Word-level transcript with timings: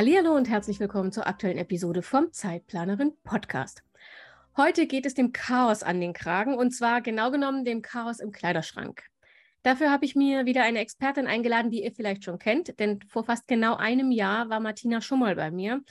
Hallo 0.00 0.36
und 0.36 0.48
herzlich 0.48 0.78
willkommen 0.78 1.10
zur 1.10 1.26
aktuellen 1.26 1.58
Episode 1.58 2.02
vom 2.02 2.32
Zeitplanerin 2.32 3.14
Podcast. 3.24 3.82
Heute 4.56 4.86
geht 4.86 5.06
es 5.06 5.14
dem 5.14 5.32
Chaos 5.32 5.82
an 5.82 6.00
den 6.00 6.12
Kragen 6.12 6.54
und 6.54 6.70
zwar 6.70 7.00
genau 7.00 7.32
genommen 7.32 7.64
dem 7.64 7.82
Chaos 7.82 8.20
im 8.20 8.30
Kleiderschrank. 8.30 9.02
Dafür 9.64 9.90
habe 9.90 10.04
ich 10.04 10.14
mir 10.14 10.46
wieder 10.46 10.62
eine 10.62 10.78
Expertin 10.78 11.26
eingeladen, 11.26 11.72
die 11.72 11.82
ihr 11.82 11.90
vielleicht 11.90 12.22
schon 12.22 12.38
kennt, 12.38 12.78
denn 12.78 13.00
vor 13.08 13.24
fast 13.24 13.48
genau 13.48 13.74
einem 13.74 14.12
Jahr 14.12 14.48
war 14.48 14.60
Martina 14.60 15.00
Schummel 15.00 15.34
bei 15.34 15.50
mir. 15.50 15.82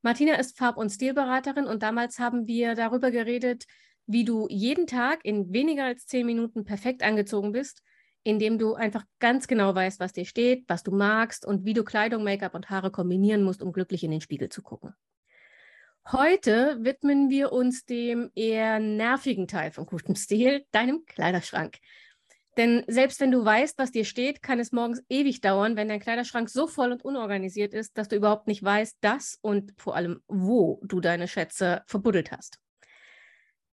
Martina 0.00 0.36
ist 0.36 0.56
Farb- 0.56 0.78
und 0.78 0.88
Stilberaterin 0.88 1.66
und 1.66 1.82
damals 1.82 2.18
haben 2.18 2.46
wir 2.46 2.74
darüber 2.74 3.10
geredet, 3.10 3.66
wie 4.06 4.24
du 4.24 4.46
jeden 4.48 4.86
Tag 4.86 5.22
in 5.22 5.52
weniger 5.52 5.84
als 5.84 6.06
zehn 6.06 6.24
Minuten 6.24 6.64
perfekt 6.64 7.02
angezogen 7.02 7.52
bist 7.52 7.82
indem 8.22 8.58
du 8.58 8.74
einfach 8.74 9.04
ganz 9.18 9.46
genau 9.46 9.74
weißt, 9.74 10.00
was 10.00 10.12
dir 10.12 10.24
steht, 10.24 10.64
was 10.68 10.82
du 10.82 10.92
magst 10.92 11.46
und 11.46 11.64
wie 11.64 11.74
du 11.74 11.84
Kleidung, 11.84 12.24
Make-up 12.24 12.54
und 12.54 12.70
Haare 12.70 12.90
kombinieren 12.90 13.42
musst, 13.42 13.62
um 13.62 13.72
glücklich 13.72 14.04
in 14.04 14.10
den 14.10 14.20
Spiegel 14.20 14.48
zu 14.48 14.62
gucken. 14.62 14.94
Heute 16.12 16.78
widmen 16.80 17.30
wir 17.30 17.52
uns 17.52 17.84
dem 17.84 18.30
eher 18.34 18.80
nervigen 18.80 19.46
Teil 19.46 19.70
von 19.70 19.86
gutem 19.86 20.16
Stil, 20.16 20.64
deinem 20.72 21.04
Kleiderschrank. 21.04 21.78
Denn 22.56 22.84
selbst 22.88 23.20
wenn 23.20 23.30
du 23.30 23.44
weißt, 23.44 23.78
was 23.78 23.92
dir 23.92 24.04
steht, 24.04 24.42
kann 24.42 24.58
es 24.58 24.72
morgens 24.72 25.02
ewig 25.08 25.40
dauern, 25.40 25.76
wenn 25.76 25.88
dein 25.88 26.00
Kleiderschrank 26.00 26.50
so 26.50 26.66
voll 26.66 26.92
und 26.92 27.04
unorganisiert 27.04 27.74
ist, 27.74 27.96
dass 27.96 28.08
du 28.08 28.16
überhaupt 28.16 28.48
nicht 28.48 28.62
weißt, 28.62 28.98
dass 29.00 29.38
und 29.40 29.72
vor 29.76 29.94
allem, 29.94 30.20
wo 30.26 30.80
du 30.84 31.00
deine 31.00 31.28
Schätze 31.28 31.82
verbuddelt 31.86 32.32
hast. 32.32 32.58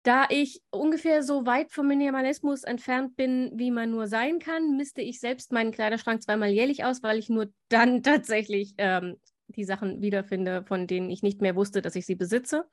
Da 0.06 0.28
ich 0.30 0.62
ungefähr 0.70 1.24
so 1.24 1.48
weit 1.48 1.72
vom 1.72 1.88
Minimalismus 1.88 2.62
entfernt 2.62 3.16
bin, 3.16 3.52
wie 3.56 3.72
man 3.72 3.90
nur 3.90 4.06
sein 4.06 4.38
kann, 4.38 4.78
misste 4.78 5.02
ich 5.02 5.20
selbst 5.20 5.52
meinen 5.52 5.72
Kleiderschrank 5.72 6.22
zweimal 6.22 6.50
jährlich 6.50 6.84
aus, 6.84 7.02
weil 7.02 7.18
ich 7.18 7.28
nur 7.28 7.48
dann 7.70 8.04
tatsächlich 8.04 8.76
ähm, 8.78 9.16
die 9.48 9.64
Sachen 9.64 10.04
wiederfinde, 10.04 10.64
von 10.64 10.86
denen 10.86 11.10
ich 11.10 11.24
nicht 11.24 11.42
mehr 11.42 11.56
wusste, 11.56 11.82
dass 11.82 11.96
ich 11.96 12.06
sie 12.06 12.14
besitze. 12.14 12.66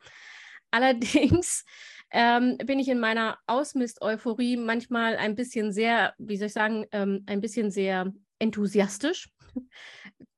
Allerdings 0.71 1.65
ähm, 2.11 2.59
bin 2.59 2.79
ich 2.79 2.89
in 2.89 3.01
meiner 3.01 3.39
Ausmist-Euphorie 3.47 4.59
manchmal 4.59 5.17
ein 5.17 5.35
bisschen 5.35 5.73
sehr, 5.73 6.13
wie 6.19 6.37
soll 6.37 6.49
ich 6.49 6.53
sagen, 6.53 6.85
ähm, 6.93 7.25
ein 7.25 7.41
bisschen 7.41 7.71
sehr 7.71 8.13
enthusiastisch. 8.41 9.31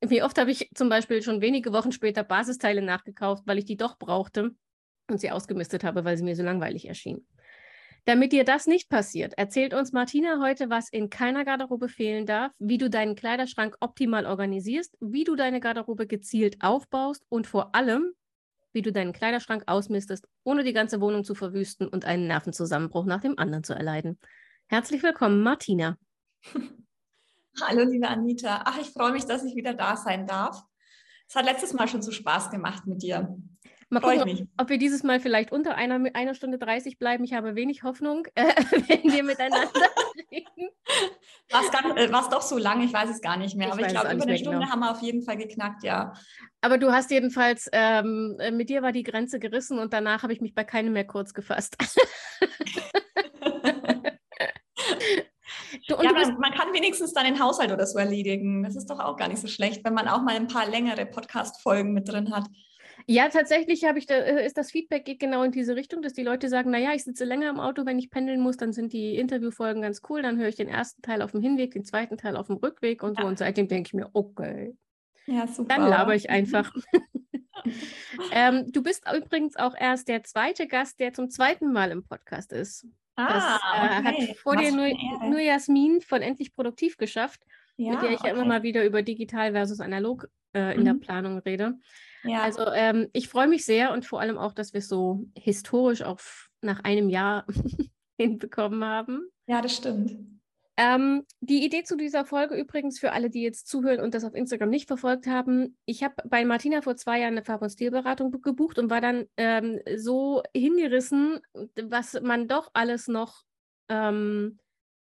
Wie 0.01 0.23
oft 0.23 0.39
habe 0.39 0.53
ich 0.53 0.71
zum 0.77 0.89
Beispiel 0.91 1.23
schon 1.23 1.41
wenige 1.41 1.73
Wochen 1.73 1.91
später 1.91 2.23
Basisteile 2.23 2.83
nachgekauft, 2.83 3.43
weil 3.47 3.59
ich 3.59 3.65
die 3.65 3.77
doch 3.77 3.99
brauchte 3.99 4.55
und 5.11 5.21
sie 5.21 5.31
ausgemistet 5.31 5.85
habe, 5.85 6.05
weil 6.05 6.17
sie 6.17 6.25
mir 6.25 6.37
so 6.37 6.43
langweilig 6.43 6.89
erschien. 6.89 7.27
Damit 8.07 8.33
dir 8.33 8.45
das 8.45 8.67
nicht 8.67 8.91
passiert, 8.91 9.33
erzählt 9.39 9.73
uns 9.73 9.93
Martina 9.93 10.39
heute, 10.43 10.69
was 10.69 10.91
in 10.91 11.09
keiner 11.09 11.45
Garderobe 11.45 11.89
fehlen 11.89 12.27
darf, 12.27 12.53
wie 12.59 12.77
du 12.77 12.91
deinen 12.91 13.15
Kleiderschrank 13.15 13.77
optimal 13.81 14.27
organisierst, 14.27 14.95
wie 15.01 15.25
du 15.25 15.37
deine 15.37 15.59
Garderobe 15.59 16.07
gezielt 16.07 16.57
aufbaust 16.61 17.25
und 17.31 17.47
vor 17.47 17.75
allem, 17.75 18.13
wie 18.73 18.83
du 18.83 18.93
deinen 18.93 19.15
Kleiderschrank 19.15 19.65
ausmistest, 19.67 20.29
ohne 20.43 20.65
die 20.65 20.75
ganze 20.75 21.01
Wohnung 21.01 21.25
zu 21.25 21.35
verwüsten 21.35 21.89
und 21.89 22.05
einen 22.05 22.27
Nervenzusammenbruch 22.27 23.07
nach 23.07 23.23
dem 23.23 23.39
anderen 23.39 23.65
zu 23.65 23.73
erleiden. 23.73 24.19
Herzlich 24.67 25.03
willkommen, 25.03 25.43
Martina. 25.43 25.97
Hallo, 27.63 27.85
liebe 27.85 28.09
Anita. 28.09 28.63
Ach, 28.67 28.79
ich 28.79 28.89
freue 28.89 29.13
mich, 29.13 29.25
dass 29.25 29.45
ich 29.45 29.55
wieder 29.55 29.73
da 29.73 29.97
sein 29.97 30.27
darf. 30.27 30.63
Es 31.27 31.37
hat 31.37 31.47
letztes 31.47 31.73
Mal 31.73 31.89
schon 31.89 32.03
so 32.03 32.11
Spaß 32.11 32.51
gemacht 32.51 32.87
mit 32.87 33.03
dir. 33.03 33.35
Mal 33.95 34.01
gucken, 34.01 34.49
ob, 34.57 34.63
ob, 34.63 34.69
wir 34.69 34.79
dieses 34.79 35.03
Mal 35.03 35.21
vielleicht 35.21 35.53
unter 35.53 35.77
einer, 35.77 36.01
einer 36.15 36.35
Stunde 36.35 36.59
30 36.59 36.99
bleiben. 36.99 37.25
Ich 37.25 37.33
habe 37.33 37.55
wenig 37.55 37.83
Hoffnung, 37.83 38.27
äh, 38.35 38.53
wenn 38.89 39.13
wir 39.13 39.23
miteinander 39.23 39.71
reden. 40.31 40.71
War 41.51 41.63
es 41.63 41.69
äh, 41.97 42.31
doch 42.31 42.43
so 42.43 42.59
lange? 42.59 42.85
Ich 42.85 42.93
weiß 42.93 43.11
es 43.11 43.21
gar 43.21 43.37
nicht 43.37 43.57
mehr. 43.57 43.69
Ich 43.69 43.73
aber 43.73 43.83
ich 43.83 43.89
glaube, 43.89 44.13
über 44.13 44.25
eine 44.25 44.39
Stunde 44.39 44.59
genau. 44.59 44.71
haben 44.71 44.81
wir 44.81 44.91
auf 44.91 45.03
jeden 45.03 45.23
Fall 45.23 45.37
geknackt, 45.37 45.85
ja. 45.85 46.13
Aber 46.61 46.79
du 46.79 46.93
hast 46.93 47.11
jedenfalls, 47.11 47.69
ähm, 47.73 48.37
äh, 48.41 48.51
mit 48.51 48.69
dir 48.69 48.83
war 48.83 48.93
die 48.93 49.03
Grenze 49.03 49.39
gerissen 49.39 49.79
und 49.79 49.93
danach 49.93 50.23
habe 50.23 50.33
ich 50.33 50.41
mich 50.41 50.55
bei 50.55 50.65
keinem 50.65 50.93
mehr 50.93 51.07
kurz 51.07 51.35
gefasst. 51.35 51.77
Du, 55.87 55.97
ja, 56.03 56.13
man, 56.13 56.39
man, 56.39 56.53
kann 56.53 56.73
wenigstens 56.73 57.13
dann 57.13 57.25
den 57.25 57.43
Haushalt 57.43 57.71
oder 57.71 57.87
so 57.87 57.99
erledigen. 57.99 58.63
Das 58.63 58.75
ist 58.75 58.89
doch 58.89 59.01
auch 59.01 59.17
gar 59.17 59.29
nicht 59.29 59.41
so 59.41 59.49
schlecht, 59.49 59.85
wenn 59.85 59.93
man 59.93 60.09
auch 60.09 60.23
mal 60.23 60.35
ein 60.35 60.47
paar 60.47 60.67
längere 60.67 61.05
Podcast-Folgen 61.05 61.93
mit 61.93 62.09
drin 62.09 62.35
hat. 62.35 62.47
Ja, 63.07 63.29
tatsächlich 63.29 63.85
habe 63.85 63.99
ich 63.99 64.07
da, 64.07 64.15
äh, 64.15 64.47
ist 64.47 64.57
das 64.57 64.71
Feedback 64.71 65.05
geht 65.05 65.21
genau 65.21 65.43
in 65.43 65.53
diese 65.53 65.77
Richtung, 65.77 66.01
dass 66.01 66.15
die 66.15 66.23
Leute 66.23 66.49
sagen, 66.49 66.71
naja, 66.71 66.93
ich 66.95 67.05
sitze 67.05 67.25
länger 67.25 67.51
im 67.51 67.61
Auto, 67.61 67.85
wenn 67.85 67.99
ich 67.99 68.11
pendeln 68.11 68.41
muss, 68.41 68.57
dann 68.57 68.73
sind 68.73 68.93
die 68.93 69.17
Interviewfolgen 69.17 69.83
ganz 69.83 70.01
cool, 70.09 70.23
dann 70.23 70.39
höre 70.39 70.49
ich 70.49 70.57
den 70.57 70.69
ersten 70.69 71.03
Teil 71.03 71.21
auf 71.21 71.33
dem 71.33 71.43
Hinweg, 71.43 71.73
den 71.73 71.85
zweiten 71.85 72.17
Teil 72.17 72.37
auf 72.37 72.47
dem 72.47 72.57
Rückweg 72.57 73.03
und 73.03 73.19
ja. 73.19 73.23
so. 73.23 73.29
Und 73.29 73.39
seitdem 73.39 73.69
denke 73.69 73.89
ich 73.89 73.95
mir, 73.95 74.09
okay. 74.15 74.75
Ja, 75.27 75.47
super. 75.47 75.77
Dann 75.77 75.89
laber 75.89 76.15
ich 76.15 76.31
einfach. 76.31 76.73
ähm, 78.33 78.71
du 78.73 78.83
bist 78.83 79.05
übrigens 79.15 79.57
auch 79.57 79.75
erst 79.79 80.09
der 80.09 80.23
zweite 80.23 80.67
Gast, 80.67 81.01
der 81.01 81.13
zum 81.13 81.31
zweiten 81.31 81.73
Mal 81.73 81.91
im 81.91 82.05
Podcast 82.05 82.53
ist. 82.53 82.87
Ah, 83.17 83.33
das 83.33 83.45
äh, 83.45 84.09
okay. 84.09 84.29
hat 84.29 84.37
vor 84.39 84.57
Was 84.57 84.63
dir 84.63 84.73
nur, 84.73 85.31
nur 85.31 85.41
Jasmin 85.41 86.01
von 86.01 86.21
Endlich 86.21 86.53
Produktiv 86.55 86.97
geschafft, 86.97 87.41
ja, 87.77 87.93
mit 87.93 88.03
der 88.03 88.11
ich 88.11 88.21
okay. 88.21 88.29
ja 88.29 88.35
immer 88.35 88.45
mal 88.45 88.63
wieder 88.63 88.85
über 88.85 89.03
digital 89.03 89.53
versus 89.53 89.81
analog 89.81 90.29
äh, 90.55 90.75
in 90.75 90.81
mhm. 90.81 90.85
der 90.85 90.95
Planung 90.95 91.39
rede. 91.39 91.79
Ja. 92.25 92.43
Also 92.43 92.67
ähm, 92.73 93.09
ich 93.13 93.29
freue 93.29 93.49
mich 93.49 93.65
sehr 93.65 93.93
und 93.93 94.05
vor 94.05 94.21
allem 94.21 94.39
auch, 94.39 94.53
dass 94.53 94.73
wir 94.73 94.79
es 94.79 94.89
so 94.89 95.27
historisch 95.37 96.03
auch 96.03 96.19
nach 96.63 96.81
einem 96.85 97.09
Jahr 97.09 97.47
hinbekommen 98.19 98.85
haben. 98.85 99.29
Ja, 99.47 99.61
das 99.61 99.77
stimmt. 99.77 100.17
Ähm, 100.77 101.25
die 101.41 101.65
Idee 101.65 101.85
zu 101.85 101.97
dieser 101.97 102.25
Folge 102.25 102.57
übrigens 102.57 102.99
für 102.99 103.13
alle, 103.13 103.31
die 103.31 103.43
jetzt 103.43 103.69
zuhören 103.69 104.01
und 104.01 104.13
das 104.13 104.25
auf 104.25 104.35
Instagram 104.35 104.71
nicht 104.71 104.89
verfolgt 104.89 105.29
haben, 105.29 105.77
ich 105.85 106.03
habe 106.03 106.15
bei 106.25 106.45
Martina 106.45 106.83
vor 106.83 106.97
zwei 106.97 107.21
Jahren 107.21 107.35
eine 107.35 107.45
Farb- 107.45 107.63
und 107.63 107.71
Stilberatung 107.71 108.33
gebucht 108.43 108.79
und 108.79 108.91
war 108.91 109.01
dann 109.01 109.27
ähm, 109.37 109.79
so 109.97 110.43
hingerissen, 110.53 111.39
was 111.81 112.21
man 112.21 112.49
doch 112.49 112.71
alles 112.73 113.07
noch 113.07 113.43
ähm, 113.89 114.59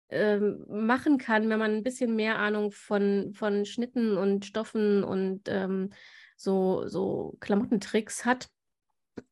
ähm, 0.10 0.66
machen 0.68 1.20
kann, 1.20 1.50
wenn 1.50 1.60
man 1.60 1.72
ein 1.76 1.84
bisschen 1.84 2.16
mehr 2.16 2.40
Ahnung 2.40 2.72
von, 2.72 3.34
von 3.36 3.66
Schnitten 3.66 4.18
und 4.18 4.46
Stoffen 4.46 5.04
und 5.04 5.42
ähm, 5.50 5.92
so, 6.40 6.88
so 6.88 7.36
Klamottentricks 7.42 8.24
hat, 8.24 8.50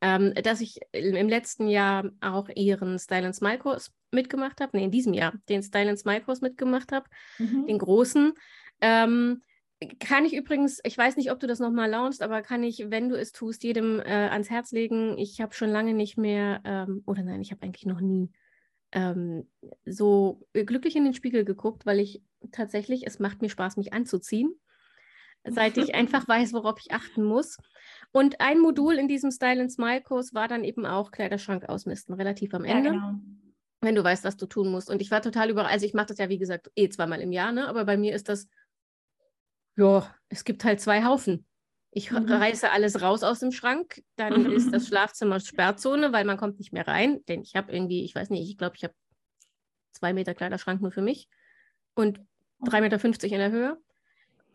ähm, 0.01 0.33
dass 0.43 0.59
ich 0.59 0.79
im 0.91 1.29
letzten 1.29 1.69
Jahr 1.69 2.11
auch 2.19 2.49
ihren 2.53 2.99
Style 2.99 3.33
Smile 3.33 3.59
Kurs 3.59 3.93
mitgemacht 4.11 4.59
habe, 4.59 4.75
nee, 4.75 4.83
in 4.83 4.91
diesem 4.91 5.13
Jahr 5.13 5.33
den 5.47 5.63
Style 5.63 5.95
Smile 5.95 6.21
Kurs 6.21 6.41
mitgemacht 6.41 6.91
habe, 6.91 7.09
mhm. 7.39 7.65
den 7.65 7.77
großen. 7.77 8.33
Ähm, 8.81 9.41
kann 9.99 10.25
ich 10.25 10.35
übrigens, 10.35 10.81
ich 10.83 10.97
weiß 10.97 11.15
nicht, 11.15 11.31
ob 11.31 11.39
du 11.39 11.47
das 11.47 11.59
nochmal 11.59 11.89
launchst, 11.89 12.21
aber 12.21 12.41
kann 12.41 12.61
ich, 12.63 12.89
wenn 12.89 13.07
du 13.07 13.17
es 13.17 13.31
tust, 13.31 13.63
jedem 13.63 14.01
äh, 14.01 14.27
ans 14.29 14.49
Herz 14.49 14.71
legen. 14.73 15.17
Ich 15.17 15.39
habe 15.39 15.53
schon 15.53 15.69
lange 15.69 15.93
nicht 15.93 16.17
mehr, 16.17 16.61
ähm, 16.65 17.03
oder 17.05 17.23
nein, 17.23 17.41
ich 17.41 17.51
habe 17.51 17.61
eigentlich 17.61 17.85
noch 17.85 18.01
nie 18.01 18.31
ähm, 18.91 19.47
so 19.85 20.45
glücklich 20.51 20.97
in 20.97 21.05
den 21.05 21.13
Spiegel 21.13 21.45
geguckt, 21.45 21.85
weil 21.85 21.99
ich 21.99 22.21
tatsächlich, 22.51 23.07
es 23.07 23.19
macht 23.19 23.41
mir 23.41 23.49
Spaß, 23.49 23.77
mich 23.77 23.93
anzuziehen 23.93 24.59
seit 25.49 25.77
ich 25.77 25.95
einfach 25.95 26.27
weiß, 26.27 26.53
worauf 26.53 26.79
ich 26.79 26.91
achten 26.91 27.23
muss. 27.23 27.57
Und 28.11 28.39
ein 28.41 28.59
Modul 28.59 28.95
in 28.95 29.07
diesem 29.07 29.31
Style 29.31 29.61
and 29.61 29.71
Smile 29.71 30.01
Kurs 30.01 30.33
war 30.33 30.47
dann 30.47 30.63
eben 30.63 30.85
auch 30.85 31.11
Kleiderschrank 31.11 31.67
ausmisten, 31.67 32.15
relativ 32.15 32.53
am 32.53 32.63
Ende. 32.63 32.89
Ja, 32.89 32.95
genau. 32.95 33.19
Wenn 33.81 33.95
du 33.95 34.03
weißt, 34.03 34.23
was 34.23 34.37
du 34.37 34.47
tun 34.47 34.69
musst. 34.69 34.89
Und 34.89 35.01
ich 35.01 35.11
war 35.11 35.21
total 35.21 35.49
überrascht. 35.49 35.73
Also 35.73 35.85
ich 35.85 35.93
mache 35.93 36.07
das 36.07 36.17
ja, 36.17 36.29
wie 36.29 36.39
gesagt, 36.39 36.71
eh 36.75 36.89
zweimal 36.89 37.21
im 37.21 37.31
Jahr, 37.31 37.51
ne? 37.51 37.67
Aber 37.67 37.85
bei 37.85 37.95
mir 37.95 38.15
ist 38.15 38.27
das, 38.27 38.47
ja, 39.75 40.11
es 40.29 40.43
gibt 40.43 40.63
halt 40.63 40.81
zwei 40.81 41.03
Haufen. 41.03 41.45
Ich 41.91 42.11
mhm. 42.11 42.25
reiße 42.25 42.71
alles 42.71 43.01
raus 43.01 43.23
aus 43.23 43.39
dem 43.39 43.51
Schrank, 43.51 44.03
dann 44.15 44.45
ist 44.51 44.73
das 44.73 44.87
Schlafzimmer 44.87 45.39
Sperrzone, 45.39 46.11
weil 46.11 46.25
man 46.25 46.37
kommt 46.37 46.57
nicht 46.59 46.73
mehr 46.73 46.87
rein. 46.87 47.23
Denn 47.27 47.41
ich 47.41 47.55
habe 47.55 47.71
irgendwie, 47.71 48.03
ich 48.03 48.15
weiß 48.15 48.29
nicht, 48.29 48.49
ich 48.49 48.57
glaube, 48.57 48.75
ich 48.75 48.83
habe 48.83 48.93
zwei 49.91 50.13
Meter 50.13 50.33
Kleiderschrank 50.33 50.81
nur 50.81 50.91
für 50.91 51.01
mich 51.01 51.27
und 51.95 52.19
3,50 52.63 52.81
Meter 52.81 53.23
in 53.23 53.39
der 53.39 53.51
Höhe. 53.51 53.77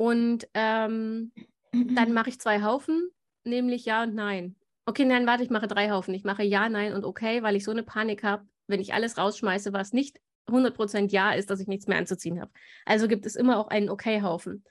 Und 0.03 0.49
ähm, 0.55 1.31
dann 1.71 2.13
mache 2.13 2.29
ich 2.29 2.41
zwei 2.41 2.65
Haufen, 2.65 3.09
nämlich 3.45 3.85
Ja 3.85 4.03
und 4.03 4.17
Nein. 4.17 4.57
Okay, 4.85 5.05
nein, 5.05 5.29
warte, 5.29 5.45
ich 5.45 5.51
mache 5.51 5.69
drei 5.69 5.93
Haufen. 5.93 6.13
Ich 6.13 6.25
mache 6.25 6.43
Ja, 6.43 6.69
Nein 6.69 6.93
und 6.93 7.05
Okay, 7.05 7.45
weil 7.45 7.55
ich 7.55 7.63
so 7.63 7.71
eine 7.71 7.85
Panik 7.85 8.25
habe, 8.25 8.45
wenn 8.67 8.81
ich 8.81 8.95
alles 8.95 9.17
rausschmeiße, 9.17 9.73
was 9.73 9.93
nicht 9.93 10.19
100% 10.49 11.13
Ja 11.13 11.35
ist, 11.35 11.51
dass 11.51 11.61
ich 11.61 11.69
nichts 11.69 11.87
mehr 11.87 11.99
anzuziehen 11.99 12.41
habe. 12.41 12.51
Also 12.85 13.07
gibt 13.07 13.27
es 13.27 13.37
immer 13.37 13.61
auch 13.61 13.69
einen 13.69 13.91
Okay-Haufen. 13.91 14.65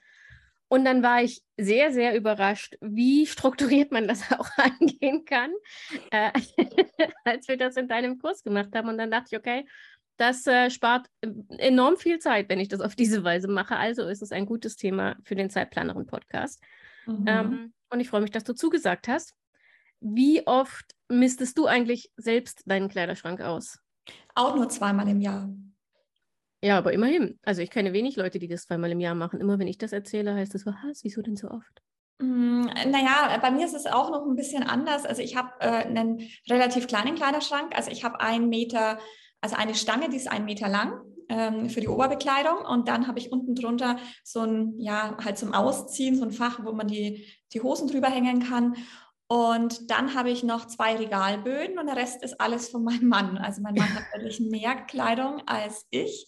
Und 0.68 0.84
dann 0.84 1.02
war 1.02 1.22
ich 1.22 1.42
sehr, 1.56 1.92
sehr 1.92 2.14
überrascht, 2.14 2.76
wie 2.82 3.26
strukturiert 3.26 3.90
man 3.90 4.08
das 4.08 4.30
auch 4.38 4.50
angehen 4.58 5.24
kann, 5.24 5.50
äh, 6.10 6.30
als 7.24 7.48
wir 7.48 7.56
das 7.56 7.78
in 7.78 7.88
deinem 7.88 8.18
Kurs 8.18 8.42
gemacht 8.42 8.68
haben. 8.74 8.90
Und 8.90 8.98
dann 8.98 9.10
dachte 9.10 9.28
ich, 9.32 9.38
okay, 9.38 9.66
das 10.22 10.46
äh, 10.46 10.70
spart 10.70 11.06
enorm 11.58 11.96
viel 11.96 12.18
Zeit, 12.18 12.48
wenn 12.48 12.60
ich 12.60 12.68
das 12.68 12.80
auf 12.80 12.94
diese 12.94 13.24
Weise 13.24 13.48
mache. 13.48 13.76
Also 13.76 14.06
ist 14.06 14.22
es 14.22 14.32
ein 14.32 14.46
gutes 14.46 14.76
Thema 14.76 15.16
für 15.24 15.34
den 15.34 15.50
Zeitplanerin-Podcast. 15.50 16.62
Mhm. 17.06 17.24
Ähm, 17.26 17.72
und 17.90 18.00
ich 18.00 18.08
freue 18.08 18.22
mich, 18.22 18.30
dass 18.30 18.44
du 18.44 18.54
zugesagt 18.54 19.08
hast. 19.08 19.34
Wie 20.00 20.46
oft 20.46 20.94
misstest 21.08 21.58
du 21.58 21.66
eigentlich 21.66 22.10
selbst 22.16 22.62
deinen 22.66 22.88
Kleiderschrank 22.88 23.40
aus? 23.40 23.78
Auch 24.34 24.56
nur 24.56 24.68
zweimal 24.68 25.08
im 25.08 25.20
Jahr. 25.20 25.50
Ja, 26.62 26.78
aber 26.78 26.92
immerhin. 26.92 27.38
Also 27.42 27.60
ich 27.60 27.70
kenne 27.70 27.92
wenig 27.92 28.16
Leute, 28.16 28.38
die 28.38 28.48
das 28.48 28.66
zweimal 28.66 28.92
im 28.92 29.00
Jahr 29.00 29.16
machen. 29.16 29.40
Immer 29.40 29.58
wenn 29.58 29.66
ich 29.66 29.78
das 29.78 29.92
erzähle, 29.92 30.34
heißt 30.34 30.54
es, 30.54 30.64
was, 30.64 31.02
wieso 31.02 31.20
denn 31.20 31.36
so 31.36 31.50
oft? 31.50 31.82
Mm, 32.20 32.66
naja, 32.86 33.36
bei 33.42 33.50
mir 33.50 33.66
ist 33.66 33.74
es 33.74 33.86
auch 33.86 34.10
noch 34.10 34.24
ein 34.24 34.36
bisschen 34.36 34.62
anders. 34.62 35.04
Also 35.04 35.22
ich 35.22 35.36
habe 35.36 35.50
äh, 35.58 35.84
einen 35.84 36.20
relativ 36.48 36.86
kleinen 36.86 37.16
Kleiderschrank. 37.16 37.76
Also 37.76 37.90
ich 37.90 38.04
habe 38.04 38.20
einen 38.20 38.48
Meter, 38.48 38.98
also 39.42 39.56
eine 39.56 39.74
Stange, 39.74 40.08
die 40.08 40.16
ist 40.16 40.30
einen 40.30 40.46
Meter 40.46 40.68
lang 40.68 41.02
ähm, 41.28 41.68
für 41.68 41.80
die 41.80 41.88
Oberbekleidung. 41.88 42.58
Und 42.58 42.88
dann 42.88 43.06
habe 43.06 43.18
ich 43.18 43.32
unten 43.32 43.54
drunter 43.54 43.98
so 44.24 44.40
ein, 44.40 44.74
ja, 44.78 45.16
halt 45.22 45.36
zum 45.36 45.52
Ausziehen, 45.52 46.16
so 46.16 46.24
ein 46.24 46.32
Fach, 46.32 46.64
wo 46.64 46.72
man 46.72 46.88
die, 46.88 47.26
die 47.52 47.60
Hosen 47.60 47.88
drüber 47.88 48.08
hängen 48.08 48.40
kann. 48.40 48.76
Und 49.26 49.90
dann 49.90 50.14
habe 50.14 50.30
ich 50.30 50.42
noch 50.42 50.66
zwei 50.66 50.94
Regalböden 50.94 51.78
und 51.78 51.86
der 51.86 51.96
Rest 51.96 52.22
ist 52.22 52.38
alles 52.38 52.68
von 52.68 52.84
meinem 52.84 53.08
Mann. 53.08 53.38
Also 53.38 53.62
mein 53.62 53.74
Mann 53.74 53.94
hat 53.94 54.04
wirklich 54.14 54.40
mehr 54.40 54.76
Kleidung 54.76 55.42
als 55.46 55.86
ich. 55.90 56.26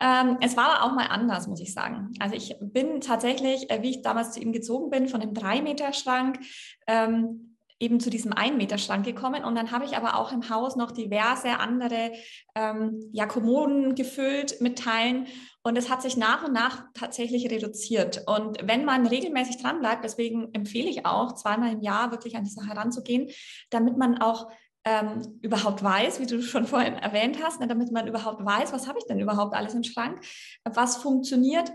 Ähm, 0.00 0.38
es 0.40 0.56
war 0.56 0.70
aber 0.70 0.84
auch 0.84 0.94
mal 0.94 1.06
anders, 1.06 1.48
muss 1.48 1.60
ich 1.60 1.72
sagen. 1.72 2.12
Also 2.20 2.34
ich 2.34 2.56
bin 2.60 3.00
tatsächlich, 3.00 3.70
äh, 3.70 3.82
wie 3.82 3.90
ich 3.90 4.02
damals 4.02 4.32
zu 4.32 4.40
ihm 4.40 4.52
gezogen 4.52 4.90
bin, 4.90 5.08
von 5.08 5.20
einem 5.20 5.32
3-Meter-Schrank 5.32 6.38
ähm, 6.86 7.53
eben 7.80 8.00
zu 8.00 8.08
diesem 8.08 8.32
1-Meter-Schrank 8.32 9.04
gekommen. 9.04 9.44
Und 9.44 9.54
dann 9.56 9.70
habe 9.70 9.84
ich 9.84 9.96
aber 9.96 10.16
auch 10.16 10.32
im 10.32 10.48
Haus 10.48 10.76
noch 10.76 10.92
diverse 10.92 11.58
andere 11.58 12.12
ähm, 12.54 13.10
ja, 13.12 13.26
Kommoden 13.26 13.94
gefüllt 13.94 14.60
mit 14.60 14.78
Teilen. 14.78 15.26
Und 15.62 15.76
es 15.76 15.90
hat 15.90 16.02
sich 16.02 16.16
nach 16.16 16.44
und 16.44 16.52
nach 16.52 16.84
tatsächlich 16.94 17.50
reduziert. 17.50 18.22
Und 18.26 18.58
wenn 18.62 18.84
man 18.84 19.06
regelmäßig 19.06 19.60
dran 19.60 19.80
bleibt, 19.80 20.04
deswegen 20.04 20.52
empfehle 20.54 20.88
ich 20.88 21.04
auch, 21.04 21.34
zweimal 21.34 21.72
im 21.72 21.80
Jahr 21.80 22.10
wirklich 22.10 22.36
an 22.36 22.44
die 22.44 22.50
Sache 22.50 22.68
heranzugehen, 22.68 23.30
damit 23.70 23.96
man 23.96 24.18
auch 24.18 24.50
ähm, 24.84 25.38
überhaupt 25.40 25.82
weiß, 25.82 26.20
wie 26.20 26.26
du 26.26 26.42
schon 26.42 26.66
vorhin 26.66 26.94
erwähnt 26.94 27.38
hast, 27.42 27.60
ne, 27.60 27.66
damit 27.66 27.90
man 27.90 28.06
überhaupt 28.06 28.44
weiß, 28.44 28.72
was 28.72 28.86
habe 28.86 28.98
ich 28.98 29.06
denn 29.06 29.18
überhaupt 29.18 29.54
alles 29.54 29.74
im 29.74 29.82
Schrank, 29.82 30.20
was 30.64 30.96
funktioniert 30.96 31.72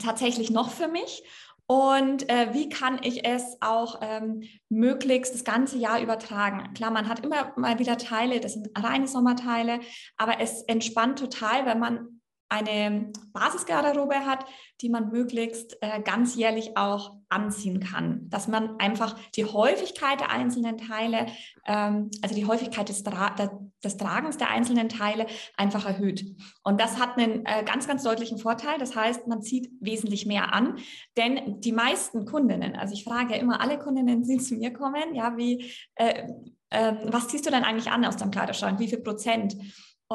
tatsächlich 0.00 0.50
noch 0.50 0.70
für 0.70 0.88
mich 0.88 1.22
und 1.66 2.28
äh, 2.28 2.52
wie 2.52 2.68
kann 2.68 3.00
ich 3.02 3.26
es 3.26 3.56
auch 3.60 4.00
ähm, 4.02 4.42
möglichst 4.68 5.34
das 5.34 5.44
ganze 5.44 5.78
Jahr 5.78 6.00
übertragen? 6.00 6.74
Klar, 6.74 6.90
man 6.90 7.08
hat 7.08 7.24
immer 7.24 7.52
mal 7.56 7.78
wieder 7.78 7.96
Teile, 7.96 8.40
das 8.40 8.54
sind 8.54 8.68
reine 8.76 9.06
Sommerteile, 9.06 9.80
aber 10.16 10.40
es 10.40 10.62
entspannt 10.64 11.18
total, 11.18 11.64
wenn 11.64 11.78
man 11.78 12.11
eine 12.52 13.10
Basisgarderobe 13.32 14.26
hat, 14.26 14.44
die 14.82 14.90
man 14.90 15.10
möglichst 15.10 15.78
äh, 15.80 16.02
ganzjährlich 16.02 16.76
auch 16.76 17.16
anziehen 17.30 17.80
kann. 17.80 18.28
Dass 18.28 18.46
man 18.46 18.78
einfach 18.78 19.18
die 19.36 19.46
Häufigkeit 19.46 20.20
der 20.20 20.30
einzelnen 20.30 20.76
Teile, 20.76 21.26
ähm, 21.66 22.10
also 22.20 22.34
die 22.34 22.44
Häufigkeit 22.44 22.90
des, 22.90 23.04
Tra 23.04 23.34
des, 23.82 23.96
Tragens 23.96 24.36
der 24.36 24.50
einzelnen 24.50 24.90
Teile 24.90 25.26
einfach 25.56 25.86
erhöht. 25.86 26.26
Und 26.62 26.78
das 26.78 27.00
hat 27.00 27.16
einen 27.16 27.46
äh, 27.46 27.64
ganz, 27.64 27.88
ganz 27.88 28.02
deutlichen 28.02 28.36
Vorteil. 28.36 28.78
Das 28.78 28.94
heißt, 28.94 29.26
man 29.28 29.40
zieht 29.40 29.70
wesentlich 29.80 30.26
mehr 30.26 30.52
an, 30.52 30.78
denn 31.16 31.58
die 31.60 31.72
meisten 31.72 32.26
Kundinnen, 32.26 32.76
also 32.76 32.92
ich 32.92 33.04
frage 33.04 33.34
immer 33.36 33.62
alle 33.62 33.78
Kundinnen, 33.78 34.24
die 34.24 34.38
zu 34.38 34.56
mir 34.56 34.74
kommen, 34.74 35.14
ja, 35.14 35.38
wie, 35.38 35.72
äh, 35.94 36.24
ähm, 36.70 36.98
was 37.04 37.28
ziehst 37.28 37.46
du 37.46 37.50
denn 37.50 37.64
eigentlich 37.64 37.90
an 37.90 38.04
aus 38.04 38.16
deinem 38.16 38.30
Kleiderschrank? 38.30 38.78
Wie 38.78 38.88
viel 38.88 39.00
Prozent? 39.00 39.56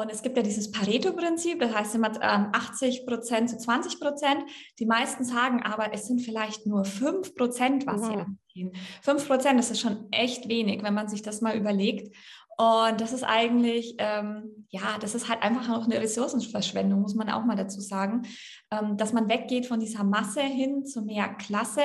Und 0.00 0.10
es 0.12 0.22
gibt 0.22 0.36
ja 0.36 0.42
dieses 0.42 0.70
Pareto-Prinzip, 0.70 1.58
das 1.58 1.74
heißt 1.74 1.94
immer 1.96 2.12
80 2.20 3.00
ähm, 3.00 3.06
Prozent 3.06 3.50
zu 3.50 3.58
20 3.58 3.98
Prozent. 3.98 4.44
Die 4.78 4.86
meisten 4.86 5.24
sagen 5.24 5.62
aber, 5.62 5.92
es 5.92 6.06
sind 6.06 6.20
vielleicht 6.20 6.66
nur 6.66 6.84
5 6.84 7.34
Prozent, 7.34 7.86
was 7.86 8.06
sie 8.06 8.14
anziehen. 8.14 8.72
5 9.02 9.26
Prozent, 9.26 9.58
das 9.58 9.70
ist 9.70 9.80
schon 9.80 10.06
echt 10.12 10.48
wenig, 10.48 10.82
wenn 10.82 10.94
man 10.94 11.08
sich 11.08 11.22
das 11.22 11.40
mal 11.40 11.56
überlegt. 11.56 12.14
Und 12.56 13.00
das 13.00 13.12
ist 13.12 13.22
eigentlich, 13.22 13.94
ähm, 13.98 14.66
ja, 14.70 14.98
das 15.00 15.14
ist 15.14 15.28
halt 15.28 15.42
einfach 15.42 15.68
auch 15.70 15.84
eine 15.84 16.00
Ressourcenverschwendung, 16.00 17.00
muss 17.00 17.14
man 17.14 17.30
auch 17.30 17.44
mal 17.44 17.54
dazu 17.54 17.80
sagen, 17.80 18.22
ähm, 18.72 18.96
dass 18.96 19.12
man 19.12 19.28
weggeht 19.28 19.66
von 19.66 19.78
dieser 19.78 20.02
Masse 20.02 20.42
hin 20.42 20.84
zu 20.84 21.02
mehr 21.02 21.28
Klasse 21.28 21.82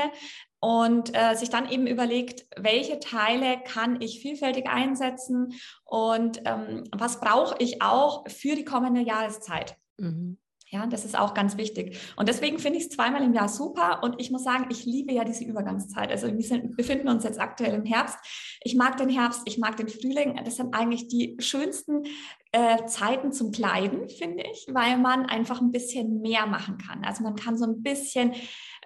und 0.63 1.13
äh, 1.13 1.35
sich 1.35 1.49
dann 1.49 1.69
eben 1.69 1.87
überlegt, 1.87 2.45
welche 2.55 2.97
Teile 3.01 3.57
kann 3.65 3.99
ich 3.99 4.21
vielfältig 4.21 4.65
einsetzen 4.65 5.55
und 5.83 6.41
ähm, 6.45 6.85
was 6.95 7.19
brauche 7.19 7.55
ich 7.59 7.81
auch 7.81 8.23
für 8.29 8.55
die 8.55 8.63
kommende 8.63 9.01
Jahreszeit. 9.01 9.75
Mhm. 9.97 10.37
Ja, 10.69 10.87
das 10.87 11.03
ist 11.03 11.19
auch 11.19 11.33
ganz 11.35 11.57
wichtig. 11.57 11.99
Und 12.15 12.29
deswegen 12.29 12.57
finde 12.57 12.79
ich 12.79 12.85
es 12.85 12.89
zweimal 12.89 13.21
im 13.21 13.33
Jahr 13.33 13.49
super. 13.49 14.01
Und 14.01 14.19
ich 14.19 14.31
muss 14.31 14.43
sagen, 14.43 14.67
ich 14.71 14.85
liebe 14.85 15.13
ja 15.13 15.23
diese 15.23 15.43
Übergangszeit. 15.43 16.09
Also 16.09 16.33
wir 16.33 16.41
sind, 16.41 16.75
befinden 16.75 17.09
uns 17.09 17.25
jetzt 17.25 17.39
aktuell 17.39 17.75
im 17.75 17.85
Herbst. 17.85 18.17
Ich 18.63 18.73
mag 18.73 18.97
den 18.97 19.09
Herbst, 19.09 19.43
ich 19.45 19.59
mag 19.59 19.77
den 19.77 19.87
Frühling. 19.87 20.39
Das 20.43 20.55
sind 20.55 20.73
eigentlich 20.73 21.09
die 21.09 21.35
schönsten 21.37 22.05
äh, 22.53 22.85
Zeiten 22.85 23.31
zum 23.33 23.51
Kleiden, 23.51 24.09
finde 24.09 24.45
ich, 24.51 24.65
weil 24.71 24.97
man 24.97 25.27
einfach 25.27 25.61
ein 25.61 25.71
bisschen 25.71 26.21
mehr 26.21 26.47
machen 26.47 26.79
kann. 26.79 27.03
Also 27.03 27.21
man 27.21 27.35
kann 27.35 27.55
so 27.55 27.65
ein 27.65 27.83
bisschen 27.83 28.33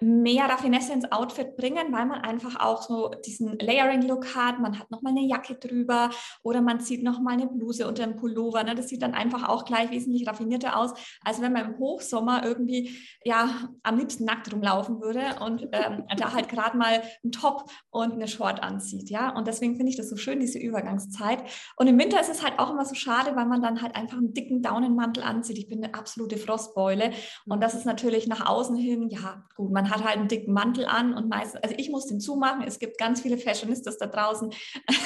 mehr 0.01 0.45
Raffinesse 0.45 0.93
ins 0.93 1.11
Outfit 1.11 1.55
bringen, 1.57 1.91
weil 1.91 2.05
man 2.05 2.21
einfach 2.21 2.59
auch 2.59 2.81
so 2.81 3.11
diesen 3.25 3.57
Layering-Look 3.59 4.35
hat. 4.35 4.59
Man 4.59 4.79
hat 4.79 4.91
nochmal 4.91 5.11
eine 5.11 5.27
Jacke 5.27 5.55
drüber 5.55 6.09
oder 6.43 6.61
man 6.61 6.79
zieht 6.79 7.03
nochmal 7.03 7.33
eine 7.33 7.47
Bluse 7.47 7.87
unter 7.87 8.05
dem 8.05 8.15
Pullover. 8.15 8.63
Ne? 8.63 8.75
Das 8.75 8.89
sieht 8.89 9.01
dann 9.01 9.13
einfach 9.13 9.47
auch 9.47 9.65
gleich 9.65 9.91
wesentlich 9.91 10.27
raffinierter 10.27 10.77
aus, 10.77 10.93
als 11.23 11.41
wenn 11.41 11.53
man 11.53 11.65
im 11.65 11.77
Hochsommer 11.77 12.43
irgendwie 12.43 12.97
ja 13.23 13.49
am 13.83 13.97
liebsten 13.97 14.25
nackt 14.25 14.51
rumlaufen 14.51 15.01
würde 15.01 15.21
und 15.43 15.67
ähm, 15.71 16.03
da 16.17 16.33
halt 16.33 16.49
gerade 16.49 16.77
mal 16.77 17.01
einen 17.23 17.31
Top 17.31 17.69
und 17.89 18.13
eine 18.13 18.27
Short 18.27 18.61
anzieht. 18.63 19.09
Ja, 19.09 19.35
und 19.35 19.47
deswegen 19.47 19.75
finde 19.75 19.91
ich 19.91 19.97
das 19.97 20.09
so 20.09 20.15
schön, 20.15 20.39
diese 20.39 20.59
Übergangszeit. 20.59 21.43
Und 21.75 21.87
im 21.87 21.97
Winter 21.99 22.19
ist 22.19 22.29
es 22.29 22.43
halt 22.43 22.59
auch 22.59 22.71
immer 22.71 22.85
so 22.85 22.95
schade, 22.95 23.35
weil 23.35 23.45
man 23.45 23.61
dann 23.61 23.81
halt 23.81 23.95
einfach 23.95 24.17
einen 24.17 24.33
dicken 24.33 24.61
Daunenmantel 24.61 25.23
anzieht. 25.23 25.57
Ich 25.57 25.67
bin 25.67 25.83
eine 25.83 25.93
absolute 25.93 26.37
Frostbeule 26.37 27.11
und 27.45 27.61
das 27.61 27.73
ist 27.73 27.85
natürlich 27.85 28.27
nach 28.27 28.45
außen 28.45 28.75
hin, 28.75 29.09
ja 29.09 29.43
gut, 29.55 29.71
man 29.71 29.86
hat 29.89 30.03
halt 30.03 30.17
einen 30.17 30.27
dicken 30.27 30.53
Mantel 30.53 30.85
an 30.85 31.13
und 31.13 31.29
meistens, 31.29 31.61
also 31.63 31.75
ich 31.77 31.89
muss 31.89 32.07
den 32.07 32.19
zumachen. 32.19 32.63
Es 32.63 32.79
gibt 32.79 32.97
ganz 32.97 33.21
viele 33.21 33.37
Fashionistas 33.37 33.97
da 33.97 34.07
draußen, 34.07 34.51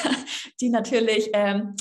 die 0.62 0.70
natürlich 0.70 1.30
ähm, 1.34 1.76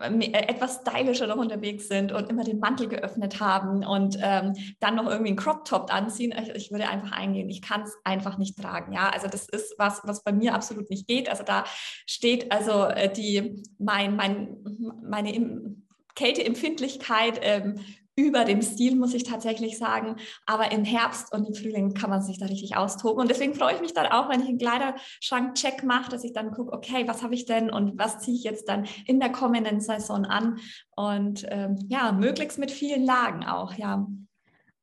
äh, 0.00 0.48
etwas 0.48 0.80
stylischer 0.80 1.26
noch 1.28 1.36
unterwegs 1.36 1.86
sind 1.86 2.10
und 2.10 2.28
immer 2.28 2.42
den 2.42 2.58
Mantel 2.58 2.88
geöffnet 2.88 3.38
haben 3.40 3.84
und 3.84 4.18
ähm, 4.20 4.54
dann 4.80 4.96
noch 4.96 5.06
irgendwie 5.06 5.28
einen 5.28 5.36
Crop 5.36 5.64
Top 5.64 5.94
anziehen. 5.94 6.34
Ich, 6.42 6.48
ich 6.50 6.70
würde 6.72 6.88
einfach 6.88 7.12
eingehen. 7.12 7.48
Ich 7.48 7.62
kann 7.62 7.82
es 7.82 7.94
einfach 8.02 8.38
nicht 8.38 8.58
tragen. 8.58 8.92
Ja, 8.92 9.10
also 9.10 9.28
das 9.28 9.48
ist 9.48 9.74
was, 9.78 10.00
was 10.04 10.24
bei 10.24 10.32
mir 10.32 10.54
absolut 10.54 10.90
nicht 10.90 11.06
geht. 11.06 11.28
Also 11.28 11.44
da 11.44 11.64
steht 12.06 12.50
also 12.50 12.86
äh, 12.86 13.12
die 13.12 13.62
mein 13.78 14.16
mein 14.16 14.56
meine 15.02 15.76
Kälteempfindlichkeit 16.14 17.38
ähm, 17.42 17.78
über 18.16 18.44
dem 18.44 18.62
Stil, 18.62 18.96
muss 18.96 19.14
ich 19.14 19.24
tatsächlich 19.24 19.78
sagen. 19.78 20.16
Aber 20.46 20.72
im 20.72 20.84
Herbst 20.84 21.32
und 21.32 21.46
im 21.46 21.54
Frühling 21.54 21.94
kann 21.94 22.10
man 22.10 22.22
sich 22.22 22.38
da 22.38 22.46
richtig 22.46 22.76
austoben. 22.76 23.22
Und 23.22 23.30
deswegen 23.30 23.54
freue 23.54 23.74
ich 23.74 23.80
mich 23.80 23.94
dann 23.94 24.06
auch, 24.06 24.28
wenn 24.28 24.40
ich 24.40 24.48
einen 24.48 24.58
Kleiderschrank-Check 24.58 25.84
mache, 25.84 26.10
dass 26.10 26.24
ich 26.24 26.32
dann 26.32 26.52
gucke, 26.52 26.72
okay, 26.72 27.04
was 27.06 27.22
habe 27.22 27.34
ich 27.34 27.46
denn 27.46 27.70
und 27.70 27.98
was 27.98 28.18
ziehe 28.18 28.36
ich 28.36 28.44
jetzt 28.44 28.68
dann 28.68 28.86
in 29.06 29.20
der 29.20 29.32
kommenden 29.32 29.80
Saison 29.80 30.24
an? 30.24 30.58
Und 30.94 31.46
ähm, 31.48 31.78
ja, 31.88 32.12
möglichst 32.12 32.58
mit 32.58 32.70
vielen 32.70 33.04
Lagen 33.04 33.44
auch, 33.44 33.74
ja. 33.74 34.06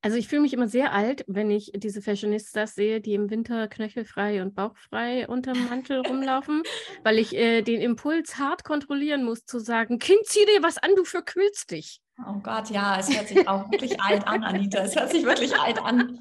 Also 0.01 0.15
ich 0.15 0.29
fühle 0.29 0.43
mich 0.43 0.53
immer 0.53 0.69
sehr 0.69 0.93
alt, 0.93 1.25
wenn 1.27 1.51
ich 1.51 1.73
diese 1.75 2.01
Fashionistas 2.01 2.73
sehe, 2.73 3.01
die 3.01 3.15
im 3.15 3.29
Winter 3.29 3.67
knöchelfrei 3.67 4.41
und 4.41 4.55
bauchfrei 4.55 5.27
unterm 5.27 5.67
Mantel 5.67 5.99
rumlaufen, 6.07 6.63
weil 7.03 7.19
ich 7.19 7.35
äh, 7.35 7.61
den 7.61 7.81
Impuls 7.81 8.37
hart 8.37 8.63
kontrollieren 8.63 9.25
muss, 9.25 9.43
zu 9.45 9.59
sagen, 9.59 9.99
Kind, 9.99 10.21
zieh 10.23 10.45
dir 10.45 10.63
was 10.63 10.77
an, 10.77 10.91
du 10.95 11.03
verkühlst 11.03 11.71
dich. 11.71 12.01
Oh 12.27 12.39
Gott, 12.43 12.69
ja, 12.69 12.99
es 12.99 13.15
hört 13.15 13.27
sich 13.27 13.47
auch 13.47 13.69
wirklich 13.71 13.99
alt 14.01 14.27
an, 14.27 14.43
Anita. 14.43 14.79
Es 14.79 14.95
hört 14.95 15.11
sich 15.11 15.23
wirklich 15.25 15.55
alt 15.57 15.79
an. 15.79 16.19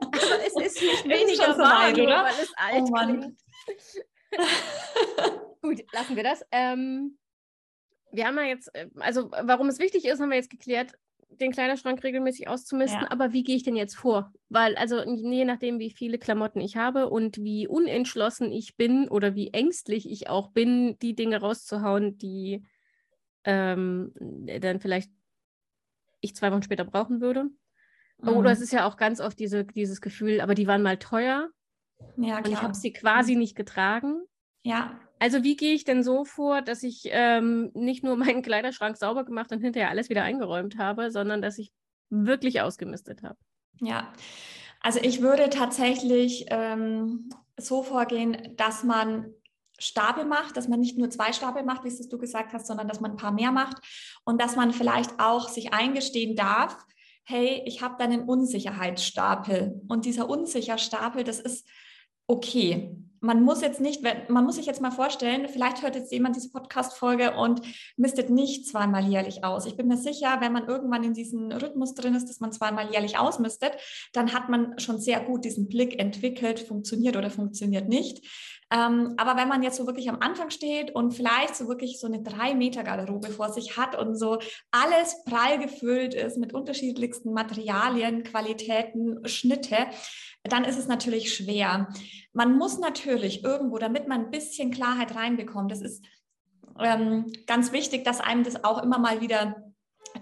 Aber 0.00 0.46
es 0.46 0.56
ist 0.56 0.82
nicht 0.82 1.04
weniger 1.04 1.54
so 1.54 1.60
warm, 1.60 1.82
alt, 1.82 1.98
oder? 1.98 2.24
weil 2.24 2.34
es 2.42 2.52
alt 2.56 2.84
oh 2.86 2.90
Mann. 2.90 3.36
Gut, 5.62 5.82
lassen 5.92 6.16
wir 6.16 6.22
das. 6.22 6.44
Ähm, 6.50 7.18
wir 8.12 8.26
haben 8.26 8.36
ja 8.36 8.44
jetzt, 8.44 8.74
äh, 8.74 8.88
also 8.98 9.30
warum 9.30 9.68
es 9.68 9.78
wichtig 9.78 10.04
ist, 10.06 10.20
haben 10.20 10.30
wir 10.30 10.36
jetzt 10.36 10.50
geklärt, 10.50 10.92
den 11.28 11.52
Kleiderschrank 11.52 12.02
regelmäßig 12.02 12.48
auszumisten. 12.48 13.02
Ja. 13.02 13.10
Aber 13.10 13.32
wie 13.32 13.42
gehe 13.42 13.56
ich 13.56 13.64
denn 13.64 13.76
jetzt 13.76 13.96
vor? 13.96 14.32
Weil, 14.48 14.76
also 14.76 15.02
je 15.02 15.44
nachdem, 15.44 15.78
wie 15.78 15.90
viele 15.90 16.18
Klamotten 16.18 16.60
ich 16.60 16.76
habe 16.76 17.10
und 17.10 17.38
wie 17.38 17.66
unentschlossen 17.66 18.52
ich 18.52 18.76
bin 18.76 19.08
oder 19.08 19.34
wie 19.34 19.52
ängstlich 19.52 20.10
ich 20.10 20.28
auch 20.30 20.50
bin, 20.50 20.98
die 21.00 21.14
Dinge 21.14 21.40
rauszuhauen, 21.40 22.16
die 22.16 22.64
ähm, 23.46 24.12
dann 24.60 24.80
vielleicht 24.80 25.10
ich 26.20 26.36
zwei 26.36 26.52
Wochen 26.52 26.62
später 26.62 26.84
brauchen 26.84 27.20
würde, 27.20 27.50
Mhm. 28.18 28.28
Oder 28.28 28.50
es 28.50 28.60
ist 28.60 28.72
ja 28.72 28.86
auch 28.86 28.96
ganz 28.96 29.20
oft 29.20 29.38
diese, 29.38 29.64
dieses 29.64 30.00
Gefühl, 30.00 30.40
aber 30.40 30.54
die 30.54 30.66
waren 30.66 30.82
mal 30.82 30.98
teuer. 30.98 31.50
Ja, 32.16 32.40
klar. 32.40 32.44
Und 32.44 32.52
ich 32.52 32.62
habe 32.62 32.74
sie 32.74 32.92
quasi 32.92 33.34
mhm. 33.34 33.40
nicht 33.40 33.56
getragen. 33.56 34.22
Ja. 34.62 34.98
Also 35.18 35.44
wie 35.44 35.56
gehe 35.56 35.72
ich 35.72 35.84
denn 35.84 36.02
so 36.02 36.24
vor, 36.24 36.60
dass 36.62 36.82
ich 36.82 37.04
ähm, 37.06 37.70
nicht 37.74 38.04
nur 38.04 38.16
meinen 38.16 38.42
Kleiderschrank 38.42 38.96
sauber 38.96 39.24
gemacht 39.24 39.52
und 39.52 39.60
hinterher 39.60 39.90
alles 39.90 40.08
wieder 40.08 40.22
eingeräumt 40.22 40.78
habe, 40.78 41.10
sondern 41.10 41.42
dass 41.42 41.58
ich 41.58 41.72
wirklich 42.10 42.60
ausgemistet 42.60 43.22
habe? 43.22 43.38
Ja, 43.80 44.12
also 44.80 45.00
ich 45.02 45.20
würde 45.20 45.50
tatsächlich 45.50 46.46
ähm, 46.48 47.28
so 47.58 47.82
vorgehen, 47.82 48.54
dass 48.56 48.84
man 48.84 49.34
Stapel 49.78 50.24
macht, 50.24 50.56
dass 50.56 50.68
man 50.68 50.80
nicht 50.80 50.98
nur 50.98 51.10
zwei 51.10 51.32
Stapel 51.32 51.62
macht, 51.62 51.84
wie 51.84 51.88
es 51.88 52.08
du 52.08 52.18
gesagt 52.18 52.52
hast, 52.52 52.66
sondern 52.66 52.88
dass 52.88 53.00
man 53.00 53.12
ein 53.12 53.16
paar 53.16 53.32
mehr 53.32 53.52
macht 53.52 53.78
und 54.24 54.40
dass 54.40 54.56
man 54.56 54.72
vielleicht 54.72 55.18
auch 55.18 55.48
sich 55.48 55.72
eingestehen 55.72 56.36
darf, 56.36 56.76
hey, 57.24 57.62
ich 57.66 57.82
habe 57.82 57.96
da 57.98 58.04
einen 58.04 58.22
Unsicherheitsstapel 58.22 59.82
und 59.88 60.04
dieser 60.04 60.28
Unsicherstapel, 60.28 61.24
das 61.24 61.40
ist 61.40 61.66
okay 62.26 62.96
man 63.20 63.42
muss 63.42 63.60
jetzt 63.60 63.80
nicht, 63.80 64.02
man 64.28 64.44
muss 64.44 64.56
sich 64.56 64.66
jetzt 64.66 64.80
mal 64.80 64.90
vorstellen, 64.90 65.48
vielleicht 65.48 65.82
hört 65.82 65.96
jetzt 65.96 66.12
jemand 66.12 66.36
diese 66.36 66.50
Podcast-Folge 66.50 67.34
und 67.36 67.60
mistet 67.96 68.30
nicht 68.30 68.66
zweimal 68.66 69.06
jährlich 69.06 69.44
aus. 69.44 69.66
Ich 69.66 69.76
bin 69.76 69.88
mir 69.88 69.96
sicher, 69.96 70.38
wenn 70.40 70.52
man 70.52 70.66
irgendwann 70.68 71.04
in 71.04 71.14
diesem 71.14 71.50
Rhythmus 71.50 71.94
drin 71.94 72.14
ist, 72.14 72.28
dass 72.28 72.40
man 72.40 72.52
zweimal 72.52 72.90
jährlich 72.90 73.18
ausmistet, 73.18 73.72
dann 74.12 74.32
hat 74.32 74.48
man 74.48 74.78
schon 74.78 75.00
sehr 75.00 75.20
gut 75.20 75.44
diesen 75.44 75.68
Blick 75.68 75.98
entwickelt, 75.98 76.60
funktioniert 76.60 77.16
oder 77.16 77.30
funktioniert 77.30 77.88
nicht. 77.88 78.24
Ähm, 78.72 79.14
aber 79.16 79.36
wenn 79.36 79.48
man 79.48 79.62
jetzt 79.62 79.76
so 79.76 79.86
wirklich 79.86 80.08
am 80.08 80.20
Anfang 80.20 80.50
steht 80.50 80.92
und 80.94 81.12
vielleicht 81.12 81.54
so 81.54 81.68
wirklich 81.68 82.00
so 82.00 82.08
eine 82.08 82.22
drei 82.22 82.54
Meter 82.54 82.82
Garderobe 82.82 83.28
vor 83.28 83.50
sich 83.50 83.76
hat 83.76 83.96
und 83.96 84.16
so 84.16 84.38
alles 84.72 85.22
prall 85.24 85.58
gefüllt 85.58 86.14
ist 86.14 86.36
mit 86.36 86.52
unterschiedlichsten 86.52 87.32
Materialien, 87.32 88.24
Qualitäten, 88.24 89.26
Schnitte, 89.28 89.86
dann 90.42 90.64
ist 90.64 90.78
es 90.78 90.88
natürlich 90.88 91.32
schwer. 91.32 91.88
Man 92.32 92.58
muss 92.58 92.78
natürlich 92.78 93.44
irgendwo, 93.44 93.78
damit 93.78 94.08
man 94.08 94.24
ein 94.24 94.30
bisschen 94.30 94.72
Klarheit 94.72 95.14
reinbekommt, 95.14 95.70
das 95.70 95.80
ist 95.80 96.04
ähm, 96.80 97.32
ganz 97.46 97.70
wichtig, 97.72 98.04
dass 98.04 98.20
einem 98.20 98.42
das 98.42 98.64
auch 98.64 98.82
immer 98.82 98.98
mal 98.98 99.20
wieder 99.20 99.62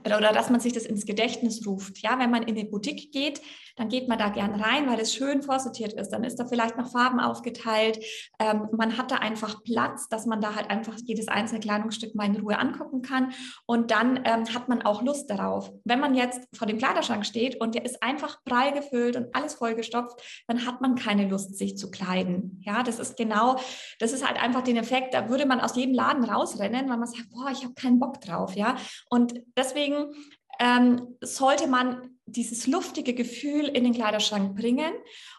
oder 0.05 0.33
dass 0.33 0.51
man 0.51 0.61
sich 0.61 0.73
das 0.73 0.85
ins 0.85 1.07
Gedächtnis 1.07 1.67
ruft. 1.67 1.99
Ja, 1.99 2.19
wenn 2.19 2.31
man 2.31 2.43
in 2.43 2.57
eine 2.57 2.69
Boutique 2.69 3.13
geht, 3.13 3.41
dann 3.77 3.89
geht 3.89 4.09
man 4.09 4.19
da 4.19 4.29
gern 4.29 4.55
rein, 4.55 4.89
weil 4.89 5.01
es 5.01 5.15
schön 5.15 5.43
vorsortiert 5.43 5.93
ist. 5.95 6.11
Dann 6.11 6.25
ist 6.25 6.37
da 6.37 6.45
vielleicht 6.45 6.77
nach 6.77 6.91
Farben 6.91 7.21
aufgeteilt. 7.21 7.99
Ähm, 8.39 8.69
man 8.73 8.97
hat 8.97 9.11
da 9.11 9.17
einfach 9.17 9.63
Platz, 9.65 10.09
dass 10.09 10.27
man 10.27 10.41
da 10.41 10.55
halt 10.55 10.71
einfach 10.71 10.97
jedes 11.05 11.29
einzelne 11.29 11.61
Kleidungsstück 11.61 12.15
mal 12.15 12.27
in 12.27 12.37
Ruhe 12.37 12.59
angucken 12.59 13.03
kann. 13.03 13.33
Und 13.67 13.91
dann 13.91 14.21
ähm, 14.25 14.45
hat 14.55 14.69
man 14.69 14.83
auch 14.83 15.03
Lust 15.03 15.29
darauf. 15.31 15.73
Wenn 15.85 16.01
man 16.01 16.15
jetzt 16.15 16.47
vor 16.55 16.67
dem 16.67 16.79
Kleiderschrank 16.79 17.27
steht 17.27 17.61
und 17.61 17.75
der 17.75 17.85
ist 17.85 18.03
einfach 18.03 18.43
prall 18.45 18.73
gefüllt 18.73 19.17
und 19.17 19.35
alles 19.35 19.55
vollgestopft, 19.55 20.21
dann 20.47 20.67
hat 20.67 20.81
man 20.81 20.95
keine 20.95 21.29
Lust, 21.29 21.57
sich 21.57 21.77
zu 21.77 21.91
kleiden. 21.91 22.61
Ja, 22.63 22.83
das 22.83 22.99
ist 22.99 23.17
genau, 23.17 23.57
das 23.99 24.13
ist 24.13 24.27
halt 24.27 24.41
einfach 24.41 24.63
den 24.63 24.77
Effekt, 24.77 25.15
da 25.15 25.29
würde 25.29 25.47
man 25.47 25.61
aus 25.61 25.77
jedem 25.77 25.95
Laden 25.95 26.25
rausrennen, 26.25 26.89
weil 26.89 26.97
man 26.97 27.07
sagt, 27.07 27.31
boah, 27.31 27.51
ich 27.51 27.65
habe 27.65 27.75
keinen 27.75 27.99
Bock 27.99 28.21
drauf. 28.21 28.55
Ja, 28.55 28.77
und 29.11 29.35
deswegen 29.57 30.15
ähm, 30.61 31.17
sollte 31.21 31.67
man 31.67 32.14
dieses 32.27 32.67
luftige 32.67 33.15
Gefühl 33.15 33.67
in 33.67 33.85
den 33.85 33.95
Kleiderschrank 33.95 34.57
bringen. 34.57 34.93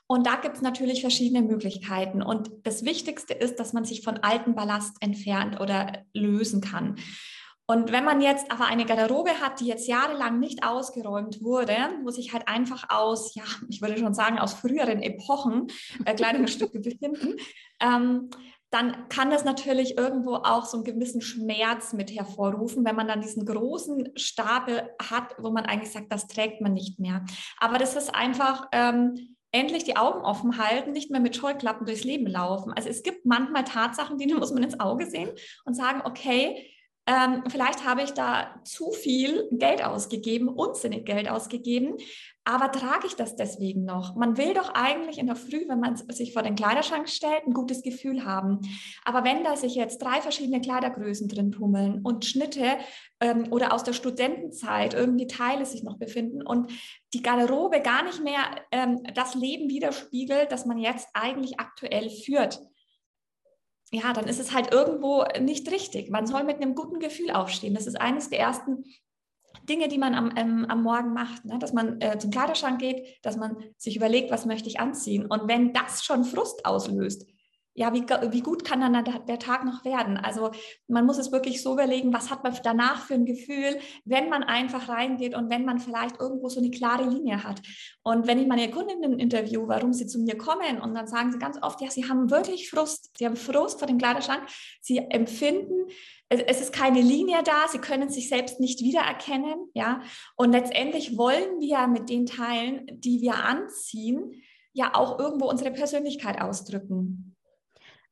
Und 0.07 0.27
da 0.27 0.35
gibt 0.35 0.57
es 0.57 0.61
natürlich 0.61 1.01
verschiedene 1.01 1.41
Möglichkeiten. 1.41 2.21
Und 2.21 2.51
das 2.63 2.85
Wichtigste 2.85 3.33
ist, 3.33 3.59
dass 3.59 3.73
man 3.73 3.85
sich 3.85 4.03
von 4.03 4.17
altem 4.17 4.55
Ballast 4.55 4.95
entfernt 5.01 5.59
oder 5.59 6.03
lösen 6.13 6.61
kann. 6.61 6.95
Und 7.67 7.91
wenn 7.91 8.03
man 8.03 8.21
jetzt 8.21 8.51
aber 8.51 8.65
eine 8.65 8.85
Garderobe 8.85 9.41
hat, 9.41 9.59
die 9.59 9.65
jetzt 9.65 9.87
jahrelang 9.87 10.39
nicht 10.39 10.63
ausgeräumt 10.63 11.41
wurde, 11.41 11.75
wo 12.03 12.11
sich 12.11 12.31
halt 12.31 12.47
einfach 12.47 12.89
aus, 12.89 13.33
ja, 13.33 13.43
ich 13.69 13.81
würde 13.81 13.97
schon 13.97 14.13
sagen, 14.13 14.37
aus 14.37 14.53
früheren 14.53 15.01
Epochen 15.01 15.67
äh, 16.05 16.13
Kleidungsstücke 16.13 16.79
befinden, 16.81 17.37
ähm, 17.79 18.29
dann 18.75 19.07
kann 19.07 19.29
das 19.29 19.45
natürlich 19.45 19.97
irgendwo 19.97 20.35
auch 20.35 20.65
so 20.65 20.75
einen 20.75 20.83
gewissen 20.83 21.21
Schmerz 21.21 21.93
mit 21.93 22.13
hervorrufen, 22.13 22.83
wenn 22.83 22.97
man 22.97 23.07
dann 23.07 23.21
diesen 23.21 23.45
großen 23.45 24.09
Stapel 24.17 24.89
hat, 25.01 25.33
wo 25.37 25.49
man 25.49 25.65
eigentlich 25.65 25.93
sagt, 25.93 26.11
das 26.11 26.27
trägt 26.27 26.59
man 26.59 26.73
nicht 26.73 26.99
mehr. 26.99 27.23
Aber 27.57 27.77
das 27.77 27.95
ist 27.95 28.13
einfach 28.13 28.67
ähm, 28.73 29.37
endlich 29.53 29.85
die 29.85 29.95
Augen 29.95 30.19
offen 30.25 30.57
halten, 30.57 30.91
nicht 30.91 31.09
mehr 31.09 31.21
mit 31.21 31.37
Scheuklappen 31.37 31.85
durchs 31.85 32.03
Leben 32.03 32.27
laufen. 32.27 32.73
Also 32.73 32.89
es 32.89 33.01
gibt 33.01 33.25
manchmal 33.25 33.63
Tatsachen, 33.63 34.17
die 34.17 34.27
muss 34.33 34.53
man 34.53 34.63
ins 34.63 34.77
Auge 34.81 35.05
sehen 35.05 35.29
und 35.63 35.73
sagen, 35.73 36.01
okay, 36.03 36.69
ähm, 37.07 37.43
vielleicht 37.47 37.85
habe 37.85 38.01
ich 38.01 38.13
da 38.13 38.59
zu 38.63 38.91
viel 38.91 39.47
Geld 39.51 39.83
ausgegeben, 39.83 40.49
unsinnig 40.49 41.05
Geld 41.05 41.29
ausgegeben, 41.29 41.97
aber 42.47 42.71
trage 42.71 43.07
ich 43.07 43.15
das 43.15 43.35
deswegen 43.35 43.85
noch? 43.85 44.15
Man 44.15 44.37
will 44.37 44.53
doch 44.53 44.69
eigentlich 44.75 45.17
in 45.17 45.25
der 45.25 45.35
Früh, 45.35 45.67
wenn 45.67 45.79
man 45.79 45.97
sich 45.97 46.31
vor 46.31 46.43
den 46.43 46.55
Kleiderschrank 46.55 47.09
stellt, 47.09 47.45
ein 47.45 47.53
gutes 47.53 47.81
Gefühl 47.81 48.23
haben. 48.23 48.59
Aber 49.03 49.23
wenn 49.23 49.43
da 49.43 49.57
sich 49.57 49.73
jetzt 49.73 49.97
drei 49.99 50.21
verschiedene 50.21 50.61
Kleidergrößen 50.61 51.27
drin 51.27 51.51
tummeln 51.51 52.01
und 52.03 52.23
Schnitte 52.23 52.77
ähm, 53.19 53.51
oder 53.51 53.73
aus 53.73 53.83
der 53.83 53.93
Studentenzeit 53.93 54.93
irgendwie 54.93 55.25
Teile 55.25 55.65
sich 55.65 55.81
noch 55.81 55.97
befinden 55.97 56.43
und 56.43 56.71
die 57.15 57.23
Garderobe 57.23 57.81
gar 57.81 58.03
nicht 58.03 58.23
mehr 58.23 58.43
ähm, 58.71 59.01
das 59.15 59.33
Leben 59.33 59.67
widerspiegelt, 59.67 60.51
das 60.51 60.67
man 60.67 60.77
jetzt 60.77 61.07
eigentlich 61.13 61.59
aktuell 61.59 62.11
führt, 62.11 62.59
ja, 63.91 64.13
dann 64.13 64.27
ist 64.27 64.39
es 64.39 64.53
halt 64.53 64.73
irgendwo 64.73 65.23
nicht 65.39 65.69
richtig. 65.71 66.09
Man 66.09 66.27
soll 66.27 66.43
mit 66.43 66.57
einem 66.57 66.75
guten 66.75 66.99
Gefühl 66.99 67.31
aufstehen. 67.31 67.75
Das 67.75 67.87
ist 67.87 67.99
eines 67.99 68.29
der 68.29 68.39
ersten 68.39 68.83
Dinge, 69.69 69.87
die 69.87 69.97
man 69.97 70.15
am, 70.15 70.33
ähm, 70.35 70.65
am 70.65 70.83
Morgen 70.83 71.13
macht, 71.13 71.45
ne? 71.45 71.57
dass 71.59 71.73
man 71.73 71.99
äh, 72.01 72.17
zum 72.19 72.31
Kleiderschrank 72.31 72.79
geht, 72.79 73.17
dass 73.23 73.37
man 73.37 73.57
sich 73.77 73.95
überlegt, 73.95 74.31
was 74.31 74.45
möchte 74.45 74.69
ich 74.69 74.79
anziehen. 74.79 75.25
Und 75.25 75.47
wenn 75.47 75.73
das 75.73 76.03
schon 76.03 76.23
Frust 76.23 76.65
auslöst, 76.65 77.25
ja, 77.77 77.93
wie, 77.93 78.03
wie 78.31 78.41
gut 78.41 78.63
kann 78.63 78.79
dann 78.79 79.03
der 79.27 79.39
Tag 79.39 79.65
noch 79.65 79.83
werden? 79.83 80.15
Also 80.17 80.51
man 80.87 81.05
muss 81.05 81.17
es 81.17 81.33
wirklich 81.33 81.61
so 81.61 81.73
überlegen, 81.73 82.13
was 82.13 82.31
hat 82.31 82.41
man 82.41 82.57
danach 82.63 83.05
für 83.05 83.15
ein 83.15 83.25
Gefühl, 83.25 83.77
wenn 84.05 84.29
man 84.29 84.43
einfach 84.43 84.87
reingeht 84.87 85.35
und 85.35 85.49
wenn 85.49 85.65
man 85.65 85.79
vielleicht 85.79 86.19
irgendwo 86.21 86.47
so 86.47 86.61
eine 86.61 86.71
klare 86.71 87.03
Linie 87.03 87.43
hat. 87.43 87.61
Und 88.01 88.27
wenn 88.27 88.39
ich 88.39 88.47
meine 88.47 88.71
Kundinnen 88.71 89.19
interview, 89.19 89.67
warum 89.67 89.91
sie 89.91 90.07
zu 90.07 90.19
mir 90.19 90.37
kommen, 90.37 90.79
und 90.81 90.95
dann 90.95 91.07
sagen 91.07 91.33
sie 91.33 91.37
ganz 91.37 91.61
oft, 91.61 91.81
ja, 91.81 91.89
sie 91.89 92.07
haben 92.07 92.31
wirklich 92.31 92.69
Frust, 92.69 93.11
sie 93.17 93.25
haben 93.25 93.35
Frust 93.35 93.79
vor 93.79 93.87
dem 93.87 93.97
Kleiderschrank, 93.97 94.43
sie 94.79 94.99
empfinden, 95.09 95.87
es 96.29 96.61
ist 96.61 96.73
keine 96.73 97.01
Linie 97.01 97.43
da, 97.43 97.67
sie 97.67 97.79
können 97.79 98.09
sich 98.09 98.29
selbst 98.29 98.61
nicht 98.61 98.79
wiedererkennen, 98.79 99.69
ja. 99.73 100.01
Und 100.37 100.53
letztendlich 100.53 101.17
wollen 101.17 101.59
wir 101.59 101.87
mit 101.87 102.09
den 102.09 102.25
Teilen, 102.25 102.85
die 102.89 103.21
wir 103.21 103.43
anziehen, 103.43 104.41
ja 104.71 104.95
auch 104.95 105.19
irgendwo 105.19 105.49
unsere 105.49 105.71
Persönlichkeit 105.71 106.41
ausdrücken. 106.41 107.34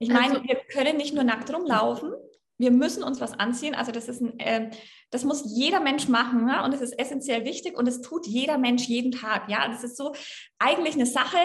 Ich 0.03 0.09
meine, 0.09 0.35
also, 0.35 0.43
wir 0.43 0.55
können 0.55 0.97
nicht 0.97 1.13
nur 1.13 1.23
nackt 1.23 1.53
rumlaufen, 1.53 2.13
wir 2.57 2.71
müssen 2.71 3.03
uns 3.03 3.19
was 3.19 3.33
anziehen. 3.33 3.75
Also 3.75 3.91
das 3.91 4.07
ist 4.07 4.21
ein, 4.21 4.39
äh, 4.39 4.69
das 5.11 5.23
muss 5.23 5.43
jeder 5.45 5.79
Mensch 5.79 6.07
machen 6.07 6.45
ne? 6.45 6.63
und 6.63 6.73
es 6.73 6.81
ist 6.81 6.97
essentiell 6.99 7.45
wichtig 7.45 7.77
und 7.77 7.87
es 7.87 8.01
tut 8.01 8.27
jeder 8.27 8.57
Mensch 8.57 8.83
jeden 8.83 9.11
Tag. 9.11 9.49
Ja, 9.49 9.67
das 9.67 9.83
ist 9.83 9.97
so 9.97 10.13
eigentlich 10.59 10.95
eine 10.95 11.05
Sache, 11.05 11.37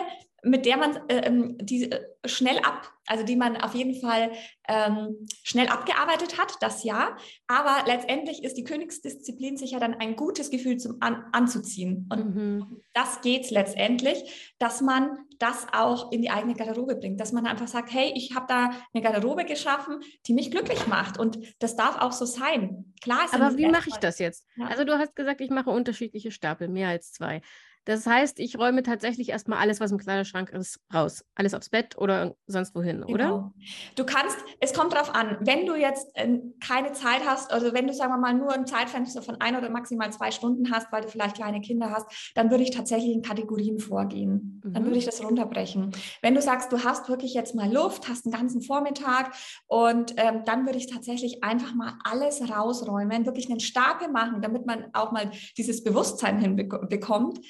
mit 0.42 0.66
der 0.66 0.76
man 0.76 0.96
äh, 1.08 1.26
ähm, 1.26 1.56
die 1.60 1.90
äh, 1.90 2.00
schnell 2.24 2.58
ab, 2.58 2.92
also 3.06 3.24
die 3.24 3.36
man 3.36 3.56
auf 3.56 3.74
jeden 3.74 4.00
Fall 4.00 4.30
ähm, 4.68 5.26
schnell 5.42 5.68
abgearbeitet 5.68 6.38
hat, 6.38 6.54
das 6.60 6.84
ja. 6.84 7.16
Aber 7.46 7.84
letztendlich 7.86 8.44
ist 8.44 8.56
die 8.56 8.64
Königsdisziplin 8.64 9.56
sicher 9.56 9.80
dann 9.80 9.94
ein 9.94 10.14
gutes 10.14 10.50
Gefühl 10.50 10.76
zum 10.76 10.98
an, 11.00 11.24
anzuziehen. 11.32 12.08
Und 12.10 12.34
mhm. 12.34 12.82
das 12.94 13.20
geht 13.20 13.50
letztendlich, 13.50 14.54
dass 14.58 14.80
man 14.80 15.18
das 15.38 15.66
auch 15.72 16.12
in 16.12 16.22
die 16.22 16.30
eigene 16.30 16.54
Garderobe 16.54 16.96
bringt, 16.96 17.20
dass 17.20 17.32
man 17.32 17.46
einfach 17.46 17.68
sagt, 17.68 17.92
hey, 17.92 18.12
ich 18.14 18.34
habe 18.34 18.46
da 18.48 18.70
eine 18.92 19.02
Garderobe 19.02 19.44
geschaffen, 19.44 20.00
die 20.26 20.34
mich 20.34 20.50
glücklich 20.50 20.86
macht 20.86 21.18
und 21.18 21.38
das 21.60 21.76
darf 21.76 21.98
auch 21.98 22.12
so 22.12 22.26
sein. 22.26 22.92
Klar 23.00 23.24
ist 23.24 23.34
Aber 23.34 23.56
wie 23.56 23.66
mache 23.66 23.88
ich 23.88 23.96
das 23.96 24.18
jetzt? 24.18 24.46
Ja. 24.56 24.66
Also 24.66 24.84
du 24.84 24.98
hast 24.98 25.16
gesagt, 25.16 25.40
ich 25.40 25.50
mache 25.50 25.70
unterschiedliche 25.70 26.30
Stapel, 26.30 26.68
mehr 26.68 26.88
als 26.88 27.12
zwei. 27.12 27.40
Das 27.88 28.06
heißt, 28.06 28.38
ich 28.38 28.58
räume 28.58 28.82
tatsächlich 28.82 29.30
erstmal 29.30 29.60
alles, 29.60 29.80
was 29.80 29.90
im 29.90 29.96
Kleiderschrank 29.96 30.50
ist, 30.50 30.78
raus. 30.92 31.24
Alles 31.34 31.54
aufs 31.54 31.70
Bett 31.70 31.96
oder 31.96 32.34
sonst 32.46 32.74
wohin, 32.74 33.00
genau. 33.00 33.14
oder? 33.14 33.54
Du 33.94 34.04
kannst, 34.04 34.36
es 34.60 34.74
kommt 34.74 34.92
darauf 34.92 35.14
an, 35.14 35.38
wenn 35.40 35.64
du 35.64 35.74
jetzt 35.74 36.06
äh, 36.12 36.38
keine 36.62 36.92
Zeit 36.92 37.22
hast, 37.24 37.50
also 37.50 37.72
wenn 37.72 37.86
du, 37.86 37.94
sagen 37.94 38.12
wir 38.12 38.18
mal, 38.18 38.34
nur 38.34 38.52
ein 38.52 38.66
Zeitfenster 38.66 39.22
von 39.22 39.40
ein 39.40 39.56
oder 39.56 39.70
maximal 39.70 40.12
zwei 40.12 40.30
Stunden 40.30 40.70
hast, 40.70 40.92
weil 40.92 41.00
du 41.00 41.08
vielleicht 41.08 41.36
kleine 41.36 41.62
Kinder 41.62 41.90
hast, 41.90 42.32
dann 42.34 42.50
würde 42.50 42.62
ich 42.62 42.72
tatsächlich 42.72 43.10
in 43.10 43.22
Kategorien 43.22 43.78
vorgehen. 43.78 44.60
Mhm. 44.62 44.74
Dann 44.74 44.84
würde 44.84 44.98
ich 44.98 45.06
das 45.06 45.24
runterbrechen. 45.24 45.92
Wenn 46.20 46.34
du 46.34 46.42
sagst, 46.42 46.70
du 46.70 46.84
hast 46.84 47.08
wirklich 47.08 47.32
jetzt 47.32 47.54
mal 47.54 47.72
Luft, 47.72 48.06
hast 48.06 48.26
einen 48.26 48.34
ganzen 48.34 48.60
Vormittag 48.60 49.34
und 49.66 50.12
ähm, 50.18 50.42
dann 50.44 50.66
würde 50.66 50.76
ich 50.76 50.92
tatsächlich 50.92 51.42
einfach 51.42 51.74
mal 51.74 51.94
alles 52.04 52.42
rausräumen, 52.50 53.24
wirklich 53.24 53.48
einen 53.48 53.60
Stapel 53.60 54.08
machen, 54.08 54.42
damit 54.42 54.66
man 54.66 54.88
auch 54.92 55.10
mal 55.10 55.30
dieses 55.56 55.82
Bewusstsein 55.82 56.38
hinbekommt 56.38 57.40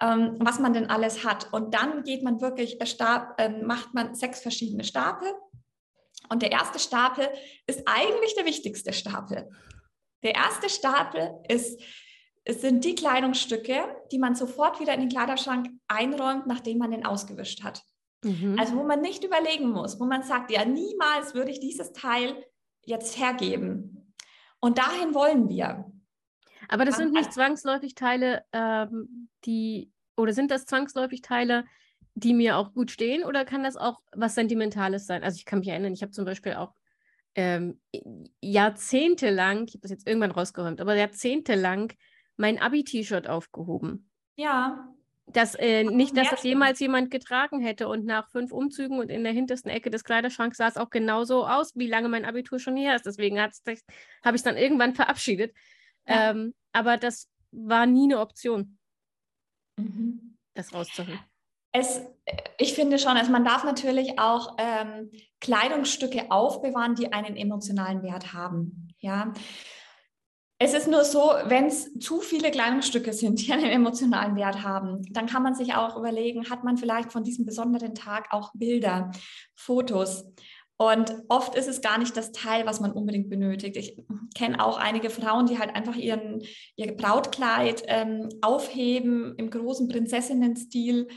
ähm, 0.00 0.36
was 0.40 0.58
man 0.58 0.72
denn 0.72 0.90
alles 0.90 1.24
hat. 1.24 1.52
Und 1.52 1.74
dann 1.74 2.02
geht 2.02 2.22
man 2.22 2.40
wirklich, 2.40 2.80
äh, 2.80 2.86
Stab, 2.86 3.40
äh, 3.40 3.48
macht 3.48 3.94
man 3.94 4.14
sechs 4.14 4.40
verschiedene 4.40 4.84
Stapel. 4.84 5.28
Und 6.28 6.42
der 6.42 6.52
erste 6.52 6.78
Stapel 6.78 7.28
ist 7.66 7.82
eigentlich 7.86 8.34
der 8.34 8.46
wichtigste 8.46 8.92
Stapel. 8.92 9.48
Der 10.22 10.34
erste 10.34 10.68
Stapel 10.68 11.30
ist 11.48 11.80
es 12.48 12.60
sind 12.60 12.84
die 12.84 12.94
Kleidungsstücke, 12.94 13.96
die 14.12 14.20
man 14.20 14.36
sofort 14.36 14.78
wieder 14.78 14.94
in 14.94 15.00
den 15.00 15.08
Kleiderschrank 15.08 15.68
einräumt, 15.88 16.46
nachdem 16.46 16.78
man 16.78 16.92
den 16.92 17.04
ausgewischt 17.04 17.64
hat. 17.64 17.82
Mhm. 18.22 18.56
Also 18.56 18.76
wo 18.76 18.84
man 18.84 19.00
nicht 19.00 19.24
überlegen 19.24 19.70
muss, 19.70 19.98
wo 19.98 20.04
man 20.04 20.22
sagt, 20.22 20.52
ja, 20.52 20.64
niemals 20.64 21.34
würde 21.34 21.50
ich 21.50 21.58
dieses 21.58 21.92
Teil 21.92 22.36
jetzt 22.84 23.18
hergeben. 23.18 24.14
Und 24.60 24.78
dahin 24.78 25.12
wollen 25.12 25.48
wir. 25.48 25.90
Aber 26.68 26.84
das 26.84 26.96
sind 26.96 27.12
nicht 27.12 27.32
zwangsläufig 27.32 27.94
Teile, 27.94 28.44
ähm, 28.52 29.28
die, 29.44 29.90
oder 30.16 30.32
sind 30.32 30.50
das 30.50 30.66
zwangsläufig 30.66 31.22
Teile, 31.22 31.64
die 32.14 32.32
mir 32.32 32.56
auch 32.56 32.72
gut 32.72 32.90
stehen, 32.90 33.24
oder 33.24 33.44
kann 33.44 33.62
das 33.62 33.76
auch 33.76 34.00
was 34.12 34.34
Sentimentales 34.34 35.06
sein? 35.06 35.22
Also 35.22 35.36
ich 35.36 35.44
kann 35.44 35.58
mich 35.58 35.68
erinnern, 35.68 35.92
ich 35.92 36.02
habe 36.02 36.12
zum 36.12 36.24
Beispiel 36.24 36.54
auch 36.54 36.74
ähm, 37.34 37.78
jahrzehntelang, 38.40 39.66
ich 39.66 39.74
habe 39.74 39.82
das 39.82 39.90
jetzt 39.90 40.08
irgendwann 40.08 40.30
rausgeräumt, 40.30 40.80
aber 40.80 40.94
jahrzehntelang 40.94 41.92
mein 42.36 42.58
Abi-T-Shirt 42.58 43.28
aufgehoben. 43.28 44.08
Ja. 44.36 44.88
Das, 45.26 45.56
äh, 45.56 45.82
nicht, 45.84 46.16
dass 46.16 46.30
das 46.30 46.44
jemals 46.44 46.78
jemand 46.78 47.10
getragen 47.10 47.60
hätte 47.60 47.88
und 47.88 48.04
nach 48.04 48.30
fünf 48.30 48.52
Umzügen 48.52 49.00
und 49.00 49.10
in 49.10 49.24
der 49.24 49.32
hintersten 49.32 49.70
Ecke 49.70 49.90
des 49.90 50.04
Kleiderschranks 50.04 50.56
sah 50.56 50.68
es 50.68 50.76
auch 50.76 50.88
genauso 50.88 51.46
aus, 51.46 51.74
wie 51.74 51.88
lange 51.88 52.08
mein 52.08 52.24
Abitur 52.24 52.60
schon 52.60 52.76
her 52.76 52.94
ist. 52.94 53.06
Deswegen 53.06 53.40
habe 53.40 53.52
ich 53.74 53.82
es 54.24 54.42
dann 54.42 54.56
irgendwann 54.56 54.94
verabschiedet. 54.94 55.52
Ja. 56.06 56.30
Ähm, 56.30 56.54
aber 56.72 56.96
das 56.96 57.28
war 57.50 57.86
nie 57.86 58.04
eine 58.04 58.20
Option, 58.20 58.78
mhm. 59.78 60.36
das 60.54 60.72
rauszuholen. 60.72 61.20
Es, 61.72 62.00
ich 62.58 62.72
finde 62.74 62.98
schon, 62.98 63.16
also 63.16 63.30
man 63.30 63.44
darf 63.44 63.64
natürlich 63.64 64.18
auch 64.18 64.56
ähm, 64.58 65.10
Kleidungsstücke 65.40 66.30
aufbewahren, 66.30 66.94
die 66.94 67.12
einen 67.12 67.36
emotionalen 67.36 68.02
Wert 68.02 68.32
haben. 68.32 68.88
Ja. 68.98 69.32
Es 70.58 70.72
ist 70.72 70.88
nur 70.88 71.04
so, 71.04 71.32
wenn 71.44 71.66
es 71.66 71.92
zu 71.98 72.22
viele 72.22 72.50
Kleidungsstücke 72.50 73.12
sind, 73.12 73.46
die 73.46 73.52
einen 73.52 73.66
emotionalen 73.66 74.36
Wert 74.36 74.62
haben, 74.62 75.02
dann 75.12 75.26
kann 75.26 75.42
man 75.42 75.54
sich 75.54 75.74
auch 75.74 75.98
überlegen, 75.98 76.48
hat 76.48 76.64
man 76.64 76.78
vielleicht 76.78 77.12
von 77.12 77.24
diesem 77.24 77.44
besonderen 77.44 77.94
Tag 77.94 78.28
auch 78.30 78.52
Bilder, 78.54 79.10
Fotos. 79.54 80.24
Und 80.78 81.14
oft 81.28 81.54
ist 81.54 81.68
es 81.68 81.80
gar 81.80 81.98
nicht 81.98 82.16
das 82.16 82.32
Teil, 82.32 82.66
was 82.66 82.80
man 82.80 82.92
unbedingt 82.92 83.30
benötigt. 83.30 83.76
Ich 83.76 83.96
kenne 84.34 84.62
auch 84.62 84.78
einige 84.78 85.08
Frauen, 85.08 85.46
die 85.46 85.58
halt 85.58 85.74
einfach 85.74 85.96
ihren, 85.96 86.42
ihr 86.76 86.94
Brautkleid 86.94 87.82
ähm, 87.86 88.28
aufheben 88.42 89.34
im 89.38 89.48
großen 89.48 89.88
Prinzessinnenstil 89.88 91.08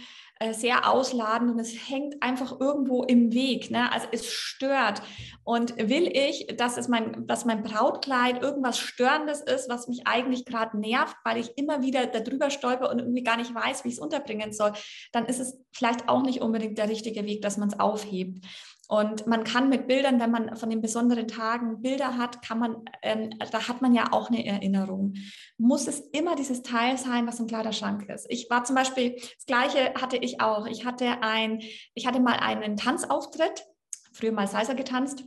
äh, 0.42 0.54
sehr 0.54 0.90
ausladend 0.90 1.52
und 1.52 1.60
es 1.60 1.90
hängt 1.90 2.24
einfach 2.24 2.62
irgendwo 2.62 3.04
im 3.04 3.34
Weg. 3.34 3.72
Ne? 3.72 3.92
Also 3.92 4.08
es 4.14 4.26
stört. 4.26 5.02
Und 5.44 5.76
will 5.78 6.10
ich, 6.16 6.48
dass, 6.56 6.78
es 6.78 6.88
mein, 6.88 7.28
dass 7.28 7.44
mein 7.44 7.62
Brautkleid 7.62 8.42
irgendwas 8.42 8.80
Störendes 8.80 9.42
ist, 9.42 9.68
was 9.68 9.90
mich 9.90 10.08
eigentlich 10.08 10.46
gerade 10.46 10.80
nervt, 10.80 11.18
weil 11.26 11.40
ich 11.40 11.58
immer 11.58 11.82
wieder 11.82 12.06
darüber 12.06 12.52
stolper 12.52 12.90
und 12.90 13.00
irgendwie 13.00 13.24
gar 13.24 13.36
nicht 13.36 13.54
weiß, 13.54 13.84
wie 13.84 13.90
ich 13.90 13.96
es 13.96 14.00
unterbringen 14.00 14.54
soll, 14.54 14.72
dann 15.12 15.26
ist 15.26 15.42
es 15.42 15.60
vielleicht 15.74 16.08
auch 16.08 16.22
nicht 16.22 16.40
unbedingt 16.40 16.78
der 16.78 16.88
richtige 16.88 17.26
Weg, 17.26 17.42
dass 17.42 17.58
man 17.58 17.68
es 17.68 17.80
aufhebt. 17.80 18.46
Und 18.92 19.28
man 19.28 19.44
kann 19.44 19.70
mit 19.70 19.86
Bildern, 19.86 20.20
wenn 20.20 20.32
man 20.32 20.56
von 20.56 20.72
den 20.72 20.82
besonderen 20.82 21.28
Tagen 21.28 21.80
Bilder 21.84 22.18
hat, 22.18 22.42
kann 22.42 22.58
man, 22.58 22.86
ähm, 23.04 23.30
da 23.52 23.68
hat 23.68 23.84
man 23.84 23.94
ja 23.94 24.12
auch 24.12 24.30
eine 24.30 24.44
Erinnerung. 24.44 25.14
Muss 25.60 25.88
es 25.88 26.00
immer 26.00 26.36
dieses 26.36 26.64
Teil 26.64 26.98
sein, 26.98 27.28
was 27.28 27.40
im 27.40 27.46
Kleiderschrank 27.46 28.10
ist? 28.10 28.26
Ich 28.30 28.50
war 28.50 28.64
zum 28.64 28.76
Beispiel, 28.76 29.14
das 29.14 29.46
Gleiche 29.46 29.94
hatte 29.94 30.18
ich 30.18 30.42
auch. 30.42 30.66
Ich 30.66 30.86
hatte 30.86 31.22
ein, 31.22 31.62
ich 31.94 32.08
hatte 32.08 32.20
mal 32.20 32.38
einen 32.40 32.78
Tanzauftritt, 32.78 33.64
früher 34.12 34.32
mal 34.32 34.48
Salsa 34.48 34.74
getanzt. 34.74 35.24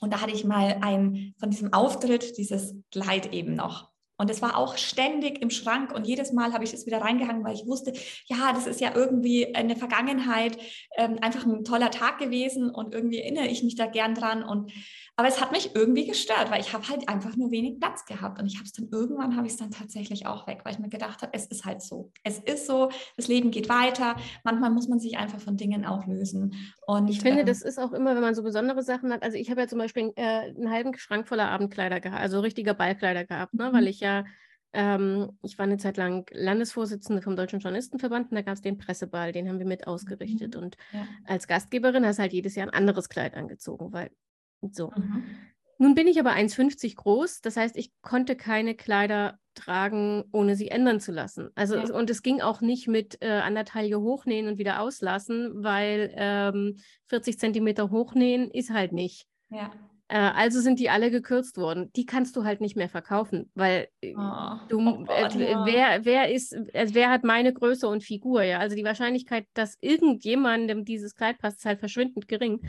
Und 0.00 0.12
da 0.12 0.20
hatte 0.20 0.32
ich 0.32 0.44
mal 0.44 0.78
ein, 0.80 1.32
von 1.38 1.50
diesem 1.50 1.72
Auftritt 1.72 2.36
dieses 2.38 2.74
Kleid 2.90 3.32
eben 3.32 3.54
noch. 3.54 3.93
Und 4.16 4.30
es 4.30 4.42
war 4.42 4.56
auch 4.56 4.76
ständig 4.76 5.42
im 5.42 5.50
Schrank 5.50 5.92
und 5.92 6.06
jedes 6.06 6.32
Mal 6.32 6.52
habe 6.52 6.62
ich 6.62 6.72
es 6.72 6.86
wieder 6.86 7.00
reingehangen, 7.00 7.44
weil 7.44 7.54
ich 7.54 7.66
wusste, 7.66 7.92
ja, 8.26 8.52
das 8.52 8.66
ist 8.66 8.80
ja 8.80 8.94
irgendwie 8.94 9.54
eine 9.54 9.74
Vergangenheit, 9.74 10.56
ähm, 10.96 11.18
einfach 11.20 11.44
ein 11.44 11.64
toller 11.64 11.90
Tag 11.90 12.18
gewesen 12.18 12.70
und 12.70 12.94
irgendwie 12.94 13.18
erinnere 13.18 13.48
ich 13.48 13.64
mich 13.64 13.74
da 13.74 13.86
gern 13.86 14.14
dran. 14.14 14.44
Und 14.44 14.72
aber 15.16 15.28
es 15.28 15.40
hat 15.40 15.52
mich 15.52 15.74
irgendwie 15.74 16.06
gestört, 16.06 16.50
weil 16.50 16.60
ich 16.60 16.72
habe 16.72 16.88
halt 16.88 17.08
einfach 17.08 17.36
nur 17.36 17.50
wenig 17.52 17.78
Platz 17.78 18.04
gehabt 18.04 18.40
und 18.40 18.46
ich 18.46 18.56
habe 18.56 18.64
es 18.64 18.72
dann 18.72 18.88
irgendwann 18.90 19.36
habe 19.36 19.46
ich 19.46 19.52
es 19.52 19.58
dann 19.58 19.70
tatsächlich 19.70 20.26
auch 20.26 20.46
weg, 20.48 20.60
weil 20.64 20.72
ich 20.72 20.80
mir 20.80 20.88
gedacht 20.88 21.22
habe, 21.22 21.32
es 21.34 21.46
ist 21.46 21.64
halt 21.64 21.82
so, 21.82 22.10
es 22.24 22.40
ist 22.40 22.66
so, 22.66 22.90
das 23.16 23.28
Leben 23.28 23.52
geht 23.52 23.68
weiter. 23.68 24.16
Manchmal 24.42 24.70
muss 24.70 24.88
man 24.88 24.98
sich 24.98 25.16
einfach 25.16 25.38
von 25.38 25.56
Dingen 25.56 25.84
auch 25.84 26.06
lösen. 26.06 26.54
Und 26.86 27.08
ich 27.08 27.20
finde, 27.20 27.40
ähm, 27.40 27.46
das 27.46 27.62
ist 27.62 27.78
auch 27.78 27.92
immer, 27.92 28.14
wenn 28.14 28.22
man 28.22 28.34
so 28.34 28.42
besondere 28.42 28.82
Sachen 28.82 29.12
hat. 29.12 29.22
Also 29.22 29.36
ich 29.36 29.50
habe 29.50 29.60
ja 29.60 29.68
zum 29.68 29.78
Beispiel 29.78 30.12
äh, 30.16 30.22
einen 30.22 30.70
halben 30.70 30.96
Schrank 30.98 31.28
voller 31.28 31.48
Abendkleider 31.48 32.00
gehabt, 32.00 32.20
also 32.20 32.40
richtiger 32.40 32.74
Ballkleider 32.74 33.24
gehabt, 33.24 33.54
ne, 33.54 33.72
weil 33.72 33.82
mhm. 33.82 33.88
ich 33.88 34.00
ja 34.00 34.24
ähm, 34.72 35.38
ich 35.42 35.56
war 35.56 35.64
eine 35.64 35.76
Zeit 35.76 35.96
lang 35.96 36.28
Landesvorsitzende 36.32 37.22
vom 37.22 37.36
Deutschen 37.36 37.60
Journalistenverband 37.60 38.32
und 38.32 38.34
da 38.34 38.42
gab 38.42 38.54
es 38.54 38.60
den 38.60 38.76
Presseball, 38.76 39.30
den 39.30 39.48
haben 39.48 39.60
wir 39.60 39.66
mit 39.66 39.86
ausgerichtet. 39.86 40.56
Mhm. 40.56 40.62
Und 40.62 40.76
ja. 40.92 41.06
als 41.24 41.46
Gastgeberin 41.46 42.04
hast 42.04 42.16
du 42.16 42.22
halt 42.22 42.32
jedes 42.32 42.56
Jahr 42.56 42.66
ein 42.66 42.74
anderes 42.74 43.08
Kleid 43.08 43.34
angezogen, 43.34 43.92
weil 43.92 44.10
so. 44.72 44.92
Mhm. 44.96 45.24
Nun 45.78 45.94
bin 45.94 46.06
ich 46.06 46.20
aber 46.20 46.32
1,50 46.32 46.94
groß, 46.94 47.40
das 47.40 47.56
heißt, 47.56 47.76
ich 47.76 47.90
konnte 48.00 48.36
keine 48.36 48.74
Kleider 48.74 49.38
tragen, 49.54 50.24
ohne 50.32 50.56
sie 50.56 50.68
ändern 50.68 51.00
zu 51.00 51.12
lassen. 51.12 51.50
Also 51.54 51.76
ja. 51.76 51.92
und 51.92 52.10
es 52.10 52.22
ging 52.22 52.40
auch 52.40 52.60
nicht 52.60 52.88
mit 52.88 53.18
äh, 53.22 53.40
an 53.40 53.54
der 53.54 53.64
Taille 53.64 54.00
hochnähen 54.00 54.48
und 54.48 54.58
wieder 54.58 54.80
auslassen, 54.80 55.52
weil 55.62 56.12
ähm, 56.16 56.76
40 57.08 57.38
Zentimeter 57.38 57.90
hochnähen 57.90 58.50
ist 58.50 58.70
halt 58.70 58.92
nicht. 58.92 59.26
Ja. 59.50 59.72
Äh, 60.08 60.18
also 60.18 60.60
sind 60.60 60.78
die 60.78 60.90
alle 60.90 61.10
gekürzt 61.10 61.56
worden. 61.56 61.90
Die 61.96 62.06
kannst 62.06 62.36
du 62.36 62.44
halt 62.44 62.60
nicht 62.60 62.76
mehr 62.76 62.88
verkaufen, 62.88 63.50
weil 63.54 63.88
äh, 64.00 64.14
oh. 64.16 64.56
du, 64.68 64.80
oh 64.80 65.04
Gott, 65.04 65.34
äh, 65.34 65.52
ja. 65.52 65.66
wer, 65.66 66.04
wer 66.04 66.32
ist, 66.32 66.56
also 66.74 66.94
wer 66.94 67.10
hat 67.10 67.24
meine 67.24 67.52
Größe 67.52 67.88
und 67.88 68.02
Figur, 68.02 68.42
ja? 68.42 68.58
Also 68.58 68.76
die 68.76 68.84
Wahrscheinlichkeit, 68.84 69.46
dass 69.54 69.76
irgendjemandem 69.80 70.84
dieses 70.84 71.14
Kleid 71.14 71.38
passt, 71.38 71.58
ist 71.58 71.64
halt 71.64 71.78
verschwindend 71.78 72.28
gering. 72.28 72.60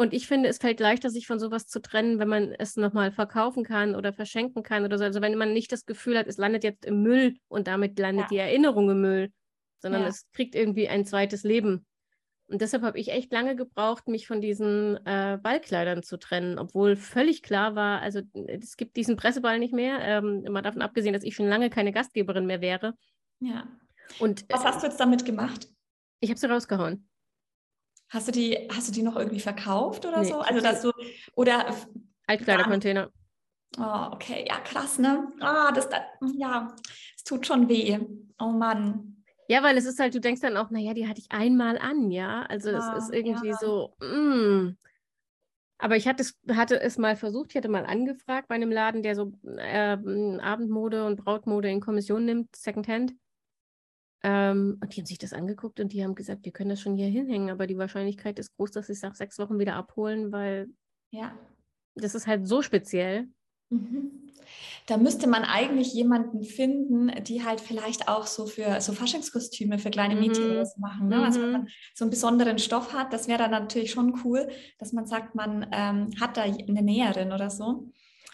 Und 0.00 0.14
ich 0.14 0.26
finde, 0.26 0.48
es 0.48 0.56
fällt 0.56 0.80
leichter, 0.80 1.10
sich 1.10 1.26
von 1.26 1.38
sowas 1.38 1.66
zu 1.66 1.78
trennen, 1.78 2.18
wenn 2.18 2.28
man 2.28 2.54
es 2.54 2.76
nochmal 2.76 3.12
verkaufen 3.12 3.64
kann 3.64 3.94
oder 3.94 4.14
verschenken 4.14 4.62
kann 4.62 4.86
oder 4.86 4.96
so. 4.96 5.04
Also 5.04 5.20
wenn 5.20 5.36
man 5.36 5.52
nicht 5.52 5.72
das 5.72 5.84
Gefühl 5.84 6.16
hat, 6.16 6.26
es 6.26 6.38
landet 6.38 6.64
jetzt 6.64 6.86
im 6.86 7.02
Müll 7.02 7.36
und 7.48 7.66
damit 7.66 7.98
landet 7.98 8.22
ja. 8.22 8.28
die 8.30 8.38
Erinnerung 8.38 8.88
im 8.88 9.02
Müll, 9.02 9.30
sondern 9.78 10.00
ja. 10.00 10.08
es 10.08 10.24
kriegt 10.32 10.54
irgendwie 10.54 10.88
ein 10.88 11.04
zweites 11.04 11.42
Leben. 11.42 11.84
Und 12.46 12.62
deshalb 12.62 12.82
habe 12.82 12.98
ich 12.98 13.12
echt 13.12 13.30
lange 13.30 13.56
gebraucht, 13.56 14.08
mich 14.08 14.26
von 14.26 14.40
diesen 14.40 14.96
äh, 15.04 15.38
Ballkleidern 15.42 16.02
zu 16.02 16.16
trennen, 16.16 16.58
obwohl 16.58 16.96
völlig 16.96 17.42
klar 17.42 17.74
war, 17.74 18.00
also 18.00 18.22
es 18.46 18.78
gibt 18.78 18.96
diesen 18.96 19.16
Presseball 19.16 19.58
nicht 19.58 19.74
mehr, 19.74 20.00
ähm, 20.00 20.44
mal 20.50 20.62
davon 20.62 20.80
abgesehen, 20.80 21.12
dass 21.12 21.24
ich 21.24 21.34
schon 21.34 21.46
lange 21.46 21.68
keine 21.68 21.92
Gastgeberin 21.92 22.46
mehr 22.46 22.62
wäre. 22.62 22.94
Ja. 23.40 23.68
Und, 24.18 24.46
Was 24.48 24.64
hast 24.64 24.82
du 24.82 24.86
jetzt 24.86 24.98
damit 24.98 25.26
gemacht? 25.26 25.68
Ich 26.20 26.30
habe 26.30 26.40
sie 26.40 26.48
rausgehauen. 26.48 27.09
Hast 28.10 28.28
du 28.28 28.32
die, 28.32 28.68
hast 28.74 28.88
du 28.88 28.92
die 28.92 29.02
noch 29.02 29.16
irgendwie 29.16 29.40
verkauft 29.40 30.04
oder 30.04 30.20
nee, 30.20 30.28
so? 30.28 30.40
Also 30.40 30.60
dass 30.60 30.82
du 30.82 30.92
oder 31.34 31.74
Altkleidercontainer. 32.26 33.10
Oh, 33.78 34.08
okay, 34.10 34.44
ja, 34.48 34.58
krass, 34.60 34.98
ne? 34.98 35.28
Ah, 35.40 35.70
das, 35.70 35.88
das, 35.88 36.00
ja, 36.36 36.74
es 37.16 37.22
tut 37.22 37.46
schon 37.46 37.68
weh. 37.68 37.98
Oh 38.40 38.48
Mann. 38.50 39.24
Ja, 39.46 39.62
weil 39.62 39.76
es 39.76 39.84
ist 39.84 40.00
halt, 40.00 40.14
du 40.14 40.20
denkst 40.20 40.40
dann 40.40 40.56
auch, 40.56 40.70
naja, 40.70 40.92
die 40.92 41.08
hatte 41.08 41.20
ich 41.20 41.30
einmal 41.30 41.78
an, 41.78 42.10
ja. 42.10 42.42
Also 42.42 42.70
es 42.70 42.84
ah, 42.84 42.96
ist 42.96 43.12
irgendwie 43.12 43.48
ja. 43.48 43.56
so, 43.56 43.94
mm. 44.00 44.76
Aber 45.78 45.96
ich 45.96 46.06
hatte 46.06 46.22
es, 46.22 46.38
hatte 46.54 46.80
es 46.80 46.98
mal 46.98 47.16
versucht, 47.16 47.50
ich 47.50 47.56
hatte 47.56 47.68
mal 47.68 47.86
angefragt 47.86 48.48
bei 48.48 48.54
einem 48.54 48.70
Laden, 48.70 49.02
der 49.02 49.14
so 49.14 49.32
äh, 49.56 49.96
Abendmode 50.40 51.06
und 51.06 51.16
Brautmode 51.16 51.70
in 51.70 51.80
Kommission 51.80 52.24
nimmt, 52.24 52.54
Secondhand. 52.54 53.14
Ähm, 54.22 54.78
und 54.82 54.94
die 54.94 55.00
haben 55.00 55.06
sich 55.06 55.18
das 55.18 55.32
angeguckt 55.32 55.80
und 55.80 55.92
die 55.92 56.04
haben 56.04 56.14
gesagt, 56.14 56.44
wir 56.44 56.52
können 56.52 56.70
das 56.70 56.80
schon 56.80 56.96
hier 56.96 57.06
hinhängen, 57.06 57.50
aber 57.50 57.66
die 57.66 57.78
Wahrscheinlichkeit 57.78 58.38
ist 58.38 58.54
groß, 58.56 58.70
dass 58.70 58.86
sie 58.86 58.92
es 58.92 59.02
nach 59.02 59.14
sechs 59.14 59.38
Wochen 59.38 59.58
wieder 59.58 59.74
abholen, 59.76 60.30
weil 60.30 60.68
ja. 61.10 61.32
das 61.94 62.14
ist 62.14 62.26
halt 62.26 62.46
so 62.46 62.60
speziell. 62.60 63.28
Mhm. 63.70 64.30
Da 64.86 64.96
müsste 64.96 65.28
man 65.28 65.44
eigentlich 65.44 65.94
jemanden 65.94 66.42
finden, 66.42 67.12
die 67.24 67.44
halt 67.44 67.60
vielleicht 67.60 68.08
auch 68.08 68.26
so 68.26 68.46
für 68.46 68.80
so 68.80 68.92
Faschingskostüme 68.92 69.78
für 69.78 69.90
kleine 69.90 70.14
mhm. 70.14 70.20
Mädchen 70.20 70.66
machen. 70.78 71.08
Ne? 71.08 71.24
Also 71.24 71.40
wenn 71.40 71.52
man 71.52 71.68
so 71.94 72.04
einen 72.04 72.10
besonderen 72.10 72.58
Stoff 72.58 72.92
hat, 72.92 73.12
das 73.12 73.28
wäre 73.28 73.38
dann 73.38 73.52
natürlich 73.52 73.92
schon 73.92 74.20
cool, 74.24 74.48
dass 74.78 74.92
man 74.92 75.06
sagt, 75.06 75.34
man 75.34 75.66
ähm, 75.72 76.10
hat 76.20 76.36
da 76.36 76.42
eine 76.42 76.82
Näherin 76.82 77.32
oder 77.32 77.50
so. 77.50 77.90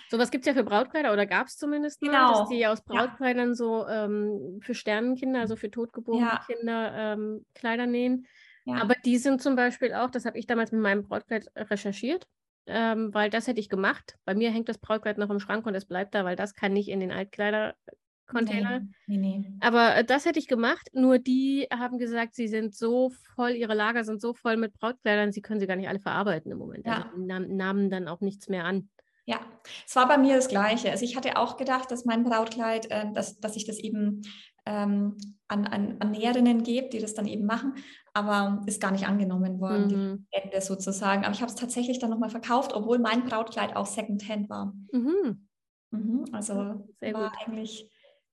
Sowas 0.09 0.31
gibt 0.31 0.47
es 0.47 0.47
ja 0.47 0.55
für 0.55 0.65
Brautkleider 0.65 1.13
oder 1.13 1.27
gab 1.27 1.49
es 1.49 1.57
zumindest 1.57 2.01
mal, 2.03 2.11
genau. 2.11 2.41
dass 2.41 2.49
die 2.49 2.67
aus 2.67 2.83
Brautkleidern 2.83 3.49
ja. 3.49 3.55
so 3.55 3.87
ähm, 3.89 4.61
für 4.63 4.75
Sternenkinder, 4.75 5.41
also 5.41 5.57
für 5.57 5.71
totgeborene 5.71 6.27
ja. 6.27 6.45
Kinder 6.47 6.93
ähm, 6.95 7.45
Kleider 7.55 7.87
nähen. 7.87 8.27
Ja. 8.65 8.83
Aber 8.83 8.95
die 9.05 9.19
sind 9.19 9.43
zum 9.43 9.57
Beispiel 9.57 9.95
auch, 9.95 10.11
das 10.11 10.25
habe 10.25 10.39
ich 10.39 10.47
damals 10.47 10.73
mit 10.73 10.81
meinem 10.81 11.03
Brautkleid 11.03 11.47
recherchiert, 11.57 12.27
ähm, 12.67 13.13
weil 13.15 13.31
das 13.31 13.47
hätte 13.47 13.61
ich 13.61 13.69
gemacht. 13.69 14.17
Bei 14.25 14.35
mir 14.35 14.51
hängt 14.51 14.69
das 14.69 14.79
Brautkleid 14.79 15.19
noch 15.19 15.31
im 15.31 15.41
Schrank 15.41 15.67
und 15.67 15.75
es 15.75 15.87
bleibt 15.87 16.15
da, 16.15 16.25
weil 16.25 16.37
das 16.37 16.55
kann 16.55 16.73
nicht 16.73 16.89
in 16.89 17.01
den 17.01 17.11
Altkleidercontainer. 17.11 18.81
Nee, 19.07 19.17
nee, 19.17 19.39
nee. 19.39 19.53
Aber 19.61 19.97
äh, 19.97 20.05
das 20.05 20.25
hätte 20.25 20.39
ich 20.39 20.47
gemacht. 20.47 20.89
Nur 20.93 21.19
die 21.19 21.67
haben 21.73 21.99
gesagt, 21.99 22.35
sie 22.35 22.49
sind 22.49 22.77
so 22.77 23.11
voll, 23.35 23.53
ihre 23.53 23.75
Lager 23.75 24.05
sind 24.05 24.21
so 24.21 24.35
voll 24.35 24.57
mit 24.57 24.73
Brautkleidern, 24.75 25.33
sie 25.33 25.43
können 25.43 25.61
sie 25.61 25.67
gar 25.67 25.77
nicht 25.77 25.89
alle 25.89 26.01
verarbeiten 26.01 26.51
im 26.53 26.59
Moment. 26.59 26.87
Ja. 26.87 27.11
Also 27.13 27.19
nahmen 27.19 27.91
dann 27.91 28.07
auch 28.07 28.21
nichts 28.21 28.49
mehr 28.49 28.65
an. 28.65 28.89
Ja, 29.27 29.41
es 29.85 29.97
war 29.97 30.07
bei 30.07 30.19
mir 30.19 30.37
das 30.37 30.49
Gleiche. 30.49 30.91
Also 30.91 31.05
ich 31.05 31.17
hatte 31.17 31.37
auch 31.37 31.57
gedacht, 31.57 31.91
dass 31.91 32.05
mein 32.05 32.23
Brautkleid, 32.23 32.91
äh, 32.91 33.13
dass, 33.13 33.41
dass 33.41 33.57
ich 33.57 33.67
das 33.67 33.79
eben 33.79 34.23
ähm, 34.67 35.17
an, 35.49 35.67
an, 35.67 35.97
an 35.99 36.11
Näherinnen 36.13 36.63
gebe, 36.63 36.89
die 36.89 37.01
das 37.01 37.15
dann 37.15 37.27
eben 37.27 37.45
machen, 37.45 37.75
aber 38.15 38.63
ist 38.67 38.81
gar 38.81 38.93
nicht 38.93 39.07
angenommen 39.07 39.61
worden, 39.61 39.87
mhm. 39.87 40.27
die 40.33 40.43
Ende 40.43 40.61
sozusagen. 40.61 41.25
Aber 41.25 41.35
ich 41.35 41.41
habe 41.41 41.51
es 41.51 41.57
tatsächlich 41.57 41.99
dann 41.99 42.11
nochmal 42.11 42.31
verkauft, 42.31 42.73
obwohl 42.73 42.99
mein 43.01 43.25
Brautkleid 43.25 43.75
auch 43.75 43.87
Secondhand 43.87 44.49
war. 44.49 44.73
Mhm. 44.93 45.49
Mhm, 45.91 46.25
also 46.33 46.87
Sehr 47.01 47.15
war 47.15 47.31
gut. 47.31 47.39
eigentlich 47.45 47.91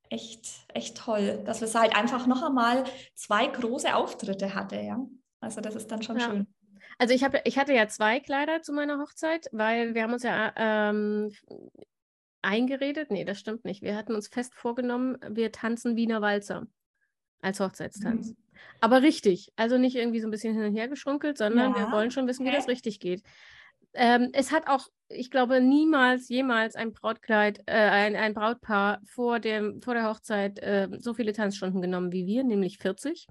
echt, 0.09 0.47
echt 0.73 0.97
toll, 0.97 1.41
dass 1.45 1.61
es 1.63 1.73
halt 1.75 1.95
einfach 1.95 2.27
noch 2.27 2.43
einmal 2.43 2.83
zwei 3.15 3.47
große 3.47 3.95
Auftritte 3.95 4.53
hatte, 4.53 4.79
ja. 4.79 4.99
Also 5.39 5.59
das 5.59 5.75
ist 5.75 5.91
dann 5.91 6.03
schon 6.03 6.19
ja. 6.19 6.25
schön. 6.25 6.47
Also 6.97 7.13
ich, 7.13 7.23
hab, 7.23 7.35
ich 7.45 7.57
hatte 7.57 7.73
ja 7.73 7.87
zwei 7.87 8.19
Kleider 8.19 8.61
zu 8.61 8.73
meiner 8.73 8.99
Hochzeit, 8.99 9.47
weil 9.51 9.93
wir 9.95 10.03
haben 10.03 10.13
uns 10.13 10.23
ja 10.23 10.53
ähm, 10.55 11.31
eingeredet. 12.41 13.11
Nee, 13.11 13.25
das 13.25 13.39
stimmt 13.39 13.65
nicht. 13.65 13.81
Wir 13.81 13.95
hatten 13.95 14.15
uns 14.15 14.27
fest 14.27 14.53
vorgenommen, 14.55 15.17
wir 15.29 15.51
tanzen 15.51 15.95
Wiener 15.95 16.21
Walzer 16.21 16.67
als 17.41 17.59
Hochzeitstanz. 17.59 18.29
Mhm. 18.29 18.37
Aber 18.79 19.01
richtig. 19.01 19.51
Also 19.55 19.77
nicht 19.77 19.95
irgendwie 19.95 20.21
so 20.21 20.27
ein 20.27 20.31
bisschen 20.31 20.53
hin 20.53 20.63
und 20.63 20.75
her 20.75 20.87
geschrunkelt, 20.87 21.37
sondern 21.37 21.71
ja. 21.71 21.79
wir 21.79 21.91
wollen 21.91 22.11
schon 22.11 22.27
wissen, 22.27 22.45
wie 22.45 22.51
das 22.51 22.67
richtig 22.67 22.99
geht. 22.99 23.23
Ähm, 23.95 24.29
es 24.33 24.51
hat 24.51 24.67
auch, 24.67 24.87
ich 25.07 25.29
glaube, 25.29 25.61
niemals, 25.61 26.29
jemals 26.29 26.75
ein 26.75 26.93
Brautkleid, 26.93 27.59
äh, 27.67 27.73
ein, 27.73 28.15
ein 28.15 28.33
Brautpaar 28.33 29.01
vor, 29.05 29.39
dem, 29.39 29.81
vor 29.81 29.93
der 29.93 30.09
Hochzeit 30.09 30.59
äh, 30.59 30.87
so 30.97 31.13
viele 31.13 31.33
Tanzstunden 31.33 31.81
genommen 31.81 32.11
wie 32.11 32.25
wir, 32.25 32.43
nämlich 32.43 32.77
40 32.79 33.27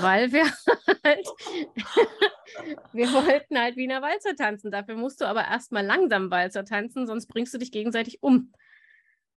weil 0.00 0.32
wir 0.32 0.44
halt, 1.04 1.26
wir 2.92 3.12
wollten 3.12 3.58
halt 3.58 3.76
Wiener 3.76 4.02
Walzer 4.02 4.34
tanzen. 4.36 4.70
Dafür 4.70 4.96
musst 4.96 5.20
du 5.20 5.26
aber 5.26 5.44
erstmal 5.44 5.84
langsam 5.84 6.30
Walzer 6.30 6.64
tanzen, 6.64 7.06
sonst 7.06 7.26
bringst 7.26 7.54
du 7.54 7.58
dich 7.58 7.72
gegenseitig 7.72 8.22
um. 8.22 8.52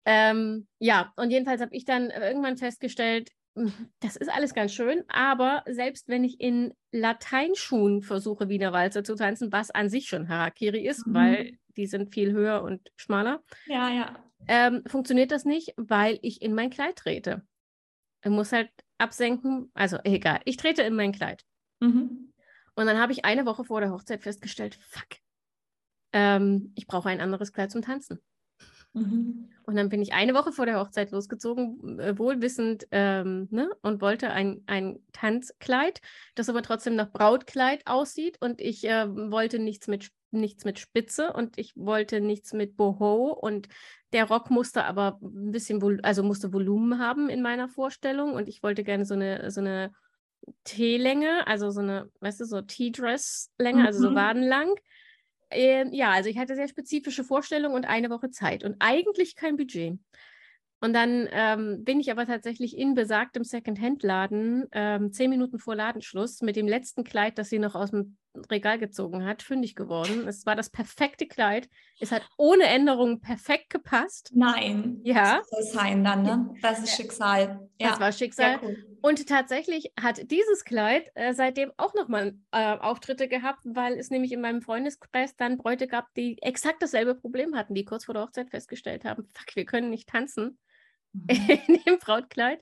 Ähm, 0.06 0.67
ja, 0.80 1.13
und 1.15 1.30
jedenfalls 1.32 1.62
habe 1.62 1.76
ich 1.76 1.86
dann 1.86 2.10
irgendwann 2.10 2.58
festgestellt, 2.58 3.30
hm, 3.56 3.74
das 4.00 4.15
ist 4.15 4.32
alles 4.32 4.54
ganz 4.54 4.74
schön, 4.74 5.04
aber 5.10 5.63
selbst 5.67 6.08
wenn 6.08 6.24
ich 6.24 6.39
in 6.39 6.74
Lateinschuhen 6.91 8.02
versuche, 8.02 8.50
Wiener 8.50 8.71
Walzer 8.71 9.04
zu 9.04 9.15
tanzen, 9.15 9.52
was 9.52 9.69
an 9.71 9.89
sich 9.89 10.08
schon 10.08 10.30
Harakiri 10.30 10.88
ist, 10.88 11.06
mhm. 11.06 11.13
weil 11.13 11.58
die 11.78 11.86
sind 11.86 12.13
viel 12.13 12.32
höher 12.32 12.63
und 12.63 12.91
schmaler, 12.95 13.43
ja, 13.67 13.89
ja. 13.89 14.32
Ähm, 14.47 14.84
funktioniert 14.88 15.32
das 15.32 15.45
nicht, 15.45 15.74
weil 15.78 16.19
ich 16.21 16.41
in 16.41 16.54
mein 16.54 16.69
Kleid 16.69 16.95
trete. 16.95 17.43
Ich 18.24 18.32
muss 18.32 18.52
halt 18.52 18.69
absenken. 18.97 19.71
Also 19.74 19.97
egal, 20.04 20.41
ich 20.45 20.58
trete 20.58 20.84
in 20.84 20.95
mein 20.95 21.12
Kleid. 21.12 21.43
Mhm. 21.80 22.31
Und 22.82 22.88
dann 22.88 23.00
habe 23.00 23.12
ich 23.12 23.26
eine 23.26 23.46
Woche 23.46 23.63
vor 23.63 23.80
der 23.80 23.91
Hochzeit 23.91 24.24
festgestellt, 24.24 24.78
fuck, 24.89 25.08
ähm, 26.13 26.74
ich 26.76 26.88
brauche 26.88 27.10
ein 27.10 27.22
anderes 27.22 27.54
Kleid 27.54 27.72
zum 27.72 27.82
Tanzen. 27.82 28.20
Mhm. 28.94 29.50
Und 29.63 29.76
dann 29.76 29.89
bin 29.89 30.02
ich 30.02 30.13
eine 30.13 30.34
Woche 30.34 30.52
vor 30.52 30.65
der 30.65 30.80
Hochzeit 30.80 31.12
losgezogen, 31.12 32.00
äh, 32.00 32.17
wohlwissend, 32.17 32.88
ähm, 32.91 33.48
ne, 33.52 33.70
und 33.82 34.02
wollte 34.02 34.32
ein, 34.32 34.63
ein 34.65 35.00
Tanzkleid, 35.13 36.02
das 36.36 36.50
aber 36.50 36.62
trotzdem 36.62 36.96
nach 36.96 37.12
Brautkleid 37.12 37.86
aussieht. 37.86 38.38
Und 38.41 38.60
ich 38.60 38.84
äh, 38.84 39.08
wollte 39.08 39.60
nichts 39.60 39.88
mit, 39.88 40.10
nichts 40.32 40.65
mit 40.65 40.80
Spitze 40.80 41.32
und 41.32 41.58
ich 41.58 41.74
wollte 41.78 42.20
nichts 42.20 42.52
mit 42.52 42.76
Boho. 42.76 43.32
Und 43.32 43.70
der 44.12 44.26
Rock 44.26 44.50
musste 44.50 44.84
aber 44.84 45.20
ein 45.22 45.52
bisschen, 45.52 46.04
also 46.04 46.24
musste 46.24 46.52
Volumen 46.52 47.00
haben 47.00 47.30
in 47.30 47.41
meiner 47.41 47.70
Vorstellung. 47.70 48.34
Und 48.34 48.50
ich 48.50 48.62
wollte 48.63 48.84
gerne 48.84 49.06
so 49.06 49.13
eine, 49.13 49.52
so 49.52 49.62
eine 49.62 49.94
T-Länge, 50.63 51.47
also 51.47 51.69
so 51.69 51.82
eine, 51.82 52.10
weißt 52.19 52.41
du, 52.41 52.45
so 52.45 52.62
T-Dress-Länge, 52.62 53.82
mhm. 53.82 53.86
also 53.86 54.01
so 54.01 54.12
mhm. 54.12 54.15
wadenlang. 54.15 54.75
Äh, 55.49 55.88
ja, 55.95 56.12
also 56.12 56.30
ich 56.30 56.38
hatte 56.38 56.56
sehr 56.56 56.67
spezifische 56.67 57.23
Vorstellungen 57.23 57.75
und 57.75 57.86
eine 57.86 58.10
Woche 58.10 58.30
Zeit 58.30 58.63
und 58.63 58.75
eigentlich 58.80 59.36
kein 59.36 59.58
Budget. 59.58 59.99
Und 60.84 60.93
dann 60.93 61.30
ähm, 61.32 61.84
bin 61.84 61.99
ich 61.99 62.10
aber 62.10 62.25
tatsächlich 62.25 62.75
in 62.75 62.95
besagtem 62.95 63.43
Second-Hand-Laden 63.43 64.67
ähm, 64.71 65.12
zehn 65.13 65.30
Minuten 65.30 65.60
vor 65.60 65.75
Ladenschluss 65.75 66.41
mit 66.41 66.56
dem 66.56 66.67
letzten 66.67 67.04
Kleid, 67.04 67.38
das 67.38 67.49
sie 67.49 67.60
noch 67.60 67.75
aus 67.75 67.91
dem 67.91 68.17
Regal 68.49 68.80
gezogen 68.80 69.23
hat, 69.23 69.43
fündig 69.43 69.75
geworden. 69.75 70.27
Es 70.27 70.45
war 70.47 70.56
das 70.56 70.71
perfekte 70.71 71.27
Kleid. 71.27 71.69
Es 71.99 72.12
hat 72.12 72.23
ohne 72.36 72.63
Änderungen 72.63 73.19
perfekt 73.19 73.69
gepasst. 73.69 74.32
Nein. 74.34 75.01
Ja. 75.04 75.38
Das 75.38 75.49
soll 75.49 75.82
sein 75.82 76.04
dann, 76.04 76.23
ne? 76.23 76.49
Das 76.63 76.80
ist 76.80 76.95
Schicksal. 76.95 77.69
Ja. 77.80 77.89
Das 77.89 77.99
war 77.99 78.12
Schicksal. 78.12 78.60
Cool. 78.63 78.90
Und 79.02 79.28
tatsächlich 79.28 79.92
hat 80.00 80.30
dieses 80.30 80.64
Kleid 80.64 81.10
äh, 81.16 81.34
seitdem 81.34 81.72
auch 81.78 81.94
nochmal 81.94 82.36
äh, 82.52 82.78
Auftritte 82.78 83.28
gehabt, 83.28 83.62
weil 83.66 83.98
es 83.98 84.10
nämlich 84.10 84.32
in 84.32 84.42
meinem 84.42 84.62
Freundeskreis 84.62 85.36
dann 85.36 85.58
Bräute 85.58 85.88
gab, 85.88 86.14
die 86.16 86.42
exakt 86.42 86.84
dasselbe 86.84 87.16
Problem 87.16 87.56
hatten, 87.56 87.74
die 87.74 87.86
kurz 87.86 88.06
vor 88.06 88.14
der 88.14 88.24
Hochzeit 88.24 88.52
festgestellt 88.52 89.04
haben, 89.04 89.24
fuck, 89.34 89.56
wir 89.56 89.66
können 89.66 89.90
nicht 89.90 90.08
tanzen 90.08 90.60
mhm. 91.14 91.28
in 91.68 91.80
dem 91.86 92.00
Brautkleid. 92.00 92.62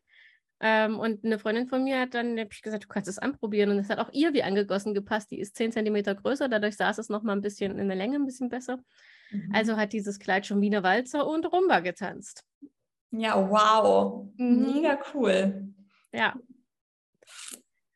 Ähm, 0.61 0.99
und 0.99 1.23
eine 1.23 1.39
Freundin 1.39 1.67
von 1.67 1.83
mir 1.83 2.01
hat 2.01 2.13
dann, 2.13 2.37
ich 2.37 2.61
gesagt, 2.61 2.83
du 2.83 2.87
kannst 2.87 3.09
es 3.09 3.19
anprobieren. 3.19 3.69
Und 3.71 3.79
es 3.79 3.89
hat 3.89 3.99
auch 3.99 4.11
ihr 4.11 4.33
wie 4.33 4.43
angegossen 4.43 4.93
gepasst. 4.93 5.31
Die 5.31 5.39
ist 5.39 5.55
10 5.55 5.71
cm 5.71 6.03
größer, 6.03 6.49
dadurch 6.49 6.75
saß 6.75 6.97
es 6.97 7.09
nochmal 7.09 7.35
ein 7.35 7.41
bisschen 7.41 7.79
in 7.79 7.87
der 7.87 7.97
Länge 7.97 8.15
ein 8.15 8.25
bisschen 8.25 8.49
besser. 8.49 8.79
Mhm. 9.31 9.51
Also 9.53 9.77
hat 9.77 9.93
dieses 9.93 10.19
Kleid 10.19 10.45
schon 10.45 10.61
Wiener 10.61 10.83
Walzer 10.83 11.27
und 11.27 11.45
Rumba 11.51 11.79
getanzt. 11.79 12.45
Ja, 13.11 13.49
wow. 13.49 14.29
Mhm. 14.37 14.73
Mega 14.73 14.99
cool. 15.13 15.73
Ja. 16.13 16.33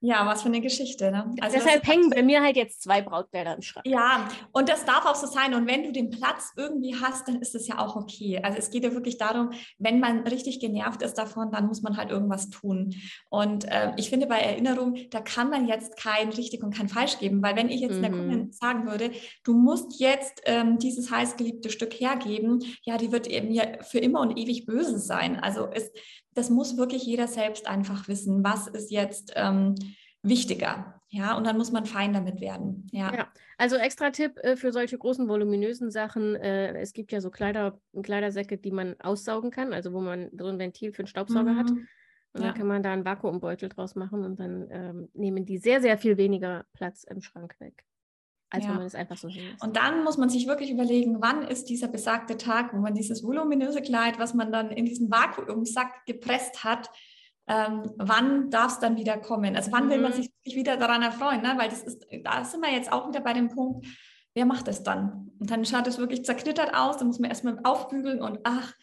Ja, 0.06 0.26
was 0.26 0.42
für 0.42 0.50
eine 0.50 0.60
Geschichte. 0.60 1.12
Ne? 1.12 1.34
Also 1.40 1.56
Deshalb 1.56 1.88
hängen 1.88 2.10
bei 2.10 2.24
mir 2.24 2.44
halt 2.44 2.58
jetzt 2.58 2.84
zwei 2.84 3.02
Brautkleider 3.02 3.56
im 3.56 3.62
Schrank. 3.62 3.88
Ja, 3.88 4.28
und 4.52 4.68
das 4.68 4.84
darf 4.84 5.06
auch 5.06 5.16
so 5.16 5.28
sein. 5.28 5.54
Und 5.54 5.66
wenn 5.66 5.84
du 5.84 5.94
den 5.94 6.10
Platz 6.10 6.52
irgendwie 6.58 6.94
hast, 7.02 7.30
dann 7.30 7.40
ist 7.40 7.56
das 7.56 7.70
ja 7.70 7.80
auch 7.80 7.96
okay. 7.96 8.42
Also 8.44 8.58
es 8.58 8.70
geht 8.70 8.84
ja 8.84 8.92
wirklich 8.92 9.18
darum, 9.18 9.52
wenn 9.78 10.02
man 10.02 10.28
richtig 10.28 10.60
genervt 10.60 11.02
ist 11.04 11.14
davon, 11.14 11.52
dann 11.52 11.68
muss 11.68 11.84
man 11.84 11.96
halt 11.96 12.12
irgendwas 12.12 12.50
tun. 12.50 12.94
Und 13.30 13.64
äh, 13.72 13.94
ich 13.96 14.10
finde 14.10 14.28
bei 14.28 14.40
Erinnerung, 14.40 14.98
da 15.10 15.22
kann 15.22 15.50
man 15.50 15.70
jetzt 15.70 15.96
kein 15.96 16.28
richtig 16.28 16.64
und 16.64 16.76
kein 16.76 16.90
falsch 16.90 17.20
geben, 17.20 17.42
weil 17.42 17.56
wenn 17.56 17.70
ich 17.70 17.80
jetzt 17.80 17.96
mhm. 17.96 18.02
der 18.02 18.12
Kundin 18.12 18.52
sagen 18.52 18.86
würde, 18.86 19.10
du 19.46 19.54
musst 19.54 20.02
jetzt 20.02 20.42
ähm, 20.44 20.80
dieses 20.80 21.12
heißgeliebte 21.12 21.70
Stück 21.70 21.94
hergeben, 21.94 22.60
ja, 22.82 22.98
die 22.98 23.14
wird 23.14 23.30
mir 23.30 23.80
für 23.84 24.00
immer 24.00 24.20
und 24.20 24.38
ewig 24.38 24.66
böse 24.66 25.00
sein. 25.00 25.40
Also 25.40 25.70
es, 25.72 25.94
das 26.36 26.50
muss 26.50 26.78
wirklich 26.78 27.06
jeder 27.06 27.28
selbst 27.28 27.68
einfach 27.68 28.08
wissen, 28.08 28.44
was 28.44 28.68
ist 28.68 28.92
jetzt 28.92 29.34
ähm, 29.36 29.76
wichtiger. 30.22 31.02
Ja, 31.10 31.38
und 31.38 31.46
dann 31.46 31.58
muss 31.58 31.72
man 31.72 31.86
fein 31.86 32.14
damit 32.14 32.42
werden. 32.42 32.88
Ja. 32.92 33.14
ja 33.14 33.28
also 33.58 33.76
extra 33.76 34.10
Tipp 34.10 34.40
äh, 34.40 34.56
für 34.56 34.72
solche 34.72 34.98
großen, 34.98 35.28
voluminösen 35.28 35.92
Sachen. 35.92 36.36
Äh, 36.36 36.80
es 36.80 36.94
gibt 36.94 37.12
ja 37.12 37.22
so 37.22 37.30
Kleider, 37.30 37.80
Kleidersäcke, 38.02 38.58
die 38.58 38.72
man 38.72 39.00
aussaugen 39.00 39.52
kann, 39.52 39.74
also 39.74 39.94
wo 39.94 40.02
man 40.02 40.30
so 40.38 40.48
ein 40.48 40.58
Ventil 40.58 40.92
für 40.92 41.00
einen 41.00 41.08
Staubsauger 41.08 41.54
mhm. 41.54 41.58
hat. 41.60 41.70
Und 41.70 42.42
ja. 42.42 42.48
dann 42.48 42.54
kann 42.56 42.68
man 42.68 42.82
da 42.82 42.94
einen 42.94 43.06
Vakuumbeutel 43.06 43.70
draus 43.70 43.96
machen 43.96 44.24
und 44.24 44.40
dann 44.40 44.68
ähm, 44.72 45.10
nehmen 45.14 45.46
die 45.46 45.60
sehr, 45.60 45.82
sehr 45.82 46.00
viel 46.00 46.18
weniger 46.18 46.66
Platz 46.74 47.04
im 47.04 47.22
Schrank 47.22 47.56
weg 47.60 47.84
als 48.54 48.64
ja. 48.64 48.70
wenn 48.70 48.78
man 48.78 48.86
es 48.86 48.96
einfach 48.96 49.18
so 49.18 49.28
hinlässt. 49.28 49.64
Und 49.64 49.76
dann 49.76 50.04
muss 50.04 50.18
man 50.18 50.30
sich 50.30 50.48
wirklich 50.48 50.70
überlegen, 50.70 51.18
wann 51.22 51.42
ist 51.48 51.70
dieser 51.70 51.88
besagte 51.88 52.38
Tag, 52.38 52.74
wo 52.74 52.78
man 52.78 52.94
dieses 52.94 53.24
voluminöse 53.24 53.82
Kleid, 53.82 54.20
was 54.20 54.34
man 54.34 54.52
dann 54.52 54.70
in 54.70 54.86
diesen 54.86 55.10
Vakuumsack 55.10 56.06
gepresst 56.06 56.64
hat, 56.64 56.90
ähm, 57.48 57.92
wann 57.98 58.52
darf 58.52 58.74
es 58.74 58.80
dann 58.80 58.96
wieder 58.96 59.18
kommen? 59.18 59.56
Also 59.56 59.72
wann 59.72 59.90
will 59.90 60.00
man 60.00 60.12
mhm. 60.12 60.24
sich 60.46 60.56
wieder 60.56 60.78
daran 60.78 61.02
erfreuen? 61.02 61.42
Ne? 61.42 61.56
Weil 61.58 61.70
das 61.70 61.84
ist, 61.84 62.06
da 62.24 62.46
sind 62.46 62.62
wir 62.62 62.72
jetzt 62.72 62.92
auch 62.92 63.08
wieder 63.08 63.22
bei 63.22 63.34
dem 63.34 63.50
Punkt, 63.50 63.88
wer 64.36 64.46
macht 64.46 64.68
es 64.68 64.84
dann? 64.84 65.32
Und 65.40 65.50
dann 65.50 65.66
schaut 65.66 65.88
es 65.88 65.98
wirklich 65.98 66.24
zerknittert 66.24 66.74
aus, 66.76 66.98
dann 66.98 67.08
muss 67.08 67.20
man 67.20 67.30
erstmal 67.30 67.60
aufbügeln 67.64 68.22
und 68.22 68.40
ach, 68.44 68.74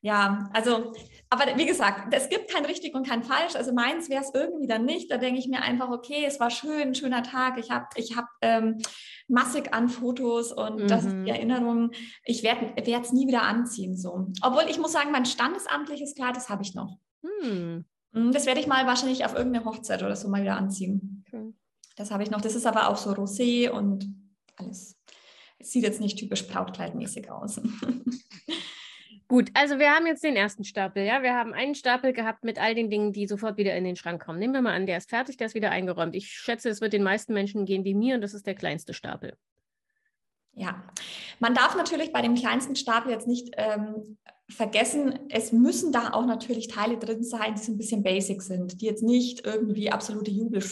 ja, 0.00 0.48
also, 0.52 0.92
aber 1.28 1.56
wie 1.56 1.66
gesagt, 1.66 2.14
es 2.14 2.28
gibt 2.28 2.50
kein 2.50 2.64
richtig 2.64 2.94
und 2.94 3.06
kein 3.06 3.24
falsch. 3.24 3.56
Also 3.56 3.72
meins 3.72 4.08
wäre 4.08 4.22
es 4.22 4.32
irgendwie 4.32 4.68
dann 4.68 4.84
nicht. 4.84 5.10
Da 5.10 5.18
denke 5.18 5.40
ich 5.40 5.48
mir 5.48 5.60
einfach, 5.62 5.90
okay, 5.90 6.24
es 6.24 6.38
war 6.38 6.50
schön, 6.50 6.88
ein 6.88 6.94
schöner 6.94 7.24
Tag. 7.24 7.58
Ich 7.58 7.70
habe 7.70 7.86
ich 7.96 8.16
hab, 8.16 8.26
ähm, 8.40 8.78
massig 9.26 9.74
an 9.74 9.88
Fotos 9.88 10.52
und 10.52 10.82
mhm. 10.82 10.88
das 10.88 11.04
ist 11.04 11.12
die 11.12 11.16
mhm. 11.16 11.26
Erinnerung. 11.26 11.90
Ich 12.24 12.42
werde 12.42 12.74
es 12.76 13.12
nie 13.12 13.26
wieder 13.26 13.42
anziehen. 13.42 13.96
So. 13.96 14.28
Obwohl 14.42 14.64
ich 14.68 14.78
muss 14.78 14.92
sagen, 14.92 15.10
mein 15.10 15.26
standesamtliches 15.26 16.14
Kleid, 16.14 16.36
das 16.36 16.48
habe 16.48 16.62
ich 16.62 16.74
noch. 16.74 16.98
Hm. 17.22 17.84
Mhm, 18.12 18.32
das 18.32 18.46
werde 18.46 18.60
ich 18.60 18.66
mal 18.66 18.86
wahrscheinlich 18.86 19.24
auf 19.24 19.34
irgendeine 19.34 19.64
Hochzeit 19.64 20.02
oder 20.02 20.16
so 20.16 20.28
mal 20.28 20.42
wieder 20.42 20.56
anziehen. 20.56 21.24
Okay. 21.26 21.52
Das 21.96 22.10
habe 22.10 22.22
ich 22.22 22.30
noch. 22.30 22.40
Das 22.40 22.54
ist 22.54 22.66
aber 22.66 22.88
auch 22.88 22.96
so 22.96 23.10
rosé 23.10 23.70
und 23.70 24.06
alles. 24.56 24.96
Es 25.58 25.72
sieht 25.72 25.82
jetzt 25.82 26.00
nicht 26.00 26.18
typisch 26.18 26.46
Brautkleidmäßig 26.46 27.30
aus. 27.30 27.60
Gut, 29.28 29.50
also 29.52 29.78
wir 29.78 29.94
haben 29.94 30.06
jetzt 30.06 30.24
den 30.24 30.36
ersten 30.36 30.64
Stapel, 30.64 31.04
ja. 31.04 31.22
Wir 31.22 31.34
haben 31.34 31.52
einen 31.52 31.74
Stapel 31.74 32.14
gehabt 32.14 32.44
mit 32.44 32.58
all 32.58 32.74
den 32.74 32.88
Dingen, 32.88 33.12
die 33.12 33.26
sofort 33.26 33.58
wieder 33.58 33.76
in 33.76 33.84
den 33.84 33.94
Schrank 33.94 34.24
kommen. 34.24 34.38
Nehmen 34.38 34.54
wir 34.54 34.62
mal 34.62 34.74
an, 34.74 34.86
der 34.86 34.96
ist 34.96 35.10
fertig, 35.10 35.36
der 35.36 35.48
ist 35.48 35.54
wieder 35.54 35.70
eingeräumt. 35.70 36.16
Ich 36.16 36.30
schätze, 36.30 36.70
es 36.70 36.80
wird 36.80 36.94
den 36.94 37.02
meisten 37.02 37.34
Menschen 37.34 37.66
gehen 37.66 37.84
wie 37.84 37.94
mir 37.94 38.14
und 38.14 38.22
das 38.22 38.32
ist 38.32 38.46
der 38.46 38.54
kleinste 38.54 38.94
Stapel. 38.94 39.36
Ja, 40.54 40.82
man 41.40 41.54
darf 41.54 41.76
natürlich 41.76 42.10
bei 42.10 42.22
dem 42.22 42.34
kleinsten 42.34 42.74
Stapel 42.74 43.12
jetzt 43.12 43.28
nicht 43.28 43.54
ähm, 43.58 44.16
vergessen, 44.48 45.18
es 45.28 45.52
müssen 45.52 45.92
da 45.92 46.14
auch 46.14 46.24
natürlich 46.24 46.68
Teile 46.68 46.96
drin 46.96 47.22
sein, 47.22 47.54
die 47.54 47.60
so 47.60 47.72
ein 47.72 47.78
bisschen 47.78 48.02
basic 48.02 48.42
sind, 48.42 48.80
die 48.80 48.86
jetzt 48.86 49.02
nicht 49.02 49.46
irgendwie 49.46 49.92
absolute 49.92 50.30
Jubel 50.30 50.64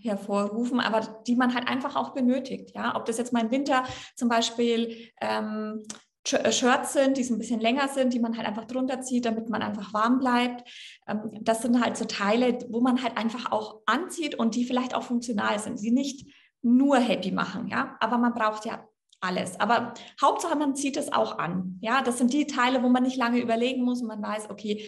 hervorrufen, 0.00 0.80
aber 0.80 1.22
die 1.26 1.34
man 1.34 1.54
halt 1.54 1.66
einfach 1.66 1.96
auch 1.96 2.14
benötigt. 2.14 2.72
Ja, 2.74 2.94
ob 2.96 3.04
das 3.04 3.18
jetzt 3.18 3.32
im 3.32 3.50
Winter 3.50 3.84
zum 4.14 4.28
Beispiel 4.28 5.10
ähm, 5.20 5.82
äh, 5.90 5.94
Shirts 6.26 6.94
sind, 6.94 7.16
die 7.16 7.24
so 7.24 7.34
ein 7.34 7.38
bisschen 7.38 7.60
länger 7.60 7.88
sind, 7.88 8.14
die 8.14 8.20
man 8.20 8.36
halt 8.36 8.46
einfach 8.46 8.64
drunter 8.64 9.00
zieht, 9.02 9.26
damit 9.26 9.50
man 9.50 9.62
einfach 9.62 9.92
warm 9.92 10.18
bleibt. 10.18 10.68
Ähm, 11.06 11.30
das 11.42 11.62
sind 11.62 11.82
halt 11.82 11.96
so 11.96 12.04
Teile, 12.06 12.58
wo 12.70 12.80
man 12.80 13.02
halt 13.02 13.16
einfach 13.16 13.52
auch 13.52 13.82
anzieht 13.86 14.34
und 14.34 14.54
die 14.54 14.64
vielleicht 14.64 14.94
auch 14.94 15.02
funktional 15.02 15.58
sind, 15.58 15.80
die 15.80 15.90
nicht 15.90 16.26
nur 16.62 16.96
happy 16.96 17.30
machen, 17.30 17.68
ja, 17.68 17.96
aber 18.00 18.16
man 18.16 18.32
braucht 18.32 18.64
ja 18.64 18.88
alles. 19.20 19.58
Aber 19.60 19.94
Hauptsache, 20.20 20.56
man 20.56 20.74
zieht 20.74 20.96
es 20.96 21.12
auch 21.12 21.38
an. 21.38 21.78
Ja, 21.80 22.02
das 22.02 22.18
sind 22.18 22.32
die 22.32 22.46
Teile, 22.46 22.82
wo 22.82 22.88
man 22.88 23.02
nicht 23.02 23.16
lange 23.16 23.40
überlegen 23.40 23.82
muss 23.82 24.00
und 24.00 24.08
man 24.08 24.22
weiß, 24.22 24.50
okay, 24.50 24.86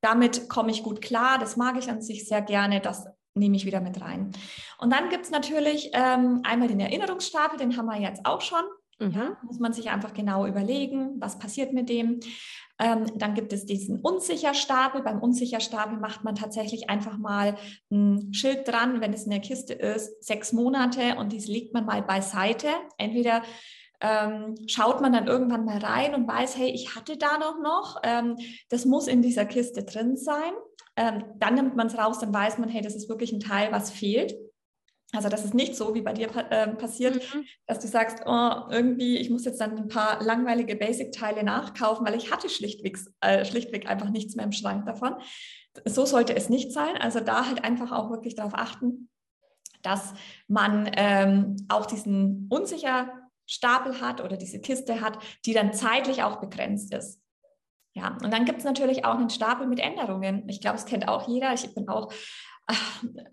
damit 0.00 0.48
komme 0.48 0.70
ich 0.70 0.82
gut 0.82 1.02
klar, 1.02 1.38
das 1.38 1.56
mag 1.56 1.76
ich 1.78 1.90
an 1.90 2.02
sich 2.02 2.28
sehr 2.28 2.42
gerne, 2.42 2.80
das 2.80 3.06
nehme 3.34 3.56
ich 3.56 3.66
wieder 3.66 3.80
mit 3.80 4.00
rein. 4.00 4.32
Und 4.78 4.92
dann 4.92 5.08
gibt 5.08 5.24
es 5.24 5.30
natürlich 5.30 5.90
ähm, 5.92 6.40
einmal 6.44 6.68
den 6.68 6.80
Erinnerungsstapel, 6.80 7.58
den 7.58 7.76
haben 7.76 7.86
wir 7.86 8.00
jetzt 8.00 8.24
auch 8.24 8.40
schon. 8.40 8.62
Mhm. 8.98 9.12
Ja, 9.12 9.36
muss 9.42 9.58
man 9.58 9.72
sich 9.72 9.90
einfach 9.90 10.14
genau 10.14 10.46
überlegen, 10.46 11.20
was 11.20 11.38
passiert 11.38 11.72
mit 11.72 11.88
dem. 11.88 12.20
Ähm, 12.78 13.06
dann 13.16 13.34
gibt 13.34 13.52
es 13.52 13.64
diesen 13.64 14.00
Unsicherstapel. 14.00 15.02
Beim 15.02 15.20
Unsicherstapel 15.20 15.98
macht 15.98 16.24
man 16.24 16.34
tatsächlich 16.34 16.90
einfach 16.90 17.16
mal 17.16 17.56
ein 17.90 18.32
Schild 18.32 18.68
dran, 18.68 19.00
wenn 19.00 19.12
es 19.12 19.24
in 19.24 19.30
der 19.30 19.40
Kiste 19.40 19.74
ist, 19.74 20.22
sechs 20.24 20.52
Monate 20.52 21.16
und 21.18 21.32
dies 21.32 21.46
legt 21.46 21.72
man 21.74 21.86
mal 21.86 22.02
beiseite. 22.02 22.68
Entweder 22.98 23.42
ähm, 24.00 24.54
schaut 24.66 25.00
man 25.00 25.12
dann 25.12 25.26
irgendwann 25.26 25.64
mal 25.64 25.78
rein 25.78 26.14
und 26.14 26.28
weiß, 26.28 26.56
hey, 26.56 26.70
ich 26.70 26.94
hatte 26.94 27.16
da 27.16 27.38
noch 27.38 27.58
noch, 27.62 28.00
ähm, 28.02 28.36
das 28.68 28.84
muss 28.84 29.06
in 29.06 29.22
dieser 29.22 29.46
Kiste 29.46 29.84
drin 29.84 30.16
sein. 30.16 30.52
Ähm, 30.96 31.24
dann 31.36 31.54
nimmt 31.54 31.76
man 31.76 31.86
es 31.88 31.96
raus, 31.96 32.18
dann 32.18 32.32
weiß 32.32 32.58
man, 32.58 32.68
hey, 32.68 32.82
das 32.82 32.94
ist 32.94 33.08
wirklich 33.08 33.32
ein 33.32 33.40
Teil, 33.40 33.72
was 33.72 33.90
fehlt. 33.90 34.34
Also 35.12 35.28
das 35.28 35.44
ist 35.44 35.54
nicht 35.54 35.76
so, 35.76 35.94
wie 35.94 36.02
bei 36.02 36.12
dir 36.12 36.28
äh, 36.50 36.66
passiert, 36.68 37.16
mhm. 37.34 37.44
dass 37.66 37.78
du 37.78 37.86
sagst, 37.86 38.22
oh, 38.26 38.50
irgendwie, 38.70 39.16
ich 39.16 39.30
muss 39.30 39.44
jetzt 39.44 39.60
dann 39.60 39.76
ein 39.76 39.88
paar 39.88 40.22
langweilige 40.22 40.74
Basic-Teile 40.74 41.44
nachkaufen, 41.44 42.04
weil 42.04 42.16
ich 42.16 42.32
hatte 42.32 42.48
schlichtweg, 42.48 42.98
äh, 43.20 43.44
schlichtweg 43.44 43.88
einfach 43.88 44.10
nichts 44.10 44.34
mehr 44.34 44.44
im 44.44 44.52
Schrank 44.52 44.84
davon. 44.84 45.14
So 45.84 46.06
sollte 46.06 46.34
es 46.34 46.48
nicht 46.48 46.72
sein. 46.72 46.96
Also 46.98 47.20
da 47.20 47.46
halt 47.46 47.64
einfach 47.64 47.92
auch 47.92 48.10
wirklich 48.10 48.34
darauf 48.34 48.54
achten, 48.54 49.08
dass 49.82 50.12
man 50.48 50.90
ähm, 50.96 51.56
auch 51.68 51.86
diesen 51.86 52.48
unsicher 52.50 53.08
Stapel 53.46 54.00
hat 54.00 54.20
oder 54.20 54.36
diese 54.36 54.60
Kiste 54.60 55.00
hat, 55.00 55.18
die 55.44 55.52
dann 55.52 55.72
zeitlich 55.72 56.24
auch 56.24 56.40
begrenzt 56.40 56.92
ist. 56.92 57.20
Ja, 57.94 58.18
und 58.22 58.32
dann 58.32 58.44
gibt 58.44 58.58
es 58.58 58.64
natürlich 58.64 59.04
auch 59.04 59.14
einen 59.14 59.30
Stapel 59.30 59.66
mit 59.66 59.78
Änderungen. 59.78 60.46
Ich 60.48 60.60
glaube, 60.60 60.76
es 60.76 60.84
kennt 60.84 61.08
auch 61.08 61.28
jeder. 61.28 61.54
Ich 61.54 61.72
bin 61.74 61.88
auch 61.88 62.12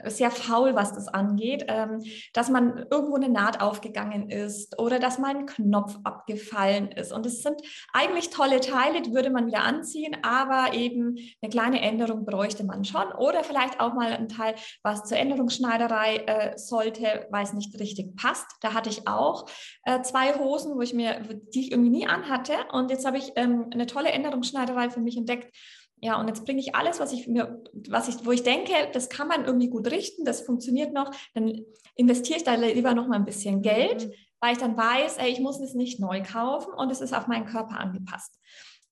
sehr 0.06 0.32
faul, 0.32 0.76
was 0.76 0.94
das 0.94 1.08
angeht, 1.08 1.66
ähm, 1.68 2.04
dass 2.34 2.50
man 2.50 2.86
irgendwo 2.92 3.16
eine 3.16 3.30
Naht 3.30 3.62
aufgegangen 3.62 4.30
ist 4.30 4.78
oder 4.80 5.00
dass 5.00 5.18
mal 5.18 5.36
ein 5.36 5.46
Knopf 5.46 5.98
abgefallen 6.04 6.92
ist. 6.92 7.12
Und 7.12 7.26
es 7.26 7.42
sind 7.42 7.60
eigentlich 7.94 8.30
tolle 8.30 8.60
Teile, 8.60 9.02
die 9.02 9.14
würde 9.14 9.32
man 9.32 9.48
wieder 9.48 9.64
anziehen, 9.64 10.18
aber 10.22 10.74
eben 10.74 11.16
eine 11.42 11.50
kleine 11.50 11.82
Änderung 11.82 12.26
bräuchte 12.26 12.64
man 12.64 12.86
schon. 12.86 13.12
Oder 13.14 13.44
vielleicht 13.44 13.80
auch 13.80 13.94
mal 13.94 14.12
ein 14.14 14.30
Teil, 14.30 14.56
was 14.84 15.06
zur 15.06 15.18
Änderungsschneiderei 15.18 16.18
äh, 16.18 16.58
sollte, 16.58 17.28
weil 17.32 17.44
es 17.44 17.54
nicht 17.54 17.80
richtig 17.80 18.16
passt. 18.16 18.46
Da 18.62 18.74
hatte 18.74 18.90
ich 18.90 19.08
auch 19.08 19.48
äh, 19.84 20.02
zwei 20.02 20.38
Hosen, 20.38 20.76
wo 20.76 20.82
ich 20.82 20.94
mir, 20.94 21.22
die 21.54 21.62
ich 21.62 21.72
irgendwie 21.72 21.90
nie 21.90 22.08
anhatte. 22.08 22.54
Und 22.72 22.92
jetzt 22.92 23.06
habe 23.06 23.18
ich 23.18 23.32
ähm, 23.36 23.68
eine 23.72 23.88
tolle 23.88 24.12
Änderungsschneiderei 24.12 24.90
für 24.90 25.02
mich 25.02 25.18
entdeckt 25.18 25.56
ja, 26.04 26.20
und 26.20 26.28
jetzt 26.28 26.44
bringe 26.44 26.60
ich 26.60 26.76
alles, 26.76 27.00
was 27.00 27.14
ich 27.14 27.28
mir, 27.28 27.62
was 27.90 28.10
ich, 28.10 28.26
wo 28.26 28.32
ich 28.32 28.44
denke, 28.44 28.74
das 28.92 29.08
kann 29.08 29.30
man 29.30 29.46
irgendwie 29.46 29.70
gut 29.70 29.90
richten, 29.90 30.26
das 30.26 30.42
funktioniert 30.42 30.92
noch, 30.92 31.12
dann 31.34 31.62
investiere 31.96 32.38
ich 32.38 32.44
da 32.44 32.56
lieber 32.56 32.94
noch 32.94 33.08
mal 33.08 33.16
ein 33.16 33.26
bisschen 33.26 33.62
Geld, 33.62 34.08
mhm. 34.08 34.14
weil 34.42 34.52
ich 34.52 34.58
dann 34.58 34.76
weiß, 34.76 35.18
ey, 35.18 35.32
ich 35.32 35.40
muss 35.40 35.62
es 35.62 35.76
nicht 35.76 36.02
neu 36.02 36.22
kaufen 36.22 36.74
und 36.74 36.92
es 36.92 37.00
ist 37.00 37.14
auf 37.14 37.28
meinen 37.28 37.46
Körper 37.46 37.80
angepasst. 37.80 38.38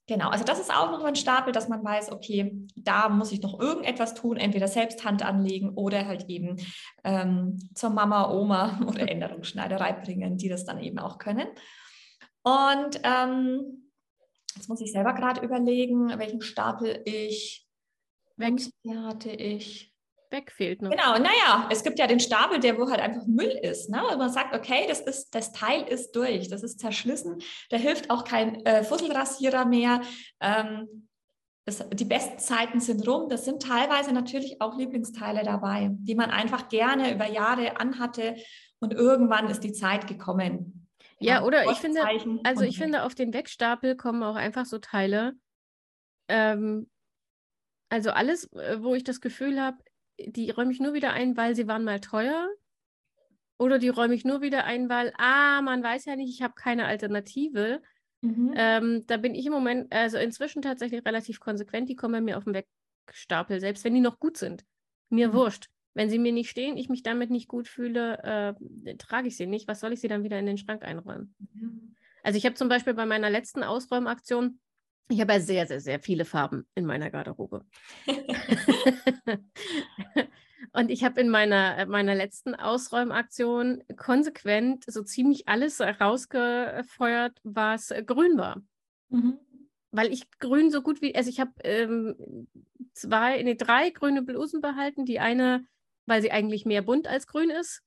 Genau, 0.08 0.30
also 0.30 0.46
das 0.46 0.60
ist 0.60 0.74
auch 0.74 0.90
noch 0.90 1.04
ein 1.04 1.16
Stapel, 1.16 1.52
dass 1.52 1.68
man 1.68 1.84
weiß, 1.84 2.14
okay, 2.14 2.66
da 2.76 3.10
muss 3.10 3.34
ich 3.34 3.42
noch 3.42 3.60
irgendetwas 3.60 4.14
tun, 4.14 4.38
entweder 4.38 4.70
selbst 4.70 5.04
Hand 5.04 5.24
anlegen 5.24 5.72
oder 5.76 6.08
halt 6.08 6.30
eben 6.30 6.56
ähm, 7.04 7.58
zur 7.76 7.90
Mama, 7.90 8.32
Oma 8.32 8.80
oder 8.88 9.10
Änderungsschneiderei 9.10 9.94
bringen, 9.94 10.38
die 10.38 10.48
das 10.48 10.64
dann 10.64 10.82
eben 10.82 10.98
auch 10.98 11.18
können. 11.18 11.48
Und 12.44 13.02
ähm, 13.04 13.91
Jetzt 14.56 14.70
muss 14.70 14.82
ich 14.82 14.92
selber 14.92 15.14
gerade 15.14 15.42
überlegen, 15.42 16.18
welchen 16.18 16.42
Stapel 16.42 17.02
ich 17.06 17.68
weg 18.38 18.60
ja, 18.84 19.04
hatte 19.04 19.32
ich. 19.32 19.94
Weg 20.30 20.52
fehlt 20.52 20.82
noch. 20.82 20.92
Genau, 20.92 21.18
naja, 21.18 21.68
es 21.70 21.84
gibt 21.84 22.00
ja 22.00 22.08
den 22.08 22.20
Stapel, 22.20 22.60
der 22.60 22.78
wo 22.78 22.90
halt 22.90 23.02
einfach 23.02 23.26
Müll 23.28 23.60
ist. 23.62 23.90
Ne? 23.90 24.02
Und 24.08 24.18
man 24.18 24.32
sagt, 24.32 24.56
okay, 24.56 24.86
das, 24.88 25.02
ist, 25.02 25.36
das 25.36 25.52
Teil 25.52 25.84
ist 25.84 26.14
durch, 26.14 26.48
das 26.48 26.64
ist 26.64 26.80
zerschlissen, 26.80 27.40
da 27.70 27.78
hilft 27.78 28.10
auch 28.10 28.24
kein 28.24 28.66
äh, 28.66 28.84
Fusselrasierer 28.84 29.66
mehr. 29.66 30.02
Ähm, 30.40 31.10
das, 31.66 31.88
die 31.94 32.06
besten 32.06 32.40
Zeiten 32.40 32.80
sind 32.80 33.08
rum. 33.08 33.30
Das 33.30 33.46
sind 33.46 33.62
teilweise 33.62 34.14
natürlich 34.14 34.62
auch 34.62 34.78
Lieblingsteile 34.78 35.44
dabei, 35.44 35.90
die 35.92 36.16
man 36.16 36.32
einfach 36.32 36.70
gerne 36.70 37.14
über 37.14 37.30
Jahre 37.30 37.80
anhatte 37.80 38.36
und 38.80 38.94
irgendwann 38.94 39.48
ist 39.48 39.64
die 39.64 39.74
Zeit 39.74 40.08
gekommen. 40.08 40.81
Ja, 41.22 41.44
oder 41.44 41.70
ich 41.72 41.78
finde, 41.78 42.02
also 42.44 42.64
ich 42.64 42.78
finde, 42.78 43.04
auf 43.04 43.16
den 43.16 43.34
Wegstapel 43.34 43.96
kommen 43.96 44.24
auch 44.24 44.36
einfach 44.36 44.66
so 44.66 44.80
Teile. 44.80 45.34
Ähm, 46.28 46.90
also 47.90 48.12
alles, 48.12 48.52
äh, 48.54 48.82
wo 48.82 48.96
ich 48.96 49.04
das 49.04 49.22
Gefühl 49.22 49.60
habe, 49.60 49.78
die 50.20 50.50
räume 50.50 50.72
ich 50.72 50.80
nur 50.80 50.94
wieder 50.94 51.14
ein, 51.14 51.38
weil 51.38 51.56
sie 51.56 51.68
waren 51.68 51.84
mal 51.84 52.00
teuer. 52.00 52.50
Oder 53.58 53.78
die 53.78 53.90
räume 53.90 54.16
ich 54.16 54.26
nur 54.26 54.42
wieder 54.42 54.64
ein, 54.64 54.90
weil, 54.90 55.14
ah, 55.18 55.62
man 55.62 55.84
weiß 55.84 56.06
ja 56.06 56.16
nicht, 56.16 56.34
ich 56.34 56.42
habe 56.42 56.56
keine 56.56 56.86
Alternative. 56.86 57.82
Mhm. 58.22 58.54
Ähm, 58.56 59.04
da 59.08 59.18
bin 59.18 59.36
ich 59.36 59.46
im 59.46 59.54
Moment, 59.54 59.94
also 59.94 60.18
inzwischen 60.18 60.62
tatsächlich 60.62 61.06
relativ 61.06 61.40
konsequent, 61.40 61.90
die 61.90 61.96
kommen 61.96 62.14
bei 62.14 62.22
mir 62.22 62.38
auf 62.38 62.46
den 62.46 62.56
Wegstapel, 63.08 63.60
selbst 63.60 63.84
wenn 63.84 63.94
die 63.94 64.00
noch 64.00 64.20
gut 64.20 64.38
sind. 64.38 64.66
Mir 65.10 65.30
mhm. 65.30 65.34
wurscht. 65.34 65.70
Wenn 65.94 66.10
sie 66.10 66.20
mir 66.20 66.32
nicht 66.32 66.50
stehen, 66.50 66.78
ich 66.78 66.90
mich 66.90 67.04
damit 67.04 67.30
nicht 67.30 67.48
gut 67.48 67.68
fühle, 67.68 68.56
äh, 68.86 68.96
trage 68.96 69.28
ich 69.28 69.36
sie 69.36 69.46
nicht. 69.46 69.68
Was 69.68 69.82
soll 69.82 69.94
ich 69.94 70.00
sie 70.00 70.08
dann 70.08 70.24
wieder 70.24 70.40
in 70.40 70.46
den 70.46 70.58
Schrank 70.58 70.84
einräumen? 70.84 71.36
Mhm. 71.54 71.96
Also 72.24 72.38
ich 72.38 72.46
habe 72.46 72.56
zum 72.56 72.70
Beispiel 72.70 72.94
bei 72.94 73.06
meiner 73.06 73.30
letzten 73.30 73.64
Ausräumaktion, 73.64 74.60
ich 75.10 75.20
habe 75.20 75.34
ja 75.34 75.40
sehr, 75.42 75.68
sehr, 75.68 75.82
sehr 75.82 76.00
viele 76.00 76.24
Farben 76.24 76.66
in 76.74 76.86
meiner 76.86 77.10
Garderobe. 77.10 77.66
Und 80.74 80.90
ich 80.90 81.04
habe 81.04 81.20
in 81.20 81.30
meiner, 81.30 81.86
meiner 81.86 82.16
letzten 82.16 82.56
Ausräumaktion 82.56 83.84
konsequent 83.98 84.86
so 84.88 85.04
ziemlich 85.04 85.50
alles 85.50 85.82
rausgefeuert, 85.82 87.42
was 87.44 87.94
grün 88.06 88.38
war. 88.38 88.62
Mhm. 89.10 89.38
Weil 89.92 90.14
ich 90.14 90.32
grün 90.40 90.72
so 90.72 90.82
gut 90.82 91.02
wie, 91.02 91.14
also 91.14 91.30
ich 91.30 91.42
habe 91.42 91.52
ähm, 91.66 92.48
zwei, 92.94 93.44
nee, 93.44 93.56
drei 93.56 93.90
grüne 93.90 94.22
Blusen 94.22 94.62
behalten. 94.62 95.04
Die 95.04 95.20
eine 95.20 95.66
weil 96.06 96.22
sie 96.22 96.32
eigentlich 96.32 96.66
mehr 96.66 96.82
bunt 96.82 97.08
als 97.08 97.28
grün 97.28 97.50
ist. 97.50 97.84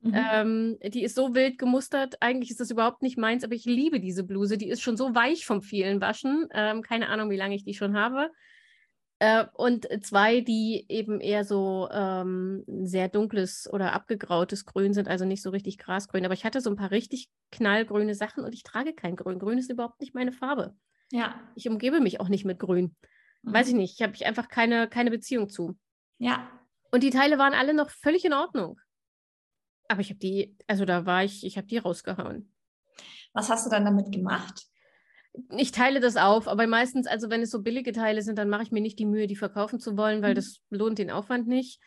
Mhm. 0.00 0.14
Ähm, 0.14 0.78
die 0.84 1.02
ist 1.02 1.16
so 1.16 1.34
wild 1.34 1.58
gemustert. 1.58 2.16
Eigentlich 2.20 2.50
ist 2.50 2.60
das 2.60 2.70
überhaupt 2.70 3.02
nicht 3.02 3.18
meins, 3.18 3.44
aber 3.44 3.54
ich 3.54 3.64
liebe 3.64 4.00
diese 4.00 4.24
Bluse. 4.24 4.56
Die 4.56 4.68
ist 4.68 4.80
schon 4.80 4.96
so 4.96 5.14
weich 5.14 5.44
vom 5.44 5.60
vielen 5.60 6.00
Waschen. 6.00 6.46
Ähm, 6.52 6.82
keine 6.82 7.08
Ahnung, 7.08 7.30
wie 7.30 7.36
lange 7.36 7.54
ich 7.54 7.64
die 7.64 7.74
schon 7.74 7.96
habe. 7.96 8.30
Äh, 9.20 9.46
und 9.54 9.88
zwei, 10.04 10.40
die 10.40 10.86
eben 10.88 11.20
eher 11.20 11.44
so 11.44 11.88
ähm, 11.90 12.62
sehr 12.66 13.08
dunkles 13.08 13.68
oder 13.72 13.92
abgegrautes 13.92 14.64
Grün 14.64 14.94
sind, 14.94 15.08
also 15.08 15.24
nicht 15.24 15.42
so 15.42 15.50
richtig 15.50 15.78
grasgrün. 15.78 16.24
Aber 16.24 16.34
ich 16.34 16.44
hatte 16.44 16.60
so 16.60 16.70
ein 16.70 16.76
paar 16.76 16.92
richtig 16.92 17.28
knallgrüne 17.50 18.14
Sachen 18.14 18.44
und 18.44 18.54
ich 18.54 18.62
trage 18.62 18.92
kein 18.92 19.16
Grün. 19.16 19.40
Grün 19.40 19.58
ist 19.58 19.70
überhaupt 19.70 20.00
nicht 20.00 20.14
meine 20.14 20.32
Farbe. 20.32 20.76
Ja. 21.10 21.34
Ich 21.56 21.68
umgebe 21.68 22.00
mich 22.00 22.20
auch 22.20 22.28
nicht 22.28 22.44
mit 22.44 22.60
Grün. 22.60 22.94
Mhm. 23.42 23.52
Weiß 23.52 23.68
ich 23.68 23.74
nicht. 23.74 23.94
Ich 23.94 24.02
habe 24.02 24.14
ich 24.14 24.26
einfach 24.26 24.48
keine, 24.48 24.88
keine 24.88 25.10
Beziehung 25.10 25.48
zu. 25.48 25.76
Ja, 26.18 26.48
und 26.90 27.02
die 27.02 27.10
Teile 27.10 27.38
waren 27.38 27.54
alle 27.54 27.74
noch 27.74 27.90
völlig 27.90 28.24
in 28.24 28.32
Ordnung. 28.32 28.78
Aber 29.88 30.00
ich 30.00 30.10
habe 30.10 30.18
die, 30.18 30.56
also 30.66 30.84
da 30.84 31.06
war 31.06 31.24
ich, 31.24 31.44
ich 31.44 31.56
habe 31.56 31.66
die 31.66 31.78
rausgehauen. 31.78 32.52
Was 33.32 33.48
hast 33.48 33.66
du 33.66 33.70
dann 33.70 33.84
damit 33.84 34.12
gemacht? 34.12 34.64
Ich 35.50 35.72
teile 35.72 36.00
das 36.00 36.16
auf, 36.16 36.48
aber 36.48 36.66
meistens, 36.66 37.06
also 37.06 37.30
wenn 37.30 37.42
es 37.42 37.50
so 37.50 37.62
billige 37.62 37.92
Teile 37.92 38.22
sind, 38.22 38.38
dann 38.38 38.48
mache 38.48 38.62
ich 38.62 38.72
mir 38.72 38.80
nicht 38.80 38.98
die 38.98 39.06
Mühe, 39.06 39.26
die 39.26 39.36
verkaufen 39.36 39.78
zu 39.78 39.96
wollen, 39.96 40.22
weil 40.22 40.32
mhm. 40.32 40.36
das 40.36 40.62
lohnt 40.70 40.98
den 40.98 41.10
Aufwand 41.10 41.46
nicht. 41.46 41.80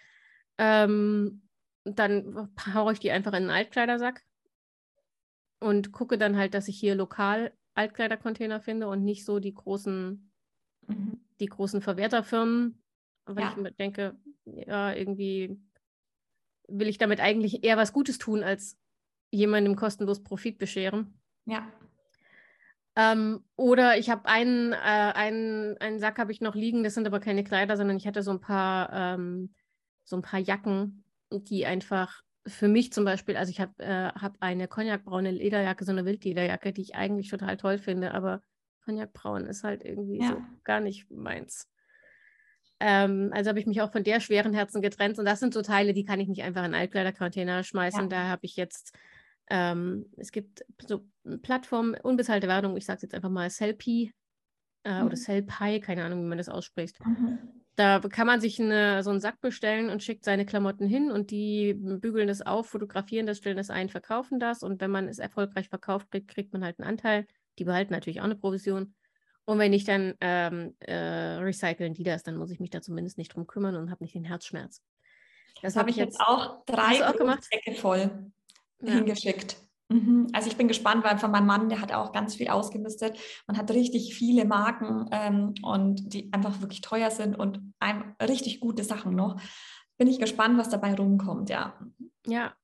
Ähm, 0.58 1.48
dann 1.84 2.50
haue 2.74 2.94
ich 2.94 3.00
die 3.00 3.12
einfach 3.12 3.32
in 3.32 3.44
einen 3.44 3.50
Altkleidersack 3.50 4.22
und 5.60 5.92
gucke 5.92 6.18
dann 6.18 6.38
halt, 6.38 6.54
dass 6.54 6.68
ich 6.68 6.80
hier 6.80 6.96
lokal 6.96 7.54
Altkleidercontainer 7.74 8.62
finde 8.62 8.88
und 8.88 9.04
nicht 9.04 9.26
so 9.26 9.40
die 9.40 9.54
großen, 9.54 10.32
mhm. 10.88 11.26
die 11.40 11.46
großen 11.46 11.82
Verwerterfirmen, 11.82 12.84
weil 13.26 13.44
ja. 13.44 13.56
ich 13.58 13.76
denke, 13.76 14.18
ja, 14.56 14.94
irgendwie 14.94 15.60
will 16.68 16.88
ich 16.88 16.98
damit 16.98 17.20
eigentlich 17.20 17.64
eher 17.64 17.78
was 17.78 17.94
Gutes 17.94 18.18
tun, 18.18 18.44
als 18.44 18.78
jemandem 19.32 19.76
kostenlos 19.76 20.24
Profit 20.24 20.58
bescheren. 20.58 21.20
Ja. 21.46 21.68
Ähm, 22.96 23.44
oder 23.56 23.98
ich 23.98 24.10
habe 24.10 24.26
einen, 24.26 24.74
äh, 24.74 24.76
einen, 24.76 25.78
einen 25.78 26.00
Sack 26.00 26.20
habe 26.20 26.32
ich 26.32 26.42
noch 26.42 26.56
liegen, 26.56 26.84
das 26.84 26.94
sind 26.94 27.08
aber 27.08 27.20
keine 27.20 27.44
Kleider, 27.44 27.78
sondern 27.78 27.98
ich 27.98 28.06
hatte 28.06 28.22
so 28.22 28.32
ein 28.32 28.42
paar, 28.42 28.92
ähm, 28.94 29.54
so 30.04 30.18
ein 30.18 30.22
paar 30.22 30.40
Jacken, 30.40 31.04
die 31.32 31.66
einfach 31.66 32.22
für 32.46 32.68
mich 32.68 32.92
zum 32.92 33.06
Beispiel, 33.06 33.38
also 33.38 33.50
ich 33.50 33.62
habe 33.62 33.72
äh, 33.82 34.12
hab 34.12 34.36
eine 34.42 34.68
cognacbraune 34.68 35.32
Lederjacke, 35.32 35.86
so 35.86 35.92
eine 35.92 36.06
Wildlederjacke, 36.06 36.74
die 36.74 36.82
ich 36.82 36.96
eigentlich 36.96 37.30
total 37.30 37.56
toll 37.56 37.78
finde, 37.78 38.14
aber 38.14 38.42
cognacbraun 38.84 39.46
ist 39.46 39.64
halt 39.64 39.86
irgendwie 39.86 40.20
ja. 40.20 40.30
so 40.30 40.42
gar 40.64 40.82
nicht 40.82 41.10
meins. 41.12 41.71
Ähm, 42.84 43.30
also 43.32 43.50
habe 43.50 43.60
ich 43.60 43.68
mich 43.68 43.80
auch 43.82 43.92
von 43.92 44.04
der 44.04 44.20
schweren 44.20 44.56
Herzen 44.56 44.82
getrennt 44.82 45.20
und 45.20 45.26
das 45.26 45.40
sind 45.40 45.54
so 45.54 45.62
Teile, 45.62 45.94
die 45.94 46.04
kann 46.04 46.20
ich 46.20 46.28
nicht 46.28 46.42
einfach 46.42 46.66
in 46.66 46.74
Altkleidercontainer 46.74 47.64
schmeißen. 47.64 48.04
Ja. 48.04 48.08
Da 48.08 48.28
habe 48.28 48.42
ich 48.44 48.56
jetzt, 48.56 48.98
ähm, 49.52 50.08
es 50.18 50.32
gibt 50.32 50.66
so 50.88 51.06
Plattformen, 51.44 51.94
unbezahlte 52.02 52.48
Werbung, 52.48 52.76
ich 52.76 52.86
sage 52.88 52.98
es 52.98 53.02
jetzt 53.04 53.14
einfach 53.14 53.30
mal 53.30 53.52
Selfie 53.52 54.12
äh, 54.84 55.00
mhm. 55.00 55.06
oder 55.06 55.16
Selpie, 55.16 55.80
keine 55.80 56.04
Ahnung, 56.04 56.24
wie 56.24 56.28
man 56.28 56.40
das 56.40 56.50
ausspricht. 56.50 56.98
Mhm. 57.06 57.38
Da 57.76 58.00
kann 58.00 58.26
man 58.26 58.42
sich 58.42 58.60
eine, 58.60 59.04
so 59.04 59.12
einen 59.12 59.20
Sack 59.22 59.40
bestellen 59.42 59.92
und 59.92 60.02
schickt 60.02 60.26
seine 60.26 60.48
Klamotten 60.48 60.88
hin 60.88 61.12
und 61.12 61.30
die 61.30 61.76
bügeln 61.76 62.28
das 62.28 62.42
auf, 62.42 62.68
fotografieren 62.68 63.28
das, 63.28 63.38
stellen 63.38 63.58
das 63.58 63.70
ein, 63.70 63.90
verkaufen 63.90 64.40
das. 64.40 64.64
Und 64.64 64.82
wenn 64.82 64.92
man 64.92 65.08
es 65.08 65.20
erfolgreich 65.20 65.70
verkauft 65.70 66.10
kriegt, 66.10 66.30
kriegt 66.30 66.52
man 66.52 66.64
halt 66.64 66.80
einen 66.80 66.90
Anteil. 66.90 67.28
Die 67.60 67.64
behalten 67.64 67.94
natürlich 67.94 68.22
auch 68.22 68.26
eine 68.26 68.36
Provision. 68.36 68.96
Und 69.46 69.60
wenn 69.60 69.72
nicht, 69.72 69.88
dann 69.88 70.14
ähm, 70.22 70.76
äh, 70.80 71.40
recyceln 71.40 71.94
die 71.94 72.04
das. 72.04 72.24
Dann 72.24 72.38
muss 72.38 72.52
ich 72.52 72.60
mich 72.60 72.70
da 72.70 72.82
zumindest 72.82 73.18
nicht 73.18 73.34
drum 73.36 73.48
kümmern 73.48 73.76
und 73.76 73.92
habe 73.92 74.04
nicht 74.04 74.16
den 74.16 74.24
Herzschmerz. 74.24 74.82
Das, 75.62 75.76
habe 75.76 75.90
ich 75.90 75.96
jetzt 75.96 76.20
auch 76.20 76.64
drei 76.66 77.08
auch 77.08 77.16
gemacht? 77.16 77.44
Säcke 77.44 77.78
voll 77.80 78.32
ja. 78.82 78.94
hingeschickt. 78.94 79.58
Mhm. 79.90 80.28
Also 80.34 80.50
ich 80.50 80.58
bin 80.58 80.68
gespannt, 80.68 81.04
weil 81.04 81.18
von 81.18 81.32
meinem 81.32 81.48
Mann, 81.48 81.70
der 81.70 81.82
hat 81.82 81.92
auch 81.92 82.14
ganz 82.14 82.36
viel 82.36 82.48
ausgemistet. 82.48 83.18
Man 83.48 83.58
hat 83.58 83.70
richtig 83.72 84.16
viele 84.16 84.46
Marken 84.46 85.08
ähm, 85.12 85.54
und 85.64 86.14
die 86.14 86.32
einfach 86.32 86.62
wirklich 86.62 86.82
teuer 86.82 87.12
sind 87.12 87.38
und 87.38 87.74
einem 87.80 88.16
richtig 88.22 88.60
gute 88.62 88.84
Sachen 88.84 89.16
noch. 89.16 89.40
Bin 89.98 90.08
ich 90.08 90.20
gespannt, 90.20 90.58
was 90.58 90.70
dabei 90.70 90.96
rumkommt, 90.96 91.50
ja. 91.50 91.78
Ja. 92.26 92.56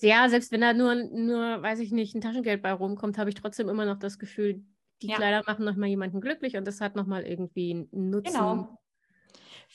Ja, 0.00 0.28
selbst 0.28 0.50
wenn 0.52 0.60
da 0.60 0.72
nur, 0.72 0.94
nur, 0.94 1.62
weiß 1.62 1.80
ich 1.80 1.92
nicht, 1.92 2.14
ein 2.14 2.20
Taschengeld 2.20 2.62
bei 2.62 2.72
rumkommt, 2.72 3.18
habe 3.18 3.28
ich 3.28 3.34
trotzdem 3.34 3.68
immer 3.68 3.84
noch 3.84 3.98
das 3.98 4.18
Gefühl, 4.18 4.64
die 5.02 5.08
ja. 5.08 5.16
Kleider 5.16 5.42
machen 5.46 5.64
nochmal 5.64 5.88
jemanden 5.88 6.20
glücklich 6.20 6.56
und 6.56 6.66
das 6.66 6.80
hat 6.80 6.96
nochmal 6.96 7.22
irgendwie 7.22 7.88
einen 7.92 8.10
Nutzen. 8.10 8.32
Genau 8.32 8.78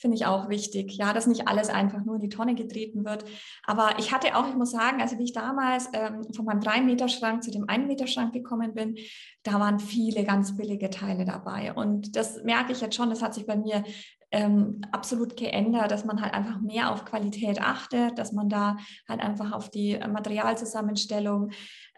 finde 0.00 0.16
ich 0.16 0.26
auch 0.26 0.48
wichtig. 0.48 0.96
Ja, 0.96 1.12
dass 1.12 1.26
nicht 1.26 1.46
alles 1.46 1.68
einfach 1.68 2.04
nur 2.04 2.16
in 2.16 2.22
die 2.22 2.28
Tonne 2.30 2.54
getreten 2.54 3.04
wird. 3.04 3.24
Aber 3.64 3.98
ich 3.98 4.12
hatte 4.12 4.34
auch, 4.34 4.48
ich 4.48 4.54
muss 4.54 4.70
sagen, 4.70 5.00
also 5.00 5.18
wie 5.18 5.24
ich 5.24 5.32
damals 5.32 5.88
ähm, 5.92 6.24
von 6.34 6.46
meinem 6.46 6.60
3-Meter-Schrank 6.60 7.42
zu 7.42 7.50
dem 7.50 7.66
1-Meter-Schrank 7.66 8.32
gekommen 8.32 8.74
bin, 8.74 8.96
da 9.42 9.60
waren 9.60 9.78
viele 9.78 10.24
ganz 10.24 10.56
billige 10.56 10.88
Teile 10.88 11.26
dabei. 11.26 11.74
Und 11.74 12.16
das 12.16 12.42
merke 12.44 12.72
ich 12.72 12.80
jetzt 12.80 12.96
schon, 12.96 13.10
das 13.10 13.22
hat 13.22 13.34
sich 13.34 13.46
bei 13.46 13.56
mir 13.56 13.84
ähm, 14.32 14.80
absolut 14.90 15.36
geändert, 15.36 15.90
dass 15.90 16.04
man 16.04 16.22
halt 16.22 16.32
einfach 16.32 16.60
mehr 16.60 16.92
auf 16.92 17.04
Qualität 17.04 17.60
achtet, 17.60 18.18
dass 18.18 18.32
man 18.32 18.48
da 18.48 18.78
halt 19.06 19.20
einfach 19.20 19.52
auf 19.52 19.70
die 19.70 19.98
Materialzusammenstellung 19.98 21.50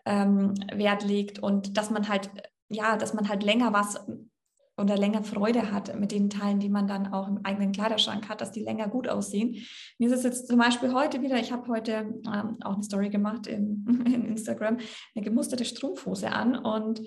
ähm, 0.06 0.54
Wert 0.72 1.04
legt 1.04 1.38
und 1.38 1.76
dass 1.76 1.90
man 1.90 2.08
halt 2.08 2.30
ja, 2.72 2.96
dass 2.96 3.14
man 3.14 3.28
halt 3.28 3.42
länger 3.42 3.72
was 3.72 4.00
oder 4.78 4.96
länger 4.96 5.22
Freude 5.22 5.70
hat 5.70 5.98
mit 5.98 6.12
den 6.12 6.30
Teilen, 6.30 6.58
die 6.58 6.70
man 6.70 6.86
dann 6.86 7.12
auch 7.12 7.28
im 7.28 7.44
eigenen 7.44 7.72
Kleiderschrank 7.72 8.28
hat, 8.28 8.40
dass 8.40 8.52
die 8.52 8.62
länger 8.62 8.88
gut 8.88 9.06
aussehen. 9.06 9.56
Mir 9.98 10.08
ist 10.08 10.16
es 10.16 10.24
jetzt 10.24 10.48
zum 10.48 10.58
Beispiel 10.58 10.94
heute 10.94 11.20
wieder, 11.20 11.38
ich 11.38 11.52
habe 11.52 11.68
heute 11.68 11.92
ähm, 12.26 12.56
auch 12.62 12.74
eine 12.74 12.82
Story 12.82 13.10
gemacht 13.10 13.46
in, 13.46 13.84
in 14.06 14.24
Instagram, 14.24 14.78
eine 15.14 15.24
gemusterte 15.24 15.64
Strumpfhose 15.64 16.32
an 16.32 16.56
und 16.56 17.02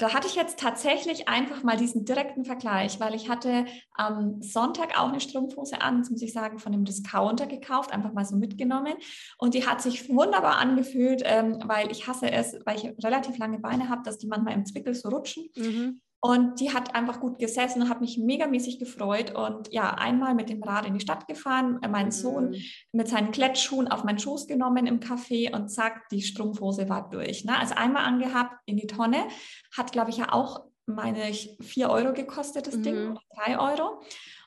da 0.00 0.14
hatte 0.14 0.26
ich 0.26 0.34
jetzt 0.34 0.58
tatsächlich 0.58 1.28
einfach 1.28 1.62
mal 1.62 1.76
diesen 1.76 2.06
direkten 2.06 2.46
Vergleich, 2.46 3.00
weil 3.00 3.14
ich 3.14 3.28
hatte 3.28 3.66
am 3.92 4.40
Sonntag 4.40 4.98
auch 4.98 5.10
eine 5.10 5.20
Strumpfhose 5.20 5.82
an, 5.82 5.98
muss 6.10 6.22
ich 6.22 6.32
sagen, 6.32 6.58
von 6.58 6.72
einem 6.72 6.86
Discounter 6.86 7.46
gekauft, 7.46 7.92
einfach 7.92 8.14
mal 8.14 8.24
so 8.24 8.34
mitgenommen. 8.36 8.94
Und 9.36 9.52
die 9.52 9.66
hat 9.66 9.82
sich 9.82 10.08
wunderbar 10.08 10.56
angefühlt, 10.56 11.20
ähm, 11.26 11.58
weil 11.66 11.90
ich 11.92 12.08
hasse 12.08 12.32
es, 12.32 12.56
weil 12.64 12.76
ich 12.76 13.04
relativ 13.04 13.36
lange 13.36 13.58
Beine 13.58 13.90
habe, 13.90 14.00
dass 14.02 14.16
die 14.16 14.26
manchmal 14.26 14.54
im 14.54 14.64
Zwickel 14.64 14.94
so 14.94 15.10
rutschen. 15.10 15.50
Mhm. 15.54 16.00
Und 16.22 16.60
die 16.60 16.72
hat 16.72 16.94
einfach 16.94 17.18
gut 17.18 17.38
gesessen 17.38 17.82
und 17.82 17.88
hat 17.88 18.02
mich 18.02 18.18
megamäßig 18.18 18.78
gefreut. 18.78 19.34
Und 19.34 19.72
ja, 19.72 19.94
einmal 19.94 20.34
mit 20.34 20.50
dem 20.50 20.62
Rad 20.62 20.86
in 20.86 20.92
die 20.92 21.00
Stadt 21.00 21.26
gefahren, 21.26 21.78
äh, 21.82 21.88
mein 21.88 22.06
mhm. 22.06 22.10
Sohn 22.10 22.54
mit 22.92 23.08
seinen 23.08 23.30
Klettschuhen 23.30 23.88
auf 23.88 24.04
meinen 24.04 24.18
Schoß 24.18 24.46
genommen 24.46 24.86
im 24.86 25.00
Café 25.00 25.54
und 25.54 25.70
zack, 25.70 26.08
die 26.10 26.20
Strumpfhose 26.20 26.90
war 26.90 27.08
durch. 27.08 27.46
Ne? 27.46 27.58
Also 27.58 27.74
einmal 27.74 28.04
angehabt 28.04 28.54
in 28.66 28.76
die 28.76 28.86
Tonne, 28.86 29.28
hat, 29.74 29.92
glaube 29.92 30.10
ich, 30.10 30.18
ja 30.18 30.32
auch, 30.32 30.66
meine 30.84 31.30
ich, 31.30 31.56
vier 31.62 31.88
Euro 31.88 32.12
gekostet, 32.12 32.66
das 32.66 32.76
mhm. 32.76 32.82
Ding, 32.82 33.18
drei 33.34 33.58
Euro. 33.58 34.02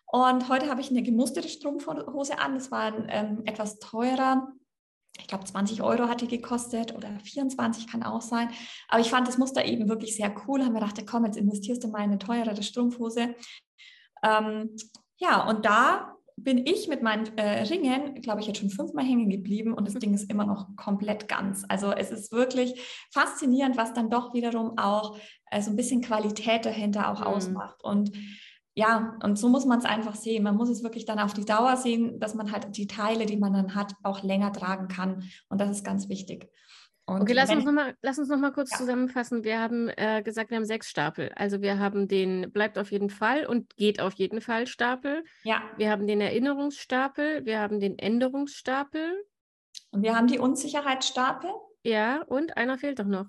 Und 0.05 0.49
heute 0.49 0.69
habe 0.69 0.79
ich 0.79 0.91
eine 0.91 1.01
gemusterte 1.01 1.49
Strumpfhose 1.49 2.38
an. 2.38 2.53
Das 2.53 2.69
war 2.69 2.93
ähm, 3.09 3.41
etwas 3.45 3.79
teurer 3.79 4.47
ich 5.19 5.28
glaube 5.28 5.45
20 5.45 5.82
Euro 5.84 6.08
hat 6.08 6.21
die 6.21 6.28
gekostet 6.28 6.95
oder 6.95 7.10
24 7.23 7.88
kann 7.88 8.04
auch 8.04 8.21
sein. 8.21 8.49
Aber 8.88 8.99
ich 8.99 9.10
fand 9.10 9.28
das 9.28 9.38
Muster 9.38 9.63
eben 9.63 9.88
wirklich 9.88 10.15
sehr 10.15 10.34
cool. 10.47 10.63
Haben 10.63 10.73
wir 10.73 10.82
gedacht, 10.82 11.06
komm, 11.06 11.26
jetzt 11.26 11.38
investierst 11.38 11.84
du 11.84 11.88
mal 11.88 11.99
in 11.99 12.12
eine 12.12 12.19
teurere 12.19 12.63
Strumpfhose. 12.63 13.36
Ähm, 14.23 14.76
ja, 15.17 15.47
und 15.47 15.65
da 15.65 16.15
bin 16.36 16.65
ich 16.65 16.88
mit 16.88 17.04
meinen 17.04 17.38
äh, 17.38 17.62
Ringen, 17.63 18.15
glaube 18.21 18.41
ich, 18.41 18.47
jetzt 18.47 18.60
schon 18.60 18.71
fünfmal 18.71 19.06
hängen 19.06 19.30
geblieben 19.30 19.73
und 19.73 19.88
das 19.88 19.93
Ding 19.95 20.13
ist 20.13 20.30
immer 20.32 20.45
noch 20.45 20.76
komplett 20.76 21.28
ganz. 21.28 21.63
Also 21.69 21.91
es 21.91 22.12
ist 22.12 22.32
wirklich 22.32 22.82
faszinierend, 23.13 23.78
was 23.78 23.93
dann 23.93 24.10
doch 24.10 24.34
wiederum 24.34 24.78
auch 24.78 25.17
äh, 25.52 25.62
so 25.62 25.69
ein 25.69 25.76
bisschen 25.76 26.02
Qualität 26.02 26.65
dahinter 26.65 27.12
auch 27.12 27.19
mhm. 27.19 27.28
ausmacht. 27.28 27.84
Und 27.84 28.12
ja, 28.75 29.17
und 29.23 29.38
so 29.38 29.49
muss 29.49 29.65
man 29.65 29.79
es 29.79 29.86
einfach 29.86 30.15
sehen. 30.15 30.43
Man 30.43 30.55
muss 30.55 30.69
es 30.69 30.81
wirklich 30.83 31.05
dann 31.05 31.19
auf 31.19 31.33
die 31.33 31.45
Dauer 31.45 31.77
sehen, 31.77 32.19
dass 32.19 32.33
man 32.33 32.51
halt 32.51 32.75
die 32.75 32.88
Teile, 32.88 33.25
die 33.25 33.38
man 33.38 33.53
dann 33.53 33.75
hat, 33.75 33.93
auch 34.01 34.23
länger 34.23 34.51
tragen 34.51 34.88
kann. 34.88 35.23
Und 35.49 35.62
das 35.62 35.69
ist 35.69 35.86
ganz 35.86 36.09
wichtig. 36.09 36.49
Und 37.05 37.21
okay, 37.21 37.33
lass 37.33 37.49
uns, 37.49 37.65
noch 37.65 37.73
mal, 37.73 37.95
lass 38.01 38.17
uns 38.17 38.29
noch 38.29 38.39
mal 38.39 38.53
kurz 38.53 38.71
ja. 38.71 38.77
zusammenfassen. 38.77 39.43
Wir 39.43 39.59
haben 39.59 39.89
äh, 39.89 40.23
gesagt, 40.23 40.49
wir 40.49 40.57
haben 40.57 40.65
sechs 40.65 40.89
Stapel. 40.89 41.31
Also 41.36 41.62
wir 41.62 41.77
haben 41.77 42.07
den 42.07 42.49
bleibt 42.51 42.77
auf 42.79 42.91
jeden 42.91 43.09
Fall 43.09 43.45
und 43.45 43.75
geht 43.75 43.99
auf 43.99 44.13
jeden 44.13 44.39
Fall 44.39 44.67
Stapel. 44.67 45.23
Ja. 45.43 45.62
Wir 45.77 45.91
haben 45.91 46.07
den 46.07 46.21
Erinnerungsstapel, 46.21 47.45
wir 47.45 47.59
haben 47.59 47.79
den 47.81 47.99
Änderungsstapel. 47.99 49.25
Und 49.91 50.01
wir 50.01 50.15
haben 50.15 50.27
die 50.27 50.39
Unsicherheitsstapel. 50.39 51.51
Ja, 51.83 52.21
und 52.23 52.55
einer 52.55 52.77
fehlt 52.77 52.99
doch 52.99 53.05
noch. 53.05 53.27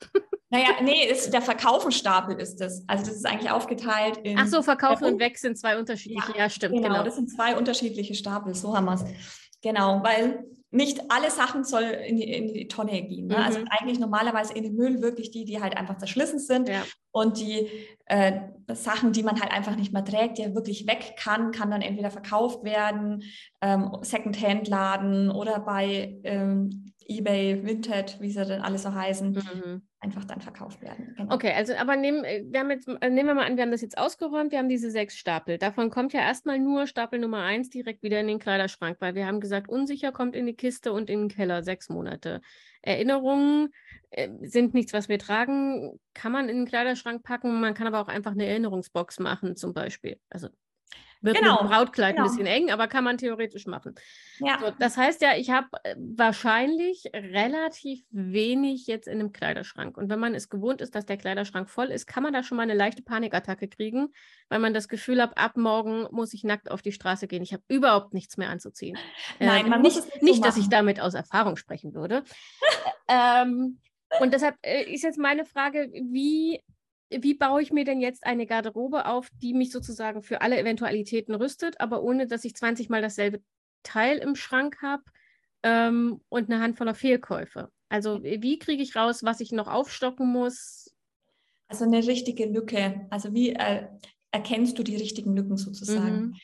Naja, 0.48 0.68
nee, 0.80 1.04
ist, 1.04 1.32
der 1.32 1.42
Verkaufenstapel 1.42 2.38
ist 2.38 2.60
es. 2.60 2.84
Also 2.86 3.06
das 3.06 3.16
ist 3.16 3.26
eigentlich 3.26 3.50
aufgeteilt 3.50 4.18
in. 4.18 4.38
Ach 4.38 4.46
so, 4.46 4.62
Verkaufen 4.62 5.04
und 5.04 5.20
Weg 5.20 5.38
sind 5.38 5.58
zwei 5.58 5.78
unterschiedliche. 5.78 6.32
Ja, 6.32 6.44
ja 6.44 6.50
stimmt. 6.50 6.74
Genau, 6.74 6.88
genau, 6.88 7.02
das 7.02 7.16
sind 7.16 7.30
zwei 7.30 7.56
unterschiedliche 7.56 8.14
Stapel. 8.14 8.54
So 8.54 8.76
haben 8.76 8.84
wir 8.84 8.94
es. 8.94 9.04
Genau, 9.62 10.02
weil 10.04 10.44
nicht 10.70 11.00
alle 11.10 11.30
Sachen 11.30 11.64
soll 11.64 11.82
in 11.82 12.16
die, 12.16 12.32
in 12.32 12.52
die 12.52 12.68
Tonne 12.68 13.02
gehen. 13.02 13.28
Ne? 13.28 13.36
Also 13.36 13.58
mhm. 13.58 13.66
Also 13.66 13.78
eigentlich 13.78 13.98
normalerweise 13.98 14.52
in 14.52 14.62
den 14.62 14.76
Müll 14.76 15.00
wirklich 15.00 15.30
die, 15.30 15.44
die 15.44 15.60
halt 15.60 15.76
einfach 15.76 15.96
zerschlissen 15.96 16.38
sind 16.38 16.68
ja. 16.68 16.82
und 17.12 17.38
die 17.38 17.68
äh, 18.04 18.40
Sachen, 18.72 19.12
die 19.12 19.22
man 19.22 19.40
halt 19.40 19.52
einfach 19.52 19.74
nicht 19.76 19.92
mehr 19.92 20.04
trägt, 20.04 20.38
die 20.38 20.54
wirklich 20.54 20.86
weg 20.86 21.14
kann, 21.16 21.50
kann 21.50 21.70
dann 21.70 21.82
entweder 21.82 22.10
verkauft 22.10 22.62
werden, 22.62 23.22
ähm, 23.62 23.96
Secondhand-Laden 24.02 25.30
oder 25.30 25.60
bei 25.60 26.18
ähm, 26.24 26.92
eBay, 27.08 27.64
Vinted, 27.64 28.20
wie 28.20 28.30
sie 28.30 28.44
denn 28.44 28.60
alle 28.60 28.78
so 28.78 28.92
heißen, 28.92 29.32
mhm. 29.32 29.82
Einfach 30.06 30.24
dann 30.24 30.40
verkauft 30.40 30.80
werden. 30.80 31.14
Genau. 31.16 31.34
Okay, 31.34 31.52
also 31.52 31.74
aber 31.74 31.96
nehmen 31.96 32.24
äh, 32.24 32.44
wir, 32.48 32.60
haben 32.60 32.70
jetzt, 32.70 32.88
äh, 32.88 33.10
nehmen 33.10 33.28
wir 33.28 33.34
mal 33.34 33.46
an, 33.46 33.56
wir 33.56 33.62
haben 33.62 33.72
das 33.72 33.82
jetzt 33.82 33.98
ausgeräumt, 33.98 34.52
wir 34.52 34.58
haben 34.58 34.68
diese 34.68 34.90
sechs 34.90 35.16
Stapel. 35.16 35.58
Davon 35.58 35.90
kommt 35.90 36.12
ja 36.12 36.20
erstmal 36.20 36.58
nur 36.58 36.86
Stapel 36.86 37.18
Nummer 37.18 37.42
eins 37.42 37.68
direkt 37.68 38.02
wieder 38.02 38.20
in 38.20 38.28
den 38.28 38.38
Kleiderschrank, 38.38 38.98
weil 39.00 39.14
wir 39.14 39.26
haben 39.26 39.40
gesagt, 39.40 39.68
unsicher 39.68 40.12
kommt 40.12 40.36
in 40.36 40.46
die 40.46 40.54
Kiste 40.54 40.92
und 40.92 41.10
in 41.10 41.22
den 41.22 41.28
Keller 41.28 41.62
sechs 41.62 41.88
Monate. 41.88 42.40
Erinnerungen 42.82 43.74
äh, 44.10 44.28
sind 44.42 44.74
nichts, 44.74 44.92
was 44.92 45.08
wir 45.08 45.18
tragen, 45.18 45.98
kann 46.14 46.32
man 46.32 46.48
in 46.48 46.58
den 46.58 46.66
Kleiderschrank 46.66 47.24
packen. 47.24 47.60
Man 47.60 47.74
kann 47.74 47.88
aber 47.88 48.00
auch 48.00 48.08
einfach 48.08 48.32
eine 48.32 48.46
Erinnerungsbox 48.46 49.18
machen, 49.18 49.56
zum 49.56 49.74
Beispiel. 49.74 50.20
Also 50.30 50.48
wird 51.20 51.38
genau. 51.38 51.54
mit 51.54 51.62
dem 51.62 51.68
Brautkleid 51.68 52.16
genau. 52.16 52.26
ein 52.26 52.30
bisschen 52.30 52.46
eng, 52.46 52.70
aber 52.70 52.88
kann 52.88 53.04
man 53.04 53.18
theoretisch 53.18 53.66
machen. 53.66 53.94
Ja. 54.38 54.58
So, 54.58 54.72
das 54.78 54.96
heißt 54.96 55.22
ja, 55.22 55.36
ich 55.36 55.50
habe 55.50 55.68
äh, 55.84 55.94
wahrscheinlich 55.98 57.04
relativ 57.14 58.04
wenig 58.10 58.86
jetzt 58.86 59.08
in 59.08 59.20
einem 59.20 59.32
Kleiderschrank. 59.32 59.96
Und 59.96 60.08
wenn 60.08 60.18
man 60.18 60.34
es 60.34 60.48
gewohnt 60.48 60.80
ist, 60.80 60.94
dass 60.94 61.06
der 61.06 61.16
Kleiderschrank 61.16 61.70
voll 61.70 61.86
ist, 61.86 62.06
kann 62.06 62.22
man 62.22 62.32
da 62.32 62.42
schon 62.42 62.56
mal 62.56 62.62
eine 62.62 62.74
leichte 62.74 63.02
Panikattacke 63.02 63.68
kriegen, 63.68 64.08
weil 64.48 64.58
man 64.58 64.74
das 64.74 64.88
Gefühl 64.88 65.20
hat, 65.20 65.36
ab 65.36 65.56
morgen 65.56 66.06
muss 66.10 66.34
ich 66.34 66.44
nackt 66.44 66.70
auf 66.70 66.82
die 66.82 66.92
Straße 66.92 67.26
gehen. 67.26 67.42
Ich 67.42 67.52
habe 67.52 67.62
überhaupt 67.68 68.14
nichts 68.14 68.36
mehr 68.36 68.50
anzuziehen. 68.50 68.98
Nein, 69.40 69.64
ähm, 69.64 69.70
man 69.70 69.82
nicht, 69.82 69.96
muss 69.96 70.04
es 70.04 70.12
nicht, 70.14 70.22
nicht 70.22 70.36
so 70.36 70.42
dass 70.42 70.56
ich 70.56 70.68
damit 70.68 71.00
aus 71.00 71.14
Erfahrung 71.14 71.56
sprechen 71.56 71.94
würde. 71.94 72.22
ähm, 73.08 73.78
und 74.20 74.32
deshalb 74.32 74.56
äh, 74.62 74.84
ist 74.92 75.02
jetzt 75.02 75.18
meine 75.18 75.44
Frage, 75.44 75.90
wie 75.92 76.62
wie 77.10 77.34
baue 77.34 77.62
ich 77.62 77.72
mir 77.72 77.84
denn 77.84 78.00
jetzt 78.00 78.24
eine 78.26 78.46
Garderobe 78.46 79.06
auf, 79.06 79.28
die 79.42 79.54
mich 79.54 79.70
sozusagen 79.70 80.22
für 80.22 80.40
alle 80.40 80.58
Eventualitäten 80.58 81.34
rüstet, 81.34 81.80
aber 81.80 82.02
ohne 82.02 82.26
dass 82.26 82.44
ich 82.44 82.54
20 82.54 82.88
Mal 82.88 83.02
dasselbe 83.02 83.42
Teil 83.82 84.18
im 84.18 84.34
Schrank 84.34 84.82
habe 84.82 85.04
ähm, 85.62 86.20
und 86.28 86.50
eine 86.50 86.60
Handvoller 86.60 86.94
Fehlkäufe? 86.94 87.70
Also 87.88 88.22
wie 88.22 88.58
kriege 88.58 88.82
ich 88.82 88.96
raus, 88.96 89.22
was 89.22 89.40
ich 89.40 89.52
noch 89.52 89.68
aufstocken 89.68 90.26
muss? 90.26 90.92
Also 91.68 91.84
eine 91.84 92.04
richtige 92.06 92.46
Lücke. 92.46 93.06
Also 93.10 93.32
wie, 93.32 93.50
äh, 93.50 93.86
erkennst 94.36 94.78
du 94.78 94.82
die 94.82 94.96
richtigen 94.96 95.34
Lücken 95.34 95.56
sozusagen. 95.56 96.16
Mhm. 96.16 96.36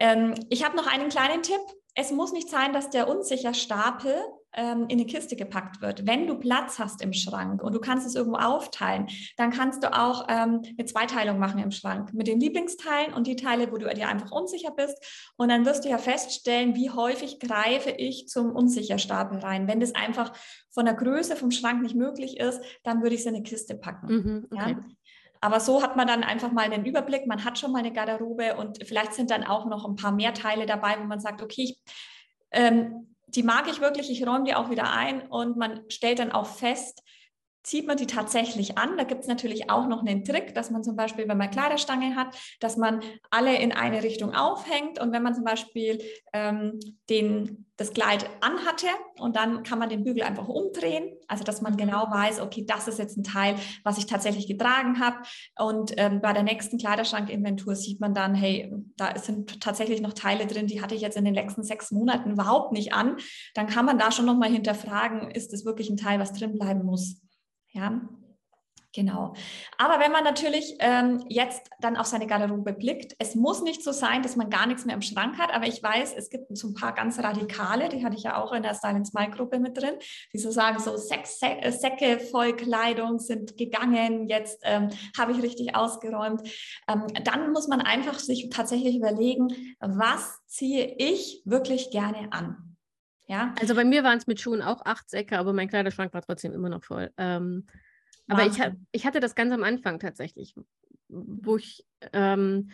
Ähm, 0.00 0.34
ich 0.50 0.64
habe 0.64 0.76
noch 0.76 0.86
einen 0.86 1.08
kleinen 1.08 1.42
Tipp. 1.42 1.60
Es 1.94 2.10
muss 2.10 2.32
nicht 2.32 2.48
sein, 2.48 2.72
dass 2.72 2.90
der 2.90 3.08
unsicher 3.08 3.54
Stapel 3.54 4.14
ähm, 4.54 4.86
in 4.88 4.98
eine 4.98 5.06
Kiste 5.06 5.36
gepackt 5.36 5.80
wird. 5.80 6.06
Wenn 6.06 6.26
du 6.26 6.36
Platz 6.36 6.78
hast 6.78 7.02
im 7.02 7.12
Schrank 7.12 7.62
und 7.62 7.74
du 7.74 7.80
kannst 7.80 8.06
es 8.06 8.14
irgendwo 8.14 8.38
aufteilen, 8.38 9.08
dann 9.36 9.50
kannst 9.50 9.82
du 9.84 9.92
auch 9.92 10.26
ähm, 10.28 10.62
eine 10.78 10.86
Zweiteilung 10.86 11.38
machen 11.38 11.60
im 11.60 11.70
Schrank 11.70 12.12
mit 12.14 12.26
den 12.26 12.40
Lieblingsteilen 12.40 13.12
und 13.14 13.26
die 13.26 13.36
Teile, 13.36 13.70
wo 13.70 13.76
du 13.76 13.88
dir 13.88 14.08
einfach 14.08 14.30
unsicher 14.30 14.70
bist. 14.70 14.96
Und 15.36 15.48
dann 15.48 15.66
wirst 15.66 15.84
du 15.84 15.88
ja 15.88 15.98
feststellen, 15.98 16.74
wie 16.74 16.90
häufig 16.90 17.40
greife 17.40 17.90
ich 17.90 18.28
zum 18.28 18.54
Unsicherstapel 18.54 19.38
rein. 19.38 19.68
Wenn 19.68 19.80
das 19.80 19.94
einfach 19.94 20.32
von 20.70 20.84
der 20.84 20.94
Größe 20.94 21.36
vom 21.36 21.50
Schrank 21.50 21.82
nicht 21.82 21.94
möglich 21.94 22.38
ist, 22.38 22.60
dann 22.84 23.02
würde 23.02 23.14
ich 23.14 23.20
es 23.20 23.26
in 23.26 23.34
eine 23.34 23.42
Kiste 23.42 23.74
packen. 23.74 24.06
Mhm, 24.06 24.46
okay. 24.50 24.70
ja? 24.70 24.80
Aber 25.40 25.60
so 25.60 25.82
hat 25.82 25.96
man 25.96 26.08
dann 26.08 26.24
einfach 26.24 26.50
mal 26.50 26.64
einen 26.64 26.84
Überblick, 26.84 27.26
man 27.26 27.44
hat 27.44 27.58
schon 27.58 27.70
mal 27.70 27.78
eine 27.78 27.92
Garderobe 27.92 28.56
und 28.56 28.84
vielleicht 28.84 29.14
sind 29.14 29.30
dann 29.30 29.44
auch 29.44 29.66
noch 29.66 29.88
ein 29.88 29.94
paar 29.94 30.10
mehr 30.10 30.34
Teile 30.34 30.66
dabei, 30.66 30.96
wo 30.98 31.04
man 31.04 31.20
sagt, 31.20 31.42
okay, 31.42 31.62
ich 31.62 31.80
ähm, 32.50 33.14
die 33.34 33.42
mag 33.42 33.68
ich 33.68 33.80
wirklich, 33.80 34.10
ich 34.10 34.26
räume 34.26 34.44
die 34.44 34.54
auch 34.54 34.70
wieder 34.70 34.92
ein 34.92 35.22
und 35.22 35.56
man 35.56 35.82
stellt 35.88 36.18
dann 36.18 36.32
auch 36.32 36.46
fest, 36.46 37.02
zieht 37.68 37.86
man 37.86 37.98
die 37.98 38.06
tatsächlich 38.06 38.78
an. 38.78 38.96
Da 38.96 39.04
gibt 39.04 39.22
es 39.22 39.28
natürlich 39.28 39.68
auch 39.68 39.86
noch 39.86 40.00
einen 40.00 40.24
Trick, 40.24 40.54
dass 40.54 40.70
man 40.70 40.82
zum 40.82 40.96
Beispiel, 40.96 41.28
wenn 41.28 41.36
man 41.36 41.50
Kleiderstange 41.50 42.16
hat, 42.16 42.34
dass 42.60 42.78
man 42.78 43.00
alle 43.30 43.56
in 43.56 43.72
eine 43.72 44.02
Richtung 44.02 44.34
aufhängt. 44.34 44.98
Und 44.98 45.12
wenn 45.12 45.22
man 45.22 45.34
zum 45.34 45.44
Beispiel 45.44 45.98
ähm, 46.32 46.80
den, 47.10 47.66
das 47.76 47.92
Kleid 47.92 48.28
anhatte 48.40 48.86
und 49.18 49.36
dann 49.36 49.64
kann 49.64 49.78
man 49.78 49.90
den 49.90 50.02
Bügel 50.02 50.22
einfach 50.22 50.48
umdrehen, 50.48 51.14
also 51.26 51.44
dass 51.44 51.60
man 51.60 51.76
genau 51.76 52.10
weiß, 52.10 52.40
okay, 52.40 52.64
das 52.66 52.88
ist 52.88 52.98
jetzt 52.98 53.18
ein 53.18 53.22
Teil, 53.22 53.56
was 53.84 53.98
ich 53.98 54.06
tatsächlich 54.06 54.46
getragen 54.46 54.98
habe. 54.98 55.18
Und 55.58 55.92
ähm, 55.98 56.22
bei 56.22 56.32
der 56.32 56.44
nächsten 56.44 56.78
Kleiderschrankinventur 56.78 57.76
sieht 57.76 58.00
man 58.00 58.14
dann, 58.14 58.34
hey, 58.34 58.72
da 58.96 59.18
sind 59.18 59.60
tatsächlich 59.60 60.00
noch 60.00 60.14
Teile 60.14 60.46
drin, 60.46 60.68
die 60.68 60.80
hatte 60.80 60.94
ich 60.94 61.02
jetzt 61.02 61.18
in 61.18 61.26
den 61.26 61.34
letzten 61.34 61.64
sechs 61.64 61.90
Monaten 61.90 62.30
überhaupt 62.30 62.72
nicht 62.72 62.94
an. 62.94 63.18
Dann 63.52 63.66
kann 63.66 63.84
man 63.84 63.98
da 63.98 64.10
schon 64.10 64.24
nochmal 64.24 64.50
hinterfragen, 64.50 65.30
ist 65.30 65.52
das 65.52 65.66
wirklich 65.66 65.90
ein 65.90 65.98
Teil, 65.98 66.18
was 66.18 66.32
drin 66.32 66.54
bleiben 66.54 66.86
muss. 66.86 67.20
Ja, 67.78 68.00
Genau. 68.94 69.34
Aber 69.76 70.00
wenn 70.00 70.10
man 70.10 70.24
natürlich 70.24 70.74
ähm, 70.80 71.22
jetzt 71.28 71.68
dann 71.78 71.96
auf 71.96 72.06
seine 72.06 72.26
Garderobe 72.26 72.72
blickt, 72.72 73.14
es 73.18 73.34
muss 73.34 73.62
nicht 73.62 73.84
so 73.84 73.92
sein, 73.92 74.22
dass 74.22 74.34
man 74.34 74.48
gar 74.48 74.66
nichts 74.66 74.86
mehr 74.86 74.94
im 74.94 75.02
Schrank 75.02 75.38
hat, 75.38 75.54
aber 75.54 75.66
ich 75.66 75.80
weiß, 75.82 76.14
es 76.16 76.30
gibt 76.30 76.56
so 76.56 76.68
ein 76.68 76.74
paar 76.74 76.94
ganz 76.94 77.18
Radikale, 77.18 77.90
die 77.90 78.02
hatte 78.04 78.16
ich 78.16 78.22
ja 78.22 78.42
auch 78.42 78.52
in 78.52 78.62
der 78.62 78.74
Style 78.74 79.04
Smile 79.04 79.30
Gruppe 79.30 79.60
mit 79.60 79.76
drin, 79.76 79.94
die 80.32 80.38
so 80.38 80.50
sagen, 80.50 80.80
so 80.80 80.96
sechs 80.96 81.38
äh, 81.42 81.70
Säcke 81.70 82.18
voll 82.18 82.56
Kleidung 82.56 83.18
sind 83.18 83.58
gegangen, 83.58 84.26
jetzt 84.26 84.62
ähm, 84.64 84.88
habe 85.16 85.32
ich 85.32 85.42
richtig 85.42 85.76
ausgeräumt. 85.76 86.42
Ähm, 86.88 87.06
dann 87.22 87.52
muss 87.52 87.68
man 87.68 87.82
einfach 87.82 88.18
sich 88.18 88.48
tatsächlich 88.48 88.96
überlegen, 88.96 89.48
was 89.80 90.44
ziehe 90.46 90.96
ich 90.98 91.42
wirklich 91.44 91.90
gerne 91.90 92.32
an. 92.32 92.67
Ja. 93.28 93.54
Also 93.60 93.74
bei 93.74 93.84
mir 93.84 94.02
waren 94.04 94.18
es 94.18 94.26
mit 94.26 94.40
Schuhen 94.40 94.62
auch 94.62 94.84
acht 94.84 95.08
Säcke, 95.08 95.38
aber 95.38 95.52
mein 95.52 95.68
Kleiderschrank 95.68 96.12
war 96.14 96.22
trotzdem 96.22 96.52
immer 96.52 96.70
noch 96.70 96.82
voll. 96.82 97.10
Ähm, 97.18 97.66
aber 98.26 98.46
ich, 98.46 98.60
ich 98.92 99.06
hatte 99.06 99.20
das 99.20 99.34
ganz 99.34 99.52
am 99.52 99.64
Anfang 99.64 99.98
tatsächlich, 99.98 100.54
wo 101.08 101.56
ich, 101.56 101.86
ähm, 102.12 102.70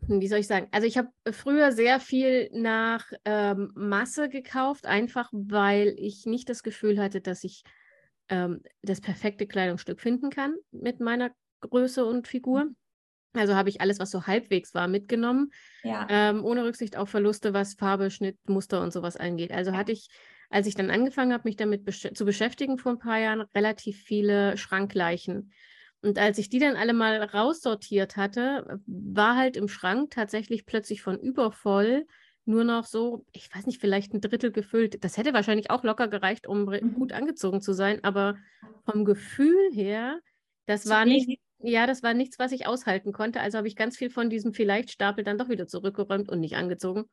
wie 0.00 0.28
soll 0.28 0.38
ich 0.38 0.46
sagen, 0.46 0.68
also 0.70 0.86
ich 0.86 0.98
habe 0.98 1.08
früher 1.32 1.72
sehr 1.72 2.00
viel 2.00 2.50
nach 2.52 3.10
ähm, 3.24 3.72
Masse 3.74 4.28
gekauft, 4.28 4.86
einfach 4.86 5.30
weil 5.32 5.94
ich 5.98 6.26
nicht 6.26 6.48
das 6.48 6.62
Gefühl 6.62 6.98
hatte, 6.98 7.20
dass 7.20 7.44
ich 7.44 7.62
ähm, 8.28 8.62
das 8.82 9.00
perfekte 9.00 9.46
Kleidungsstück 9.46 10.00
finden 10.00 10.30
kann 10.30 10.54
mit 10.70 11.00
meiner 11.00 11.30
Größe 11.60 12.04
und 12.04 12.28
Figur. 12.28 12.68
Also 13.38 13.54
habe 13.54 13.68
ich 13.68 13.80
alles, 13.80 13.98
was 13.98 14.10
so 14.10 14.26
halbwegs 14.26 14.74
war, 14.74 14.88
mitgenommen, 14.88 15.50
ja. 15.82 16.06
ähm, 16.08 16.44
ohne 16.44 16.64
Rücksicht 16.64 16.96
auf 16.96 17.10
Verluste, 17.10 17.52
was 17.54 17.74
Farbe, 17.74 18.10
Schnitt, 18.10 18.36
Muster 18.48 18.80
und 18.82 18.92
sowas 18.92 19.16
angeht. 19.16 19.52
Also 19.52 19.72
hatte 19.72 19.92
ich, 19.92 20.08
als 20.50 20.66
ich 20.66 20.74
dann 20.74 20.90
angefangen 20.90 21.32
habe, 21.32 21.42
mich 21.44 21.56
damit 21.56 21.84
besch 21.84 22.08
zu 22.14 22.24
beschäftigen 22.24 22.78
vor 22.78 22.92
ein 22.92 22.98
paar 22.98 23.18
Jahren, 23.18 23.42
relativ 23.54 24.02
viele 24.02 24.56
Schrankleichen. 24.56 25.52
Und 26.02 26.18
als 26.18 26.38
ich 26.38 26.48
die 26.48 26.58
dann 26.58 26.76
alle 26.76 26.92
mal 26.92 27.22
raussortiert 27.22 28.16
hatte, 28.16 28.80
war 28.86 29.36
halt 29.36 29.56
im 29.56 29.68
Schrank 29.68 30.10
tatsächlich 30.10 30.66
plötzlich 30.66 31.02
von 31.02 31.18
übervoll 31.18 32.06
nur 32.46 32.62
noch 32.62 32.84
so, 32.84 33.26
ich 33.32 33.52
weiß 33.52 33.66
nicht, 33.66 33.80
vielleicht 33.80 34.14
ein 34.14 34.20
Drittel 34.20 34.52
gefüllt. 34.52 35.02
Das 35.02 35.16
hätte 35.16 35.34
wahrscheinlich 35.34 35.70
auch 35.70 35.82
locker 35.82 36.06
gereicht, 36.06 36.46
um 36.46 36.64
mhm. 36.64 36.94
gut 36.94 37.12
angezogen 37.12 37.60
zu 37.60 37.72
sein, 37.72 38.02
aber 38.04 38.36
vom 38.84 39.04
Gefühl 39.04 39.72
her, 39.72 40.20
das 40.66 40.84
zu 40.84 40.90
war 40.90 41.04
nicht 41.04 41.40
ja, 41.66 41.86
das 41.86 42.02
war 42.02 42.14
nichts, 42.14 42.38
was 42.38 42.52
ich 42.52 42.66
aushalten 42.66 43.12
konnte. 43.12 43.40
Also 43.40 43.58
habe 43.58 43.68
ich 43.68 43.76
ganz 43.76 43.96
viel 43.96 44.10
von 44.10 44.30
diesem 44.30 44.54
Vielleicht-Stapel 44.54 45.24
dann 45.24 45.38
doch 45.38 45.48
wieder 45.48 45.66
zurückgeräumt 45.66 46.28
und 46.28 46.40
nicht 46.40 46.56
angezogen. 46.56 47.04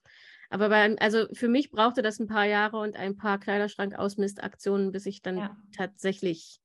Aber 0.49 0.69
bei, 0.69 0.95
also 0.99 1.25
für 1.33 1.47
mich 1.47 1.71
brauchte 1.71 2.01
das 2.01 2.19
ein 2.19 2.27
paar 2.27 2.45
Jahre 2.45 2.77
und 2.77 2.95
ein 2.95 3.17
paar 3.17 3.39
Kleiderschrank-Ausmistaktionen, 3.39 4.91
bis 4.91 5.05
ich 5.07 5.21
dann 5.21 5.37
ja. 5.37 5.57
tatsächlich 5.75 6.59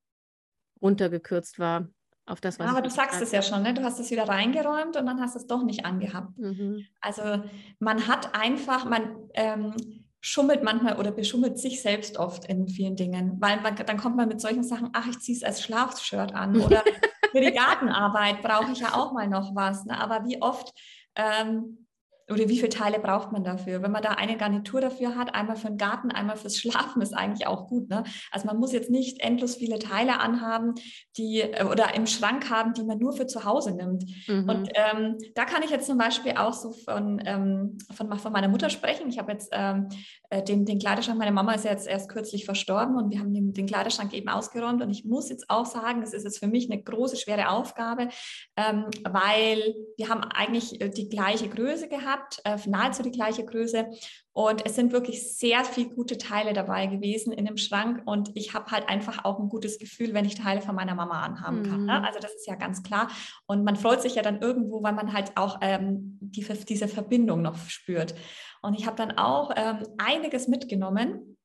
runtergekürzt 0.82 1.58
war 1.58 1.88
auf 2.26 2.42
das, 2.42 2.58
was 2.58 2.66
ja, 2.66 2.72
Aber 2.72 2.82
du 2.82 2.90
sagst 2.90 3.22
es 3.22 3.32
ja 3.32 3.40
schon, 3.40 3.62
ne? 3.62 3.72
du 3.72 3.82
hast 3.82 3.98
es 3.98 4.10
wieder 4.10 4.28
reingeräumt 4.28 4.96
und 4.96 5.06
dann 5.06 5.20
hast 5.20 5.34
es 5.34 5.46
doch 5.46 5.62
nicht 5.62 5.86
angehabt. 5.86 6.36
Mhm. 6.38 6.84
Also 7.00 7.42
man 7.78 8.06
hat 8.06 8.34
einfach, 8.34 8.84
man 8.84 9.30
ähm, 9.32 9.72
schummelt 10.20 10.62
manchmal 10.62 10.98
oder 10.98 11.10
beschummelt 11.10 11.58
sich 11.58 11.80
selbst 11.80 12.18
oft 12.18 12.44
in 12.44 12.68
vielen 12.68 12.96
Dingen, 12.96 13.36
weil 13.40 13.60
man, 13.62 13.76
dann 13.76 13.96
kommt 13.96 14.16
man 14.16 14.28
mit 14.28 14.40
solchen 14.40 14.64
Sachen, 14.64 14.90
ach, 14.92 15.06
ich 15.08 15.18
ziehe 15.20 15.36
es 15.36 15.44
als 15.44 15.62
Schlafshirt 15.62 16.34
an 16.34 16.56
oder 16.60 16.84
für 17.30 17.40
die 17.40 17.52
Gartenarbeit 17.52 18.42
brauche 18.42 18.72
ich 18.72 18.80
ja 18.80 18.94
auch 18.94 19.12
mal 19.12 19.28
noch 19.28 19.54
was. 19.54 19.84
Ne? 19.84 19.98
Aber 19.98 20.24
wie 20.24 20.40
oft 20.40 20.72
ähm, 21.14 21.87
oder 22.30 22.48
wie 22.48 22.56
viele 22.56 22.68
Teile 22.68 22.98
braucht 22.98 23.32
man 23.32 23.44
dafür? 23.44 23.82
Wenn 23.82 23.92
man 23.92 24.02
da 24.02 24.10
eine 24.10 24.36
Garnitur 24.36 24.80
dafür 24.80 25.16
hat, 25.16 25.34
einmal 25.34 25.56
für 25.56 25.68
den 25.68 25.78
Garten, 25.78 26.10
einmal 26.10 26.36
fürs 26.36 26.56
Schlafen, 26.56 27.00
ist 27.02 27.14
eigentlich 27.14 27.46
auch 27.46 27.68
gut. 27.68 27.88
Ne? 27.88 28.04
Also 28.30 28.46
man 28.46 28.58
muss 28.58 28.72
jetzt 28.72 28.90
nicht 28.90 29.20
endlos 29.20 29.56
viele 29.56 29.78
Teile 29.78 30.20
anhaben, 30.20 30.74
die 31.16 31.40
äh, 31.40 31.64
oder 31.64 31.94
im 31.94 32.06
Schrank 32.06 32.50
haben, 32.50 32.74
die 32.74 32.84
man 32.84 32.98
nur 32.98 33.12
für 33.12 33.26
zu 33.26 33.44
Hause 33.44 33.74
nimmt. 33.74 34.04
Mhm. 34.28 34.48
Und 34.48 34.68
ähm, 34.74 35.16
da 35.34 35.44
kann 35.44 35.62
ich 35.62 35.70
jetzt 35.70 35.86
zum 35.86 35.98
Beispiel 35.98 36.32
auch 36.32 36.52
so 36.52 36.72
von, 36.72 37.20
ähm, 37.24 37.78
von, 37.94 38.12
von 38.18 38.32
meiner 38.32 38.48
Mutter 38.48 38.70
sprechen. 38.70 39.08
Ich 39.08 39.18
habe 39.18 39.32
jetzt 39.32 39.48
ähm, 39.52 39.88
äh, 40.30 40.42
den, 40.42 40.64
den 40.64 40.78
Kleiderschrank, 40.78 41.18
meine 41.18 41.32
Mama 41.32 41.52
ist 41.52 41.64
ja 41.64 41.70
jetzt 41.70 41.86
erst 41.86 42.08
kürzlich 42.08 42.44
verstorben 42.44 42.96
und 42.96 43.10
wir 43.10 43.20
haben 43.20 43.32
den, 43.32 43.52
den 43.52 43.66
Kleiderschrank 43.66 44.12
eben 44.12 44.28
ausgeräumt. 44.28 44.82
Und 44.82 44.90
ich 44.90 45.04
muss 45.04 45.30
jetzt 45.30 45.48
auch 45.48 45.66
sagen, 45.66 46.00
das 46.00 46.12
ist 46.12 46.24
jetzt 46.24 46.38
für 46.38 46.48
mich 46.48 46.70
eine 46.70 46.82
große, 46.82 47.16
schwere 47.16 47.48
Aufgabe, 47.48 48.08
ähm, 48.56 48.86
weil 49.08 49.74
wir 49.96 50.08
haben 50.08 50.22
eigentlich 50.22 50.80
äh, 50.80 50.90
die 50.90 51.08
gleiche 51.08 51.48
Größe 51.48 51.88
gehabt, 51.88 52.17
äh, 52.44 52.56
nahezu 52.66 53.02
die 53.02 53.10
gleiche 53.10 53.44
Größe. 53.44 53.90
Und 54.32 54.64
es 54.64 54.76
sind 54.76 54.92
wirklich 54.92 55.36
sehr 55.36 55.64
viele 55.64 55.90
gute 55.90 56.16
Teile 56.16 56.52
dabei 56.52 56.86
gewesen 56.86 57.32
in 57.32 57.44
dem 57.44 57.56
Schrank. 57.56 58.02
Und 58.04 58.30
ich 58.34 58.54
habe 58.54 58.70
halt 58.70 58.88
einfach 58.88 59.24
auch 59.24 59.40
ein 59.40 59.48
gutes 59.48 59.78
Gefühl, 59.78 60.14
wenn 60.14 60.24
ich 60.24 60.36
Teile 60.36 60.60
von 60.60 60.74
meiner 60.74 60.94
Mama 60.94 61.22
anhaben 61.22 61.64
kann. 61.64 61.86
Ne? 61.86 61.98
Mhm. 61.98 62.04
Also 62.04 62.20
das 62.20 62.34
ist 62.34 62.46
ja 62.46 62.54
ganz 62.54 62.82
klar. 62.82 63.08
Und 63.46 63.64
man 63.64 63.76
freut 63.76 64.00
sich 64.00 64.14
ja 64.14 64.22
dann 64.22 64.40
irgendwo, 64.40 64.82
weil 64.82 64.92
man 64.92 65.12
halt 65.12 65.36
auch 65.36 65.58
ähm, 65.60 66.18
die, 66.20 66.46
diese 66.68 66.88
Verbindung 66.88 67.42
noch 67.42 67.56
spürt. 67.68 68.14
Und 68.62 68.74
ich 68.74 68.86
habe 68.86 68.96
dann 68.96 69.18
auch 69.18 69.50
ähm, 69.56 69.86
einiges 69.98 70.48
mitgenommen 70.48 71.37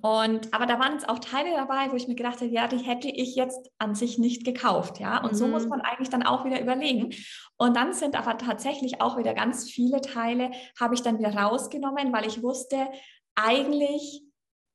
und 0.00 0.54
aber 0.54 0.64
da 0.64 0.78
waren 0.78 0.92
jetzt 0.92 1.08
auch 1.08 1.18
Teile 1.18 1.50
dabei, 1.54 1.90
wo 1.90 1.96
ich 1.96 2.08
mir 2.08 2.14
gedacht 2.14 2.36
habe, 2.36 2.46
ja, 2.46 2.66
die 2.66 2.78
hätte 2.78 3.08
ich 3.08 3.34
jetzt 3.34 3.70
an 3.78 3.94
sich 3.94 4.18
nicht 4.18 4.44
gekauft, 4.44 4.98
ja. 4.98 5.22
Und 5.22 5.32
mhm. 5.32 5.36
so 5.36 5.46
muss 5.46 5.64
mhm. 5.64 5.70
man 5.70 5.80
eigentlich 5.82 6.08
dann 6.08 6.22
auch 6.22 6.46
wieder 6.46 6.60
überlegen. 6.60 7.14
Und 7.58 7.76
dann 7.76 7.92
sind 7.92 8.16
aber 8.16 8.38
tatsächlich 8.38 9.02
auch 9.02 9.18
wieder 9.18 9.34
ganz 9.34 9.70
viele 9.70 10.00
Teile, 10.00 10.50
habe 10.80 10.94
ich 10.94 11.02
dann 11.02 11.18
wieder 11.18 11.34
rausgenommen, 11.34 12.12
weil 12.14 12.26
ich 12.26 12.42
wusste, 12.42 12.88
eigentlich 13.34 14.22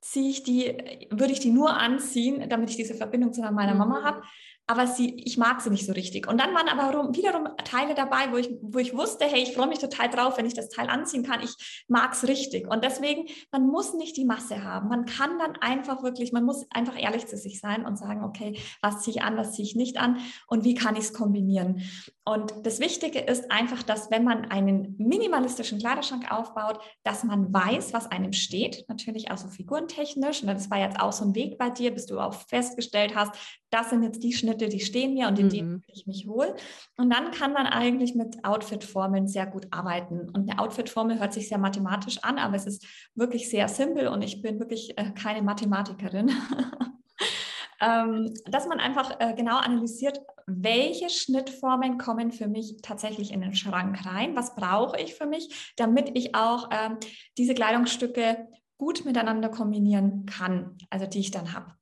ziehe 0.01 0.29
ich 0.29 0.43
die, 0.43 1.07
würde 1.09 1.33
ich 1.33 1.39
die 1.39 1.51
nur 1.51 1.75
anziehen, 1.75 2.47
damit 2.47 2.69
ich 2.69 2.75
diese 2.75 2.93
Verbindung 2.93 3.33
zu 3.33 3.41
meiner 3.41 3.75
Mama 3.75 4.01
mhm. 4.01 4.03
habe 4.03 4.21
aber 4.69 4.85
sie, 4.85 5.15
ich 5.25 5.35
mag 5.39 5.61
sie 5.61 5.71
nicht 5.71 5.87
so 5.87 5.93
richtig. 5.93 6.27
Und 6.27 6.39
dann 6.39 6.53
waren 6.53 6.69
aber 6.69 7.11
wiederum 7.15 7.47
Teile 7.65 7.95
dabei, 7.95 8.31
wo 8.31 8.37
ich, 8.37 8.51
wo 8.61 8.77
ich 8.77 8.95
wusste, 8.95 9.25
hey, 9.25 9.41
ich 9.41 9.53
freue 9.53 9.65
mich 9.65 9.79
total 9.79 10.11
drauf, 10.11 10.37
wenn 10.37 10.45
ich 10.45 10.53
das 10.53 10.69
Teil 10.69 10.89
anziehen 10.89 11.23
kann. 11.23 11.41
Ich 11.41 11.83
mag 11.87 12.13
es 12.13 12.27
richtig. 12.27 12.67
Und 12.67 12.83
deswegen, 12.83 13.25
man 13.51 13.65
muss 13.65 13.95
nicht 13.95 14.15
die 14.15 14.25
Masse 14.25 14.63
haben. 14.63 14.87
Man 14.87 15.05
kann 15.05 15.39
dann 15.39 15.55
einfach 15.55 16.03
wirklich, 16.03 16.33
man 16.33 16.43
muss 16.43 16.67
einfach 16.69 17.01
ehrlich 17.01 17.25
zu 17.25 17.35
sich 17.35 17.59
sein 17.59 17.83
und 17.83 17.97
sagen, 17.97 18.23
okay, 18.23 18.59
was 18.83 19.01
ziehe 19.01 19.17
ich 19.17 19.23
an, 19.23 19.37
was 19.37 19.53
ziehe 19.53 19.67
ich 19.67 19.75
nicht 19.75 19.97
an 19.97 20.17
und 20.45 20.63
wie 20.63 20.75
kann 20.75 20.95
ich 20.95 21.05
es 21.05 21.13
kombinieren. 21.13 21.81
Und 22.23 22.53
das 22.63 22.79
Wichtige 22.79 23.17
ist 23.17 23.51
einfach, 23.51 23.81
dass 23.81 24.11
wenn 24.11 24.23
man 24.23 24.51
einen 24.51 24.93
minimalistischen 24.99 25.79
Kleiderschrank 25.79 26.31
aufbaut, 26.31 26.79
dass 27.01 27.23
man 27.23 27.51
weiß, 27.51 27.91
was 27.93 28.05
einem 28.05 28.33
steht, 28.33 28.85
natürlich 28.87 29.31
auch 29.31 29.37
so 29.37 29.47
figurentechnisch. 29.47 30.43
Und 30.43 30.49
das 30.49 30.69
war 30.69 30.77
jetzt 30.77 30.99
auch 30.99 31.11
so 31.11 31.25
ein 31.25 31.33
Weg 31.33 31.57
bei 31.57 31.71
dir, 31.71 31.89
bis 31.89 32.05
du 32.05 32.19
auch 32.19 32.35
festgestellt 32.35 33.15
hast, 33.15 33.33
das 33.71 33.89
sind 33.89 34.03
jetzt 34.03 34.23
die 34.23 34.33
Schnitte, 34.33 34.58
die 34.67 34.81
stehen 34.81 35.13
mir 35.13 35.27
und 35.27 35.39
in 35.39 35.45
mhm. 35.45 35.51
denen 35.51 35.83
ich 35.87 36.07
mich 36.07 36.27
wohl. 36.27 36.55
Und 36.97 37.09
dann 37.11 37.31
kann 37.31 37.53
man 37.53 37.67
eigentlich 37.67 38.15
mit 38.15 38.43
Outfit-Formeln 38.43 39.27
sehr 39.27 39.45
gut 39.45 39.67
arbeiten. 39.71 40.29
Und 40.29 40.49
eine 40.49 40.59
Outfit-Formel 40.59 41.19
hört 41.19 41.33
sich 41.33 41.47
sehr 41.47 41.57
mathematisch 41.57 42.17
an, 42.23 42.37
aber 42.37 42.55
es 42.55 42.65
ist 42.65 42.85
wirklich 43.15 43.49
sehr 43.49 43.67
simpel 43.67 44.07
und 44.07 44.21
ich 44.21 44.41
bin 44.41 44.59
wirklich 44.59 44.97
äh, 44.97 45.11
keine 45.11 45.41
Mathematikerin. 45.41 46.31
ähm, 47.81 48.33
dass 48.45 48.67
man 48.67 48.79
einfach 48.79 49.19
äh, 49.19 49.33
genau 49.35 49.57
analysiert, 49.57 50.19
welche 50.47 51.09
Schnittformen 51.09 51.97
kommen 51.97 52.31
für 52.31 52.47
mich 52.47 52.77
tatsächlich 52.81 53.31
in 53.31 53.41
den 53.41 53.53
Schrank 53.53 54.05
rein, 54.05 54.35
was 54.35 54.55
brauche 54.55 54.99
ich 54.99 55.15
für 55.15 55.25
mich, 55.25 55.73
damit 55.77 56.11
ich 56.17 56.35
auch 56.35 56.69
ähm, 56.71 56.97
diese 57.37 57.53
Kleidungsstücke 57.53 58.47
gut 58.77 59.05
miteinander 59.05 59.49
kombinieren 59.49 60.25
kann, 60.25 60.77
also 60.89 61.05
die 61.05 61.19
ich 61.19 61.31
dann 61.31 61.53
habe. 61.53 61.75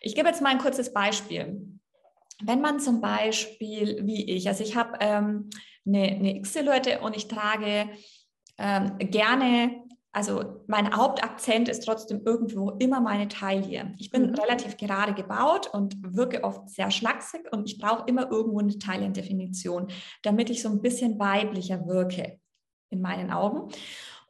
Ich 0.00 0.14
gebe 0.14 0.28
jetzt 0.28 0.42
mal 0.42 0.50
ein 0.50 0.58
kurzes 0.58 0.92
Beispiel. 0.92 1.77
Wenn 2.42 2.60
man 2.60 2.80
zum 2.80 3.00
Beispiel, 3.00 4.06
wie 4.06 4.30
ich, 4.30 4.48
also 4.48 4.62
ich 4.62 4.76
habe 4.76 4.98
ähm, 5.00 5.50
eine, 5.86 6.02
eine 6.02 6.36
X-Silhouette 6.36 7.00
und 7.00 7.16
ich 7.16 7.28
trage 7.28 7.88
ähm, 8.58 8.98
gerne 8.98 9.88
also 10.18 10.64
mein 10.66 10.96
Hauptakzent 10.96 11.68
ist 11.68 11.84
trotzdem 11.84 12.22
irgendwo 12.24 12.70
immer 12.70 13.00
meine 13.00 13.28
Taille. 13.28 13.94
Ich 13.98 14.10
bin 14.10 14.30
mhm. 14.30 14.34
relativ 14.34 14.76
gerade 14.76 15.14
gebaut 15.14 15.68
und 15.72 15.96
wirke 16.02 16.42
oft 16.44 16.68
sehr 16.70 16.90
schlaksig 16.90 17.42
und 17.52 17.70
ich 17.70 17.78
brauche 17.78 18.04
immer 18.06 18.30
irgendwo 18.30 18.58
eine 18.58 18.76
Taillendefinition, 18.78 19.88
damit 20.22 20.50
ich 20.50 20.62
so 20.62 20.70
ein 20.70 20.80
bisschen 20.80 21.18
weiblicher 21.18 21.86
wirke 21.86 22.40
in 22.90 23.00
meinen 23.00 23.30
Augen. 23.30 23.70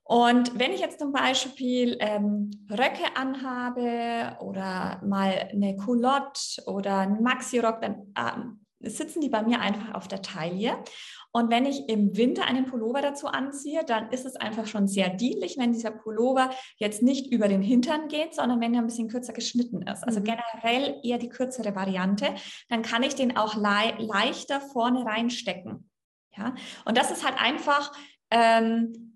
Und 0.08 0.58
wenn 0.58 0.72
ich 0.72 0.80
jetzt 0.80 1.00
zum 1.00 1.12
Beispiel 1.12 1.98
ähm, 2.00 2.50
Röcke 2.70 3.14
anhabe 3.14 4.38
oder 4.40 5.02
mal 5.04 5.50
eine 5.52 5.76
Culotte 5.76 6.62
oder 6.64 7.00
einen 7.00 7.22
Maxi-Rock, 7.22 7.82
dann 7.82 8.14
ähm, 8.16 8.64
sitzen 8.80 9.20
die 9.20 9.28
bei 9.28 9.42
mir 9.42 9.60
einfach 9.60 9.92
auf 9.92 10.08
der 10.08 10.22
Taille. 10.22 10.82
Und 11.30 11.50
wenn 11.50 11.66
ich 11.66 11.90
im 11.90 12.16
Winter 12.16 12.46
einen 12.46 12.64
Pullover 12.64 13.02
dazu 13.02 13.26
anziehe, 13.26 13.84
dann 13.84 14.10
ist 14.10 14.24
es 14.24 14.36
einfach 14.36 14.66
schon 14.66 14.88
sehr 14.88 15.10
dienlich, 15.10 15.58
wenn 15.58 15.72
dieser 15.72 15.90
Pullover 15.90 16.48
jetzt 16.78 17.02
nicht 17.02 17.30
über 17.30 17.46
den 17.46 17.60
Hintern 17.60 18.08
geht, 18.08 18.34
sondern 18.34 18.62
wenn 18.62 18.72
er 18.72 18.80
ein 18.80 18.86
bisschen 18.86 19.08
kürzer 19.08 19.34
geschnitten 19.34 19.82
ist. 19.82 20.04
Also 20.04 20.20
mhm. 20.20 20.24
generell 20.24 21.00
eher 21.02 21.18
die 21.18 21.28
kürzere 21.28 21.74
Variante. 21.74 22.34
Dann 22.70 22.80
kann 22.80 23.02
ich 23.02 23.14
den 23.14 23.36
auch 23.36 23.56
le 23.56 23.94
leichter 23.98 24.62
vorne 24.62 25.04
reinstecken. 25.04 25.90
Ja, 26.34 26.54
und 26.86 26.96
das 26.96 27.10
ist 27.10 27.26
halt 27.26 27.38
einfach 27.38 27.92
ähm, 28.30 29.07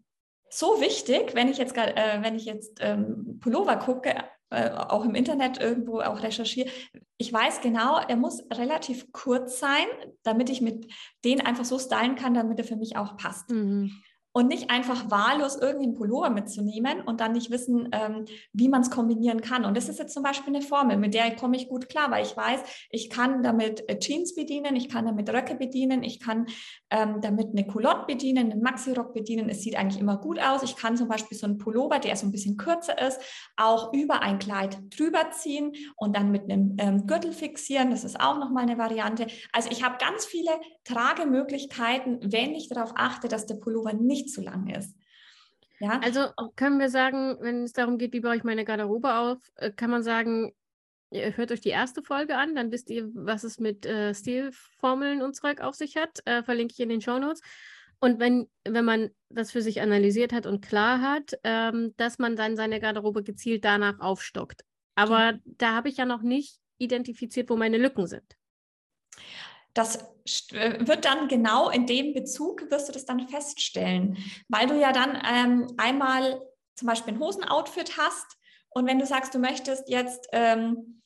so 0.53 0.80
wichtig, 0.80 1.34
wenn 1.34 1.48
ich 1.48 1.59
jetzt, 1.59 1.76
äh, 1.76 2.18
wenn 2.20 2.36
ich 2.36 2.44
jetzt 2.44 2.78
ähm, 2.80 3.38
Pullover 3.40 3.76
gucke, 3.76 4.14
äh, 4.50 4.70
auch 4.70 5.05
im 5.05 5.14
Internet 5.14 5.61
irgendwo 5.61 6.00
auch 6.00 6.22
recherchiere. 6.22 6.68
Ich 7.16 7.32
weiß 7.32 7.62
genau, 7.62 7.98
er 7.98 8.16
muss 8.16 8.42
relativ 8.53 9.11
kurz 9.12 9.59
sein, 9.59 9.86
damit 10.22 10.50
ich 10.50 10.61
mit 10.61 10.92
den 11.24 11.40
einfach 11.40 11.64
so 11.64 11.78
stylen 11.78 12.16
kann, 12.16 12.34
damit 12.34 12.59
er 12.59 12.64
für 12.64 12.76
mich 12.76 12.96
auch 12.96 13.16
passt. 13.16 13.50
Mhm 13.50 13.92
und 14.33 14.49
nicht 14.49 14.70
einfach 14.70 15.11
wahllos 15.11 15.57
irgendeinen 15.57 15.95
Pullover 15.95 16.30
mitzunehmen 16.30 17.03
und 17.03 17.20
dann 17.20 17.33
nicht 17.33 17.51
wissen, 17.51 17.89
ähm, 17.93 18.24
wie 18.53 18.68
man 18.68 18.80
es 18.80 18.91
kombinieren 18.91 19.41
kann. 19.43 19.64
Und 19.64 19.76
das 19.76 19.89
ist 19.89 19.99
jetzt 19.99 20.14
zum 20.14 20.22
Beispiel 20.22 20.55
eine 20.55 20.64
Formel, 20.64 20.97
mit 20.97 21.14
der 21.14 21.37
komme 21.37 21.57
ich 21.57 21.68
gut 21.68 21.89
klar, 21.89 22.11
weil 22.11 22.24
ich 22.24 22.37
weiß, 22.37 22.61
ich 22.91 23.11
kann 23.11 23.43
damit 23.43 23.89
äh, 23.89 23.99
Jeans 23.99 24.35
bedienen, 24.35 24.74
ich 24.76 24.89
kann 24.89 25.07
damit 25.07 25.28
Röcke 25.30 25.55
bedienen, 25.55 26.03
ich 26.03 26.20
kann 26.20 26.47
ähm, 26.91 27.20
damit 27.20 27.49
eine 27.49 27.66
Culotte 27.66 28.07
bedienen, 28.07 28.51
einen 28.51 28.62
Maxi-Rock 28.62 29.12
bedienen. 29.12 29.49
Es 29.49 29.62
sieht 29.62 29.76
eigentlich 29.76 30.01
immer 30.01 30.16
gut 30.16 30.41
aus. 30.41 30.62
Ich 30.62 30.76
kann 30.76 30.97
zum 30.97 31.09
Beispiel 31.09 31.37
so 31.37 31.47
einen 31.47 31.59
Pullover, 31.59 31.99
der 31.99 32.16
so 32.16 32.26
ein 32.26 32.33
bisschen 32.33 32.57
kürzer 32.57 33.01
ist, 33.07 33.20
auch 33.57 33.93
über 33.93 34.22
ein 34.22 34.39
Kleid 34.39 34.78
drüber 34.97 35.30
ziehen 35.30 35.72
und 35.97 36.16
dann 36.16 36.30
mit 36.30 36.51
einem 36.51 36.76
ähm, 36.78 37.07
Gürtel 37.07 37.33
fixieren. 37.33 37.91
Das 37.91 38.05
ist 38.05 38.18
auch 38.18 38.39
nochmal 38.39 38.64
eine 38.64 38.78
Variante. 38.78 39.26
Also 39.53 39.70
ich 39.70 39.83
habe 39.83 39.97
ganz 39.99 40.24
viele 40.24 40.51
Tragemöglichkeiten, 40.85 42.20
wenn 42.33 42.55
ich 42.55 42.68
darauf 42.68 42.93
achte, 42.97 43.28
dass 43.28 43.47
der 43.47 43.57
Pullover 43.57 43.93
nicht 43.93 44.22
nicht 44.23 44.35
zu 44.35 44.41
lang 44.41 44.68
ist. 44.68 44.97
Ja? 45.81 46.01
Also 46.01 46.29
können 46.57 46.79
wir 46.79 46.89
sagen, 46.89 47.39
wenn 47.41 47.64
es 47.64 47.73
darum 47.73 47.99
geht, 47.99 48.12
wie 48.12 48.20
baue 48.20 48.37
ich 48.37 48.45
meine 48.45 48.64
Garderobe 48.64 49.14
auf, 49.14 49.39
äh, 49.57 49.70
kann 49.70 49.91
man 49.91 50.03
sagen, 50.03 50.53
hört 51.11 51.53
euch 51.53 51.61
die 51.61 51.68
erste 51.68 52.03
Folge 52.03 52.37
an, 52.37 52.55
dann 52.55 52.70
wisst 52.73 52.89
ihr, 52.91 53.11
was 53.14 53.45
es 53.45 53.59
mit 53.59 53.85
äh, 53.85 54.14
Stilformeln 54.14 55.23
und 55.23 55.37
Zeug 55.37 55.61
auf 55.61 55.75
sich 55.75 55.97
hat. 55.97 56.20
Äh, 56.25 56.43
verlinke 56.43 56.73
ich 56.73 56.81
in 56.81 56.89
den 56.89 57.01
Show 57.01 57.18
Notes. 57.18 57.43
Und 58.01 58.18
wenn, 58.18 58.49
wenn 58.64 58.85
man 58.85 59.11
das 59.29 59.53
für 59.53 59.62
sich 59.62 59.81
analysiert 59.81 60.33
hat 60.33 60.47
und 60.47 60.64
klar 60.64 61.01
hat, 61.01 61.35
ähm, 61.45 61.95
dass 61.97 62.18
man 62.18 62.35
dann 62.35 62.57
seine 62.57 62.81
Garderobe 62.81 63.23
gezielt 63.23 63.64
danach 63.64 64.01
aufstockt. 64.01 64.62
Aber 64.95 65.39
da 65.45 65.75
habe 65.75 65.89
ich 65.89 65.99
ja 65.99 66.05
noch 66.05 66.23
nicht 66.23 66.59
identifiziert, 66.79 67.49
wo 67.49 67.57
meine 67.57 67.79
Lücken 67.79 68.07
sind. 68.07 68.37
Das 69.75 69.97
äh, 70.53 70.87
wird 70.87 71.05
dann 71.05 71.29
genau 71.29 71.70
in 71.70 71.87
dem 71.87 72.14
Bezug, 72.14 72.70
wirst 72.70 72.89
du 72.89 72.93
das 72.93 73.07
dann 73.07 73.29
feststellen, 73.29 74.18
weil 74.49 74.66
du 74.66 74.79
ja 74.79 74.93
dann 74.93 75.20
ähm, 75.27 75.66
einmal 75.79 76.41
zum 76.75 76.89
Beispiel 76.89 77.14
ein 77.14 77.20
Hosenoutfit 77.20 77.97
hast 77.99 78.39
und 78.75 78.87
wenn 78.87 78.99
du 78.99 79.07
sagst, 79.07 79.35
du 79.35 79.39
möchtest 79.39 79.89
jetzt, 79.89 80.29
ähm, 80.33 81.03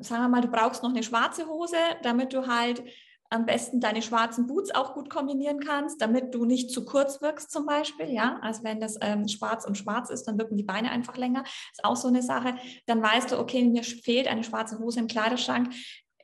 sagen 0.00 0.22
wir 0.22 0.28
mal, 0.28 0.40
du 0.40 0.48
brauchst 0.48 0.82
noch 0.82 0.90
eine 0.90 1.02
schwarze 1.02 1.46
Hose, 1.46 1.76
damit 2.02 2.32
du 2.32 2.46
halt 2.46 2.82
am 3.30 3.46
besten 3.46 3.80
deine 3.80 4.02
schwarzen 4.02 4.46
Boots 4.46 4.74
auch 4.74 4.92
gut 4.92 5.08
kombinieren 5.08 5.58
kannst, 5.58 6.02
damit 6.02 6.34
du 6.34 6.44
nicht 6.44 6.70
zu 6.70 6.84
kurz 6.84 7.22
wirkst 7.22 7.50
zum 7.50 7.64
Beispiel. 7.64 8.10
Ja, 8.10 8.38
also 8.42 8.62
wenn 8.62 8.78
das 8.78 8.98
ähm, 9.00 9.26
schwarz 9.26 9.64
und 9.64 9.78
schwarz 9.78 10.10
ist, 10.10 10.24
dann 10.24 10.38
wirken 10.38 10.58
die 10.58 10.64
Beine 10.64 10.90
einfach 10.90 11.16
länger. 11.16 11.42
Ist 11.72 11.82
auch 11.82 11.96
so 11.96 12.08
eine 12.08 12.22
Sache. 12.22 12.56
Dann 12.86 13.02
weißt 13.02 13.32
du, 13.32 13.38
okay, 13.38 13.64
mir 13.64 13.84
fehlt 13.84 14.28
eine 14.28 14.44
schwarze 14.44 14.78
Hose 14.78 15.00
im 15.00 15.06
Kleiderschrank 15.06 15.72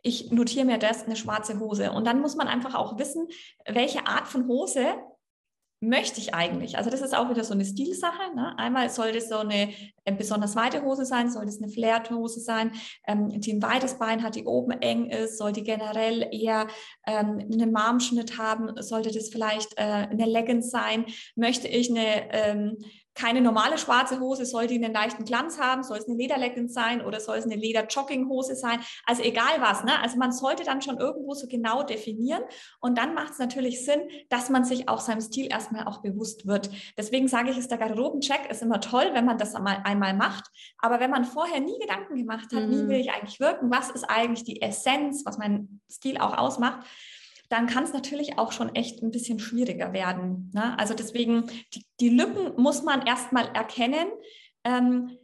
ich 0.08 0.30
notiere 0.30 0.64
mir 0.64 0.78
das, 0.78 1.04
eine 1.04 1.16
schwarze 1.16 1.60
Hose. 1.60 1.92
Und 1.92 2.06
dann 2.06 2.20
muss 2.20 2.36
man 2.36 2.48
einfach 2.48 2.74
auch 2.74 2.98
wissen, 2.98 3.28
welche 3.66 4.06
Art 4.06 4.28
von 4.28 4.48
Hose 4.48 4.96
möchte 5.80 6.20
ich 6.20 6.34
eigentlich? 6.34 6.76
Also 6.76 6.90
das 6.90 7.02
ist 7.02 7.16
auch 7.16 7.30
wieder 7.30 7.44
so 7.44 7.54
eine 7.54 7.64
Stilsache. 7.64 8.34
Ne? 8.34 8.58
Einmal 8.58 8.90
soll 8.90 9.12
das 9.12 9.28
so 9.28 9.36
eine 9.36 9.72
äh, 10.04 10.12
besonders 10.12 10.56
weite 10.56 10.82
Hose 10.82 11.04
sein, 11.04 11.30
soll 11.30 11.46
das 11.46 11.62
eine 11.62 11.70
Flared-Hose 11.70 12.40
sein, 12.40 12.72
ähm, 13.06 13.28
die 13.40 13.52
ein 13.52 13.62
weites 13.62 13.94
Bein 13.98 14.22
hat, 14.22 14.34
die 14.34 14.44
oben 14.44 14.72
eng 14.72 15.08
ist, 15.10 15.38
soll 15.38 15.52
die 15.52 15.62
generell 15.62 16.28
eher 16.32 16.66
ähm, 17.06 17.38
einen 17.52 17.70
Marmschnitt 17.70 18.38
haben, 18.38 18.70
sollte 18.82 19.12
das 19.12 19.28
vielleicht 19.28 19.74
äh, 19.76 19.82
eine 19.82 20.26
Leggings 20.26 20.70
sein, 20.70 21.06
möchte 21.36 21.68
ich 21.68 21.90
eine 21.90 22.32
ähm, 22.32 22.78
keine 23.18 23.40
normale 23.40 23.78
schwarze 23.78 24.20
Hose, 24.20 24.46
soll 24.46 24.68
die 24.68 24.76
einen 24.76 24.94
leichten 24.94 25.24
Glanz 25.24 25.58
haben, 25.58 25.82
soll 25.82 25.98
es 25.98 26.06
eine 26.06 26.16
Lederleggings 26.16 26.72
sein 26.72 27.04
oder 27.04 27.18
soll 27.18 27.36
es 27.36 27.44
eine 27.44 27.56
Leder-Jogginghose 27.56 28.54
sein, 28.54 28.78
also 29.06 29.22
egal 29.22 29.60
was. 29.60 29.82
Ne? 29.82 30.00
Also 30.00 30.16
man 30.18 30.30
sollte 30.30 30.62
dann 30.62 30.80
schon 30.82 30.98
irgendwo 30.98 31.34
so 31.34 31.48
genau 31.48 31.82
definieren 31.82 32.42
und 32.80 32.96
dann 32.96 33.14
macht 33.14 33.32
es 33.32 33.38
natürlich 33.38 33.84
Sinn, 33.84 34.02
dass 34.28 34.50
man 34.50 34.64
sich 34.64 34.88
auch 34.88 35.00
seinem 35.00 35.20
Stil 35.20 35.48
erstmal 35.50 35.86
auch 35.86 36.00
bewusst 36.00 36.46
wird. 36.46 36.70
Deswegen 36.96 37.26
sage 37.26 37.50
ich, 37.50 37.58
ist 37.58 37.70
der 37.70 37.78
Garderobencheck 37.78 38.48
ist 38.50 38.62
immer 38.62 38.80
toll, 38.80 39.10
wenn 39.12 39.24
man 39.24 39.36
das 39.36 39.56
einmal, 39.56 39.80
einmal 39.84 40.14
macht, 40.14 40.44
aber 40.78 41.00
wenn 41.00 41.10
man 41.10 41.24
vorher 41.24 41.60
nie 41.60 41.78
Gedanken 41.80 42.14
gemacht 42.14 42.52
hat, 42.54 42.66
mhm. 42.66 42.70
wie 42.70 42.88
will 42.88 43.00
ich 43.00 43.10
eigentlich 43.10 43.40
wirken, 43.40 43.70
was 43.70 43.90
ist 43.90 44.04
eigentlich 44.04 44.44
die 44.44 44.62
Essenz, 44.62 45.24
was 45.26 45.38
mein 45.38 45.80
Stil 45.90 46.18
auch 46.18 46.38
ausmacht, 46.38 46.86
dann 47.48 47.66
kann 47.66 47.84
es 47.84 47.92
natürlich 47.92 48.38
auch 48.38 48.52
schon 48.52 48.74
echt 48.74 49.02
ein 49.02 49.10
bisschen 49.10 49.38
schwieriger 49.38 49.92
werden. 49.92 50.50
Ne? 50.54 50.78
Also 50.78 50.94
deswegen, 50.94 51.50
die, 51.74 51.86
die, 52.00 52.10
Lücken 52.10 52.60
muss 52.60 52.82
man 52.82 53.06
erstmal 53.06 53.48
erkennen. 53.54 54.08
Ähm, 54.64 55.18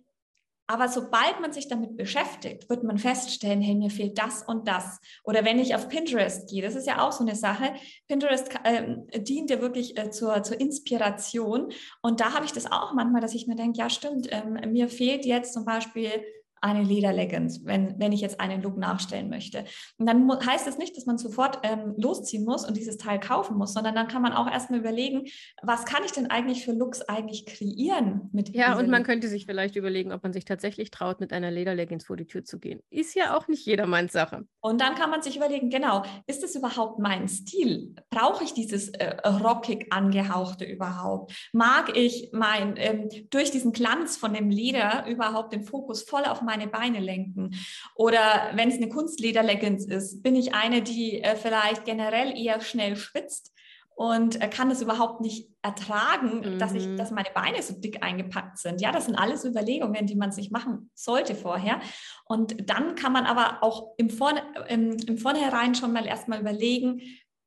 aber 0.66 0.88
sobald 0.88 1.40
man 1.42 1.52
sich 1.52 1.68
damit 1.68 1.94
beschäftigt, 1.96 2.70
wird 2.70 2.84
man 2.84 2.96
feststellen, 2.96 3.60
hey, 3.60 3.74
mir 3.74 3.90
fehlt 3.90 4.16
das 4.16 4.42
und 4.42 4.66
das. 4.66 4.98
Oder 5.22 5.44
wenn 5.44 5.58
ich 5.58 5.74
auf 5.74 5.90
Pinterest 5.90 6.48
gehe, 6.48 6.62
das 6.62 6.74
ist 6.74 6.86
ja 6.86 7.06
auch 7.06 7.12
so 7.12 7.22
eine 7.22 7.36
Sache. 7.36 7.74
Pinterest 8.08 8.48
äh, 8.64 9.20
dient 9.20 9.50
ja 9.50 9.60
wirklich 9.60 9.98
äh, 9.98 10.10
zur, 10.10 10.42
zur 10.42 10.58
Inspiration. 10.58 11.70
Und 12.00 12.20
da 12.20 12.32
habe 12.32 12.46
ich 12.46 12.52
das 12.52 12.70
auch 12.72 12.94
manchmal, 12.94 13.20
dass 13.20 13.34
ich 13.34 13.46
mir 13.46 13.56
denke, 13.56 13.78
ja 13.78 13.90
stimmt, 13.90 14.28
ähm, 14.30 14.58
mir 14.72 14.88
fehlt 14.88 15.26
jetzt 15.26 15.52
zum 15.52 15.66
Beispiel 15.66 16.24
eine 16.64 16.82
Lederleggings, 16.82 17.64
wenn, 17.64 17.98
wenn 17.98 18.12
ich 18.12 18.22
jetzt 18.22 18.40
einen 18.40 18.62
Look 18.62 18.78
nachstellen 18.78 19.28
möchte. 19.28 19.64
Und 19.98 20.06
dann 20.06 20.28
heißt 20.30 20.66
es 20.66 20.74
das 20.74 20.78
nicht, 20.78 20.96
dass 20.96 21.04
man 21.04 21.18
sofort 21.18 21.58
ähm, 21.62 21.94
losziehen 21.98 22.44
muss 22.44 22.66
und 22.66 22.76
dieses 22.76 22.96
Teil 22.96 23.20
kaufen 23.20 23.58
muss, 23.58 23.74
sondern 23.74 23.94
dann 23.94 24.08
kann 24.08 24.22
man 24.22 24.32
auch 24.32 24.50
erstmal 24.50 24.80
überlegen, 24.80 25.24
was 25.62 25.84
kann 25.84 26.02
ich 26.04 26.12
denn 26.12 26.30
eigentlich 26.30 26.64
für 26.64 26.72
Looks 26.72 27.02
eigentlich 27.02 27.44
kreieren 27.44 28.30
mit 28.32 28.54
Ja, 28.54 28.78
und 28.78 28.88
man 28.88 29.02
Look? 29.02 29.06
könnte 29.06 29.28
sich 29.28 29.44
vielleicht 29.44 29.76
überlegen, 29.76 30.10
ob 30.10 30.22
man 30.22 30.32
sich 30.32 30.46
tatsächlich 30.46 30.90
traut, 30.90 31.20
mit 31.20 31.32
einer 31.32 31.50
Lederleggings 31.50 32.06
vor 32.06 32.16
die 32.16 32.26
Tür 32.26 32.44
zu 32.44 32.58
gehen. 32.58 32.80
Ist 32.88 33.14
ja 33.14 33.36
auch 33.36 33.46
nicht 33.46 33.66
jedermanns 33.66 34.12
Sache. 34.12 34.46
Und 34.60 34.80
dann 34.80 34.94
kann 34.94 35.10
man 35.10 35.20
sich 35.20 35.36
überlegen, 35.36 35.68
genau, 35.68 36.02
ist 36.26 36.42
das 36.42 36.54
überhaupt 36.54 36.98
mein 36.98 37.28
Stil? 37.28 37.94
Brauche 38.08 38.42
ich 38.42 38.54
dieses 38.54 38.88
äh, 38.88 39.16
rockig 39.28 39.92
angehauchte 39.92 40.64
überhaupt? 40.64 41.50
Mag 41.52 41.94
ich 41.94 42.30
mein, 42.32 42.74
ähm, 42.78 43.08
durch 43.28 43.50
diesen 43.50 43.72
Glanz 43.72 44.16
von 44.16 44.32
dem 44.32 44.48
Leder 44.48 45.06
überhaupt 45.06 45.52
den 45.52 45.62
Fokus 45.62 46.02
voll 46.04 46.24
auf 46.24 46.40
mein 46.40 46.53
meine 46.54 46.68
Beine 46.68 47.00
lenken. 47.00 47.50
Oder 47.94 48.50
wenn 48.54 48.68
es 48.68 48.76
eine 48.76 48.88
Kunstlederleggings 48.88 49.86
ist, 49.86 50.22
bin 50.22 50.36
ich 50.36 50.54
eine, 50.54 50.82
die 50.82 51.22
äh, 51.22 51.36
vielleicht 51.36 51.84
generell 51.84 52.36
eher 52.36 52.60
schnell 52.60 52.96
schwitzt 52.96 53.52
und 53.96 54.40
äh, 54.40 54.48
kann 54.48 54.70
es 54.70 54.82
überhaupt 54.82 55.20
nicht 55.20 55.48
ertragen, 55.62 56.54
mhm. 56.54 56.58
dass, 56.58 56.74
ich, 56.74 56.86
mhm. 56.86 56.96
dass 56.96 57.10
meine 57.10 57.28
Beine 57.34 57.62
so 57.62 57.74
dick 57.74 58.02
eingepackt 58.02 58.58
sind. 58.58 58.80
Ja, 58.80 58.92
das 58.92 59.06
sind 59.06 59.14
alles 59.14 59.44
Überlegungen, 59.44 60.06
die 60.06 60.16
man 60.16 60.32
sich 60.32 60.50
machen 60.50 60.90
sollte 60.94 61.34
vorher. 61.34 61.80
Und 62.24 62.68
dann 62.68 62.96
kann 62.96 63.12
man 63.12 63.26
aber 63.26 63.62
auch 63.62 63.94
im, 63.96 64.10
Vorne, 64.10 64.42
im, 64.68 64.96
im 65.06 65.18
Vornherein 65.18 65.74
schon 65.74 65.92
mal 65.92 66.06
erstmal 66.06 66.40
überlegen, 66.40 67.02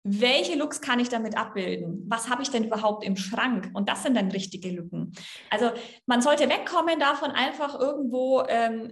welche 0.08 0.55
Looks 0.55 0.82
kann 0.82 0.99
ich 0.99 1.10
damit 1.10 1.38
abbilden? 1.38 2.05
Was 2.08 2.30
habe 2.30 2.41
ich 2.41 2.49
denn 2.49 2.64
überhaupt 2.64 3.03
im 3.03 3.18
Schrank? 3.18 3.70
Und 3.74 3.89
das 3.89 4.03
sind 4.03 4.16
dann 4.16 4.32
richtige 4.32 4.70
Lücken. 4.70 5.14
Also 5.49 5.72
man 6.05 6.22
sollte 6.22 6.49
wegkommen 6.49 6.99
davon, 6.99 7.32
einfach 7.32 7.80
irgendwo 7.80 8.43
ähm, 8.47 8.91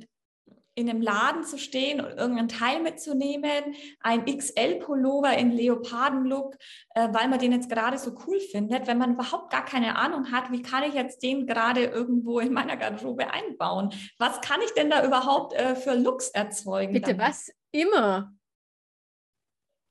in 0.76 0.89
einem 0.89 1.01
Laden 1.01 1.43
zu 1.45 1.57
stehen 1.57 2.01
und 2.01 2.18
irgendein 2.18 2.49
Teil 2.49 2.82
mitzunehmen, 2.82 3.76
ein 4.01 4.26
XL-Pullover 4.26 5.38
in 5.38 5.51
Leoparden-Look, 5.51 6.55
äh, 6.95 7.07
weil 7.13 7.30
man 7.30 7.39
den 7.39 7.53
jetzt 7.53 7.70
gerade 7.70 7.97
so 7.97 8.13
cool 8.28 8.39
findet, 8.39 8.86
wenn 8.86 8.97
man 8.97 9.13
überhaupt 9.13 9.51
gar 9.51 9.63
keine 9.63 9.95
Ahnung 9.97 10.34
hat, 10.34 10.51
wie 10.51 10.61
kann 10.61 10.84
ich 10.84 10.93
jetzt 10.93 11.24
den 11.24 11.47
gerade 11.47 11.86
irgendwo 11.86 12.39
in 12.39 12.51
meiner 12.51 12.76
Garderobe 12.76 13.32
einbauen? 13.32 13.93
Was 14.20 14.41
kann 14.41 14.59
ich 14.66 14.74
denn 14.74 14.89
da 14.89 15.05
überhaupt 15.05 15.53
äh, 15.53 15.76
für 15.76 15.95
Looks 15.95 16.30
erzeugen? 16.30 16.91
Bitte 16.91 17.16
damit? 17.16 17.30
was? 17.30 17.49
Immer. 17.72 18.34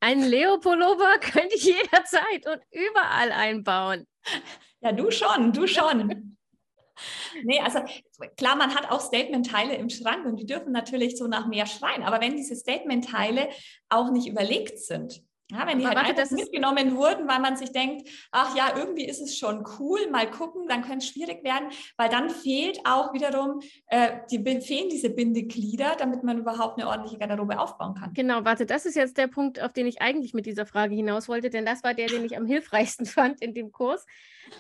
Ein 0.05 0.21
Leo-Pullover 0.21 1.17
könnte 1.21 1.57
ich 1.57 1.65
jederzeit 1.65 2.47
und 2.47 2.61
überall 2.71 3.33
einbauen. 3.33 4.07
Ja, 4.81 4.93
du 4.93 5.11
schon, 5.11 5.51
du 5.51 5.67
schon. 5.67 6.37
Nee, 7.43 7.59
also 7.61 7.81
klar, 8.37 8.55
man 8.55 8.75
hat 8.75 8.91
auch 8.91 9.01
Statement-Teile 9.01 9.75
im 9.77 9.89
Schrank 9.89 10.27
und 10.27 10.37
die 10.37 10.45
dürfen 10.45 10.73
natürlich 10.73 11.17
so 11.17 11.27
nach 11.27 11.47
mehr 11.47 11.65
schreien. 11.65 12.03
Aber 12.03 12.21
wenn 12.21 12.37
diese 12.37 12.55
Statement-Teile 12.55 13.49
auch 13.89 14.11
nicht 14.11 14.29
überlegt 14.29 14.79
sind, 14.79 15.23
ja, 15.51 15.67
wenn 15.67 15.79
die 15.79 15.87
halt 15.87 15.99
einfach 15.99 16.31
mitgenommen 16.31 16.97
wurden, 16.97 17.29
weil 17.29 17.39
man 17.39 17.57
sich 17.57 17.71
denkt, 17.71 18.09
ach 18.33 18.57
ja, 18.57 18.77
irgendwie 18.77 19.05
ist 19.05 19.21
es 19.21 19.37
schon 19.37 19.65
cool, 19.79 20.11
mal 20.11 20.31
gucken, 20.31 20.67
dann 20.69 20.83
könnte 20.83 20.99
es 20.99 21.09
schwierig 21.09 21.45
werden, 21.45 21.69
weil 21.99 22.09
dann 22.09 22.31
fehlt 22.31 22.79
auch 22.85 23.13
wiederum, 23.13 23.61
äh, 23.89 24.21
die, 24.31 24.39
fehlen 24.63 24.89
diese 24.89 25.11
Bindeglieder, 25.11 25.97
damit 25.99 26.23
man 26.25 26.39
überhaupt 26.39 26.79
eine 26.79 26.89
ordentliche 26.89 27.19
Garderobe 27.19 27.59
aufbauen 27.59 27.95
kann. 27.95 28.15
Genau, 28.15 28.45
warte, 28.45 28.65
das 28.65 28.87
ist 28.87 28.97
jetzt 28.97 29.19
der 29.19 29.27
Punkt, 29.27 29.63
auf 29.63 29.75
den 29.75 29.87
ich 29.87 30.01
eigentlich 30.01 30.33
mit 30.33 30.47
dieser 30.47 30.65
Frage 30.65 30.95
hinaus 30.95 31.29
wollte, 31.29 31.51
denn 31.51 31.67
das 31.67 31.85
war 31.85 31.93
der, 31.93 32.07
den 32.07 32.25
ich 32.25 32.39
am 32.39 32.47
hilfreichsten 32.47 33.05
fand 33.07 33.43
in 33.43 33.53
dem 33.53 33.71
Kurs. 33.71 34.07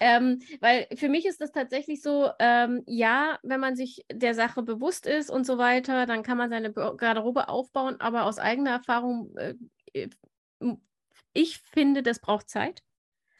Ähm, 0.00 0.40
weil 0.60 0.86
für 0.96 1.08
mich 1.08 1.24
ist 1.24 1.40
das 1.40 1.52
tatsächlich 1.52 2.02
so, 2.02 2.28
ähm, 2.38 2.82
ja, 2.86 3.38
wenn 3.42 3.60
man 3.60 3.76
sich 3.76 4.04
der 4.12 4.34
Sache 4.34 4.62
bewusst 4.62 5.06
ist 5.06 5.30
und 5.30 5.44
so 5.46 5.56
weiter, 5.56 6.06
dann 6.06 6.22
kann 6.22 6.38
man 6.38 6.50
seine 6.50 6.72
Garderobe 6.72 7.48
aufbauen, 7.48 7.96
aber 8.00 8.24
aus 8.24 8.38
eigener 8.38 8.70
Erfahrung 8.70 9.34
äh, 9.36 9.54
ich 11.32 11.58
finde, 11.58 12.02
das 12.02 12.20
braucht 12.20 12.48
Zeit. 12.48 12.82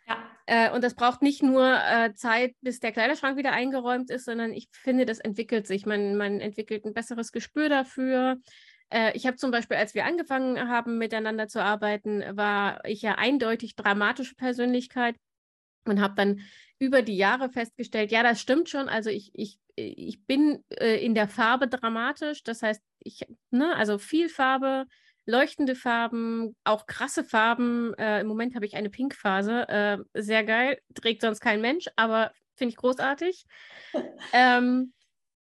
Ja. 0.07 0.18
Äh, 0.47 0.70
und 0.72 0.85
das 0.85 0.95
braucht 0.95 1.22
nicht 1.22 1.43
nur 1.43 1.64
äh, 1.64 2.14
Zeit, 2.14 2.55
bis 2.61 2.81
der 2.81 2.93
Kleiderschrank 2.93 3.37
wieder 3.37 3.53
eingeräumt 3.53 4.11
ist, 4.11 4.25
sondern 4.25 4.53
ich 4.53 4.68
finde, 4.72 5.07
das 5.07 5.18
entwickelt 5.18 5.66
sich. 5.66 5.87
Man, 5.87 6.16
man 6.16 6.41
entwickelt 6.41 6.85
ein 6.85 6.95
besseres 6.95 7.33
Gespür 7.33 7.68
dafür. 7.68 8.39
Äh, 8.91 9.16
ich 9.16 9.27
habe 9.27 9.37
zum 9.37 9.51
Beispiel, 9.51 9.77
als 9.77 9.95
wir 9.95 10.05
angefangen 10.05 10.68
haben, 10.68 10.99
miteinander 10.99 11.49
zu 11.49 11.62
arbeiten, 11.62 12.22
war 12.37 12.85
ich 12.85 13.03
ja 13.03 13.14
eindeutig 13.14 13.77
dramatische 13.77 14.35
Persönlichkeit 14.35 15.16
und 15.87 16.01
habe 16.01 16.14
dann 16.16 16.41
über 16.79 17.03
die 17.03 17.16
Jahre 17.16 17.49
festgestellt, 17.51 18.11
ja, 18.11 18.22
das 18.22 18.41
stimmt 18.41 18.68
schon. 18.68 18.89
Also 18.89 19.11
ich, 19.11 19.31
ich, 19.35 19.59
ich 19.77 20.25
bin 20.27 20.62
äh, 20.70 21.05
in 21.05 21.14
der 21.14 21.29
Farbe 21.29 21.68
dramatisch. 21.68 22.43
Das 22.43 22.62
heißt, 22.62 22.83
ich, 23.01 23.22
ne, 23.51 23.75
also 23.77 23.99
viel 23.99 24.29
Farbe, 24.29 24.87
leuchtende 25.27 25.75
Farben, 25.75 26.55
auch 26.64 26.87
krasse 26.87 27.25
Farben. 27.25 27.95
Äh, 27.95 28.20
Im 28.20 28.27
Moment 28.27 28.55
habe 28.55 28.66
ich 28.66 28.77
eine 28.77 28.91
Pinkphase. 28.91 29.68
Äh, 29.68 29.99
sehr 30.14 30.45
geil. 30.45 30.79
Trägt 30.95 31.22
sonst 31.22 31.41
kein 31.41 31.61
Mensch, 31.61 31.87
aber 31.97 32.33
finde 32.55 32.70
ich 32.70 32.77
großartig. 32.77 33.45
ähm, 34.33 34.93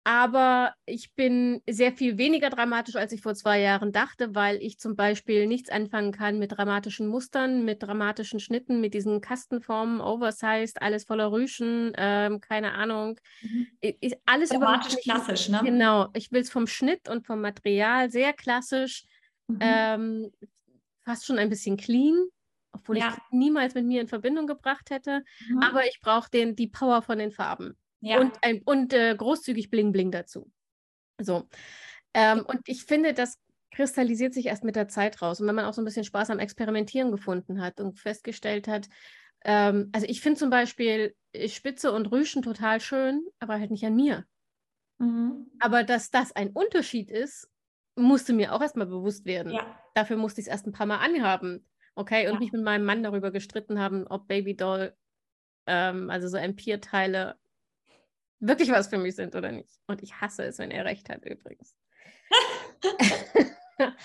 aber 0.02 0.72
ich 0.86 1.14
bin 1.14 1.60
sehr 1.68 1.92
viel 1.92 2.16
weniger 2.16 2.48
dramatisch, 2.48 2.96
als 2.96 3.12
ich 3.12 3.20
vor 3.20 3.34
zwei 3.34 3.60
Jahren 3.60 3.92
dachte, 3.92 4.34
weil 4.34 4.56
ich 4.56 4.78
zum 4.78 4.96
Beispiel 4.96 5.46
nichts 5.46 5.68
anfangen 5.68 6.10
kann 6.10 6.38
mit 6.38 6.56
dramatischen 6.56 7.06
Mustern, 7.06 7.66
mit 7.66 7.82
dramatischen 7.82 8.40
Schnitten, 8.40 8.80
mit 8.80 8.94
diesen 8.94 9.20
Kastenformen, 9.20 10.00
oversized, 10.00 10.80
alles 10.80 11.04
voller 11.04 11.30
Rüschen, 11.30 11.92
ähm, 11.98 12.40
keine 12.40 12.72
Ahnung. 12.72 13.20
Mhm. 13.42 13.66
Ich, 13.80 14.16
alles 14.24 14.48
dramatisch 14.48 14.96
klassisch, 15.02 15.50
ne? 15.50 15.60
Genau. 15.64 16.08
Ich 16.14 16.32
will 16.32 16.40
es 16.40 16.50
vom 16.50 16.66
Schnitt 16.66 17.08
und 17.08 17.26
vom 17.26 17.42
Material 17.42 18.10
sehr 18.10 18.32
klassisch 18.32 19.04
Mhm. 19.54 19.58
Ähm, 19.60 20.32
fast 21.04 21.26
schon 21.26 21.38
ein 21.38 21.48
bisschen 21.48 21.76
clean, 21.76 22.28
obwohl 22.72 22.98
ja. 22.98 23.08
ich 23.08 23.22
niemals 23.30 23.74
mit 23.74 23.86
mir 23.86 24.00
in 24.00 24.08
Verbindung 24.08 24.46
gebracht 24.46 24.90
hätte. 24.90 25.24
Mhm. 25.48 25.62
Aber 25.62 25.86
ich 25.86 26.00
brauche 26.00 26.30
die 26.30 26.68
Power 26.68 27.02
von 27.02 27.18
den 27.18 27.32
Farben. 27.32 27.76
Ja. 28.00 28.20
Und, 28.20 28.32
ein, 28.42 28.62
und 28.64 28.92
äh, 28.92 29.14
großzügig 29.14 29.70
Bling 29.70 29.92
Bling 29.92 30.10
dazu. 30.10 30.50
So. 31.18 31.48
Ähm, 32.14 32.44
und 32.46 32.60
ich 32.66 32.84
finde, 32.84 33.12
das 33.12 33.38
kristallisiert 33.72 34.34
sich 34.34 34.46
erst 34.46 34.64
mit 34.64 34.76
der 34.76 34.88
Zeit 34.88 35.22
raus. 35.22 35.40
Und 35.40 35.46
wenn 35.46 35.54
man 35.54 35.64
auch 35.64 35.74
so 35.74 35.82
ein 35.82 35.84
bisschen 35.84 36.04
Spaß 36.04 36.30
am 36.30 36.38
Experimentieren 36.38 37.10
gefunden 37.10 37.60
hat 37.60 37.80
und 37.80 37.98
festgestellt 37.98 38.68
hat, 38.68 38.88
ähm, 39.44 39.90
also 39.92 40.06
ich 40.08 40.20
finde 40.20 40.38
zum 40.38 40.50
Beispiel 40.50 41.14
Spitze 41.46 41.92
und 41.92 42.06
Rüschen 42.06 42.42
total 42.42 42.80
schön, 42.80 43.24
aber 43.38 43.54
halt 43.54 43.70
nicht 43.70 43.84
an 43.84 43.96
mir. 43.96 44.24
Mhm. 44.98 45.50
Aber 45.60 45.84
dass 45.84 46.10
das 46.10 46.32
ein 46.32 46.50
Unterschied 46.50 47.10
ist, 47.10 47.48
musste 47.96 48.32
mir 48.32 48.54
auch 48.54 48.60
erstmal 48.60 48.86
bewusst 48.86 49.26
werden. 49.26 49.52
Ja. 49.52 49.78
Dafür 49.94 50.16
musste 50.16 50.40
ich 50.40 50.46
es 50.46 50.50
erst 50.50 50.66
ein 50.66 50.72
paar 50.72 50.86
Mal 50.86 50.98
anhaben. 50.98 51.66
Okay, 51.94 52.28
und 52.28 52.34
ja. 52.34 52.38
mich 52.40 52.52
mit 52.52 52.62
meinem 52.62 52.84
Mann 52.84 53.02
darüber 53.02 53.30
gestritten 53.30 53.78
haben, 53.78 54.06
ob 54.06 54.28
Babydoll, 54.28 54.96
ähm, 55.66 56.08
also 56.08 56.28
so 56.28 56.36
Empire-Teile, 56.36 57.38
wirklich 58.38 58.70
was 58.70 58.88
für 58.88 58.98
mich 58.98 59.16
sind 59.16 59.34
oder 59.34 59.52
nicht. 59.52 59.80
Und 59.86 60.02
ich 60.02 60.20
hasse 60.20 60.44
es, 60.44 60.58
wenn 60.58 60.70
er 60.70 60.84
recht 60.84 61.08
hat, 61.08 61.24
übrigens. 61.24 61.76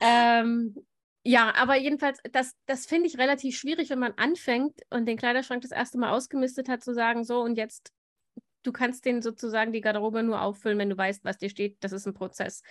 ähm, 0.00 0.76
ja, 1.24 1.54
aber 1.54 1.76
jedenfalls, 1.76 2.18
das, 2.32 2.54
das 2.66 2.86
finde 2.86 3.06
ich 3.06 3.18
relativ 3.18 3.56
schwierig, 3.56 3.90
wenn 3.90 3.98
man 3.98 4.12
anfängt 4.16 4.80
und 4.90 5.06
den 5.06 5.16
Kleiderschrank 5.16 5.62
das 5.62 5.70
erste 5.70 5.98
Mal 5.98 6.10
ausgemistet 6.10 6.68
hat, 6.68 6.82
zu 6.82 6.94
sagen, 6.94 7.24
so 7.24 7.40
und 7.40 7.56
jetzt 7.56 7.92
du 8.62 8.72
kannst 8.72 9.04
den 9.04 9.22
sozusagen 9.22 9.72
die 9.72 9.80
Garderobe 9.80 10.22
nur 10.22 10.42
auffüllen, 10.42 10.78
wenn 10.78 10.90
du 10.90 10.96
weißt, 10.96 11.24
was 11.24 11.38
dir 11.38 11.50
steht. 11.50 11.76
Das 11.80 11.92
ist 11.92 12.06
ein 12.06 12.14
Prozess. 12.14 12.62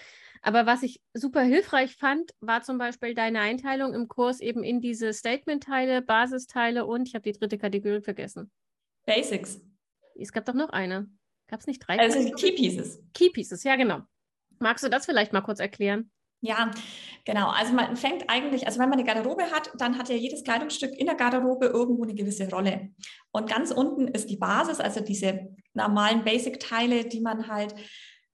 Aber 0.42 0.66
was 0.66 0.84
ich 0.84 1.02
super 1.14 1.42
hilfreich 1.42 1.96
fand, 1.96 2.32
war 2.40 2.62
zum 2.62 2.78
Beispiel 2.78 3.14
deine 3.14 3.40
Einteilung 3.40 3.94
im 3.94 4.08
Kurs 4.08 4.40
eben 4.40 4.64
in 4.64 4.82
diese 4.82 5.14
Statement-Teile, 5.14 6.02
Basisteile 6.02 6.86
und 6.86 7.08
ich 7.08 7.16
habe 7.16 7.24
die 7.24 7.38
dritte 7.38 7.58
Kategorie 7.58 8.02
vergessen. 8.02 8.52
Basics. 9.06 9.62
Es 10.16 10.32
gab 10.32 10.46
doch 10.46 10.54
noch 10.54 10.70
eine. 10.70 11.10
Gab 11.48 11.60
es 11.60 11.68
nicht 11.68 11.80
drei? 11.80 12.00
Also 12.00 12.32
Key 12.36 12.54
Pieces. 12.54 13.04
Key 13.14 13.30
Pieces, 13.30 13.64
ja 13.64 13.76
genau. 13.76 14.02
Magst 14.60 14.84
du 14.84 14.90
das 14.90 15.06
vielleicht 15.06 15.34
mal 15.34 15.42
kurz 15.42 15.60
erklären? 15.60 16.12
Ja, 16.42 16.72
genau. 17.24 17.50
Also 17.50 17.74
man 17.74 17.96
fängt 17.96 18.26
eigentlich, 18.28 18.66
also 18.66 18.80
wenn 18.80 18.90
man 18.90 19.00
eine 19.00 19.08
Garderobe 19.08 19.44
hat, 19.52 19.72
dann 19.78 19.98
hat 19.98 20.10
ja 20.10 20.16
jedes 20.16 20.44
Kleidungsstück 20.44 20.92
in 20.98 21.06
der 21.06 21.16
Garderobe 21.16 21.68
irgendwo 21.68 22.04
eine 22.04 22.16
gewisse 22.16 22.50
Rolle. 22.50 22.90
Und 23.32 23.48
ganz 23.48 23.72
unten 23.72 24.08
ist 24.08 24.30
die 24.30 24.38
Basis, 24.38 24.80
also 24.80 25.02
diese 25.02 25.56
normalen 25.74 26.24
Basic-Teile, 26.24 27.06
die 27.06 27.22
man 27.22 27.48
halt, 27.48 27.76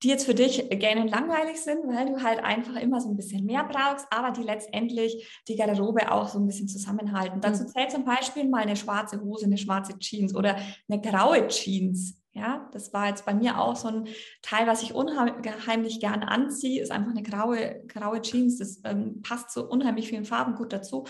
die 0.04 0.08
jetzt 0.08 0.26
für 0.26 0.36
dich 0.36 0.70
gerne 0.70 1.10
langweilig 1.10 1.58
sind, 1.60 1.80
weil 1.88 2.06
du 2.06 2.24
halt 2.24 2.40
einfach 2.40 2.76
immer 2.76 3.02
so 3.02 3.10
ein 3.10 3.18
bisschen 3.18 3.46
mehr 3.46 3.66
brauchst, 3.66 4.06
aber 4.10 4.32
die 4.32 4.44
letztendlich 4.44 5.42
die 5.50 5.58
Garderobe 5.58 6.10
auch 6.12 6.30
so 6.30 6.40
ein 6.40 6.48
bisschen 6.48 6.70
zusammenhalten. 6.70 7.42
Dazu 7.42 7.64
mhm. 7.64 7.68
zählt 7.68 7.92
zum 7.92 8.06
Beispiel 8.06 8.48
mal 8.48 8.62
eine 8.62 8.78
schwarze 8.78 9.22
Hose, 9.22 9.48
eine 9.48 9.58
schwarze 9.58 10.00
Jeans 10.00 10.34
oder 10.34 10.56
eine 10.88 11.02
graue 11.02 11.48
Jeans. 11.48 12.22
Ja, 12.38 12.70
das 12.72 12.94
war 12.94 13.08
jetzt 13.08 13.26
bei 13.26 13.34
mir 13.34 13.60
auch 13.60 13.76
so 13.76 13.88
ein 13.88 14.08
Teil, 14.44 14.68
was 14.68 14.84
ich 14.84 14.94
unheimlich 14.94 16.00
gerne 16.00 16.28
anziehe, 16.28 16.84
ist 16.84 16.92
einfach 16.92 17.10
eine 17.10 17.24
graue, 17.24 17.84
graue 17.88 18.22
Jeans. 18.22 18.60
Das 18.60 18.80
ähm, 18.84 19.24
passt 19.24 19.50
zu 19.50 19.68
unheimlich 19.68 20.08
vielen 20.08 20.26
Farben 20.26 20.54
gut 20.54 20.72
dazu. 20.72 21.06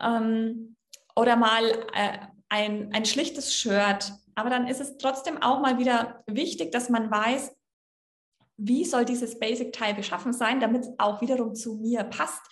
Ähm, 0.00 0.74
oder 1.14 1.36
mal 1.36 1.64
äh, 1.94 2.18
ein, 2.48 2.92
ein 2.92 3.04
schlichtes 3.04 3.54
Shirt. 3.54 4.12
Aber 4.34 4.50
dann 4.50 4.66
ist 4.66 4.80
es 4.80 4.98
trotzdem 4.98 5.40
auch 5.40 5.60
mal 5.60 5.78
wieder 5.78 6.24
wichtig, 6.26 6.72
dass 6.72 6.88
man 6.88 7.08
weiß, 7.08 7.54
wie 8.56 8.84
soll 8.84 9.04
dieses 9.04 9.38
Basic-Teil 9.38 9.94
beschaffen 9.94 10.32
sein, 10.32 10.58
damit 10.58 10.82
es 10.82 10.90
auch 10.98 11.20
wiederum 11.20 11.54
zu 11.54 11.76
mir 11.76 12.02
passt. 12.02 12.42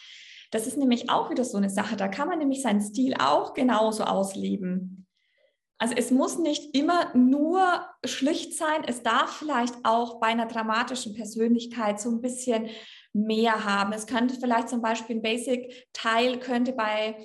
Das 0.53 0.69
ist 0.69 0.77
nämlich 0.77 1.11
auch 1.11 1.29
wieder 1.29 1.45
so 1.45 1.57
eine 1.57 1.71
Sache. 1.71 1.97
Da 1.97 2.07
kann 2.07 2.29
man 2.29 2.39
nämlich 2.39 2.63
seinen 2.63 2.81
Stil 2.81 3.15
auch 3.19 3.53
genauso 3.53 4.05
ausleben. 4.05 5.06
Also 5.79 5.95
es 5.95 6.11
muss 6.11 6.39
nicht 6.39 6.75
immer 6.75 7.15
nur 7.15 7.85
schlicht 8.05 8.57
sein, 8.57 8.83
es 8.87 9.03
darf 9.03 9.37
vielleicht 9.37 9.75
auch 9.85 10.21
bei 10.21 10.29
einer 10.29 10.47
dramatischen 10.47 11.15
Persönlichkeit 11.15 12.01
so 12.01 12.11
ein 12.11 12.23
bisschen 12.23 12.69
mehr 13.13 13.65
haben. 13.65 13.93
Es 13.93 14.07
könnte 14.07 14.37
vielleicht 14.41 14.69
zum 14.69 14.81
Beispiel 14.81 15.17
ein 15.17 15.23
Basic-Teil 15.23 16.39
könnte 16.39 16.73
bei, 16.73 17.17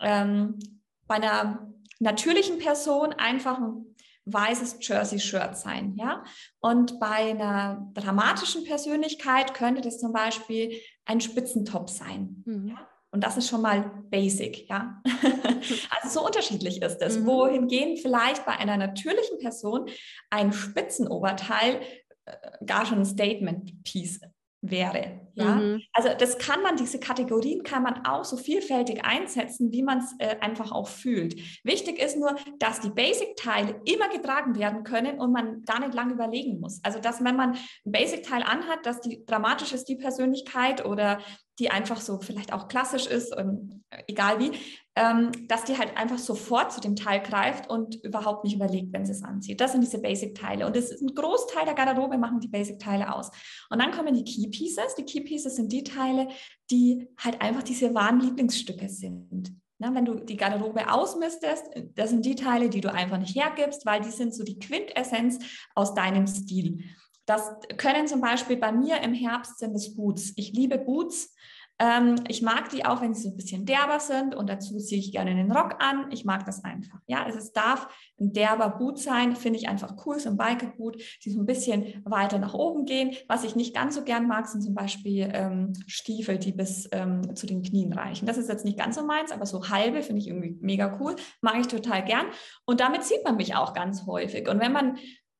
ähm, 0.00 0.58
bei 1.06 1.16
einer 1.16 1.72
natürlichen 1.98 2.58
Person 2.58 3.12
einfach 3.12 3.58
ein 3.58 3.96
weißes 4.26 4.78
Jersey-Shirt 4.80 5.56
sein, 5.56 5.94
ja. 5.96 6.24
Und 6.60 6.98
bei 6.98 7.30
einer 7.30 7.90
dramatischen 7.94 8.64
Persönlichkeit 8.64 9.54
könnte 9.54 9.82
das 9.82 9.98
zum 9.98 10.12
Beispiel 10.12 10.80
ein 11.04 11.20
Spitzentop 11.20 11.88
sein. 11.88 12.42
Mhm. 12.44 12.68
Ja? 12.68 12.88
Und 13.16 13.24
das 13.24 13.38
ist 13.38 13.48
schon 13.48 13.62
mal 13.62 13.90
basic, 14.10 14.68
ja. 14.68 15.02
also 16.02 16.20
so 16.20 16.26
unterschiedlich 16.26 16.82
ist 16.82 17.00
es. 17.00 17.18
Mhm. 17.18 17.24
Wohingegen 17.24 17.96
vielleicht 17.96 18.44
bei 18.44 18.52
einer 18.52 18.76
natürlichen 18.76 19.38
Person 19.38 19.88
ein 20.28 20.52
Spitzenoberteil 20.52 21.80
äh, 22.26 22.66
gar 22.66 22.84
schon 22.84 22.98
ein 22.98 23.06
Statement-Piece 23.06 24.20
wäre. 24.60 25.22
Ja, 25.32 25.54
mhm. 25.54 25.82
also 25.94 26.10
das 26.18 26.36
kann 26.36 26.62
man, 26.62 26.76
diese 26.76 27.00
Kategorien 27.00 27.62
kann 27.62 27.82
man 27.82 28.04
auch 28.04 28.24
so 28.24 28.36
vielfältig 28.36 29.02
einsetzen, 29.02 29.72
wie 29.72 29.82
man 29.82 30.00
es 30.00 30.14
äh, 30.18 30.36
einfach 30.40 30.72
auch 30.72 30.88
fühlt. 30.88 31.36
Wichtig 31.64 31.98
ist 31.98 32.18
nur, 32.18 32.36
dass 32.58 32.80
die 32.80 32.90
Basic-Teile 32.90 33.80
immer 33.86 34.10
getragen 34.10 34.58
werden 34.58 34.84
können 34.84 35.18
und 35.20 35.32
man 35.32 35.62
gar 35.62 35.80
nicht 35.80 35.94
lange 35.94 36.12
überlegen 36.12 36.60
muss. 36.60 36.80
Also, 36.82 36.98
dass 36.98 37.24
wenn 37.24 37.36
man 37.36 37.52
ein 37.52 37.92
Basic-Teil 37.92 38.42
anhat, 38.42 38.84
dass 38.84 39.00
die 39.00 39.24
dramatisch 39.24 39.72
ist 39.72 39.88
die 39.88 39.96
Persönlichkeit 39.96 40.84
oder 40.84 41.18
die 41.58 41.70
einfach 41.70 42.00
so 42.00 42.20
vielleicht 42.20 42.52
auch 42.52 42.68
klassisch 42.68 43.06
ist, 43.06 43.34
und, 43.34 43.82
äh, 43.90 44.02
egal 44.08 44.38
wie, 44.38 44.52
ähm, 44.94 45.30
dass 45.48 45.64
die 45.64 45.76
halt 45.76 45.96
einfach 45.96 46.18
sofort 46.18 46.72
zu 46.72 46.80
dem 46.80 46.96
Teil 46.96 47.20
greift 47.20 47.68
und 47.68 47.96
überhaupt 48.02 48.44
nicht 48.44 48.54
überlegt, 48.54 48.92
wenn 48.92 49.04
sie 49.04 49.12
es 49.12 49.22
anzieht. 49.22 49.60
Das 49.60 49.72
sind 49.72 49.82
diese 49.82 50.00
Basic-Teile. 50.00 50.66
Und 50.66 50.76
das 50.76 50.90
ist 50.90 51.02
ein 51.02 51.14
Großteil 51.14 51.64
der 51.64 51.74
Garderobe, 51.74 52.18
machen 52.18 52.40
die 52.40 52.48
Basic-Teile 52.48 53.14
aus. 53.14 53.30
Und 53.70 53.80
dann 53.80 53.92
kommen 53.92 54.14
die 54.14 54.24
Key 54.24 54.48
Pieces. 54.48 54.94
Die 54.96 55.04
Key 55.04 55.20
Pieces 55.20 55.56
sind 55.56 55.72
die 55.72 55.84
Teile, 55.84 56.28
die 56.70 57.08
halt 57.18 57.40
einfach 57.40 57.62
diese 57.62 57.94
wahren 57.94 58.20
Lieblingsstücke 58.20 58.88
sind. 58.88 59.52
Na, 59.78 59.94
wenn 59.94 60.06
du 60.06 60.14
die 60.14 60.38
Garderobe 60.38 60.90
ausmistest, 60.90 61.64
das 61.94 62.08
sind 62.08 62.24
die 62.24 62.34
Teile, 62.34 62.70
die 62.70 62.80
du 62.80 62.90
einfach 62.90 63.18
nicht 63.18 63.36
hergibst, 63.36 63.84
weil 63.84 64.00
die 64.00 64.10
sind 64.10 64.34
so 64.34 64.42
die 64.42 64.58
Quintessenz 64.58 65.38
aus 65.74 65.92
deinem 65.92 66.26
Stil. 66.26 66.82
Das 67.26 67.52
können 67.76 68.06
zum 68.06 68.20
Beispiel 68.20 68.56
bei 68.56 68.72
mir 68.72 69.00
im 69.02 69.12
Herbst 69.12 69.58
sind 69.58 69.74
es 69.74 69.94
Boots. 69.94 70.32
Ich 70.36 70.52
liebe 70.52 70.78
Boots 70.78 71.34
ähm, 71.78 72.16
ich 72.28 72.40
mag 72.40 72.70
die 72.70 72.86
auch, 72.86 73.02
wenn 73.02 73.12
sie 73.12 73.22
so 73.22 73.28
ein 73.28 73.36
bisschen 73.36 73.66
derber 73.66 74.00
sind 74.00 74.34
und 74.34 74.48
dazu 74.48 74.78
ziehe 74.78 74.98
ich 74.98 75.12
gerne 75.12 75.34
den 75.34 75.52
Rock 75.52 75.76
an. 75.78 76.06
Ich 76.10 76.24
mag 76.24 76.46
das 76.46 76.64
einfach. 76.64 77.00
Ja, 77.06 77.24
also 77.24 77.38
es 77.38 77.52
darf 77.52 77.88
ein 78.18 78.32
derber 78.32 78.70
Boot 78.70 78.98
sein, 78.98 79.36
finde 79.36 79.58
ich 79.58 79.68
einfach 79.68 79.94
cool, 80.06 80.18
so 80.18 80.30
ein 80.30 80.38
Biker-Boot, 80.38 81.02
die 81.24 81.30
so 81.30 81.38
ein 81.38 81.46
bisschen 81.46 82.02
weiter 82.04 82.38
nach 82.38 82.54
oben 82.54 82.86
gehen. 82.86 83.14
Was 83.28 83.44
ich 83.44 83.56
nicht 83.56 83.74
ganz 83.74 83.94
so 83.94 84.04
gern 84.04 84.26
mag, 84.26 84.46
sind 84.48 84.62
zum 84.62 84.74
Beispiel 84.74 85.28
ähm, 85.32 85.74
Stiefel, 85.86 86.38
die 86.38 86.52
bis 86.52 86.88
ähm, 86.92 87.36
zu 87.36 87.46
den 87.46 87.62
Knien 87.62 87.92
reichen. 87.92 88.24
Das 88.24 88.38
ist 88.38 88.48
jetzt 88.48 88.64
nicht 88.64 88.78
ganz 88.78 88.96
so 88.96 89.04
meins, 89.04 89.30
aber 89.30 89.44
so 89.44 89.68
halbe 89.68 90.02
finde 90.02 90.22
ich 90.22 90.28
irgendwie 90.28 90.56
mega 90.60 90.98
cool, 90.98 91.14
mag 91.42 91.60
ich 91.60 91.66
total 91.66 92.02
gern. 92.04 92.26
Und 92.64 92.80
damit 92.80 93.04
sieht 93.04 93.22
man 93.24 93.36
mich 93.36 93.54
auch 93.54 93.74
ganz 93.74 94.06
häufig. 94.06 94.48
Und 94.48 94.60
wenn 94.60 94.72
man 94.72 94.96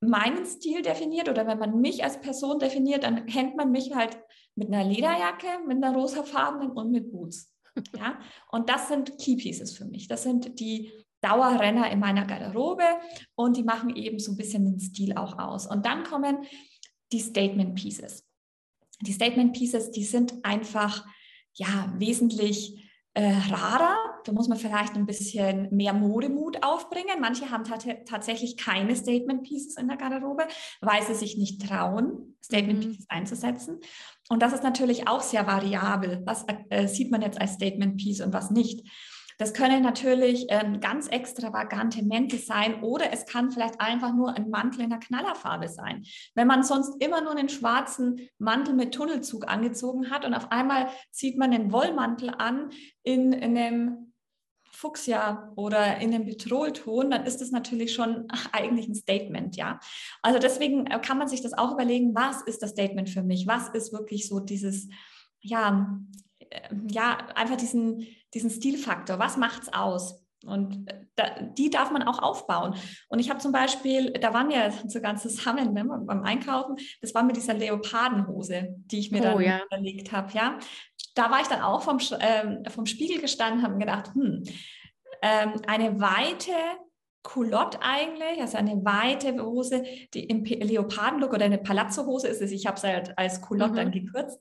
meinen 0.09 0.45
Stil 0.47 0.83
definiert 0.83 1.29
oder 1.29 1.47
wenn 1.47 1.59
man 1.59 1.81
mich 1.81 2.05
als 2.05 2.21
Person 2.21 2.59
definiert, 2.59 3.05
dann 3.05 3.27
kennt 3.27 3.57
man 3.57 3.71
mich 3.71 3.95
halt 3.95 4.19
mit 4.55 4.69
einer 4.69 4.85
Lederjacke, 4.85 5.47
mit 5.67 5.83
einer 5.83 5.95
rosafarbenen 5.95 6.71
und 6.71 6.91
mit 6.91 7.11
Boots. 7.11 7.53
Ja? 7.95 8.19
Und 8.51 8.71
das 8.71 8.89
sind 8.89 9.19
Key 9.19 9.37
Pieces 9.37 9.77
für 9.77 9.85
mich. 9.85 10.09
Das 10.09 10.23
sind 10.23 10.59
die 10.61 10.93
Dauerrenner 11.21 11.91
in 11.91 11.99
meiner 11.99 12.25
Garderobe 12.25 12.85
und 13.35 13.57
die 13.57 13.65
machen 13.65 13.95
eben 13.95 14.19
so 14.19 14.33
ein 14.33 14.37
bisschen 14.37 14.65
den 14.65 14.81
Stil 14.81 15.15
auch 15.17 15.39
aus. 15.39 15.67
Und 15.67 15.85
dann 15.85 16.05
kommen 16.05 16.47
die 17.13 17.21
Statement 17.21 17.75
Pieces. 17.75 18.27
Die 19.03 19.13
Statement 19.13 19.53
Pieces, 19.53 19.91
die 19.91 20.05
sind 20.05 20.35
einfach 20.43 21.05
ja 21.53 21.93
wesentlich 21.99 22.91
äh, 23.15 23.33
rarer. 23.51 24.06
Da 24.27 24.33
muss 24.33 24.49
man 24.49 24.59
vielleicht 24.59 24.95
ein 24.97 25.07
bisschen 25.07 25.69
mehr 25.75 25.93
Modemut 25.93 26.65
aufbringen. 26.65 27.21
Manche 27.21 27.51
haben 27.51 27.63
tatsächlich 27.65 28.57
keine 28.57 28.97
Statement 28.97 29.45
Pieces 29.45 29.77
in 29.77 29.87
der 29.87 29.97
Garderobe, 29.97 30.49
weil 30.81 31.03
sie 31.03 31.15
sich 31.15 31.39
nicht 31.39 31.67
trauen, 31.67 32.37
Statement 32.45 32.85
mhm. 32.85 32.91
Pieces 32.91 33.07
einzusetzen. 33.09 33.79
Und 34.29 34.43
das 34.43 34.53
ist 34.53 34.65
natürlich 34.65 35.07
auch 35.07 35.21
sehr 35.21 35.47
variabel. 35.47 36.23
Was 36.27 36.45
äh, 36.71 36.89
sieht 36.89 37.13
man 37.13 37.23
jetzt 37.23 37.41
als 37.41 37.53
Statement 37.53 37.99
Piece 37.99 38.21
und 38.21 38.33
was 38.33 38.51
nicht? 38.51 38.89
Das 39.39 39.53
können 39.53 39.83
natürlich 39.83 40.47
ähm, 40.49 40.81
ganz 40.81 41.09
extravagante 41.09 42.03
Mäntel 42.03 42.39
sein 42.39 42.83
oder 42.83 43.13
es 43.13 43.27
kann 43.27 43.51
vielleicht 43.51 43.81
einfach 43.81 44.15
nur 44.15 44.35
ein 44.35 44.49
Mantel 44.49 44.83
in 44.83 44.91
der 44.91 44.99
Knallerfarbe 44.99 45.69
sein. 45.69 46.05
Wenn 46.35 46.47
man 46.47 46.63
sonst 46.63 47.03
immer 47.03 47.21
nur 47.21 47.33
einen 47.33 47.51
schwarzen 47.51 48.29
Mantel 48.39 48.75
mit 48.75 48.95
Tunnelzug 48.95 49.47
angezogen 49.47 50.11
hat 50.11 50.25
und 50.25 50.35
auf 50.35 50.51
einmal 50.51 50.89
zieht 51.11 51.37
man 51.37 51.53
einen 51.53 51.71
Wollmantel 51.71 52.31
an 52.31 52.71
in, 53.03 53.33
in 53.33 53.59
einem 53.59 54.13
Fuchsia 54.77 55.53
oder 55.57 55.99
in 55.99 56.15
einem 56.15 56.27
Petrolton, 56.27 57.11
dann 57.11 57.25
ist 57.25 57.41
das 57.41 57.51
natürlich 57.51 57.95
schon 57.95 58.29
eigentlich 58.53 58.89
ein 58.89 58.95
Statement, 58.95 59.57
ja. 59.57 59.81
Also 60.23 60.39
deswegen 60.39 60.87
äh, 60.87 61.01
kann 61.01 61.19
man 61.19 61.29
sich 61.29 61.41
das 61.41 61.55
auch 61.55 61.73
überlegen, 61.73 62.15
was 62.15 62.43
ist 62.43 62.63
das 62.63 62.71
Statement 62.71 63.09
für 63.09 63.23
mich? 63.23 63.47
Was 63.47 63.69
ist 63.71 63.93
wirklich 63.93 64.29
so 64.29 64.39
dieses, 64.39 64.89
ja, 65.41 65.99
äh, 66.51 66.61
ja, 66.91 67.19
einfach 67.35 67.57
diesen, 67.57 68.07
diesen 68.35 68.51
Stilfaktor. 68.51 69.19
Was 69.19 69.37
macht 69.37 69.63
es 69.63 69.73
aus? 69.73 70.23
Und 70.45 70.89
äh, 70.89 71.07
da, 71.17 71.41
die 71.41 71.71
darf 71.71 71.91
man 71.91 72.03
auch 72.03 72.23
aufbauen. 72.23 72.75
Und 73.09 73.19
ich 73.19 73.31
habe 73.31 73.41
zum 73.41 73.53
Beispiel, 73.53 74.13
da 74.13 74.35
waren 74.35 74.49
wir 74.49 74.73
sogar 74.87 75.17
zusammen 75.17 75.73
ne, 75.73 75.85
beim 75.85 76.23
Einkaufen, 76.23 76.77
das 77.01 77.15
war 77.15 77.23
mit 77.23 77.37
dieser 77.37 77.55
Leopardenhose, 77.55 78.69
die 78.77 78.99
ich 78.99 79.11
mir 79.11 79.21
oh, 79.21 79.25
dann 79.25 79.41
ja. 79.41 79.61
überlegt 79.67 80.13
habe. 80.13 80.33
Ja? 80.33 80.59
Da 81.17 81.31
war 81.31 81.41
ich 81.41 81.49
dann 81.49 81.63
auch 81.63 81.83
vom, 81.83 81.99
ähm, 82.21 82.63
vom 82.69 82.87
Spiegel 82.87 83.21
gestanden, 83.21 83.65
habe 83.65 83.79
gedacht, 83.79 84.15
hm, 84.15 84.45
ähm, 85.23 85.53
eine 85.67 85.99
weite 86.01 86.53
Culotte 87.25 87.79
eigentlich, 87.83 88.41
also 88.41 88.57
eine 88.57 88.85
weite 88.85 89.43
Hose, 89.43 89.83
die 90.15 90.25
im 90.25 90.45
Leopardenlook 90.45 91.33
oder 91.33 91.47
eine 91.47 91.59
Palazzo-Hose 91.59 92.29
ist 92.29 92.41
es. 92.41 92.53
Ich 92.53 92.67
habe 92.67 92.77
es 92.77 92.85
halt 92.85 93.19
als 93.19 93.41
Culotte 93.41 93.73
mhm. 93.73 93.77
dann 93.77 93.91
gekürzt 93.91 94.41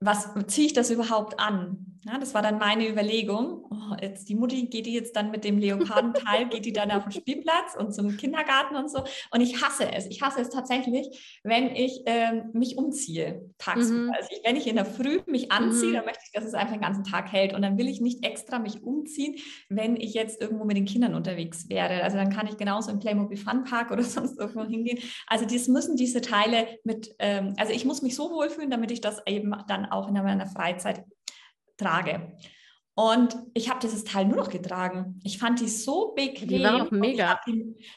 was 0.00 0.28
ziehe 0.46 0.66
ich 0.66 0.72
das 0.72 0.90
überhaupt 0.90 1.38
an? 1.40 1.97
Ja, 2.04 2.18
das 2.18 2.32
war 2.34 2.42
dann 2.42 2.58
meine 2.58 2.88
Überlegung. 2.88 3.64
Oh, 3.70 3.96
jetzt 4.00 4.28
die 4.28 4.34
Mutti 4.34 4.66
geht 4.66 4.86
die 4.86 4.92
jetzt 4.92 5.16
dann 5.16 5.30
mit 5.30 5.44
dem 5.44 5.58
Leopardenteil, 5.58 6.48
geht 6.48 6.64
die 6.64 6.72
dann 6.72 6.90
auf 6.90 7.04
den 7.04 7.12
Spielplatz 7.12 7.74
und 7.76 7.92
zum 7.92 8.16
Kindergarten 8.16 8.76
und 8.76 8.90
so. 8.90 9.02
Und 9.32 9.40
ich 9.40 9.62
hasse 9.62 9.90
es. 9.92 10.06
Ich 10.06 10.22
hasse 10.22 10.40
es 10.40 10.50
tatsächlich, 10.50 11.40
wenn 11.42 11.74
ich 11.74 12.02
ähm, 12.06 12.50
mich 12.52 12.78
umziehe 12.78 13.50
tagsüber. 13.58 14.04
Mhm. 14.04 14.12
Also 14.12 14.28
ich, 14.30 14.40
wenn 14.44 14.56
ich 14.56 14.66
in 14.66 14.76
der 14.76 14.84
Früh 14.84 15.20
mich 15.26 15.50
anziehe, 15.50 15.90
mhm. 15.90 15.94
dann 15.94 16.04
möchte 16.04 16.22
ich, 16.24 16.32
dass 16.32 16.44
es 16.44 16.54
einfach 16.54 16.74
den 16.74 16.82
ganzen 16.82 17.04
Tag 17.04 17.32
hält. 17.32 17.52
Und 17.52 17.62
dann 17.62 17.78
will 17.78 17.88
ich 17.88 18.00
nicht 18.00 18.24
extra 18.24 18.58
mich 18.58 18.82
umziehen, 18.82 19.36
wenn 19.68 19.96
ich 19.96 20.14
jetzt 20.14 20.40
irgendwo 20.40 20.64
mit 20.64 20.76
den 20.76 20.84
Kindern 20.84 21.14
unterwegs 21.14 21.68
wäre. 21.68 22.04
Also 22.04 22.16
dann 22.16 22.30
kann 22.30 22.46
ich 22.46 22.56
genauso 22.56 22.90
im 22.90 23.00
Playmobil 23.00 23.36
Fun 23.36 23.64
Park 23.64 23.90
oder 23.90 24.02
sonst 24.04 24.38
irgendwo 24.38 24.64
hingehen. 24.64 25.00
Also 25.26 25.46
das 25.46 25.66
müssen 25.66 25.96
diese 25.96 26.20
Teile 26.20 26.68
mit, 26.84 27.14
ähm, 27.18 27.54
also 27.56 27.72
ich 27.72 27.84
muss 27.84 28.02
mich 28.02 28.14
so 28.14 28.30
wohlfühlen, 28.30 28.70
damit 28.70 28.92
ich 28.92 29.00
das 29.00 29.20
eben 29.26 29.52
dann 29.66 29.86
auch 29.86 30.08
in 30.08 30.14
meiner 30.14 30.46
Freizeit 30.46 31.04
trage. 31.78 32.32
Und 32.98 33.36
ich 33.54 33.70
habe 33.70 33.78
dieses 33.78 34.02
Teil 34.02 34.24
nur 34.24 34.38
noch 34.38 34.50
getragen. 34.50 35.20
Ich 35.22 35.38
fand 35.38 35.60
die 35.60 35.68
so 35.68 36.14
bequem. 36.16 36.48
Die 36.48 36.64
war 36.64 36.82
auch 36.82 36.90
mega. 36.90 37.38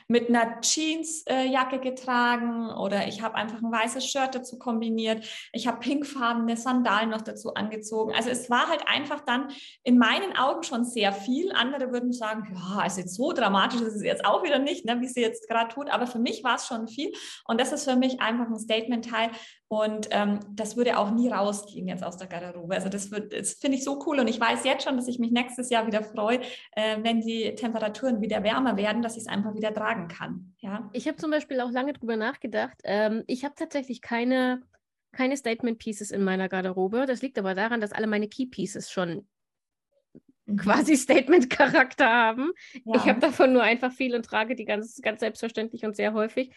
mit 0.08 0.30
einer 0.30 0.62
Jeansjacke 0.62 1.78
äh, 1.78 1.80
getragen 1.80 2.70
oder 2.70 3.08
ich 3.08 3.24
habe 3.24 3.34
einfach 3.34 3.64
ein 3.64 3.72
weißes 3.72 4.06
Shirt 4.06 4.36
dazu 4.36 4.60
kombiniert. 4.60 5.26
Ich 5.54 5.66
habe 5.66 5.80
pinkfarbene 5.80 6.56
Sandalen 6.56 7.10
noch 7.10 7.24
dazu 7.24 7.56
angezogen. 7.56 8.14
Also 8.14 8.30
es 8.30 8.52
war 8.52 8.68
halt 8.70 8.84
einfach 8.86 9.22
dann 9.22 9.48
in 9.82 9.98
meinen 9.98 10.38
Augen 10.38 10.62
schon 10.62 10.86
sehr 10.86 11.14
viel. 11.14 11.52
Andere 11.52 11.92
würden 11.92 12.14
sagen, 12.14 12.54
ja, 12.54 12.82
also 12.82 13.00
jetzt 13.00 13.16
so 13.16 13.34
dramatisch 13.34 13.82
ist 13.82 13.96
es 13.96 14.04
jetzt 14.04 14.24
auch 14.24 14.44
wieder 14.44 14.60
nicht, 14.60 14.86
ne, 14.86 15.02
wie 15.02 15.08
sie 15.08 15.22
jetzt 15.22 15.50
gerade 15.50 15.74
tut. 15.74 15.90
Aber 15.90 16.06
für 16.06 16.20
mich 16.20 16.44
war 16.44 16.58
es 16.58 16.68
schon 16.68 16.88
viel. 16.88 17.12
Und 17.48 17.60
das 17.60 17.72
ist 17.72 17.86
für 17.90 17.96
mich 17.96 18.22
einfach 18.22 18.46
ein 18.46 18.60
Statement-Teil, 18.60 19.32
und 19.72 20.10
ähm, 20.12 20.42
das 20.52 20.76
würde 20.76 20.98
auch 20.98 21.12
nie 21.12 21.30
rausgehen 21.30 21.88
jetzt 21.88 22.04
aus 22.04 22.18
der 22.18 22.28
Garderobe. 22.28 22.76
Also 22.76 22.90
das, 22.90 23.10
das 23.10 23.54
finde 23.54 23.78
ich 23.78 23.86
so 23.86 24.04
cool. 24.06 24.20
Und 24.20 24.28
ich 24.28 24.38
weiß 24.38 24.66
jetzt 24.66 24.84
schon, 24.84 24.98
dass 24.98 25.08
ich 25.08 25.18
mich 25.18 25.32
nächstes 25.32 25.70
Jahr 25.70 25.88
wieder 25.88 26.04
freue, 26.04 26.42
äh, 26.74 26.98
wenn 27.04 27.22
die 27.22 27.56
Temperaturen 27.56 28.20
wieder 28.20 28.44
wärmer 28.44 28.76
werden, 28.76 29.02
dass 29.02 29.16
ich 29.16 29.22
es 29.22 29.28
einfach 29.28 29.56
wieder 29.56 29.74
tragen 29.74 30.10
kann. 30.10 30.56
Ja? 30.60 30.90
Ich 30.92 31.08
habe 31.08 31.16
zum 31.16 31.32
Beispiel 31.32 31.62
auch 31.62 31.72
lange 31.72 31.94
drüber 31.94 32.18
nachgedacht. 32.18 32.82
Ähm, 32.84 33.24
ich 33.28 33.46
habe 33.46 33.56
tatsächlich 33.56 34.02
keine, 34.02 34.62
keine 35.14 35.38
Statement 35.38 35.80
Pieces 35.80 36.12
in 36.12 36.26
meiner 36.26 36.50
Garderobe. 36.50 37.06
Das 37.06 37.22
liegt 37.22 37.40
aber 37.40 37.56
daran, 37.56 37.80
dass 37.80 37.94
alle 37.94 38.08
meine 38.08 38.28
Key 38.28 38.48
Pieces 38.48 38.92
schon. 38.92 39.26
Quasi 40.58 40.96
Statement-Charakter 40.96 42.10
haben. 42.10 42.52
Ja. 42.86 42.96
Ich 42.96 43.04
habe 43.04 43.20
davon 43.20 43.54
nur 43.54 43.64
einfach 43.64 43.92
viel 43.92 44.16
und 44.16 44.26
trage 44.26 44.56
die 44.56 44.66
ganz, 44.66 45.00
ganz 45.02 45.20
selbstverständlich 45.20 45.86
und 45.86 45.96
sehr 45.96 46.14
häufig 46.14 46.52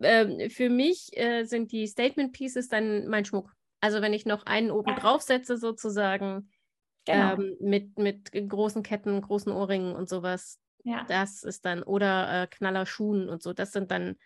äh, 0.00 0.48
für 0.48 0.68
mich 0.68 1.10
äh, 1.16 1.44
sind 1.44 1.72
die 1.72 1.86
Statement 1.86 2.32
Pieces 2.32 2.68
dann 2.68 3.06
mein 3.08 3.24
Schmuck. 3.24 3.54
Also 3.80 4.02
wenn 4.02 4.12
ich 4.12 4.26
noch 4.26 4.46
einen 4.46 4.70
oben 4.70 4.94
drauf 4.96 5.22
setze, 5.22 5.56
sozusagen, 5.56 6.50
genau. 7.06 7.34
ähm, 7.34 7.56
mit, 7.60 7.98
mit 7.98 8.32
großen 8.32 8.82
Ketten, 8.82 9.20
großen 9.20 9.52
Ohrringen 9.52 9.94
und 9.94 10.08
sowas. 10.08 10.58
Ja. 10.84 11.04
Das 11.08 11.42
ist 11.42 11.64
dann, 11.64 11.82
oder 11.82 12.42
äh, 12.42 12.46
Knaller 12.46 12.86
Schuhen 12.86 13.28
und 13.28 13.42
so, 13.42 13.52
das 13.52 13.72
sind 13.72 13.90
dann, 13.90 14.16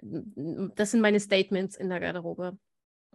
das 0.00 0.90
sind 0.90 1.00
meine 1.00 1.20
Statements 1.20 1.76
in 1.76 1.88
der 1.88 2.00
Garderobe. 2.00 2.58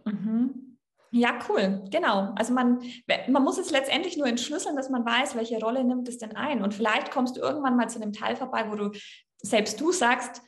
Mhm. 0.04 0.77
Ja, 1.10 1.38
cool, 1.48 1.84
genau. 1.90 2.32
Also 2.36 2.52
man, 2.52 2.82
man 3.28 3.42
muss 3.42 3.58
es 3.58 3.70
letztendlich 3.70 4.16
nur 4.16 4.26
entschlüsseln, 4.26 4.76
dass 4.76 4.90
man 4.90 5.06
weiß, 5.06 5.36
welche 5.36 5.58
Rolle 5.58 5.82
nimmt 5.84 6.08
es 6.08 6.18
denn 6.18 6.36
ein. 6.36 6.62
Und 6.62 6.74
vielleicht 6.74 7.10
kommst 7.10 7.36
du 7.36 7.40
irgendwann 7.40 7.76
mal 7.76 7.88
zu 7.88 8.00
einem 8.00 8.12
Teil 8.12 8.36
vorbei, 8.36 8.66
wo 8.70 8.76
du 8.76 8.90
selbst 9.38 9.80
du 9.80 9.92
sagst, 9.92 10.42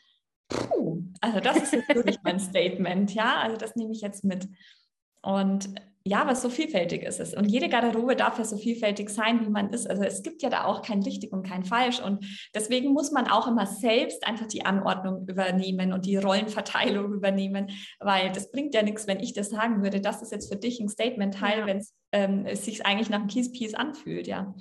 puh, 0.49 1.03
also 1.21 1.41
das 1.41 1.57
ist 1.57 1.73
jetzt 1.73 1.95
wirklich 1.95 2.19
mein 2.23 2.41
Statement, 2.41 3.15
ja, 3.15 3.37
also 3.41 3.57
das 3.57 3.77
nehme 3.77 3.93
ich 3.93 4.03
jetzt 4.03 4.25
mit. 4.25 4.49
Und 5.23 5.75
ja, 6.03 6.27
was 6.27 6.41
so 6.41 6.49
vielfältig 6.49 7.03
ist 7.03 7.21
es. 7.21 7.35
Und 7.35 7.45
jede 7.45 7.69
Garderobe 7.69 8.17
darf 8.17 8.39
ja 8.39 8.45
so 8.45 8.57
vielfältig 8.57 9.11
sein, 9.11 9.45
wie 9.45 9.51
man 9.51 9.71
ist. 9.71 9.89
Also 9.89 10.03
es 10.03 10.23
gibt 10.23 10.43
ja 10.43 10.49
da 10.49 10.65
auch 10.65 10.81
kein 10.81 11.03
richtig 11.03 11.33
und 11.33 11.47
kein 11.47 11.63
falsch. 11.65 12.01
Und 12.01 12.25
deswegen 12.55 12.93
muss 12.93 13.13
man 13.13 13.27
auch 13.27 13.47
immer 13.47 13.67
selbst 13.67 14.27
einfach 14.27 14.47
die 14.47 14.65
Anordnung 14.65 15.29
übernehmen 15.29 15.93
und 15.93 16.07
die 16.07 16.17
Rollenverteilung 16.17 17.13
übernehmen, 17.13 17.71
weil 17.99 18.33
das 18.33 18.51
bringt 18.51 18.75
ja 18.75 18.83
nichts, 18.83 19.07
wenn 19.07 19.21
ich 19.21 19.35
das 19.35 19.51
sagen 19.51 19.83
würde, 19.83 20.01
das 20.01 20.23
ist 20.23 20.33
jetzt 20.33 20.51
für 20.51 20.59
dich 20.59 20.81
ein 20.81 20.89
Statement-Teil, 20.89 21.61
ja. 21.61 21.67
wenn 21.67 21.79
es 21.79 21.95
ähm, 22.13 22.47
sich 22.57 22.87
eigentlich 22.87 23.11
nach 23.11 23.19
einem 23.19 23.29
Kies-Piece 23.29 23.75
anfühlt, 23.75 24.27
ja. 24.27 24.55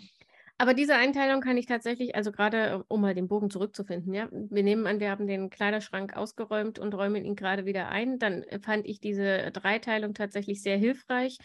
Aber 0.61 0.73
diese 0.73 0.95
Einteilung 0.95 1.39
kann 1.39 1.55
ich 1.55 1.67
tatsächlich, 1.67 2.15
also 2.15 2.33
gerade 2.33 2.83
um 2.89 2.99
mal 2.99 3.15
den 3.15 3.29
Bogen 3.29 3.49
zurückzufinden, 3.49 4.13
ja, 4.13 4.27
wir 4.29 4.61
nehmen 4.61 4.87
an, 4.87 4.99
wir 4.99 5.09
haben 5.09 5.25
den 5.25 5.49
Kleiderschrank 5.49 6.17
ausgeräumt 6.17 6.79
und 6.79 6.93
räumen 6.93 7.23
ihn 7.23 7.37
gerade 7.37 7.63
wieder 7.63 7.87
ein, 7.87 8.19
dann 8.19 8.43
fand 8.61 8.85
ich 8.85 8.99
diese 8.99 9.51
Dreiteilung 9.51 10.13
tatsächlich 10.13 10.61
sehr 10.61 10.75
hilfreich, 10.75 11.37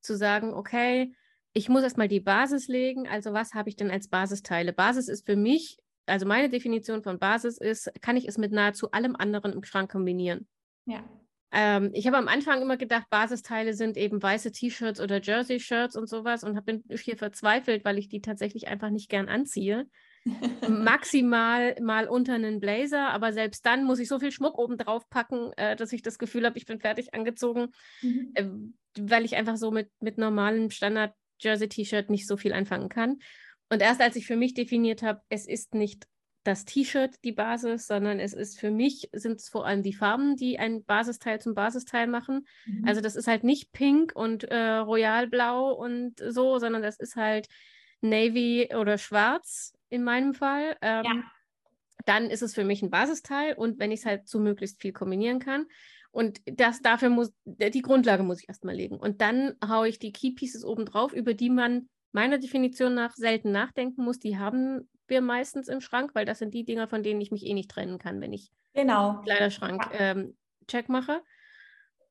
zu 0.00 0.16
sagen, 0.16 0.52
okay, 0.52 1.14
ich 1.52 1.68
muss 1.68 1.84
erstmal 1.84 2.08
die 2.08 2.18
Basis 2.18 2.66
legen, 2.66 3.06
also 3.06 3.32
was 3.32 3.54
habe 3.54 3.68
ich 3.68 3.76
denn 3.76 3.92
als 3.92 4.08
Basisteile? 4.08 4.72
Basis 4.72 5.06
ist 5.06 5.26
für 5.26 5.36
mich, 5.36 5.78
also 6.06 6.26
meine 6.26 6.48
Definition 6.50 7.04
von 7.04 7.20
Basis 7.20 7.58
ist, 7.58 7.88
kann 8.00 8.16
ich 8.16 8.26
es 8.26 8.36
mit 8.36 8.50
nahezu 8.50 8.90
allem 8.90 9.14
anderen 9.14 9.52
im 9.52 9.62
Schrank 9.62 9.92
kombinieren? 9.92 10.48
Ja. 10.86 11.04
Ähm, 11.58 11.90
ich 11.94 12.06
habe 12.06 12.18
am 12.18 12.28
Anfang 12.28 12.60
immer 12.60 12.76
gedacht, 12.76 13.08
Basisteile 13.08 13.72
sind 13.72 13.96
eben 13.96 14.22
weiße 14.22 14.52
T-Shirts 14.52 15.00
oder 15.00 15.22
Jersey-Shirts 15.22 15.96
und 15.96 16.06
sowas 16.06 16.44
und 16.44 16.54
habe 16.54 16.82
hier 16.90 17.16
verzweifelt, 17.16 17.82
weil 17.86 17.96
ich 17.96 18.10
die 18.10 18.20
tatsächlich 18.20 18.68
einfach 18.68 18.90
nicht 18.90 19.08
gern 19.08 19.30
anziehe. 19.30 19.88
Maximal 20.68 21.74
mal 21.80 22.08
unter 22.08 22.34
einen 22.34 22.60
Blazer, 22.60 23.08
aber 23.08 23.32
selbst 23.32 23.64
dann 23.64 23.84
muss 23.84 24.00
ich 24.00 24.08
so 24.08 24.18
viel 24.18 24.32
Schmuck 24.32 24.58
oben 24.58 24.76
drauf 24.76 25.08
packen, 25.08 25.50
äh, 25.56 25.76
dass 25.76 25.94
ich 25.94 26.02
das 26.02 26.18
Gefühl 26.18 26.44
habe, 26.44 26.58
ich 26.58 26.66
bin 26.66 26.78
fertig 26.78 27.14
angezogen, 27.14 27.68
mhm. 28.02 28.32
äh, 28.34 28.44
weil 29.00 29.24
ich 29.24 29.36
einfach 29.36 29.56
so 29.56 29.70
mit, 29.70 29.88
mit 29.98 30.18
normalem 30.18 30.68
Standard-Jersey-T-Shirt 30.68 32.10
nicht 32.10 32.26
so 32.26 32.36
viel 32.36 32.52
anfangen 32.52 32.90
kann. 32.90 33.16
Und 33.70 33.80
erst 33.80 34.02
als 34.02 34.16
ich 34.16 34.26
für 34.26 34.36
mich 34.36 34.52
definiert 34.52 35.02
habe, 35.02 35.22
es 35.30 35.48
ist 35.48 35.74
nicht 35.74 36.06
das 36.46 36.64
T-Shirt 36.64 37.16
die 37.24 37.32
Basis, 37.32 37.86
sondern 37.86 38.20
es 38.20 38.32
ist 38.32 38.58
für 38.58 38.70
mich, 38.70 39.08
sind 39.12 39.40
es 39.40 39.48
vor 39.48 39.66
allem 39.66 39.82
die 39.82 39.92
Farben, 39.92 40.36
die 40.36 40.58
ein 40.58 40.84
Basisteil 40.84 41.40
zum 41.40 41.54
Basisteil 41.54 42.06
machen. 42.06 42.46
Mhm. 42.66 42.86
Also 42.86 43.00
das 43.00 43.16
ist 43.16 43.26
halt 43.26 43.44
nicht 43.44 43.72
pink 43.72 44.12
und 44.14 44.44
äh, 44.44 44.76
royalblau 44.76 45.72
und 45.72 46.20
so, 46.28 46.58
sondern 46.58 46.82
das 46.82 46.98
ist 46.98 47.16
halt 47.16 47.48
navy 48.00 48.68
oder 48.74 48.98
schwarz 48.98 49.74
in 49.88 50.04
meinem 50.04 50.34
Fall. 50.34 50.76
Ähm, 50.82 51.04
ja. 51.04 51.24
Dann 52.04 52.30
ist 52.30 52.42
es 52.42 52.54
für 52.54 52.64
mich 52.64 52.82
ein 52.82 52.90
Basisteil 52.90 53.54
und 53.54 53.78
wenn 53.80 53.90
ich 53.90 54.00
es 54.00 54.06
halt 54.06 54.28
zu 54.28 54.38
möglichst 54.38 54.80
viel 54.80 54.92
kombinieren 54.92 55.40
kann. 55.40 55.66
Und 56.12 56.40
das 56.46 56.80
dafür 56.80 57.10
muss, 57.10 57.32
die 57.44 57.82
Grundlage 57.82 58.22
muss 58.22 58.40
ich 58.40 58.48
erstmal 58.48 58.74
legen. 58.74 58.96
Und 58.96 59.20
dann 59.20 59.54
haue 59.66 59.88
ich 59.88 59.98
die 59.98 60.12
Key 60.12 60.30
Pieces 60.30 60.64
oben 60.64 60.86
drauf, 60.86 61.12
über 61.12 61.34
die 61.34 61.50
man 61.50 61.88
meiner 62.12 62.38
Definition 62.38 62.94
nach 62.94 63.14
selten 63.16 63.52
nachdenken 63.52 64.04
muss. 64.04 64.18
Die 64.18 64.38
haben 64.38 64.88
wir 65.08 65.20
meistens 65.20 65.68
im 65.68 65.80
Schrank, 65.80 66.12
weil 66.14 66.24
das 66.24 66.38
sind 66.38 66.54
die 66.54 66.64
Dinger, 66.64 66.88
von 66.88 67.02
denen 67.02 67.20
ich 67.20 67.30
mich 67.30 67.46
eh 67.46 67.54
nicht 67.54 67.70
trennen 67.70 67.98
kann, 67.98 68.20
wenn 68.20 68.32
ich 68.32 68.50
genau. 68.74 69.20
Kleiderschrank 69.22 69.88
ja. 69.92 70.00
ähm, 70.12 70.36
check 70.66 70.88
mache. 70.88 71.22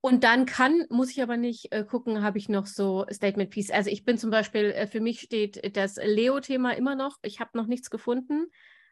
Und 0.01 0.23
dann 0.23 0.45
kann, 0.45 0.85
muss 0.89 1.09
ich 1.09 1.23
aber 1.23 1.35
nicht 1.35 1.73
äh, 1.73 1.83
gucken, 1.83 2.21
habe 2.21 2.37
ich 2.37 2.47
noch 2.47 2.67
so 2.67 3.07
Statement 3.11 3.49
Piece. 3.49 3.71
Also 3.71 3.89
ich 3.89 4.05
bin 4.05 4.19
zum 4.19 4.29
Beispiel, 4.29 4.65
äh, 4.65 4.85
für 4.85 4.99
mich 4.99 5.21
steht 5.21 5.75
das 5.75 5.95
Leo-Thema 5.95 6.77
immer 6.77 6.93
noch. 6.93 7.17
Ich 7.23 7.39
habe 7.39 7.57
noch 7.57 7.65
nichts 7.65 7.89
gefunden, 7.89 8.45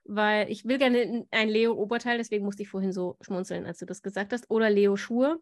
weil 0.05 0.49
ich 0.49 0.65
will 0.65 0.79
gerne 0.79 1.27
ein 1.29 1.49
Leo-Oberteil, 1.49 2.17
deswegen 2.17 2.45
musste 2.45 2.63
ich 2.63 2.69
vorhin 2.69 2.91
so 2.91 3.17
schmunzeln, 3.21 3.67
als 3.67 3.77
du 3.77 3.85
das 3.85 4.01
gesagt 4.01 4.33
hast. 4.33 4.49
Oder 4.49 4.71
Leo-Schuhe. 4.71 5.39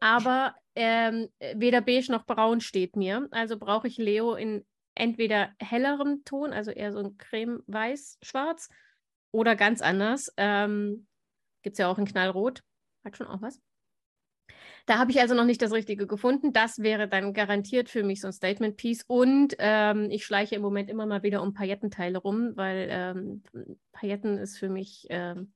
Aber 0.00 0.56
ähm, 0.74 1.28
weder 1.54 1.80
beige 1.80 2.10
noch 2.10 2.26
braun 2.26 2.60
steht 2.60 2.96
mir. 2.96 3.28
Also 3.30 3.56
brauche 3.56 3.86
ich 3.86 3.98
Leo 3.98 4.34
in 4.34 4.66
entweder 4.94 5.52
hellerem 5.58 6.24
Ton, 6.24 6.52
also 6.52 6.70
eher 6.70 6.92
so 6.92 7.00
ein 7.00 7.16
creme-weiß-schwarz, 7.16 8.68
oder 9.34 9.56
ganz 9.56 9.82
anders. 9.82 10.32
Ähm, 10.36 11.06
Gibt 11.62 11.74
es 11.74 11.78
ja 11.78 11.88
auch 11.88 11.98
in 11.98 12.04
Knallrot. 12.04 12.62
Hat 13.04 13.16
schon 13.16 13.26
auch 13.26 13.42
was. 13.42 13.60
Da 14.86 14.98
habe 14.98 15.10
ich 15.10 15.20
also 15.20 15.34
noch 15.34 15.44
nicht 15.44 15.60
das 15.60 15.72
Richtige 15.72 16.06
gefunden. 16.06 16.52
Das 16.52 16.78
wäre 16.78 17.08
dann 17.08 17.32
garantiert 17.32 17.88
für 17.88 18.04
mich 18.04 18.20
so 18.20 18.28
ein 18.28 18.32
Statement-Piece. 18.32 19.04
Und 19.08 19.56
ähm, 19.58 20.08
ich 20.10 20.24
schleiche 20.24 20.54
im 20.54 20.62
Moment 20.62 20.88
immer 20.88 21.06
mal 21.06 21.24
wieder 21.24 21.42
um 21.42 21.52
Paillettenteile 21.52 22.18
rum, 22.18 22.52
weil 22.54 22.86
ähm, 22.90 23.42
Pailletten 23.92 24.38
ist 24.38 24.56
für 24.58 24.68
mich, 24.68 25.06
ähm, 25.10 25.52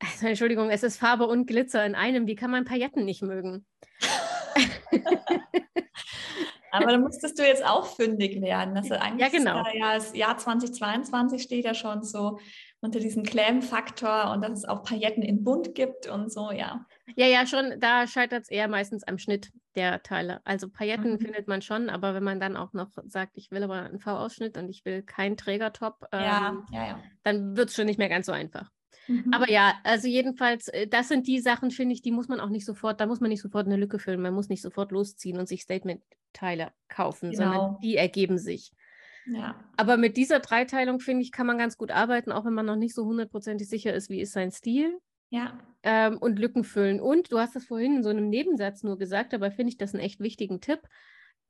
also, 0.00 0.26
Entschuldigung, 0.26 0.68
es 0.68 0.82
ist 0.82 0.98
Farbe 0.98 1.26
und 1.26 1.46
Glitzer 1.46 1.86
in 1.86 1.94
einem. 1.94 2.26
Wie 2.26 2.34
kann 2.34 2.50
man 2.50 2.66
Pailletten 2.66 3.06
nicht 3.06 3.22
mögen? 3.22 3.64
Aber 6.74 6.92
da 6.92 6.98
musstest 6.98 7.38
du 7.38 7.46
jetzt 7.46 7.64
auch 7.64 7.86
fündig 7.86 8.40
werden. 8.40 8.76
Also 8.76 8.94
eigentlich 8.94 9.32
ja, 9.32 9.38
genau. 9.38 9.64
ja, 9.74 9.94
das 9.94 10.14
Jahr 10.14 10.36
2022 10.36 11.42
steht 11.42 11.64
ja 11.64 11.74
schon 11.74 12.02
so 12.02 12.38
unter 12.80 13.00
diesem 13.00 13.22
Clam-Faktor 13.22 14.32
und 14.32 14.42
dass 14.42 14.52
es 14.52 14.64
auch 14.66 14.82
Pailletten 14.82 15.22
in 15.22 15.42
Bunt 15.42 15.74
gibt 15.74 16.06
und 16.06 16.30
so, 16.30 16.50
ja. 16.50 16.84
Ja, 17.16 17.26
ja, 17.26 17.46
schon, 17.46 17.80
da 17.80 18.06
scheitert 18.06 18.42
es 18.42 18.50
eher 18.50 18.68
meistens 18.68 19.04
am 19.04 19.18
Schnitt 19.18 19.50
der 19.74 20.02
Teile. 20.02 20.40
Also 20.44 20.68
Pailletten 20.68 21.12
mhm. 21.12 21.18
findet 21.18 21.48
man 21.48 21.62
schon, 21.62 21.88
aber 21.88 22.14
wenn 22.14 22.24
man 22.24 22.40
dann 22.40 22.56
auch 22.56 22.72
noch 22.74 22.90
sagt, 23.06 23.32
ich 23.36 23.50
will 23.50 23.62
aber 23.62 23.82
einen 23.82 24.00
V-Ausschnitt 24.00 24.58
und 24.58 24.68
ich 24.68 24.84
will 24.84 25.02
keinen 25.02 25.36
Trägertop, 25.36 26.06
ähm, 26.12 26.22
ja, 26.22 26.64
ja, 26.72 26.86
ja. 26.86 27.00
dann 27.22 27.56
wird 27.56 27.70
es 27.70 27.74
schon 27.74 27.86
nicht 27.86 27.98
mehr 27.98 28.10
ganz 28.10 28.26
so 28.26 28.32
einfach. 28.32 28.70
Mhm. 29.08 29.32
Aber 29.32 29.50
ja, 29.50 29.74
also 29.82 30.08
jedenfalls, 30.08 30.68
äh, 30.68 30.86
das 30.86 31.08
sind 31.08 31.26
die 31.26 31.40
Sachen, 31.40 31.70
finde 31.70 31.94
ich, 31.94 32.02
die 32.02 32.12
muss 32.12 32.28
man 32.28 32.40
auch 32.40 32.48
nicht 32.48 32.64
sofort, 32.64 33.00
da 33.00 33.06
muss 33.06 33.20
man 33.20 33.30
nicht 33.30 33.42
sofort 33.42 33.66
eine 33.66 33.76
Lücke 33.76 33.98
füllen, 33.98 34.20
man 34.20 34.34
muss 34.34 34.48
nicht 34.48 34.62
sofort 34.62 34.92
losziehen 34.92 35.38
und 35.38 35.48
sich 35.48 35.66
Statement-Teile 36.34 36.72
kaufen, 36.88 37.30
genau. 37.30 37.42
sondern 37.42 37.80
die 37.80 37.96
ergeben 37.96 38.38
sich. 38.38 38.72
Ja. 39.26 39.54
Aber 39.76 39.96
mit 39.96 40.16
dieser 40.16 40.40
Dreiteilung, 40.40 41.00
finde 41.00 41.22
ich, 41.22 41.32
kann 41.32 41.46
man 41.46 41.56
ganz 41.56 41.78
gut 41.78 41.90
arbeiten, 41.90 42.30
auch 42.30 42.44
wenn 42.44 42.52
man 42.52 42.66
noch 42.66 42.76
nicht 42.76 42.94
so 42.94 43.06
hundertprozentig 43.06 43.68
sicher 43.68 43.94
ist, 43.94 44.10
wie 44.10 44.20
ist 44.20 44.32
sein 44.32 44.50
Stil. 44.50 44.98
Ja. 45.30 45.58
Ähm, 45.82 46.18
und 46.18 46.38
Lücken 46.38 46.64
füllen. 46.64 47.00
Und 47.00 47.32
du 47.32 47.38
hast 47.38 47.56
das 47.56 47.64
vorhin 47.64 47.96
in 47.96 48.02
so 48.02 48.10
einem 48.10 48.28
Nebensatz 48.28 48.82
nur 48.82 48.98
gesagt, 48.98 49.32
dabei 49.32 49.50
finde 49.50 49.70
ich 49.70 49.78
das 49.78 49.94
einen 49.94 50.04
echt 50.04 50.20
wichtigen 50.20 50.60
Tipp 50.60 50.80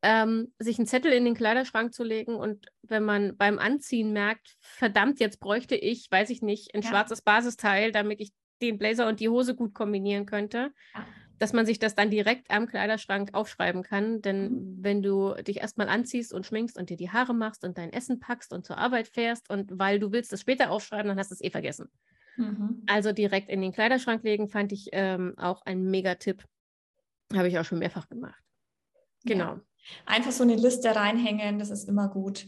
ähm, 0.04 0.52
sich 0.58 0.78
einen 0.78 0.86
Zettel 0.86 1.12
in 1.12 1.24
den 1.24 1.34
Kleiderschrank 1.34 1.94
zu 1.94 2.04
legen 2.04 2.34
und 2.34 2.66
wenn 2.82 3.04
man 3.04 3.38
beim 3.38 3.58
Anziehen 3.58 4.12
merkt, 4.12 4.54
verdammt, 4.60 5.18
jetzt 5.18 5.40
bräuchte 5.40 5.76
ich, 5.76 6.10
weiß 6.10 6.28
ich 6.28 6.42
nicht, 6.42 6.74
ein 6.74 6.82
ja. 6.82 6.90
schwarzes 6.90 7.22
Basisteil, 7.22 7.90
damit 7.90 8.20
ich 8.20 8.30
den 8.60 8.76
Blazer 8.76 9.08
und 9.08 9.20
die 9.20 9.30
Hose 9.30 9.54
gut 9.54 9.72
kombinieren 9.72 10.26
könnte, 10.26 10.72
ja. 10.94 11.06
Dass 11.38 11.52
man 11.52 11.66
sich 11.66 11.78
das 11.78 11.94
dann 11.94 12.10
direkt 12.10 12.50
am 12.50 12.66
Kleiderschrank 12.66 13.30
aufschreiben 13.32 13.82
kann. 13.82 14.22
Denn 14.22 14.42
mhm. 14.42 14.76
wenn 14.80 15.02
du 15.02 15.34
dich 15.42 15.58
erstmal 15.58 15.88
anziehst 15.88 16.32
und 16.32 16.46
schminkst 16.46 16.78
und 16.78 16.90
dir 16.90 16.96
die 16.96 17.10
Haare 17.10 17.34
machst 17.34 17.64
und 17.64 17.78
dein 17.78 17.92
Essen 17.92 18.20
packst 18.20 18.52
und 18.52 18.64
zur 18.64 18.78
Arbeit 18.78 19.08
fährst 19.08 19.50
und 19.50 19.78
weil 19.78 19.98
du 19.98 20.12
willst 20.12 20.32
das 20.32 20.40
später 20.40 20.70
aufschreiben, 20.70 21.08
dann 21.08 21.18
hast 21.18 21.30
du 21.30 21.34
es 21.34 21.42
eh 21.42 21.50
vergessen. 21.50 21.90
Mhm. 22.36 22.82
Also 22.86 23.12
direkt 23.12 23.48
in 23.48 23.60
den 23.60 23.72
Kleiderschrank 23.72 24.22
legen, 24.22 24.48
fand 24.48 24.72
ich 24.72 24.88
ähm, 24.92 25.34
auch 25.36 25.62
ein 25.62 25.82
Mega-Tipp. 25.84 26.44
Habe 27.32 27.48
ich 27.48 27.58
auch 27.58 27.64
schon 27.64 27.78
mehrfach 27.78 28.08
gemacht. 28.08 28.42
Genau. 29.24 29.54
Ja. 29.54 29.60
Einfach 30.06 30.32
so 30.32 30.42
eine 30.42 30.56
Liste 30.56 30.94
reinhängen, 30.94 31.58
das 31.58 31.70
ist 31.70 31.88
immer 31.88 32.08
gut. 32.08 32.46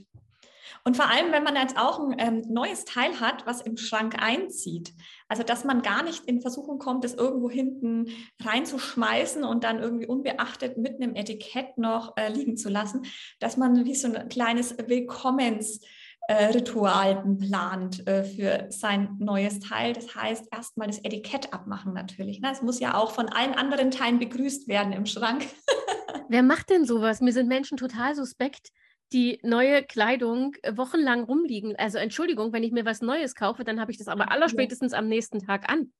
Und 0.84 0.96
vor 0.96 1.08
allem, 1.08 1.32
wenn 1.32 1.42
man 1.42 1.56
jetzt 1.56 1.78
auch 1.78 1.98
ein 1.98 2.14
ähm, 2.18 2.42
neues 2.48 2.84
Teil 2.84 3.20
hat, 3.20 3.46
was 3.46 3.60
im 3.60 3.76
Schrank 3.76 4.16
einzieht. 4.18 4.94
Also, 5.28 5.42
dass 5.42 5.64
man 5.64 5.82
gar 5.82 6.02
nicht 6.02 6.24
in 6.24 6.40
Versuchung 6.40 6.78
kommt, 6.78 7.04
das 7.04 7.14
irgendwo 7.14 7.50
hinten 7.50 8.06
reinzuschmeißen 8.42 9.44
und 9.44 9.64
dann 9.64 9.80
irgendwie 9.80 10.06
unbeachtet 10.06 10.78
mit 10.78 11.00
einem 11.00 11.14
Etikett 11.14 11.78
noch 11.78 12.16
äh, 12.16 12.28
liegen 12.28 12.56
zu 12.56 12.68
lassen, 12.68 13.02
dass 13.40 13.56
man 13.56 13.84
wie 13.84 13.94
so 13.94 14.12
ein 14.12 14.28
kleines 14.28 14.76
Willkommens- 14.78 15.80
äh, 16.28 16.60
plant 16.60 18.06
äh, 18.06 18.24
für 18.24 18.66
sein 18.70 19.16
neues 19.18 19.60
Teil. 19.60 19.92
Das 19.92 20.14
heißt, 20.14 20.48
erstmal 20.52 20.88
das 20.88 20.98
Etikett 20.98 21.52
abmachen 21.52 21.92
natürlich. 21.92 22.40
Ne? 22.40 22.50
Es 22.52 22.62
muss 22.62 22.80
ja 22.80 22.96
auch 22.96 23.12
von 23.12 23.28
allen 23.28 23.54
anderen 23.54 23.90
Teilen 23.90 24.18
begrüßt 24.18 24.68
werden 24.68 24.92
im 24.92 25.06
Schrank. 25.06 25.46
Wer 26.28 26.42
macht 26.42 26.70
denn 26.70 26.84
sowas? 26.84 27.20
Mir 27.20 27.32
sind 27.32 27.48
Menschen 27.48 27.76
total 27.76 28.14
suspekt, 28.16 28.70
die 29.12 29.38
neue 29.42 29.82
Kleidung 29.82 30.54
äh, 30.62 30.76
wochenlang 30.76 31.24
rumliegen. 31.24 31.76
Also 31.76 31.98
Entschuldigung, 31.98 32.52
wenn 32.52 32.62
ich 32.62 32.72
mir 32.72 32.84
was 32.84 33.02
Neues 33.02 33.34
kaufe, 33.34 33.64
dann 33.64 33.80
habe 33.80 33.92
ich 33.92 33.98
das 33.98 34.09
aber 34.09 34.30
allerspätestens 34.30 34.92
am 34.92 35.09
nächsten 35.09 35.40
Tag 35.40 35.70
an. 35.70 35.92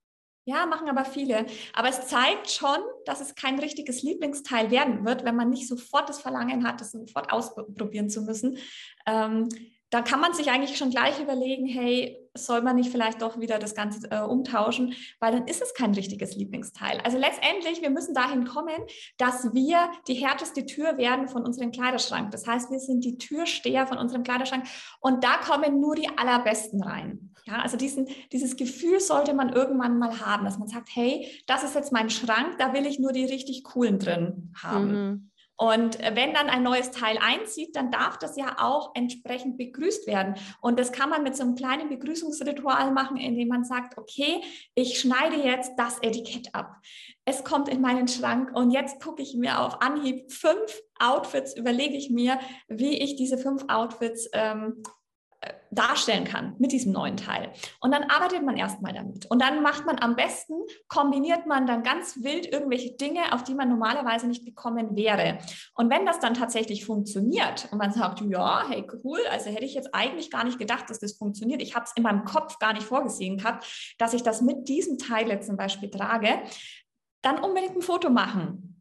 Ja, 0.49 0.65
machen 0.65 0.89
aber 0.89 1.05
viele. 1.05 1.47
Aber 1.73 1.89
es 1.89 2.07
zeigt 2.07 2.51
schon, 2.51 2.79
dass 3.05 3.21
es 3.21 3.35
kein 3.35 3.59
richtiges 3.59 4.03
Lieblingsteil 4.03 4.71
werden 4.71 5.05
wird, 5.05 5.25
wenn 5.25 5.35
man 5.35 5.51
nicht 5.51 5.67
sofort 5.67 6.09
das 6.09 6.21
Verlangen 6.21 6.67
hat, 6.67 6.81
das 6.81 6.93
sofort 6.93 7.33
ausprobieren 7.33 8.09
zu 8.09 8.23
müssen. 8.23 8.59
Ähm, 9.07 9.49
da 9.91 10.03
kann 10.03 10.21
man 10.21 10.35
sich 10.35 10.51
eigentlich 10.51 10.79
schon 10.79 10.91
gleich 10.91 11.21
überlegen, 11.21 11.67
hey, 11.67 12.26
soll 12.37 12.63
man 12.63 12.77
nicht 12.77 12.91
vielleicht 12.91 13.23
doch 13.23 13.41
wieder 13.41 13.59
das 13.59 13.75
Ganze 13.75 14.11
äh, 14.11 14.21
umtauschen, 14.21 14.95
weil 15.21 15.33
dann 15.33 15.47
ist 15.47 15.63
es 15.63 15.75
kein 15.75 15.95
richtiges 15.95 16.37
Lieblingsteil. 16.37 17.01
Also 17.03 17.19
letztendlich, 17.19 17.83
wir 17.83 17.91
müssen 17.91 18.15
dahin 18.15 18.45
kommen, 18.45 18.77
dass 19.19 19.53
wir 19.55 19.91
die 20.09 20.15
härteste 20.15 20.67
Tür 20.67 20.99
werden 20.99 21.29
von 21.29 21.45
unserem 21.45 21.71
Kleiderschrank. 21.71 22.31
Das 22.31 22.47
heißt, 22.47 22.71
wir 22.71 22.79
sind 22.79 23.05
die 23.05 23.19
Türsteher 23.19 23.87
von 23.87 23.99
unserem 23.99 24.23
Kleiderschrank 24.23 24.67
und 25.01 25.25
da 25.25 25.37
kommen 25.39 25.81
nur 25.81 25.95
die 25.95 26.09
allerbesten 26.17 26.83
rein. 26.83 27.33
Ja, 27.47 27.61
also 27.61 27.77
diesen, 27.77 28.09
dieses 28.33 28.57
Gefühl 28.57 28.99
sollte 28.99 29.33
man 29.33 29.51
irgendwann 29.53 29.99
mal 29.99 30.21
haben, 30.21 30.45
dass 30.45 30.59
man 30.59 30.67
sagt, 30.67 30.89
hey, 30.93 31.31
das 31.47 31.63
ist 31.63 31.77
jetzt 31.77 31.93
mein 31.93 32.11
Schrank, 32.11 32.59
da 32.59 32.73
will 32.73 32.87
ich 32.87 32.99
nur 32.99 33.13
die 33.13 33.25
richtig 33.25 33.63
coolen 33.63 34.01
drin 34.01 34.53
haben. 34.61 34.91
Mhm. 34.91 35.31
Und 35.59 35.99
wenn 35.99 36.35
dann 36.35 36.49
ein 36.51 36.63
neues 36.63 36.91
Teil 36.91 37.19
einzieht, 37.19 37.75
dann 37.77 37.91
darf 37.91 38.19
das 38.19 38.37
ja 38.37 38.57
auch 38.59 38.93
entsprechend 38.95 39.57
begrüßt 39.57 40.07
werden. 40.07 40.35
Und 40.61 40.79
das 40.79 40.93
kann 40.93 41.09
man 41.09 41.23
mit 41.23 41.35
so 41.35 41.45
einem 41.45 41.55
kleinen 41.55 41.89
Begrüßungsritual 41.89 42.93
machen, 42.93 43.17
indem 43.17 43.49
man 43.49 43.65
sagt, 43.65 43.97
okay, 43.97 44.43
ich 44.75 45.01
schneide 45.01 45.37
jetzt 45.37 45.73
das 45.79 45.99
Etikett 46.03 46.55
ab. 46.55 46.77
Es 47.25 47.43
kommt 47.43 47.69
in 47.69 47.81
meinen 47.81 48.07
Schrank 48.07 48.55
und 48.55 48.71
jetzt 48.71 49.03
gucke 49.03 49.23
ich 49.23 49.35
mir 49.35 49.61
auf 49.61 49.81
Anhieb 49.81 50.31
fünf 50.31 50.83
Outfits, 50.99 51.57
überlege 51.57 51.97
ich 51.97 52.11
mir, 52.11 52.39
wie 52.69 52.99
ich 52.99 53.17
diese 53.17 53.39
fünf 53.39 53.65
Outfits 53.69 54.29
ähm, 54.33 54.83
darstellen 55.71 56.25
kann 56.25 56.55
mit 56.59 56.73
diesem 56.73 56.93
neuen 56.93 57.17
Teil. 57.17 57.53
Und 57.81 57.93
dann 57.93 58.05
arbeitet 58.05 58.45
man 58.45 58.57
erstmal 58.57 58.93
damit. 58.93 59.27
Und 59.27 59.43
dann 59.43 59.63
macht 59.63 59.85
man 59.85 59.99
am 60.01 60.17
besten, 60.17 60.55
kombiniert 60.89 61.47
man 61.47 61.67
dann 61.67 61.83
ganz 61.83 62.23
wild 62.23 62.47
irgendwelche 62.47 62.93
Dinge, 62.97 63.33
auf 63.33 63.45
die 63.45 63.55
man 63.55 63.69
normalerweise 63.69 64.27
nicht 64.27 64.45
gekommen 64.45 64.97
wäre. 64.97 65.39
Und 65.75 65.91
wenn 65.91 66.07
das 66.07 66.21
dann 66.21 66.35
tatsächlich 66.35 66.85
funktioniert 66.85 67.69
und 67.71 67.79
man 67.79 67.93
sagt, 67.93 68.21
ja, 68.23 68.65
hey, 68.69 68.87
cool, 69.05 69.21
also 69.31 69.51
hätte 69.51 69.65
ich 69.65 69.75
jetzt 69.75 69.95
eigentlich 69.95 70.31
gar 70.31 70.45
nicht 70.45 70.59
gedacht, 70.59 70.89
dass 70.89 71.01
das 71.01 71.13
funktioniert. 71.13 71.63
Ich 71.63 71.75
habe 71.75 71.85
es 71.85 71.93
in 71.97 72.03
meinem 72.03 72.25
Kopf 72.25 72.59
gar 72.59 72.73
nicht 72.73 72.87
vorgesehen 72.87 73.39
gehabt, 73.39 73.95
dass 73.99 74.15
ich 74.15 74.23
das 74.23 74.41
mit 74.41 74.69
diesem 74.69 74.99
Teil 74.99 75.29
jetzt 75.29 75.47
zum 75.47 75.57
Beispiel 75.57 75.91
trage, 75.91 76.43
dann 77.23 77.43
unbedingt 77.43 77.77
ein 77.77 77.83
Foto 77.83 78.09
machen 78.09 78.76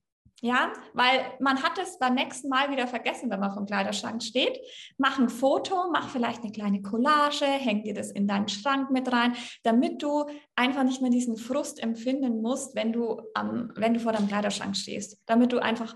ja, 0.46 0.72
weil 0.93 1.26
man 1.39 1.64
hat 1.64 1.80
es 1.80 1.98
beim 1.98 2.14
nächsten 2.14 2.50
Mal 2.50 2.70
wieder 2.70 2.88
vergessen, 2.88 3.30
wenn 3.32 3.39
man 3.39 3.52
vom 3.52 3.66
Kleiderschrank 3.66 4.22
steht. 4.22 4.60
Mach 4.98 5.18
ein 5.18 5.30
Foto, 5.30 5.89
mach 5.91 6.10
vielleicht 6.10 6.43
eine 6.43 6.52
kleine 6.52 6.82
Collage, 6.82 7.46
häng 7.46 7.84
dir 7.84 7.96
das 7.96 8.12
in 8.12 8.28
deinen 8.28 8.48
Schrank 8.48 8.91
mit 8.91 9.12
rein, 9.12 9.36
damit 9.64 10.04
du 10.04 10.26
einfach 10.56 10.84
nicht 10.84 11.02
mehr 11.02 11.10
diesen 11.10 11.38
Frust 11.38 11.82
empfinden 11.82 12.41
musst, 12.41 12.76
wenn 12.76 12.93
du, 12.93 13.22
ähm, 13.36 13.72
wenn 13.76 13.96
du 13.96 14.00
vor 14.00 14.14
deinem 14.14 14.28
Kleiderschrank 14.28 14.78
stehst. 14.78 15.20
Damit 15.26 15.52
du 15.52 15.60
einfach 15.60 15.96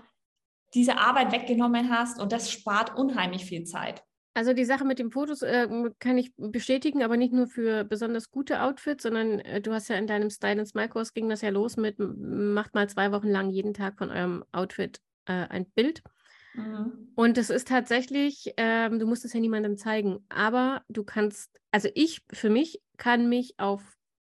diese 0.74 0.98
Arbeit 0.98 1.32
weggenommen 1.32 1.90
hast 1.90 2.20
und 2.20 2.32
das 2.32 2.50
spart 2.50 2.96
unheimlich 2.96 3.44
viel 3.44 3.64
Zeit. 3.64 4.02
Also 4.32 4.52
die 4.52 4.64
Sache 4.64 4.84
mit 4.84 4.98
den 4.98 5.10
Fotos 5.10 5.42
äh, 5.42 5.68
kann 5.98 6.16
ich 6.16 6.32
bestätigen, 6.36 7.02
aber 7.02 7.16
nicht 7.16 7.32
nur 7.32 7.48
für 7.48 7.84
besonders 7.84 8.30
gute 8.30 8.62
Outfits, 8.62 9.02
sondern 9.02 9.40
äh, 9.40 9.60
du 9.60 9.72
hast 9.72 9.88
ja 9.88 9.96
in 9.96 10.06
deinem 10.06 10.30
Style 10.30 10.60
and 10.60 10.68
Smile 10.68 10.88
Kurs 10.88 11.12
ging 11.12 11.28
das 11.28 11.40
ja 11.40 11.50
los 11.50 11.76
mit 11.76 11.96
macht 11.98 12.74
mal 12.74 12.88
zwei 12.88 13.10
Wochen 13.10 13.28
lang 13.28 13.50
jeden 13.50 13.74
Tag 13.74 13.98
von 13.98 14.10
eurem 14.10 14.44
Outfit 14.52 15.00
äh, 15.26 15.32
ein 15.32 15.66
Bild. 15.70 16.02
Mhm. 16.54 17.12
Und 17.16 17.38
es 17.38 17.50
ist 17.50 17.68
tatsächlich, 17.68 18.52
ähm, 18.56 18.98
du 18.98 19.06
musst 19.06 19.24
es 19.24 19.32
ja 19.32 19.40
niemandem 19.40 19.76
zeigen, 19.76 20.24
aber 20.28 20.82
du 20.88 21.02
kannst, 21.02 21.60
also 21.72 21.88
ich 21.94 22.22
für 22.32 22.50
mich 22.50 22.80
kann 22.96 23.28
mich 23.28 23.58
auf 23.58 23.82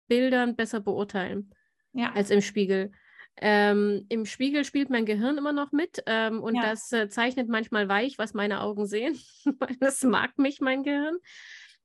Bildern 0.07 0.55
besser 0.55 0.79
beurteilen 0.79 1.51
ja. 1.93 2.13
als 2.13 2.29
im 2.29 2.41
Spiegel. 2.41 2.91
Ähm, 3.37 4.05
Im 4.09 4.25
Spiegel 4.25 4.63
spielt 4.63 4.89
mein 4.89 5.05
Gehirn 5.05 5.37
immer 5.37 5.53
noch 5.53 5.71
mit 5.71 5.99
und 6.07 6.55
ja. 6.55 6.61
das 6.61 6.91
äh, 6.91 7.09
zeichnet 7.09 7.49
manchmal 7.49 7.89
weich, 7.89 8.17
was 8.17 8.33
meine 8.33 8.61
Augen 8.61 8.85
sehen. 8.85 9.17
das 9.79 10.03
mag 10.03 10.37
mich, 10.37 10.61
mein 10.61 10.83
Gehirn. 10.83 11.17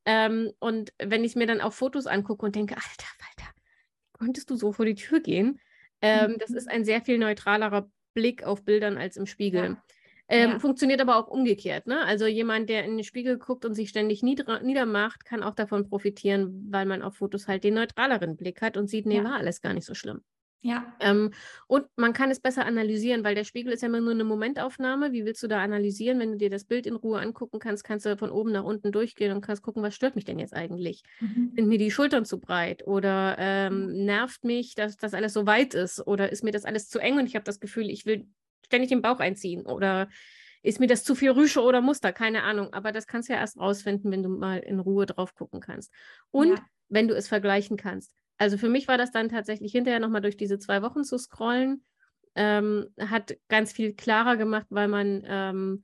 Ähm, 0.05 0.53
und 0.59 0.93
wenn 0.99 1.23
ich 1.23 1.37
mir 1.37 1.47
dann 1.47 1.61
auch 1.61 1.73
Fotos 1.73 2.07
angucke 2.07 2.47
und 2.47 2.55
denke, 2.55 2.77
Alter, 2.77 3.09
Alter, 3.29 3.53
konntest 4.13 4.49
du 4.51 4.57
so 4.57 4.73
vor 4.73 4.87
die 4.87 4.95
Tür 4.95 5.21
gehen? 5.21 5.61
Ähm, 6.01 6.33
mhm. 6.33 6.39
Das 6.39 6.51
ist 6.51 6.69
ein 6.69 6.85
sehr 6.85 7.03
viel 7.03 7.19
neutralerer 7.19 7.91
Blick 8.15 8.43
auf 8.43 8.65
Bildern 8.65 8.97
als 8.97 9.17
im 9.17 9.27
Spiegel. 9.27 9.63
Ja. 9.65 9.83
Ähm, 10.31 10.51
ja. 10.53 10.59
Funktioniert 10.59 11.01
aber 11.01 11.17
auch 11.17 11.29
umgekehrt. 11.29 11.87
Ne? 11.87 12.05
Also 12.05 12.27
jemand, 12.27 12.69
der 12.69 12.85
in 12.85 12.97
den 12.97 13.05
Spiegel 13.05 13.39
guckt 13.39 13.65
und 13.65 13.75
sich 13.75 13.89
ständig 13.89 14.23
nieder 14.23 14.61
niedermacht, 14.61 15.25
kann 15.25 15.43
auch 15.43 15.55
davon 15.55 15.89
profitieren, 15.89 16.69
weil 16.71 16.87
man 16.87 17.03
auf 17.03 17.17
Fotos 17.17 17.49
halt 17.49 17.65
den 17.65 17.75
neutraleren 17.75 18.37
Blick 18.37 18.61
hat 18.61 18.77
und 18.77 18.89
sieht, 18.89 19.07
nee, 19.07 19.19
ja. 19.19 19.25
war 19.25 19.37
alles 19.37 19.61
gar 19.61 19.73
nicht 19.73 19.87
so 19.87 19.95
schlimm. 19.95 20.23
Ja. 20.61 20.93
Ähm, 20.99 21.31
und 21.69 21.87
man 21.97 22.13
kann 22.13 22.31
es 22.31 22.41
besser 22.41 22.67
analysieren, 22.67 23.23
weil 23.23 23.37
der 23.37 23.45
Spiegel 23.45 23.73
ist 23.73 23.83
ja 23.83 23.89
immer 23.89 24.01
nur 24.01 24.11
eine 24.11 24.25
Momentaufnahme. 24.25 25.13
Wie 25.13 25.25
willst 25.25 25.43
du 25.43 25.47
da 25.47 25.63
analysieren? 25.63 26.19
Wenn 26.19 26.33
du 26.33 26.37
dir 26.37 26.51
das 26.51 26.65
Bild 26.65 26.87
in 26.87 26.97
Ruhe 26.97 27.21
angucken 27.21 27.61
kannst, 27.61 27.85
kannst 27.85 28.07
du 28.07 28.17
von 28.17 28.31
oben 28.31 28.51
nach 28.51 28.65
unten 28.65 28.91
durchgehen 28.91 29.33
und 29.33 29.41
kannst 29.41 29.63
gucken, 29.63 29.83
was 29.83 29.95
stört 29.95 30.17
mich 30.17 30.25
denn 30.25 30.39
jetzt 30.39 30.55
eigentlich? 30.55 31.03
Mhm. 31.21 31.53
Sind 31.55 31.69
mir 31.69 31.79
die 31.79 31.93
Schultern 31.93 32.25
zu 32.25 32.41
breit? 32.41 32.87
Oder 32.87 33.37
ähm, 33.39 34.05
nervt 34.05 34.45
mich, 34.45 34.75
dass 34.75 34.97
das 34.97 35.15
alles 35.15 35.33
so 35.33 35.47
weit 35.47 35.75
ist? 35.75 36.05
Oder 36.07 36.33
ist 36.33 36.43
mir 36.43 36.53
das 36.53 36.65
alles 36.65 36.89
zu 36.89 36.99
eng 36.99 37.19
und 37.19 37.27
ich 37.27 37.37
habe 37.37 37.45
das 37.45 37.61
Gefühl, 37.61 37.89
ich 37.89 38.05
will 38.05 38.27
ständig 38.65 38.89
den 38.89 39.03
Bauch 39.03 39.21
einziehen? 39.21 39.65
Oder 39.65 40.09
ist 40.63 40.81
mir 40.81 40.89
das 40.89 41.05
zu 41.05 41.15
viel 41.15 41.31
Rüsche 41.31 41.63
oder 41.63 41.81
Muster? 41.81 42.13
Keine 42.13 42.43
Ahnung. 42.43 42.73
Aber 42.73 42.91
das 42.91 43.07
kannst 43.07 43.29
du 43.29 43.33
ja 43.33 43.39
erst 43.39 43.59
rausfinden, 43.59 44.11
wenn 44.11 44.25
du 44.25 44.29
mal 44.29 44.59
in 44.59 44.81
Ruhe 44.81 45.07
drauf 45.07 45.37
gucken 45.37 45.61
kannst. 45.61 45.93
Und 46.33 46.49
ja. 46.49 46.67
wenn 46.89 47.07
du 47.07 47.15
es 47.15 47.29
vergleichen 47.29 47.77
kannst. 47.77 48.13
Also 48.39 48.57
für 48.57 48.69
mich 48.69 48.89
war 48.89 48.97
das 48.97 49.11
dann 49.11 49.29
tatsächlich 49.29 49.73
hinterher 49.73 50.01
nochmal 50.01 50.21
durch 50.21 50.37
diese 50.37 50.59
zwei 50.59 50.83
Wochen 50.83 51.05
zu 51.05 51.19
scrollen, 51.19 51.85
ähm, 52.35 52.87
hat 52.99 53.37
ganz 53.49 53.73
viel 53.73 53.95
klarer 53.95 54.37
gemacht, 54.37 54.67
weil 54.71 54.89
man 54.89 55.25
ähm, 55.27 55.83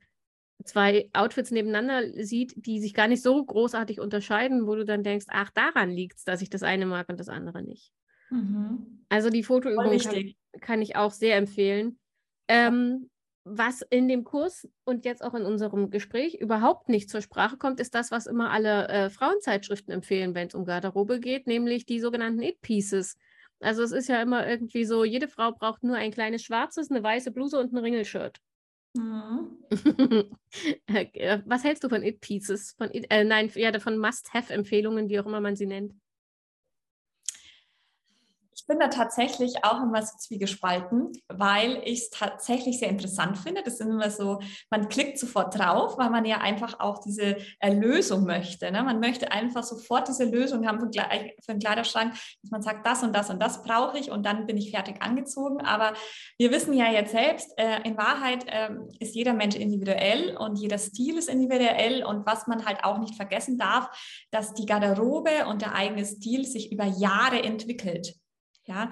zwei 0.63 1.09
Outfits 1.13 1.51
nebeneinander 1.51 2.23
sieht, 2.23 2.53
die 2.55 2.79
sich 2.79 2.93
gar 2.93 3.07
nicht 3.07 3.21
so 3.21 3.43
großartig 3.43 3.99
unterscheiden, 3.99 4.65
wo 4.67 4.75
du 4.75 4.85
dann 4.85 5.03
denkst, 5.03 5.25
ach, 5.29 5.51
daran 5.51 5.91
liegt 5.91 6.17
es, 6.17 6.23
dass 6.23 6.41
ich 6.41 6.49
das 6.49 6.63
eine 6.63 6.85
mag 6.85 7.09
und 7.09 7.19
das 7.19 7.29
andere 7.29 7.61
nicht. 7.61 7.91
Mhm. 8.29 9.05
Also 9.09 9.29
die 9.29 9.43
Fotoübung 9.43 9.97
kann, 9.97 10.33
kann, 10.61 10.81
ich 10.81 10.95
auch 10.95 11.11
sehr 11.11 11.35
empfehlen. 11.35 11.99
Ähm, 12.47 13.09
was 13.45 13.83
in 13.83 14.07
dem 14.07 14.23
Kurs 14.23 14.67
und 14.85 15.05
jetzt 15.05 15.23
auch 15.23 15.35
in 15.35 15.45
unserem 15.45 15.91
Gespräch 15.91 16.33
überhaupt 16.33 16.89
nicht 16.89 17.11
zur 17.11 17.21
Sprache 17.21 17.57
kommt, 17.57 17.79
ist 17.79 17.93
das, 17.93 18.09
was 18.09 18.25
immer 18.25 18.49
alle 18.49 18.87
äh, 18.87 19.09
Frauenzeitschriften 19.11 19.93
empfehlen, 19.93 20.33
wenn 20.33 20.47
es 20.47 20.55
um 20.55 20.65
Garderobe 20.65 21.19
geht, 21.19 21.45
nämlich 21.45 21.85
die 21.85 21.99
sogenannten 21.99 22.41
It-Pieces. 22.41 23.17
Also 23.59 23.83
es 23.83 23.91
ist 23.91 24.09
ja 24.09 24.21
immer 24.21 24.47
irgendwie 24.47 24.83
so, 24.83 25.03
jede 25.03 25.27
Frau 25.27 25.51
braucht 25.51 25.83
nur 25.83 25.95
ein 25.95 26.11
kleines 26.11 26.43
schwarzes, 26.43 26.89
eine 26.89 27.03
weiße 27.03 27.31
Bluse 27.31 27.59
und 27.59 27.71
ein 27.71 27.77
Ringelshirt. 27.77 28.41
Mhm. 28.95 29.57
Äh, 30.87 31.39
was 31.45 31.65
hältst 31.65 31.83
du 31.83 31.89
von 31.89 32.01
It-Pieces? 32.01 32.75
Von 32.77 32.89
It, 32.93 33.07
äh, 33.09 33.25
nein, 33.25 33.51
ja, 33.55 33.77
von 33.79 33.97
Must-Have-Empfehlungen, 33.97 35.09
wie 35.09 35.19
auch 35.19 35.25
immer 35.25 35.41
man 35.41 35.57
sie 35.57 35.65
nennt 35.65 35.93
bin 38.67 38.79
da 38.79 38.87
tatsächlich 38.87 39.63
auch 39.63 39.81
immer 39.81 40.01
so 40.01 40.17
zwiegespalten, 40.17 41.11
weil 41.27 41.81
ich 41.85 41.99
es 41.99 42.09
tatsächlich 42.09 42.79
sehr 42.79 42.89
interessant 42.89 43.37
finde. 43.37 43.61
Das 43.63 43.77
sind 43.77 43.89
immer 43.89 44.09
so, 44.09 44.39
man 44.69 44.89
klickt 44.89 45.19
sofort 45.19 45.57
drauf, 45.57 45.97
weil 45.97 46.09
man 46.09 46.25
ja 46.25 46.37
einfach 46.37 46.79
auch 46.79 46.99
diese 46.99 47.37
Erlösung 47.59 48.25
möchte. 48.25 48.71
Ne? 48.71 48.83
Man 48.83 48.99
möchte 48.99 49.31
einfach 49.31 49.63
sofort 49.63 50.07
diese 50.07 50.25
Lösung 50.25 50.67
haben 50.67 50.79
für, 50.79 51.09
einen 51.09 51.59
Kleiderschrank, 51.59 52.13
dass 52.41 52.51
man 52.51 52.61
sagt, 52.61 52.85
das 52.85 53.03
und 53.03 53.15
das 53.15 53.29
und 53.29 53.39
das 53.41 53.63
brauche 53.63 53.97
ich 53.97 54.11
und 54.11 54.25
dann 54.25 54.47
bin 54.47 54.57
ich 54.57 54.71
fertig 54.71 55.01
angezogen. 55.01 55.61
Aber 55.61 55.93
wir 56.37 56.51
wissen 56.51 56.73
ja 56.73 56.91
jetzt 56.91 57.11
selbst, 57.11 57.51
äh, 57.57 57.81
in 57.83 57.97
Wahrheit 57.97 58.45
äh, 58.47 58.69
ist 58.99 59.15
jeder 59.15 59.33
Mensch 59.33 59.55
individuell 59.55 60.35
und 60.37 60.57
jeder 60.57 60.77
Stil 60.77 61.17
ist 61.17 61.29
individuell 61.29 62.03
und 62.03 62.25
was 62.25 62.47
man 62.47 62.65
halt 62.65 62.83
auch 62.83 62.97
nicht 62.97 63.15
vergessen 63.15 63.57
darf, 63.57 63.89
dass 64.31 64.53
die 64.53 64.65
Garderobe 64.65 65.45
und 65.47 65.61
der 65.61 65.75
eigene 65.75 66.05
Stil 66.05 66.45
sich 66.45 66.71
über 66.71 66.85
Jahre 66.85 67.43
entwickelt. 67.43 68.15
Ja, 68.67 68.89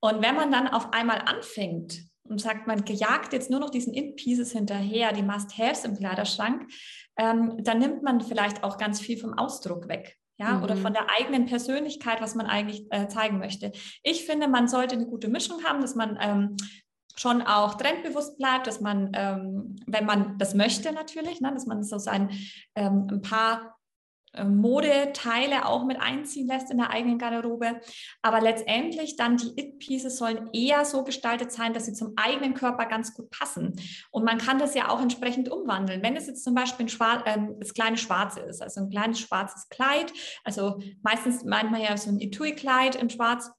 und 0.00 0.22
wenn 0.22 0.36
man 0.36 0.52
dann 0.52 0.68
auf 0.68 0.92
einmal 0.92 1.22
anfängt 1.26 2.02
und 2.24 2.40
sagt, 2.40 2.66
man 2.66 2.84
jagt 2.86 3.32
jetzt 3.32 3.50
nur 3.50 3.60
noch 3.60 3.70
diesen 3.70 3.92
In-Pieces 3.92 4.52
hinterher, 4.52 5.12
die 5.12 5.22
Must-Haves 5.22 5.84
im 5.84 5.96
Kleiderschrank, 5.96 6.70
ähm, 7.18 7.56
dann 7.62 7.78
nimmt 7.78 8.02
man 8.02 8.20
vielleicht 8.20 8.62
auch 8.62 8.78
ganz 8.78 9.00
viel 9.00 9.18
vom 9.18 9.34
Ausdruck 9.34 9.88
weg. 9.88 10.16
Ja, 10.38 10.54
mhm. 10.54 10.64
oder 10.64 10.76
von 10.76 10.92
der 10.92 11.06
eigenen 11.18 11.46
Persönlichkeit, 11.46 12.20
was 12.20 12.34
man 12.34 12.44
eigentlich 12.44 12.86
äh, 12.90 13.08
zeigen 13.08 13.38
möchte. 13.38 13.72
Ich 14.02 14.26
finde, 14.26 14.48
man 14.48 14.68
sollte 14.68 14.94
eine 14.94 15.06
gute 15.06 15.28
Mischung 15.28 15.64
haben, 15.64 15.80
dass 15.80 15.94
man 15.94 16.18
ähm, 16.20 16.56
schon 17.16 17.40
auch 17.40 17.74
trendbewusst 17.74 18.36
bleibt, 18.36 18.66
dass 18.66 18.80
man, 18.80 19.10
ähm, 19.14 19.76
wenn 19.86 20.04
man 20.04 20.36
das 20.36 20.54
möchte 20.54 20.92
natürlich, 20.92 21.40
ne, 21.40 21.52
dass 21.52 21.64
man 21.64 21.82
so 21.82 21.98
sein 21.98 22.30
ähm, 22.74 23.06
ein 23.10 23.22
paar 23.22 23.75
Modeteile 24.44 25.66
auch 25.66 25.84
mit 25.84 26.00
einziehen 26.00 26.46
lässt 26.46 26.70
in 26.70 26.78
der 26.78 26.90
eigenen 26.90 27.18
Garderobe. 27.18 27.80
Aber 28.22 28.40
letztendlich 28.40 29.16
dann 29.16 29.36
die 29.36 29.52
It-Pieces 29.56 30.18
sollen 30.18 30.50
eher 30.52 30.84
so 30.84 31.04
gestaltet 31.04 31.52
sein, 31.52 31.72
dass 31.72 31.86
sie 31.86 31.92
zum 31.92 32.12
eigenen 32.16 32.54
Körper 32.54 32.86
ganz 32.86 33.14
gut 33.14 33.30
passen. 33.30 33.80
Und 34.10 34.24
man 34.24 34.38
kann 34.38 34.58
das 34.58 34.74
ja 34.74 34.88
auch 34.88 35.00
entsprechend 35.00 35.50
umwandeln. 35.50 36.02
Wenn 36.02 36.16
es 36.16 36.26
jetzt 36.26 36.44
zum 36.44 36.54
Beispiel 36.54 36.86
ein 36.86 36.88
Schwar 36.88 37.26
ähm, 37.26 37.56
das 37.58 37.74
kleine 37.74 37.96
Schwarze 37.96 38.40
ist, 38.40 38.62
also 38.62 38.80
ein 38.80 38.90
kleines 38.90 39.20
schwarzes 39.20 39.68
Kleid, 39.68 40.12
also 40.44 40.78
meistens 41.02 41.44
meint 41.44 41.70
man 41.70 41.80
ja 41.80 41.96
so 41.96 42.10
ein 42.10 42.20
Etui-Kleid 42.20 42.96
in 42.96 43.10
Schwarz, 43.10 43.50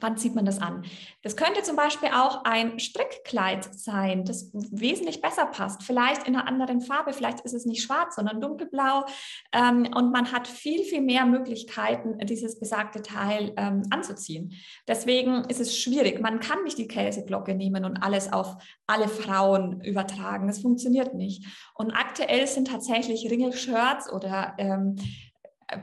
Wann 0.00 0.16
zieht 0.16 0.34
man 0.34 0.44
das 0.44 0.60
an? 0.60 0.84
Das 1.22 1.36
könnte 1.36 1.62
zum 1.62 1.76
Beispiel 1.76 2.08
auch 2.08 2.44
ein 2.44 2.78
Strickkleid 2.78 3.64
sein, 3.74 4.24
das 4.24 4.50
wesentlich 4.52 5.22
besser 5.22 5.46
passt. 5.46 5.84
Vielleicht 5.84 6.26
in 6.26 6.34
einer 6.34 6.48
anderen 6.48 6.80
Farbe, 6.80 7.12
vielleicht 7.12 7.40
ist 7.40 7.54
es 7.54 7.64
nicht 7.64 7.82
schwarz, 7.82 8.16
sondern 8.16 8.40
dunkelblau. 8.40 9.04
Ähm, 9.52 9.88
und 9.94 10.12
man 10.12 10.32
hat 10.32 10.48
viel, 10.48 10.82
viel 10.82 11.00
mehr 11.00 11.24
Möglichkeiten, 11.26 12.18
dieses 12.26 12.58
besagte 12.58 13.02
Teil 13.02 13.52
ähm, 13.56 13.82
anzuziehen. 13.90 14.52
Deswegen 14.88 15.44
ist 15.44 15.60
es 15.60 15.78
schwierig. 15.78 16.20
Man 16.20 16.40
kann 16.40 16.64
nicht 16.64 16.78
die 16.78 16.88
Käseglocke 16.88 17.54
nehmen 17.54 17.84
und 17.84 17.98
alles 17.98 18.32
auf 18.32 18.56
alle 18.86 19.08
Frauen 19.08 19.80
übertragen. 19.80 20.48
Das 20.48 20.60
funktioniert 20.60 21.14
nicht. 21.14 21.44
Und 21.74 21.92
aktuell 21.92 22.46
sind 22.46 22.68
tatsächlich 22.68 23.30
Ringelshirts 23.30 24.12
oder 24.12 24.54
ähm, 24.58 24.96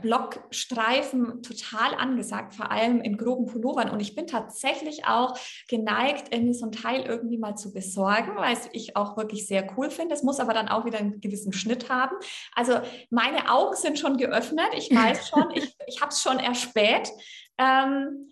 Blockstreifen 0.01 1.41
total 1.43 1.95
angesagt, 1.95 2.53
vor 2.53 2.71
allem 2.71 3.01
in 3.01 3.17
groben 3.17 3.45
Pullovern. 3.45 3.89
Und 3.89 3.99
ich 3.99 4.15
bin 4.15 4.27
tatsächlich 4.27 5.05
auch 5.05 5.37
geneigt, 5.67 6.31
mir 6.31 6.53
so 6.53 6.65
ein 6.65 6.71
Teil 6.71 7.01
irgendwie 7.01 7.37
mal 7.37 7.55
zu 7.55 7.73
besorgen, 7.73 8.35
weil 8.35 8.57
ich 8.73 8.95
auch 8.95 9.17
wirklich 9.17 9.47
sehr 9.47 9.67
cool 9.77 9.89
finde. 9.89 10.15
Es 10.15 10.23
muss 10.23 10.39
aber 10.39 10.53
dann 10.53 10.69
auch 10.69 10.85
wieder 10.85 10.99
einen 10.99 11.21
gewissen 11.21 11.53
Schnitt 11.53 11.89
haben. 11.89 12.15
Also 12.55 12.79
meine 13.09 13.51
Augen 13.51 13.75
sind 13.75 13.99
schon 13.99 14.17
geöffnet. 14.17 14.69
Ich 14.75 14.89
weiß 14.93 15.29
schon, 15.29 15.51
ich, 15.53 15.75
ich 15.87 16.01
habe 16.01 16.11
es 16.11 16.21
schon 16.21 16.39
erspäht. 16.39 17.11
Ähm, 17.57 18.30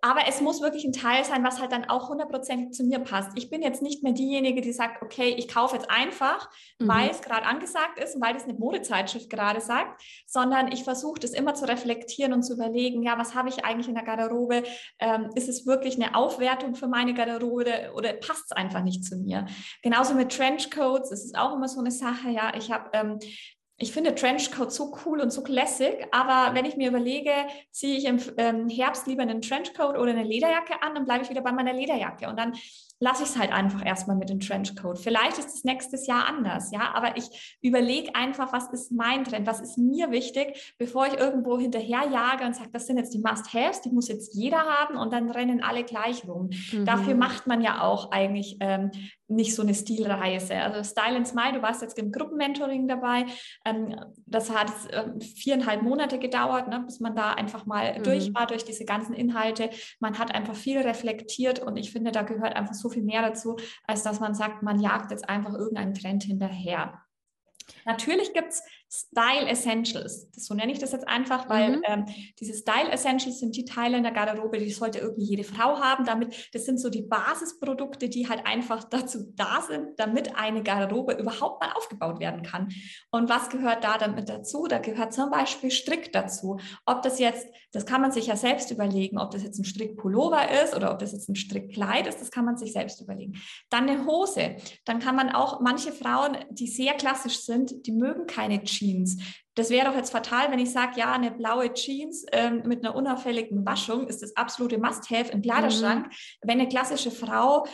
aber 0.00 0.28
es 0.28 0.40
muss 0.40 0.60
wirklich 0.62 0.84
ein 0.84 0.92
Teil 0.92 1.24
sein, 1.24 1.44
was 1.44 1.60
halt 1.60 1.72
dann 1.72 1.86
auch 1.86 2.08
hundertprozentig 2.08 2.70
zu 2.72 2.84
mir 2.84 3.00
passt. 3.00 3.30
Ich 3.36 3.50
bin 3.50 3.62
jetzt 3.62 3.82
nicht 3.82 4.02
mehr 4.02 4.12
diejenige, 4.12 4.60
die 4.60 4.72
sagt, 4.72 5.02
okay, 5.02 5.34
ich 5.36 5.48
kaufe 5.48 5.76
jetzt 5.76 5.90
einfach, 5.90 6.50
mhm. 6.78 6.88
weil 6.88 7.10
es 7.10 7.20
gerade 7.20 7.46
angesagt 7.46 7.98
ist 7.98 8.14
und 8.14 8.22
weil 8.22 8.34
das 8.34 8.44
eine 8.44 8.54
Modezeitschrift 8.54 9.28
gerade 9.28 9.60
sagt, 9.60 10.02
sondern 10.26 10.70
ich 10.70 10.84
versuche 10.84 11.20
das 11.20 11.32
immer 11.32 11.54
zu 11.54 11.66
reflektieren 11.66 12.32
und 12.32 12.42
zu 12.42 12.54
überlegen, 12.54 13.02
ja, 13.02 13.18
was 13.18 13.34
habe 13.34 13.48
ich 13.48 13.64
eigentlich 13.64 13.88
in 13.88 13.94
der 13.94 14.04
Garderobe? 14.04 14.62
Ähm, 15.00 15.30
ist 15.34 15.48
es 15.48 15.66
wirklich 15.66 15.96
eine 15.96 16.14
Aufwertung 16.14 16.74
für 16.74 16.88
meine 16.88 17.14
Garderobe 17.14 17.92
oder 17.94 18.12
passt 18.12 18.46
es 18.46 18.52
einfach 18.52 18.82
nicht 18.82 19.04
zu 19.04 19.16
mir? 19.16 19.46
Genauso 19.82 20.14
mit 20.14 20.30
Trenchcoats, 20.36 21.10
das 21.10 21.24
ist 21.24 21.36
auch 21.36 21.54
immer 21.54 21.68
so 21.68 21.80
eine 21.80 21.90
Sache, 21.90 22.30
ja, 22.30 22.52
ich 22.56 22.70
habe 22.70 22.90
ähm, 22.92 23.18
ich 23.80 23.92
finde 23.92 24.14
Trenchcoat 24.14 24.72
so 24.72 24.96
cool 25.04 25.20
und 25.20 25.32
so 25.32 25.42
classic, 25.42 26.08
aber 26.10 26.54
wenn 26.54 26.64
ich 26.64 26.76
mir 26.76 26.88
überlege, 26.88 27.30
ziehe 27.70 27.96
ich 27.96 28.06
im 28.06 28.18
ähm, 28.36 28.68
Herbst 28.68 29.06
lieber 29.06 29.22
einen 29.22 29.40
Trenchcoat 29.40 29.96
oder 29.96 30.10
eine 30.10 30.24
Lederjacke 30.24 30.82
an, 30.82 30.96
dann 30.96 31.04
bleibe 31.04 31.22
ich 31.22 31.30
wieder 31.30 31.42
bei 31.42 31.52
meiner 31.52 31.72
Lederjacke. 31.72 32.28
Und 32.28 32.38
dann 32.38 32.54
lasse 33.00 33.22
ich 33.22 33.30
es 33.30 33.38
halt 33.38 33.52
einfach 33.52 33.84
erstmal 33.84 34.16
mit 34.16 34.28
dem 34.28 34.40
Trenchcoat. 34.40 34.98
Vielleicht 34.98 35.38
ist 35.38 35.54
es 35.54 35.64
nächstes 35.64 36.06
Jahr 36.06 36.26
anders, 36.26 36.70
ja, 36.72 36.92
aber 36.94 37.16
ich 37.16 37.58
überlege 37.62 38.14
einfach, 38.14 38.52
was 38.52 38.68
ist 38.72 38.92
mein 38.92 39.24
Trend, 39.24 39.46
was 39.46 39.60
ist 39.60 39.78
mir 39.78 40.10
wichtig, 40.10 40.74
bevor 40.78 41.06
ich 41.06 41.14
irgendwo 41.14 41.58
hinterherjage 41.58 42.44
und 42.44 42.56
sage, 42.56 42.70
das 42.72 42.86
sind 42.86 42.98
jetzt 42.98 43.14
die 43.14 43.20
Must-Haves, 43.20 43.82
die 43.82 43.90
muss 43.90 44.08
jetzt 44.08 44.34
jeder 44.34 44.58
haben 44.58 44.96
und 44.96 45.12
dann 45.12 45.30
rennen 45.30 45.62
alle 45.62 45.84
gleich 45.84 46.26
rum. 46.26 46.50
Mhm. 46.72 46.84
Dafür 46.84 47.14
macht 47.14 47.46
man 47.46 47.60
ja 47.60 47.82
auch 47.82 48.10
eigentlich 48.10 48.56
ähm, 48.60 48.90
nicht 49.28 49.54
so 49.54 49.62
eine 49.62 49.74
Stilreise. 49.74 50.54
Also 50.56 50.82
Style 50.82 51.16
and 51.16 51.28
Smile, 51.28 51.52
du 51.52 51.62
warst 51.62 51.82
jetzt 51.82 51.98
im 51.98 52.10
Gruppenmentoring 52.10 52.88
dabei. 52.88 53.26
Ähm, 53.64 53.94
das 54.26 54.50
hat 54.50 54.72
äh, 54.90 55.20
viereinhalb 55.20 55.82
Monate 55.82 56.18
gedauert, 56.18 56.68
ne, 56.68 56.80
bis 56.80 56.98
man 56.98 57.14
da 57.14 57.34
einfach 57.34 57.66
mal 57.66 57.98
mhm. 57.98 58.02
durch 58.04 58.34
war, 58.34 58.46
durch 58.46 58.64
diese 58.64 58.86
ganzen 58.86 59.12
Inhalte. 59.14 59.68
Man 60.00 60.18
hat 60.18 60.34
einfach 60.34 60.54
viel 60.54 60.78
reflektiert 60.78 61.60
und 61.60 61.76
ich 61.76 61.92
finde, 61.92 62.10
da 62.10 62.22
gehört 62.22 62.56
einfach 62.56 62.74
so 62.74 62.87
viel 62.88 63.02
mehr 63.02 63.22
dazu, 63.22 63.56
als 63.86 64.02
dass 64.02 64.20
man 64.20 64.34
sagt, 64.34 64.62
man 64.62 64.80
jagt 64.80 65.10
jetzt 65.10 65.28
einfach 65.28 65.54
irgendeinen 65.54 65.94
Trend 65.94 66.22
hinterher. 66.24 67.02
Natürlich 67.84 68.32
gibt 68.32 68.48
es 68.48 68.62
Style 68.90 69.46
Essentials. 69.46 70.30
Das, 70.30 70.46
so 70.46 70.54
nenne 70.54 70.72
ich 70.72 70.78
das 70.78 70.92
jetzt 70.92 71.06
einfach, 71.06 71.48
weil 71.50 71.76
mhm. 71.76 71.82
ähm, 71.86 72.04
diese 72.40 72.54
Style 72.54 72.90
Essentials 72.90 73.38
sind 73.38 73.54
die 73.54 73.66
Teile 73.66 73.98
in 73.98 74.02
der 74.02 74.12
Garderobe, 74.12 74.58
die 74.58 74.70
sollte 74.70 74.98
irgendwie 74.98 75.24
jede 75.24 75.44
Frau 75.44 75.78
haben. 75.78 76.06
Damit, 76.06 76.48
das 76.54 76.64
sind 76.64 76.80
so 76.80 76.88
die 76.88 77.02
Basisprodukte, 77.02 78.08
die 78.08 78.28
halt 78.28 78.46
einfach 78.46 78.84
dazu 78.90 79.30
da 79.36 79.62
sind, 79.66 79.98
damit 79.98 80.36
eine 80.36 80.62
Garderobe 80.62 81.12
überhaupt 81.12 81.60
mal 81.60 81.72
aufgebaut 81.72 82.18
werden 82.18 82.42
kann. 82.42 82.68
Und 83.10 83.28
was 83.28 83.50
gehört 83.50 83.84
da 83.84 83.98
damit 83.98 84.30
dazu? 84.30 84.66
Da 84.68 84.78
gehört 84.78 85.12
zum 85.12 85.30
Beispiel 85.30 85.70
Strick 85.70 86.12
dazu. 86.12 86.58
Ob 86.86 87.02
das 87.02 87.18
jetzt, 87.18 87.46
das 87.72 87.84
kann 87.84 88.00
man 88.00 88.12
sich 88.12 88.28
ja 88.28 88.36
selbst 88.36 88.70
überlegen, 88.70 89.18
ob 89.18 89.32
das 89.32 89.42
jetzt 89.42 89.58
ein 89.58 89.64
Strickpullover 89.64 90.62
ist 90.64 90.74
oder 90.74 90.92
ob 90.92 90.98
das 90.98 91.12
jetzt 91.12 91.28
ein 91.28 91.36
Strickkleid 91.36 92.06
ist, 92.06 92.22
das 92.22 92.30
kann 92.30 92.46
man 92.46 92.56
sich 92.56 92.72
selbst 92.72 93.02
überlegen. 93.02 93.34
Dann 93.68 93.88
eine 93.88 94.06
Hose. 94.06 94.56
Dann 94.86 94.98
kann 94.98 95.14
man 95.14 95.28
auch, 95.28 95.60
manche 95.60 95.92
Frauen, 95.92 96.38
die 96.50 96.68
sehr 96.68 96.94
klassisch 96.94 97.40
sind, 97.40 97.86
die 97.86 97.92
mögen 97.92 98.26
keine 98.26 98.62
Jeans 98.64 98.77
Jeans. 98.78 99.16
Das 99.54 99.70
wäre 99.70 99.86
doch 99.86 99.96
jetzt 99.96 100.10
fatal, 100.10 100.50
wenn 100.50 100.58
ich 100.58 100.70
sage, 100.70 100.98
ja, 100.98 101.12
eine 101.12 101.30
blaue 101.30 101.72
Jeans 101.72 102.24
ähm, 102.32 102.62
mit 102.64 102.84
einer 102.84 102.94
unauffälligen 102.94 103.66
Waschung 103.66 104.06
ist 104.06 104.22
das 104.22 104.36
absolute 104.36 104.78
Must-Have 104.78 105.32
im 105.32 105.42
Kleiderschrank. 105.42 106.06
Mhm. 106.06 106.12
Wenn 106.42 106.60
eine 106.60 106.68
klassische 106.68 107.10
Frau 107.10 107.66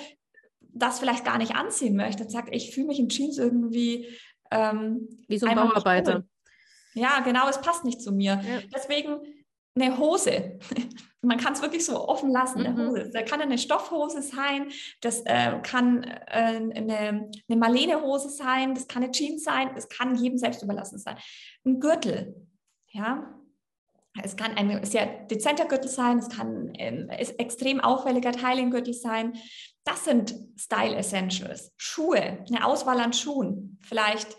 das 0.61 0.99
vielleicht 0.99 1.25
gar 1.25 1.39
nicht 1.39 1.55
anziehen 1.55 1.95
möchte 1.95 2.25
und 2.25 2.31
sagt, 2.31 2.55
ich 2.55 2.75
fühle 2.75 2.89
mich 2.89 2.99
in 2.99 3.09
Jeans 3.09 3.39
irgendwie 3.39 4.09
ähm, 4.51 5.09
wie 5.29 5.39
so 5.39 5.47
ein 5.47 5.57
Bauarbeiter. 5.57 6.25
Ja, 6.95 7.21
genau, 7.21 7.49
es 7.49 7.61
passt 7.61 7.85
nicht 7.85 8.01
zu 8.01 8.13
mir. 8.13 8.41
Ja. 8.43 8.61
Deswegen 8.75 9.19
eine 9.75 9.99
Hose. 9.99 10.59
Man 11.25 11.39
kann 11.39 11.55
es 11.55 11.63
wirklich 11.63 11.85
so 11.85 12.09
offen 12.09 12.31
lassen, 12.31 12.63
mhm. 12.63 12.89
Hose. 12.89 13.11
Das 13.13 13.29
kann 13.29 13.41
eine 13.41 13.59
Stoffhose 13.59 14.23
sein, 14.23 14.71
das 15.01 15.23
äh, 15.23 15.59
kann 15.63 16.05
äh, 16.05 16.61
eine, 16.75 17.31
eine 17.49 17.59
Marlene-Hose 17.59 18.29
sein, 18.29 18.75
das 18.75 18.87
kann 18.87 19.03
eine 19.03 19.13
Jeans 19.13 19.45
sein, 19.45 19.71
es 19.77 19.89
kann 19.89 20.15
jedem 20.17 20.39
selbst 20.39 20.63
überlassen 20.63 20.99
sein. 20.99 21.17
Ein 21.65 21.81
Gürtel, 21.81 22.35
ja. 22.89 23.41
Es 24.23 24.37
kann 24.37 24.57
ein 24.57 24.85
sehr 24.85 25.07
dezenter 25.27 25.65
Gürtel 25.65 25.91
sein, 25.91 26.19
es 26.19 26.29
kann 26.29 26.73
ein 26.79 27.09
extrem 27.09 27.81
auffälliger 27.81 28.31
Teilengürtel 28.31 28.95
sein. 28.95 29.33
Das 29.83 30.05
sind 30.05 30.37
Style 30.57 30.95
Essentials. 30.95 31.73
Schuhe, 31.77 32.45
eine 32.49 32.65
Auswahl 32.65 33.01
an 33.01 33.13
Schuhen, 33.13 33.77
vielleicht 33.83 34.37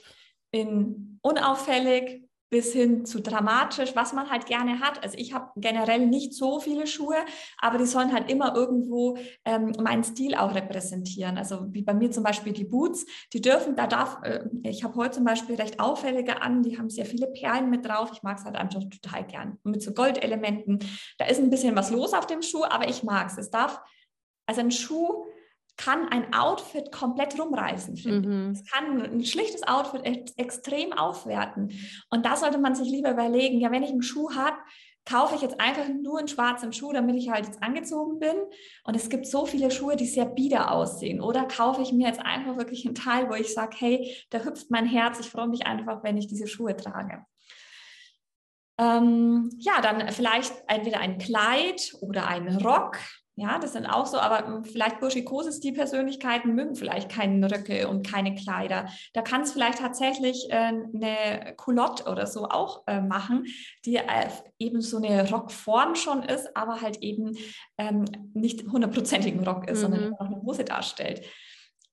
in 0.52 1.20
unauffällig, 1.22 2.25
bis 2.50 2.74
hin 2.74 3.06
zu 3.06 3.22
dramatisch, 3.22 3.96
was 3.96 4.14
man 4.14 4.30
halt 4.30 4.46
gerne 4.46 4.80
hat. 4.80 5.04
Also 5.04 5.18
ich 5.18 5.34
habe 5.34 5.52
generell 5.56 6.06
nicht 6.06 6.34
so 6.34 6.60
viele 6.60 6.88
Schuhe, 6.88 7.18
aber 7.58 7.78
die 7.78 7.86
sollen 7.86 8.14
halt 8.14 8.30
immer 8.30 8.56
irgendwo 8.56 9.18
ähm, 9.46 9.74
meinen 9.82 10.04
Stil 10.04 10.36
auch 10.36 10.54
repräsentieren. 10.54 11.38
Also 11.38 11.74
wie 11.74 11.82
bei 11.82 11.94
mir 11.94 12.12
zum 12.12 12.24
Beispiel 12.24 12.54
die 12.54 12.64
Boots, 12.64 13.06
die 13.34 13.42
dürfen, 13.42 13.76
da 13.76 13.88
darf, 13.88 14.20
äh, 14.24 14.46
ich 14.64 14.84
habe 14.84 14.96
heute 14.96 15.16
zum 15.16 15.26
Beispiel 15.26 15.56
recht 15.56 15.80
auffällige 15.80 16.42
an, 16.42 16.62
die 16.62 16.78
haben 16.78 16.90
sehr 16.90 17.06
viele 17.06 17.28
Perlen 17.28 17.70
mit 17.70 17.86
drauf. 17.86 18.12
Ich 18.14 18.24
mag 18.24 18.38
es 18.38 18.46
halt 18.46 18.56
einfach 18.56 18.82
total 18.84 19.26
gern. 19.26 19.60
Mit 19.64 19.82
so 19.82 19.94
Goldelementen. 19.94 20.80
Da 21.18 21.26
ist 21.26 21.40
ein 21.40 21.50
bisschen 21.50 21.76
was 21.76 21.90
los 21.90 22.14
auf 22.14 22.28
dem 22.28 22.42
Schuh, 22.42 22.64
aber 22.64 22.88
ich 22.88 23.04
mag 23.04 23.28
es. 23.28 23.38
Es 23.38 23.50
darf, 23.50 23.82
also 24.46 24.62
ein 24.62 24.72
Schuh 24.72 25.26
kann 25.78 26.08
ein 26.10 26.34
Outfit 26.34 26.92
komplett 26.92 27.40
rumreißen. 27.40 27.94
Mhm. 28.06 28.52
Es 28.52 28.66
kann 28.66 29.02
ein 29.02 29.26
schlichtes 29.26 29.64
Outfit 29.64 30.34
extrem 30.38 30.94
aufwerten. 30.94 31.72
Und 32.10 32.26
da 32.26 32.36
sollte 32.36 32.58
man 32.58 32.76
sich 32.76 32.90
lieber 32.90 33.12
überlegen, 33.12 33.60
ja, 33.60 33.72
wenn 33.72 33.84
ich 33.84 33.92
einen 33.92 34.02
Schuh 34.02 34.32
habe, 34.34 34.58
kaufe 35.06 35.36
ich 35.36 35.42
jetzt 35.42 35.60
einfach 35.60 35.88
nur 35.88 36.18
einen 36.18 36.28
schwarzen 36.28 36.74
Schuh, 36.74 36.92
damit 36.92 37.16
ich 37.16 37.30
halt 37.30 37.46
jetzt 37.46 37.62
angezogen 37.62 38.20
bin. 38.20 38.36
Und 38.84 38.96
es 38.96 39.10
gibt 39.10 39.28
so 39.28 39.46
viele 39.46 39.70
Schuhe, 39.70 39.96
die 39.96 40.08
sehr 40.08 40.26
bieder 40.26 40.72
aussehen. 40.72 41.22
Oder 41.22 41.46
kaufe 41.46 41.82
ich 41.82 41.94
mir 41.94 42.08
jetzt 42.08 42.22
einfach 42.22 42.58
wirklich 42.58 42.86
einen 42.86 42.96
Teil, 42.96 43.30
wo 43.30 43.36
ich 43.36 43.54
sage, 43.54 43.76
hey, 43.80 44.16
da 44.32 44.40
hüpft 44.40 44.72
mein 44.72 44.86
Herz, 44.86 45.20
ich 45.20 45.30
freue 45.30 45.48
mich 45.48 45.68
einfach, 45.68 46.04
wenn 46.04 46.18
ich 46.18 46.28
diese 46.28 46.48
Schuhe 46.48 46.76
trage. 46.76 47.24
Ähm, 48.78 49.52
ja, 49.60 49.80
dann 49.82 50.12
vielleicht 50.12 50.54
entweder 50.68 51.00
ein 51.00 51.18
Kleid 51.18 51.94
oder 52.02 52.28
ein 52.28 52.48
Rock. 52.58 52.98
Ja, 53.38 53.60
das 53.60 53.74
sind 53.74 53.86
auch 53.86 54.06
so, 54.06 54.18
aber 54.18 54.64
vielleicht 54.64 55.02
burschikoses 55.02 55.60
die 55.60 55.74
Persönlichkeiten 55.74 56.56
mögen 56.56 56.76
vielleicht 56.76 57.10
keine 57.12 57.52
Röcke 57.52 57.90
und 57.90 58.08
keine 58.08 58.34
Kleider. 58.34 58.88
Da 59.14 59.22
kann 59.22 59.42
es 59.42 59.52
vielleicht 59.52 59.80
tatsächlich 59.80 60.48
äh, 60.52 60.54
eine 60.54 61.54
Culotte 61.58 62.10
oder 62.10 62.28
so 62.28 62.46
auch 62.46 62.84
äh, 62.88 63.02
machen, 63.02 63.46
die 63.84 63.98
äh, 63.98 64.30
eben 64.58 64.80
so 64.80 64.98
eine 64.98 65.30
Rockform 65.30 65.96
schon 65.96 66.24
ist, 66.24 66.56
aber 66.56 66.80
halt 66.80 67.02
eben 67.02 67.36
ähm, 67.78 68.06
nicht 68.34 68.64
hundertprozentigen 68.68 69.46
Rock 69.46 69.70
ist, 69.70 69.80
mhm. 69.80 69.82
sondern 69.82 70.10
noch 70.12 70.20
eine 70.28 70.42
Hose 70.42 70.64
darstellt. 70.64 71.22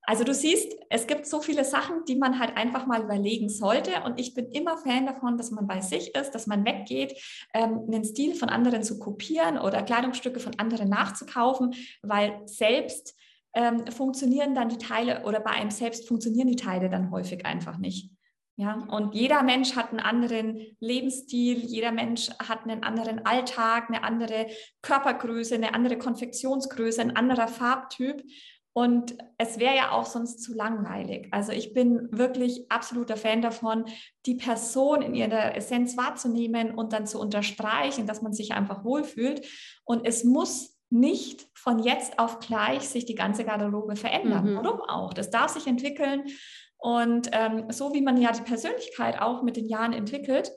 Also 0.05 0.25
du 0.25 0.35
siehst, 0.35 0.75
es 0.91 1.07
gibt 1.07 1.27
so 1.27 1.41
viele 1.41 1.65
Sachen, 1.65 2.05
die 2.07 2.17
man 2.17 2.41
halt 2.41 2.57
einfach 2.57 2.87
mal 2.87 3.03
überlegen 3.03 3.49
sollte. 3.49 4.03
Und 4.05 4.19
ich 4.19 4.35
bin 4.35 4.51
immer 4.51 4.77
Fan 4.77 5.07
davon, 5.07 5.37
dass 5.37 5.53
man 5.53 5.67
bei 5.67 5.81
sich 5.81 6.15
ist, 6.15 6.33
dass 6.33 6.47
man 6.47 6.65
weggeht, 6.65 7.15
ähm, 7.55 7.83
einen 7.87 8.05
Stil 8.05 8.35
von 8.35 8.49
anderen 8.49 8.83
zu 8.83 8.99
kopieren 8.99 9.59
oder 9.59 9.83
Kleidungsstücke 9.83 10.41
von 10.41 10.59
anderen 10.59 10.89
nachzukaufen, 10.89 11.75
weil 12.03 12.43
selbst 12.47 13.15
ähm, 13.55 13.87
funktionieren 13.89 14.55
dann 14.55 14.71
die 14.71 14.79
Teile 14.79 15.25
oder 15.25 15.39
bei 15.41 15.51
einem 15.51 15.71
selbst 15.71 16.09
funktionieren 16.09 16.49
die 16.49 16.57
Teile 16.57 16.89
dann 16.89 17.11
häufig 17.11 17.47
einfach 17.47 17.79
nicht. 17.79 18.11
Ja, 18.57 18.75
und 18.91 19.15
jeder 19.15 19.43
Mensch 19.43 19.77
hat 19.77 19.91
einen 19.91 20.01
anderen 20.01 20.77
Lebensstil, 20.79 21.59
jeder 21.59 21.91
Mensch 21.91 22.29
hat 22.39 22.65
einen 22.65 22.83
anderen 22.83 23.25
Alltag, 23.25 23.89
eine 23.89 24.05
andere 24.05 24.49
Körpergröße, 24.83 25.55
eine 25.55 25.75
andere 25.75 25.97
Konfektionsgröße, 25.97 27.01
ein 27.01 27.17
anderer 27.17 27.49
Farbtyp. 27.49 28.23
Und 28.75 29.19
es 29.37 29.59
wäre 29.59 29.77
ja 29.77 29.91
auch 29.91 30.07
sonst 30.07 30.43
zu 30.43 30.55
langweilig. 30.55 31.29
Also 31.31 31.53
ich 31.53 31.75
bin 31.75 32.09
wirklich 32.11 32.71
absoluter 32.71 33.19
Fan 33.19 33.43
davon, 33.43 33.85
die 34.25 34.37
Person 34.37 35.03
in 35.03 35.15
ihrer 35.15 35.55
Essenz 35.57 35.97
wahrzunehmen 35.97 36.75
und 36.75 36.95
dann 36.95 37.07
zu 37.07 37.21
unterstreichen, 37.21 38.07
dass 38.07 38.23
man 38.23 38.33
sich 38.33 38.53
einfach 38.53 38.83
wohlfühlt. 38.85 39.47
Und 39.85 40.07
es 40.07 40.25
muss 40.25 40.79
nicht 40.89 41.49
von 41.55 41.81
jetzt 41.81 42.19
auf 42.19 42.39
gleich 42.39 42.89
sich 42.89 43.05
die 43.05 43.15
ganze 43.15 43.45
Garderobe 43.45 43.97
verändern. 43.97 44.53
Mhm. 44.53 44.57
Warum 44.57 44.81
auch? 44.83 45.13
Das 45.13 45.31
darf 45.31 45.51
sich 45.51 45.67
entwickeln. 45.67 46.25
Und 46.79 47.31
ähm, 47.33 47.67
so 47.71 47.93
wie 47.95 48.03
man 48.03 48.21
ja 48.21 48.33
die 48.33 48.43
Persönlichkeit 48.43 49.21
auch 49.21 49.43
mit 49.43 49.57
den 49.57 49.69
Jahren 49.69 49.93
entwickelt, 49.93 50.51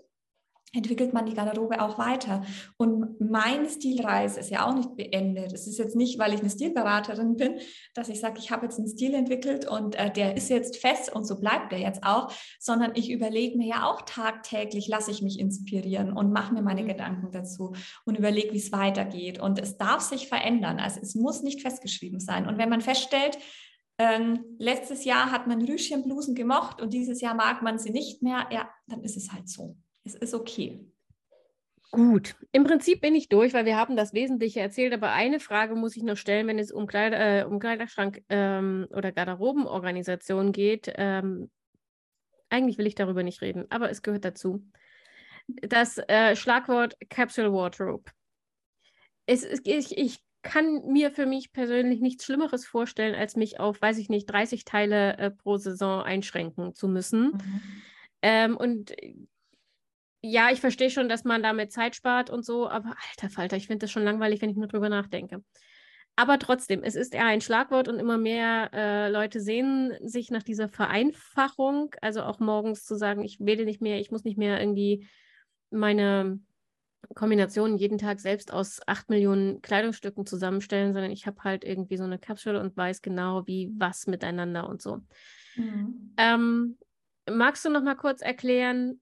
entwickelt 0.75 1.13
man 1.13 1.25
die 1.25 1.33
Garderobe 1.33 1.81
auch 1.81 1.97
weiter. 1.97 2.43
Und 2.77 3.19
meine 3.19 3.69
Stilreise 3.69 4.39
ist 4.39 4.49
ja 4.49 4.65
auch 4.67 4.75
nicht 4.75 4.95
beendet. 4.95 5.53
Es 5.53 5.67
ist 5.67 5.77
jetzt 5.77 5.95
nicht, 5.95 6.19
weil 6.19 6.33
ich 6.33 6.41
eine 6.41 6.49
Stilberaterin 6.49 7.35
bin, 7.35 7.59
dass 7.93 8.09
ich 8.09 8.19
sage, 8.19 8.39
ich 8.39 8.51
habe 8.51 8.65
jetzt 8.65 8.77
einen 8.77 8.87
Stil 8.87 9.13
entwickelt 9.13 9.67
und 9.67 9.95
äh, 9.95 10.11
der 10.11 10.35
ist 10.35 10.49
jetzt 10.49 10.77
fest 10.77 11.13
und 11.13 11.25
so 11.25 11.39
bleibt 11.39 11.71
der 11.71 11.79
jetzt 11.79 12.03
auch, 12.03 12.31
sondern 12.59 12.91
ich 12.95 13.11
überlege 13.11 13.57
mir 13.57 13.67
ja 13.67 13.89
auch 13.89 14.01
tagtäglich, 14.03 14.87
lasse 14.87 15.11
ich 15.11 15.21
mich 15.21 15.39
inspirieren 15.39 16.11
und 16.11 16.31
mache 16.31 16.53
mir 16.53 16.61
meine 16.61 16.83
mhm. 16.83 16.87
Gedanken 16.87 17.31
dazu 17.31 17.73
und 18.05 18.17
überlege, 18.17 18.53
wie 18.53 18.57
es 18.57 18.71
weitergeht. 18.71 19.39
Und 19.39 19.59
es 19.59 19.77
darf 19.77 20.01
sich 20.01 20.27
verändern. 20.27 20.79
Also 20.79 20.99
es 21.01 21.15
muss 21.15 21.43
nicht 21.43 21.61
festgeschrieben 21.61 22.19
sein. 22.19 22.47
Und 22.47 22.57
wenn 22.57 22.69
man 22.69 22.81
feststellt, 22.81 23.37
ähm, 23.97 24.43
letztes 24.57 25.05
Jahr 25.05 25.31
hat 25.31 25.47
man 25.47 25.61
Rüschenblusen 25.61 26.35
gemocht 26.35 26.81
und 26.81 26.93
dieses 26.93 27.21
Jahr 27.21 27.33
mag 27.33 27.61
man 27.61 27.79
sie 27.79 27.91
nicht 27.91 28.21
mehr, 28.21 28.47
ja, 28.51 28.69
dann 28.87 29.03
ist 29.03 29.15
es 29.15 29.31
halt 29.31 29.47
so 29.47 29.77
es 30.05 30.15
ist 30.15 30.33
okay. 30.33 30.79
Gut, 31.91 32.35
im 32.51 32.63
Prinzip 32.63 33.01
bin 33.01 33.15
ich 33.15 33.29
durch, 33.29 33.53
weil 33.53 33.65
wir 33.65 33.77
haben 33.77 33.95
das 33.95 34.13
Wesentliche 34.13 34.59
erzählt, 34.59 34.93
aber 34.93 35.11
eine 35.11 35.39
Frage 35.39 35.75
muss 35.75 35.95
ich 35.95 36.03
noch 36.03 36.17
stellen, 36.17 36.47
wenn 36.47 36.59
es 36.59 36.71
um, 36.71 36.87
Kleider, 36.87 37.41
äh, 37.41 37.43
um 37.45 37.59
Kleiderschrank 37.59 38.23
ähm, 38.29 38.87
oder 38.89 39.11
Garderobenorganisation 39.11 40.51
geht. 40.51 40.91
Ähm, 40.95 41.49
eigentlich 42.49 42.77
will 42.77 42.87
ich 42.87 42.95
darüber 42.95 43.23
nicht 43.23 43.41
reden, 43.41 43.65
aber 43.69 43.89
es 43.89 44.01
gehört 44.01 44.25
dazu. 44.25 44.65
Das 45.47 45.97
äh, 46.07 46.35
Schlagwort 46.35 46.97
Capsule 47.09 47.53
Wardrobe. 47.53 48.11
Es, 49.25 49.43
es, 49.43 49.61
ich, 49.63 49.97
ich 49.97 50.19
kann 50.41 50.85
mir 50.87 51.11
für 51.11 51.25
mich 51.25 51.53
persönlich 51.53 52.01
nichts 52.01 52.25
Schlimmeres 52.25 52.65
vorstellen, 52.65 53.15
als 53.15 53.35
mich 53.35 53.59
auf, 53.59 53.81
weiß 53.81 53.97
ich 53.99 54.09
nicht, 54.09 54.25
30 54.25 54.65
Teile 54.65 55.17
äh, 55.17 55.31
pro 55.31 55.57
Saison 55.57 56.03
einschränken 56.03 56.75
zu 56.75 56.87
müssen. 56.87 57.31
Mhm. 57.31 57.61
Ähm, 58.21 58.57
und 58.57 58.93
ja, 60.25 60.49
ich 60.51 60.59
verstehe 60.59 60.89
schon, 60.89 61.07
dass 61.07 61.23
man 61.23 61.43
damit 61.43 61.71
Zeit 61.71 61.95
spart 61.95 62.29
und 62.29 62.43
so, 62.43 62.67
aber 62.67 62.95
alter 63.11 63.29
Falter, 63.29 63.57
ich 63.57 63.67
finde 63.67 63.83
das 63.83 63.91
schon 63.91 64.03
langweilig, 64.03 64.41
wenn 64.41 64.49
ich 64.49 64.57
nur 64.57 64.67
drüber 64.67 64.89
nachdenke. 64.89 65.43
Aber 66.17 66.39
trotzdem, 66.39 66.81
es 66.83 66.95
ist 66.95 67.13
eher 67.13 67.25
ein 67.25 67.41
Schlagwort 67.41 67.87
und 67.87 67.99
immer 67.99 68.17
mehr 68.17 68.69
äh, 68.73 69.09
Leute 69.09 69.41
sehen 69.41 69.93
sich 70.01 70.31
nach 70.31 70.43
dieser 70.43 70.69
Vereinfachung, 70.69 71.93
also 72.01 72.23
auch 72.23 72.39
morgens 72.39 72.85
zu 72.85 72.95
sagen, 72.95 73.23
ich 73.23 73.39
wähle 73.39 73.65
nicht 73.65 73.81
mehr, 73.81 73.99
ich 73.99 74.11
muss 74.11 74.23
nicht 74.23 74.37
mehr 74.37 74.59
irgendwie 74.59 75.07
meine 75.71 76.39
Kombinationen 77.13 77.77
jeden 77.77 77.97
Tag 77.97 78.19
selbst 78.19 78.51
aus 78.51 78.79
acht 78.87 79.09
Millionen 79.09 79.61
Kleidungsstücken 79.61 80.25
zusammenstellen, 80.25 80.93
sondern 80.93 81.11
ich 81.11 81.27
habe 81.27 81.43
halt 81.43 81.63
irgendwie 81.63 81.97
so 81.97 82.05
eine 82.05 82.17
Kapsel 82.17 82.55
und 82.55 82.75
weiß 82.75 83.01
genau, 83.01 83.45
wie 83.45 83.69
was 83.77 84.07
miteinander 84.07 84.67
und 84.67 84.81
so. 84.81 85.01
Mhm. 85.55 86.13
Ähm, 86.17 86.77
magst 87.29 87.65
du 87.65 87.69
noch 87.69 87.83
mal 87.83 87.95
kurz 87.95 88.21
erklären, 88.21 89.01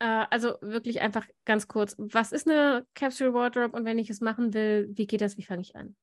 äh, 0.00 0.26
also 0.30 0.54
wirklich 0.60 1.00
einfach 1.00 1.26
ganz 1.44 1.68
kurz, 1.68 1.94
was 1.98 2.32
ist 2.32 2.48
eine 2.48 2.86
Capsule 2.94 3.34
Wardrobe 3.34 3.76
und 3.76 3.84
wenn 3.84 3.98
ich 3.98 4.10
es 4.10 4.20
machen 4.20 4.52
will, 4.54 4.88
wie 4.92 5.06
geht 5.06 5.20
das, 5.20 5.36
wie 5.36 5.44
fange 5.44 5.62
ich 5.62 5.76
an? 5.76 5.94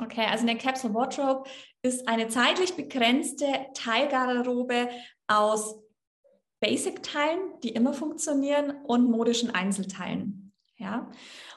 Okay, 0.00 0.26
also 0.30 0.46
eine 0.46 0.58
Capsule 0.58 0.94
Wardrobe 0.94 1.48
ist 1.82 2.06
eine 2.06 2.28
zeitlich 2.28 2.74
begrenzte 2.74 3.46
Teilgarderobe 3.74 4.88
aus 5.26 5.80
Basic-Teilen, 6.60 7.60
die 7.62 7.70
immer 7.70 7.92
funktionieren 7.92 8.82
und 8.84 9.10
modischen 9.10 9.54
Einzelteilen. 9.54 10.52
Ja, 10.76 11.10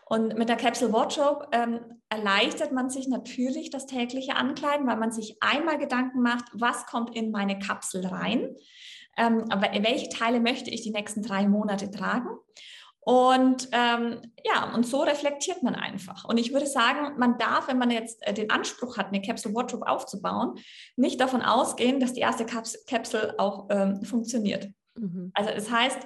und 0.06 0.36
mit 0.36 0.50
der 0.50 0.58
Capsule 0.58 0.92
Wardrobe 0.94 1.48
ähm, 1.52 2.02
erleichtert 2.10 2.72
man 2.72 2.90
sich 2.90 3.08
natürlich 3.08 3.70
das 3.70 3.86
tägliche 3.86 4.36
Ankleiden, 4.36 4.88
weil 4.88 4.98
man 4.98 5.12
sich 5.12 5.38
einmal 5.42 5.78
Gedanken 5.78 6.22
macht, 6.22 6.46
was 6.54 6.88
kommt 6.88 7.16
in 7.16 7.30
meine 7.30 7.60
Kapsel 7.60 8.06
rein 8.06 8.56
ähm, 9.18 9.46
welche 9.82 10.10
Teile 10.10 10.40
möchte 10.40 10.70
ich 10.70 10.82
die 10.82 10.92
nächsten 10.92 11.22
drei 11.22 11.48
Monate 11.48 11.92
tragen. 11.92 12.30
Und 13.04 13.68
ähm, 13.72 14.22
ja, 14.46 14.74
und 14.76 14.86
so 14.86 15.02
reflektiert 15.02 15.64
man 15.64 15.74
einfach. 15.74 16.24
Und 16.26 16.38
ich 16.38 16.54
würde 16.54 16.68
sagen, 16.68 17.18
man 17.18 17.40
darf, 17.40 17.68
wenn 17.68 17.80
man 17.80 17.90
jetzt 17.90 18.26
äh, 18.28 18.34
den 18.34 18.52
Anspruch 18.52 18.98
hat, 18.98 19.08
eine 19.08 19.24
Capsule 19.24 19.56
Wardrobe 19.56 19.88
aufzubauen, 19.88 20.60
nicht 20.96 21.20
davon 21.20 21.42
ausgehen, 21.42 22.00
dass 22.00 22.14
die 22.14 22.22
erste 22.22 22.46
Capsule 22.46 23.36
auch 23.40 23.68
ähm, 23.72 24.04
funktioniert. 24.04 24.70
Mhm. 24.96 25.32
Also 25.34 25.50
das 25.52 25.72
heißt, 25.72 25.98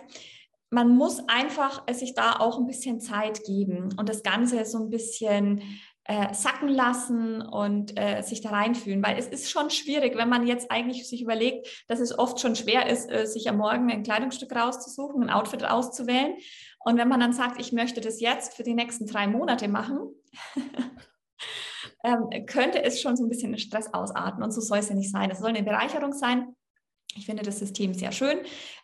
man 0.70 0.96
muss 0.96 1.22
einfach 1.28 1.84
sich 1.92 2.16
da 2.16 2.40
auch 2.40 2.58
ein 2.58 2.66
bisschen 2.66 3.02
Zeit 3.02 3.44
geben 3.44 3.94
und 3.98 4.08
das 4.08 4.24
Ganze 4.24 4.64
so 4.66 4.80
ein 4.80 4.90
bisschen 4.90 5.62
äh, 6.08 6.34
sacken 6.36 6.70
lassen 6.70 7.42
und 7.42 8.00
äh, 8.00 8.22
sich 8.22 8.42
da 8.42 8.50
reinfühlen, 8.50 9.04
weil 9.04 9.18
es 9.18 9.28
ist 9.28 9.50
schon 9.50 9.72
schwierig, 9.72 10.16
wenn 10.16 10.30
man 10.30 10.46
jetzt 10.46 10.70
eigentlich 10.70 11.10
sich 11.10 11.24
überlegt, 11.24 11.84
dass 11.88 12.00
es 12.00 12.18
oft 12.18 12.40
schon 12.40 12.56
schwer 12.56 12.88
ist, 12.88 13.12
äh, 13.12 13.26
sich 13.26 13.50
am 13.50 13.58
Morgen 13.58 13.92
ein 13.92 14.04
Kleidungsstück 14.04 14.56
rauszusuchen, 14.56 15.24
ein 15.24 15.30
Outfit 15.32 15.66
auszuwählen. 15.66 16.36
Und 16.80 16.98
wenn 16.98 17.08
man 17.08 17.20
dann 17.20 17.34
sagt, 17.34 17.60
ich 17.60 17.72
möchte 17.72 18.02
das 18.02 18.22
jetzt 18.22 18.54
für 18.54 18.62
die 18.62 18.76
nächsten 18.76 19.08
drei 19.08 19.26
Monate 19.26 19.68
machen, 19.68 20.14
ähm, 22.04 22.46
könnte 22.46 22.84
es 22.84 23.02
schon 23.02 23.18
so 23.18 23.24
ein 23.24 23.30
bisschen 23.30 23.58
Stress 23.58 23.92
ausarten. 23.92 24.44
Und 24.44 24.52
so 24.52 24.62
soll 24.62 24.78
es 24.78 24.90
ja 24.90 24.96
nicht 24.96 25.12
sein. 25.12 25.32
Es 25.32 25.40
soll 25.40 25.50
eine 25.50 25.64
Bereicherung 25.64 26.14
sein. 26.14 26.56
Ich 27.16 27.26
finde 27.26 27.42
das 27.42 27.58
System 27.58 27.96
sehr 27.96 28.12
schön. 28.12 28.38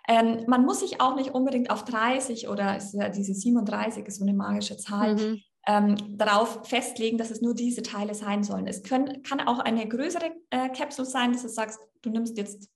Ähm, 0.08 0.46
man 0.48 0.66
muss 0.66 0.80
sich 0.80 1.00
auch 1.00 1.16
nicht 1.16 1.36
unbedingt 1.36 1.70
auf 1.70 1.86
30 1.86 2.48
oder 2.48 2.80
ja 2.94 3.10
diese 3.10 3.36
37 3.36 4.08
ist 4.08 4.18
so 4.18 4.26
eine 4.26 4.34
magische 4.34 4.78
Zahl 4.78 5.16
mhm 5.16 5.44
ähm, 5.68 6.18
darauf 6.18 6.68
festlegen, 6.68 7.18
dass 7.18 7.32
es 7.32 7.42
nur 7.42 7.54
diese 7.54 7.84
Teile 7.84 8.16
sein 8.16 8.44
sollen. 8.44 8.68
Es 8.68 8.84
können, 8.84 9.22
kann 9.24 9.42
auch 9.42 9.60
eine 9.60 9.88
größere 9.88 10.32
äh, 10.50 10.70
Capsule 10.70 11.08
sein, 11.08 11.34
dass 11.34 11.44
du 11.44 11.50
sagst, 11.50 11.80
du 12.02 12.10
nimmst 12.10 12.38
jetzt 12.38 12.70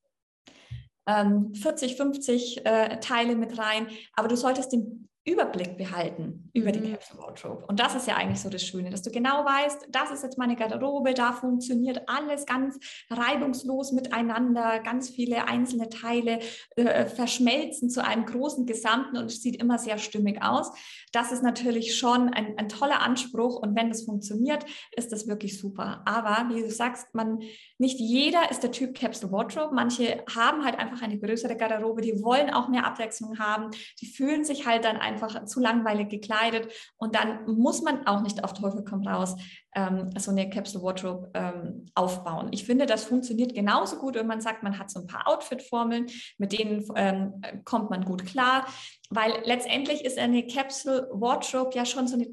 ähm, 1.08 1.54
40, 1.56 1.98
50 1.98 2.66
äh, 2.66 3.00
Teile 3.00 3.36
mit 3.36 3.58
rein, 3.58 3.88
aber 4.14 4.28
du 4.28 4.38
solltest 4.38 4.72
den 4.72 5.10
Überblick 5.26 5.76
behalten 5.76 6.52
über 6.54 6.72
die 6.72 6.80
mhm. 6.80 6.92
Capsule 6.92 7.20
Wardrobe. 7.20 7.66
Und 7.66 7.80
das 7.80 7.96
ist 7.96 8.08
ja 8.08 8.16
eigentlich 8.16 8.40
so 8.40 8.50
das 8.50 8.64
Schöne, 8.64 8.92
dass 8.92 9.02
du 9.02 9.10
genau 9.10 9.44
weißt, 9.44 9.88
das 9.90 10.12
ist 10.12 10.22
jetzt 10.22 10.38
meine 10.38 10.56
Garderobe, 10.56 11.16
da 11.16 11.34
funktioniert 11.34 12.08
alles 12.08 12.46
ganz 12.46 12.78
reibungslos 13.10 13.92
miteinander, 13.92 14.80
ganz 14.80 15.10
viele 15.10 15.48
einzelne 15.48 15.90
Teile 15.90 16.40
äh, 16.76 17.06
verschmelzen 17.08 17.90
zu 17.90 18.06
einem 18.06 18.26
großen 18.26 18.68
Gesamten 18.68 19.18
und 19.18 19.26
es 19.26 19.42
sieht 19.42 19.56
immer 19.56 19.80
sehr 19.80 19.98
stimmig 19.98 20.44
aus. 20.44 20.72
Das 21.12 21.32
ist 21.32 21.42
natürlich 21.42 21.98
schon 21.98 22.30
ein, 22.30 22.58
ein 22.58 22.70
toller 22.70 23.02
Anspruch 23.02 23.56
und 23.56 23.76
wenn 23.76 23.90
das 23.90 24.04
funktioniert, 24.04 24.64
ist 24.96 25.12
das 25.12 25.28
wirklich 25.28 25.60
super. 25.60 26.04
Aber 26.06 26.54
wie 26.54 26.62
du 26.62 26.70
sagst, 26.70 27.16
man, 27.16 27.40
nicht 27.80 28.00
jeder 28.00 28.52
ist 28.52 28.62
der 28.62 28.72
Typ 28.72 28.96
Capsule 28.96 29.32
Wardrobe. 29.32 29.74
Manche 29.74 30.24
haben 30.36 30.64
halt 30.64 30.78
einfach 30.78 31.02
eine 31.02 31.18
größere 31.18 31.58
Garderobe, 31.58 32.02
die 32.02 32.22
wollen 32.22 32.52
auch 32.52 32.70
mehr 32.70 32.86
Abwechslung 32.86 33.40
haben, 33.40 33.72
die 34.02 34.06
fühlen 34.06 34.44
sich 34.44 34.68
halt 34.68 34.86
dann 34.86 34.98
einfach 34.98 35.15
einfach 35.16 35.46
zu 35.46 35.60
langweilig 35.60 36.10
gekleidet. 36.10 36.72
Und 36.98 37.16
dann 37.16 37.46
muss 37.46 37.82
man 37.82 38.06
auch 38.08 38.22
nicht 38.22 38.44
auf 38.44 38.54
Teufel 38.54 38.84
komm 38.84 39.08
raus 39.08 39.36
ähm, 39.76 40.10
so 40.18 40.32
eine 40.32 40.50
Capsule 40.50 40.84
Wardrobe 40.84 41.32
ähm, 41.34 41.86
aufbauen. 41.96 42.50
Ich 42.52 42.66
finde, 42.66 42.86
das 42.86 43.04
funktioniert 43.06 43.54
genauso 43.54 43.98
gut, 43.98 44.16
wenn 44.16 44.28
man 44.28 44.42
sagt, 44.42 44.64
man 44.64 44.80
hat 44.80 44.90
so 44.90 45.00
ein 45.00 45.08
paar 45.08 45.28
Outfit-Formeln, 45.28 46.08
mit 46.38 46.58
denen 46.58 46.86
ähm, 46.96 47.42
kommt 47.64 47.90
man 47.90 48.06
gut 48.06 48.26
klar, 48.26 48.66
weil 49.10 49.34
letztendlich 49.46 50.04
ist 50.04 50.18
eine 50.18 50.48
Capsule 50.48 51.08
Wardrobe 51.12 51.76
ja 51.76 51.86
schon 51.86 52.08
so 52.08 52.16
eine 52.16 52.28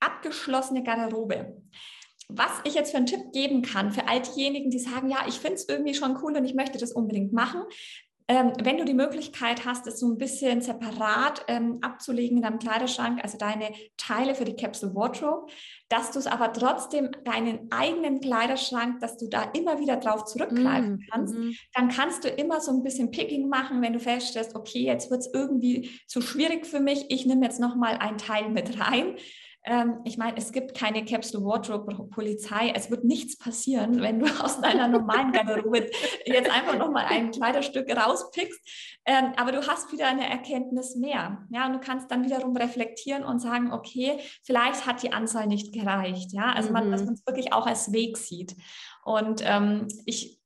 abgeschlossene 0.00 0.82
Garderobe. 0.82 1.62
Was 2.30 2.50
ich 2.64 2.74
jetzt 2.74 2.90
für 2.90 2.98
einen 2.98 3.06
Tipp 3.06 3.32
geben 3.32 3.62
kann 3.62 3.90
für 3.90 4.06
all 4.06 4.20
diejenigen, 4.20 4.70
die 4.70 4.78
sagen, 4.78 5.08
ja, 5.08 5.24
ich 5.26 5.40
finde 5.40 5.54
es 5.54 5.68
irgendwie 5.68 5.94
schon 5.94 6.18
cool 6.22 6.36
und 6.36 6.44
ich 6.44 6.54
möchte 6.54 6.78
das 6.78 6.92
unbedingt 6.92 7.32
machen, 7.32 7.62
ähm, 8.30 8.52
wenn 8.62 8.76
du 8.76 8.84
die 8.84 8.94
Möglichkeit 8.94 9.64
hast, 9.64 9.86
es 9.86 10.00
so 10.00 10.06
ein 10.06 10.18
bisschen 10.18 10.60
separat 10.60 11.44
ähm, 11.48 11.78
abzulegen 11.80 12.36
in 12.36 12.42
deinem 12.42 12.58
Kleiderschrank, 12.58 13.20
also 13.22 13.38
deine 13.38 13.72
Teile 13.96 14.34
für 14.34 14.44
die 14.44 14.54
Capsule 14.54 14.94
Wardrobe, 14.94 15.50
dass 15.88 16.10
du 16.10 16.18
es 16.18 16.26
aber 16.26 16.52
trotzdem 16.52 17.10
deinen 17.24 17.72
eigenen 17.72 18.20
Kleiderschrank, 18.20 19.00
dass 19.00 19.16
du 19.16 19.28
da 19.28 19.44
immer 19.54 19.80
wieder 19.80 19.96
drauf 19.96 20.26
zurückgreifen 20.26 20.96
mm, 20.96 21.04
kannst, 21.10 21.34
mm. 21.34 21.52
dann 21.72 21.88
kannst 21.88 22.24
du 22.24 22.28
immer 22.28 22.60
so 22.60 22.70
ein 22.72 22.82
bisschen 22.82 23.10
Picking 23.10 23.48
machen, 23.48 23.80
wenn 23.80 23.94
du 23.94 24.00
feststellst, 24.00 24.54
okay, 24.54 24.84
jetzt 24.84 25.10
wird 25.10 25.20
es 25.20 25.30
irgendwie 25.32 25.90
zu 26.06 26.20
schwierig 26.20 26.66
für 26.66 26.80
mich, 26.80 27.06
ich 27.08 27.24
nehme 27.24 27.46
jetzt 27.46 27.60
nochmal 27.60 27.96
ein 27.96 28.18
Teil 28.18 28.50
mit 28.50 28.78
rein 28.78 29.16
ähm, 29.68 30.00
ich 30.04 30.16
meine, 30.16 30.36
es 30.38 30.50
gibt 30.50 30.74
keine 30.74 31.04
Capsule 31.04 31.44
Wardrobe 31.44 31.94
Polizei. 32.08 32.72
Es 32.74 32.90
wird 32.90 33.04
nichts 33.04 33.36
passieren, 33.36 34.00
wenn 34.00 34.18
du 34.18 34.26
aus 34.42 34.60
deiner 34.60 34.88
normalen 34.88 35.30
Garderobe 35.32 35.90
jetzt 36.24 36.50
einfach 36.50 36.78
nochmal 36.78 37.04
ein 37.08 37.30
Kleiderstück 37.30 37.94
rauspickst. 37.94 38.60
Ähm, 39.04 39.32
aber 39.36 39.52
du 39.52 39.66
hast 39.66 39.92
wieder 39.92 40.06
eine 40.06 40.28
Erkenntnis 40.28 40.96
mehr. 40.96 41.46
Ja, 41.50 41.66
und 41.66 41.74
du 41.74 41.80
kannst 41.80 42.10
dann 42.10 42.24
wiederum 42.24 42.56
reflektieren 42.56 43.24
und 43.24 43.40
sagen, 43.40 43.72
okay, 43.72 44.18
vielleicht 44.42 44.86
hat 44.86 45.02
die 45.02 45.12
Anzahl 45.12 45.46
nicht 45.46 45.74
gereicht. 45.74 46.32
Ja, 46.32 46.52
also 46.52 46.72
man, 46.72 46.86
mhm. 46.86 46.92
dass 46.92 47.04
man 47.04 47.14
es 47.14 47.26
wirklich 47.26 47.52
auch 47.52 47.66
als 47.66 47.92
Weg 47.92 48.16
sieht. 48.16 48.56
Und 49.04 49.42
ähm, 49.44 49.88
ich 50.06 50.37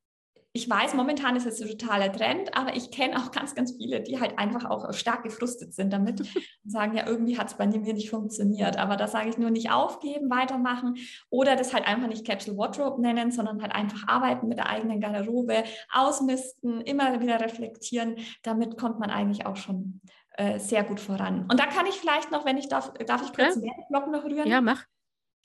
ich 0.54 0.68
weiß, 0.68 0.92
momentan 0.94 1.34
ist 1.34 1.46
es 1.46 1.62
ein 1.62 1.68
totaler 1.68 2.12
Trend, 2.12 2.54
aber 2.54 2.76
ich 2.76 2.90
kenne 2.90 3.16
auch 3.16 3.30
ganz, 3.30 3.54
ganz 3.54 3.72
viele, 3.72 4.02
die 4.02 4.20
halt 4.20 4.38
einfach 4.38 4.68
auch 4.68 4.92
stark 4.92 5.22
gefrustet 5.22 5.72
sind 5.72 5.92
damit 5.92 6.20
und 6.64 6.70
sagen, 6.70 6.94
ja, 6.94 7.06
irgendwie 7.06 7.38
hat 7.38 7.48
es 7.48 7.54
bei 7.54 7.66
mir 7.66 7.80
nicht 7.94 8.10
funktioniert. 8.10 8.76
Aber 8.76 8.96
da 8.96 9.08
sage 9.08 9.30
ich 9.30 9.38
nur 9.38 9.50
nicht 9.50 9.70
aufgeben, 9.70 10.28
weitermachen 10.28 10.96
oder 11.30 11.56
das 11.56 11.72
halt 11.72 11.86
einfach 11.86 12.06
nicht 12.06 12.26
Capsule 12.26 12.58
Wardrobe 12.58 13.00
nennen, 13.00 13.30
sondern 13.32 13.62
halt 13.62 13.74
einfach 13.74 14.06
arbeiten 14.08 14.48
mit 14.48 14.58
der 14.58 14.68
eigenen 14.68 15.00
Garderobe, 15.00 15.64
ausmisten, 15.90 16.82
immer 16.82 17.18
wieder 17.20 17.40
reflektieren. 17.40 18.16
Damit 18.42 18.76
kommt 18.76 19.00
man 19.00 19.08
eigentlich 19.08 19.46
auch 19.46 19.56
schon 19.56 20.02
äh, 20.36 20.58
sehr 20.58 20.84
gut 20.84 21.00
voran. 21.00 21.46
Und 21.50 21.60
da 21.60 21.66
kann 21.66 21.86
ich 21.86 21.94
vielleicht 21.94 22.30
noch, 22.30 22.44
wenn 22.44 22.58
ich 22.58 22.68
darf, 22.68 22.92
darf 23.06 23.22
ich 23.22 23.32
kurz 23.32 23.54
ja. 23.54 23.60
den 23.60 23.62
Werbeblock 23.62 24.06
noch 24.08 24.24
rühren? 24.24 24.48
Ja, 24.48 24.60
mach. 24.60 24.84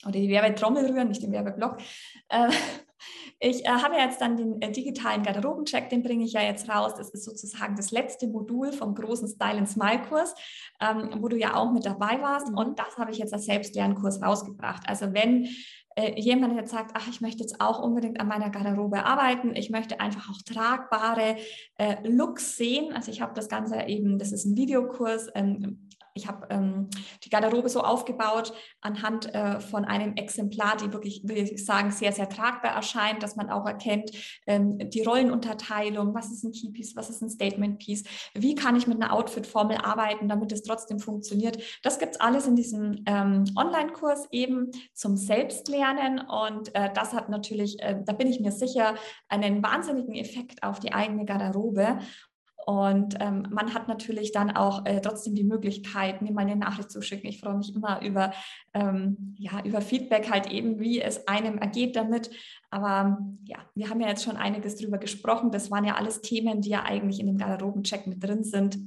Oder 0.04 0.12
die 0.12 0.28
Werbetrommel 0.28 0.84
rühren, 0.84 1.08
nicht 1.08 1.22
den 1.22 1.32
Werbeblock. 1.32 1.78
Äh, 2.28 2.50
ich 3.40 3.64
äh, 3.64 3.68
habe 3.68 3.96
jetzt 3.96 4.20
dann 4.20 4.36
den 4.36 4.60
äh, 4.60 4.70
digitalen 4.72 5.22
Garderobencheck, 5.22 5.88
den 5.90 6.02
bringe 6.02 6.24
ich 6.24 6.32
ja 6.32 6.42
jetzt 6.42 6.68
raus. 6.68 6.94
Das 6.96 7.10
ist 7.10 7.24
sozusagen 7.24 7.76
das 7.76 7.90
letzte 7.90 8.26
Modul 8.26 8.72
vom 8.72 8.94
großen 8.94 9.28
Style 9.28 9.58
and 9.58 9.68
Smile 9.68 10.02
Kurs, 10.08 10.34
ähm, 10.80 11.10
wo 11.20 11.28
du 11.28 11.36
ja 11.36 11.54
auch 11.54 11.72
mit 11.72 11.86
dabei 11.86 12.20
warst. 12.20 12.48
Mhm. 12.48 12.58
Und 12.58 12.78
das 12.78 12.96
habe 12.96 13.10
ich 13.10 13.18
jetzt 13.18 13.32
als 13.32 13.46
Selbstlernkurs 13.46 14.22
rausgebracht. 14.22 14.88
Also 14.88 15.12
wenn 15.12 15.48
äh, 15.96 16.20
jemand 16.20 16.54
jetzt 16.54 16.70
sagt, 16.70 16.92
ach, 16.94 17.08
ich 17.08 17.20
möchte 17.20 17.40
jetzt 17.40 17.60
auch 17.60 17.82
unbedingt 17.82 18.20
an 18.20 18.28
meiner 18.28 18.50
Garderobe 18.50 19.04
arbeiten, 19.04 19.56
ich 19.56 19.70
möchte 19.70 20.00
einfach 20.00 20.30
auch 20.30 20.42
tragbare 20.42 21.36
äh, 21.76 21.96
Looks 22.08 22.56
sehen. 22.56 22.92
Also 22.92 23.10
ich 23.10 23.20
habe 23.20 23.34
das 23.34 23.48
Ganze 23.48 23.82
eben, 23.88 24.18
das 24.18 24.32
ist 24.32 24.44
ein 24.44 24.56
Videokurs, 24.56 25.28
ähm, 25.34 25.88
ich 26.14 26.26
habe 26.26 26.46
ähm, 26.50 26.88
die 27.24 27.30
Garderobe 27.30 27.68
so 27.68 27.80
aufgebaut 27.80 28.52
anhand 28.80 29.32
äh, 29.34 29.60
von 29.60 29.84
einem 29.84 30.14
Exemplar, 30.16 30.76
die 30.76 30.92
wirklich, 30.92 31.22
würde 31.24 31.40
ich 31.40 31.64
sagen, 31.64 31.90
sehr, 31.90 32.12
sehr 32.12 32.28
tragbar 32.28 32.72
erscheint, 32.72 33.22
dass 33.22 33.36
man 33.36 33.50
auch 33.50 33.66
erkennt, 33.66 34.10
ähm, 34.46 34.78
die 34.78 35.02
Rollenunterteilung, 35.02 36.14
was 36.14 36.30
ist 36.30 36.44
ein 36.44 36.52
Keypiece, 36.52 36.96
was 36.96 37.10
ist 37.10 37.22
ein 37.22 37.30
Statement-Piece, 37.30 38.04
wie 38.34 38.54
kann 38.54 38.76
ich 38.76 38.86
mit 38.86 39.02
einer 39.02 39.12
Outfit-Formel 39.12 39.78
arbeiten, 39.78 40.28
damit 40.28 40.52
es 40.52 40.62
trotzdem 40.62 40.98
funktioniert. 40.98 41.62
Das 41.82 41.98
gibt 41.98 42.14
es 42.14 42.20
alles 42.20 42.46
in 42.46 42.56
diesem 42.56 43.02
ähm, 43.06 43.44
Online-Kurs 43.56 44.28
eben 44.30 44.70
zum 44.94 45.16
Selbstlernen 45.16 46.20
und 46.20 46.74
äh, 46.74 46.92
das 46.92 47.12
hat 47.12 47.28
natürlich, 47.28 47.80
äh, 47.80 47.96
da 48.04 48.12
bin 48.12 48.28
ich 48.28 48.40
mir 48.40 48.52
sicher, 48.52 48.94
einen 49.28 49.62
wahnsinnigen 49.62 50.14
Effekt 50.14 50.62
auf 50.62 50.80
die 50.80 50.92
eigene 50.92 51.24
Garderobe. 51.24 51.98
Und 52.68 53.16
ähm, 53.18 53.46
man 53.48 53.72
hat 53.72 53.88
natürlich 53.88 54.30
dann 54.30 54.50
auch 54.50 54.84
äh, 54.84 55.00
trotzdem 55.00 55.34
die 55.34 55.42
Möglichkeit, 55.42 56.20
mir 56.20 56.32
mal 56.32 56.42
eine 56.42 56.54
Nachricht 56.54 56.90
zu 56.90 57.00
schicken. 57.00 57.26
Ich 57.26 57.40
freue 57.40 57.56
mich 57.56 57.74
immer 57.74 58.02
über, 58.02 58.34
ähm, 58.74 59.34
ja, 59.38 59.64
über 59.64 59.80
Feedback 59.80 60.30
halt 60.30 60.52
eben, 60.52 60.78
wie 60.78 61.00
es 61.00 61.26
einem 61.28 61.56
ergeht 61.56 61.96
damit. 61.96 62.28
Aber 62.68 63.26
ja, 63.44 63.56
wir 63.74 63.88
haben 63.88 64.02
ja 64.02 64.08
jetzt 64.08 64.22
schon 64.22 64.36
einiges 64.36 64.76
drüber 64.76 64.98
gesprochen. 64.98 65.50
Das 65.50 65.70
waren 65.70 65.86
ja 65.86 65.94
alles 65.94 66.20
Themen, 66.20 66.60
die 66.60 66.68
ja 66.68 66.82
eigentlich 66.82 67.20
in 67.20 67.26
dem 67.28 67.38
Garderobencheck 67.38 68.06
mit 68.06 68.22
drin 68.22 68.44
sind. 68.44 68.78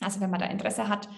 Also 0.00 0.20
wenn 0.20 0.30
man 0.30 0.40
da 0.40 0.46
Interesse 0.46 0.88
hat, 0.88 1.08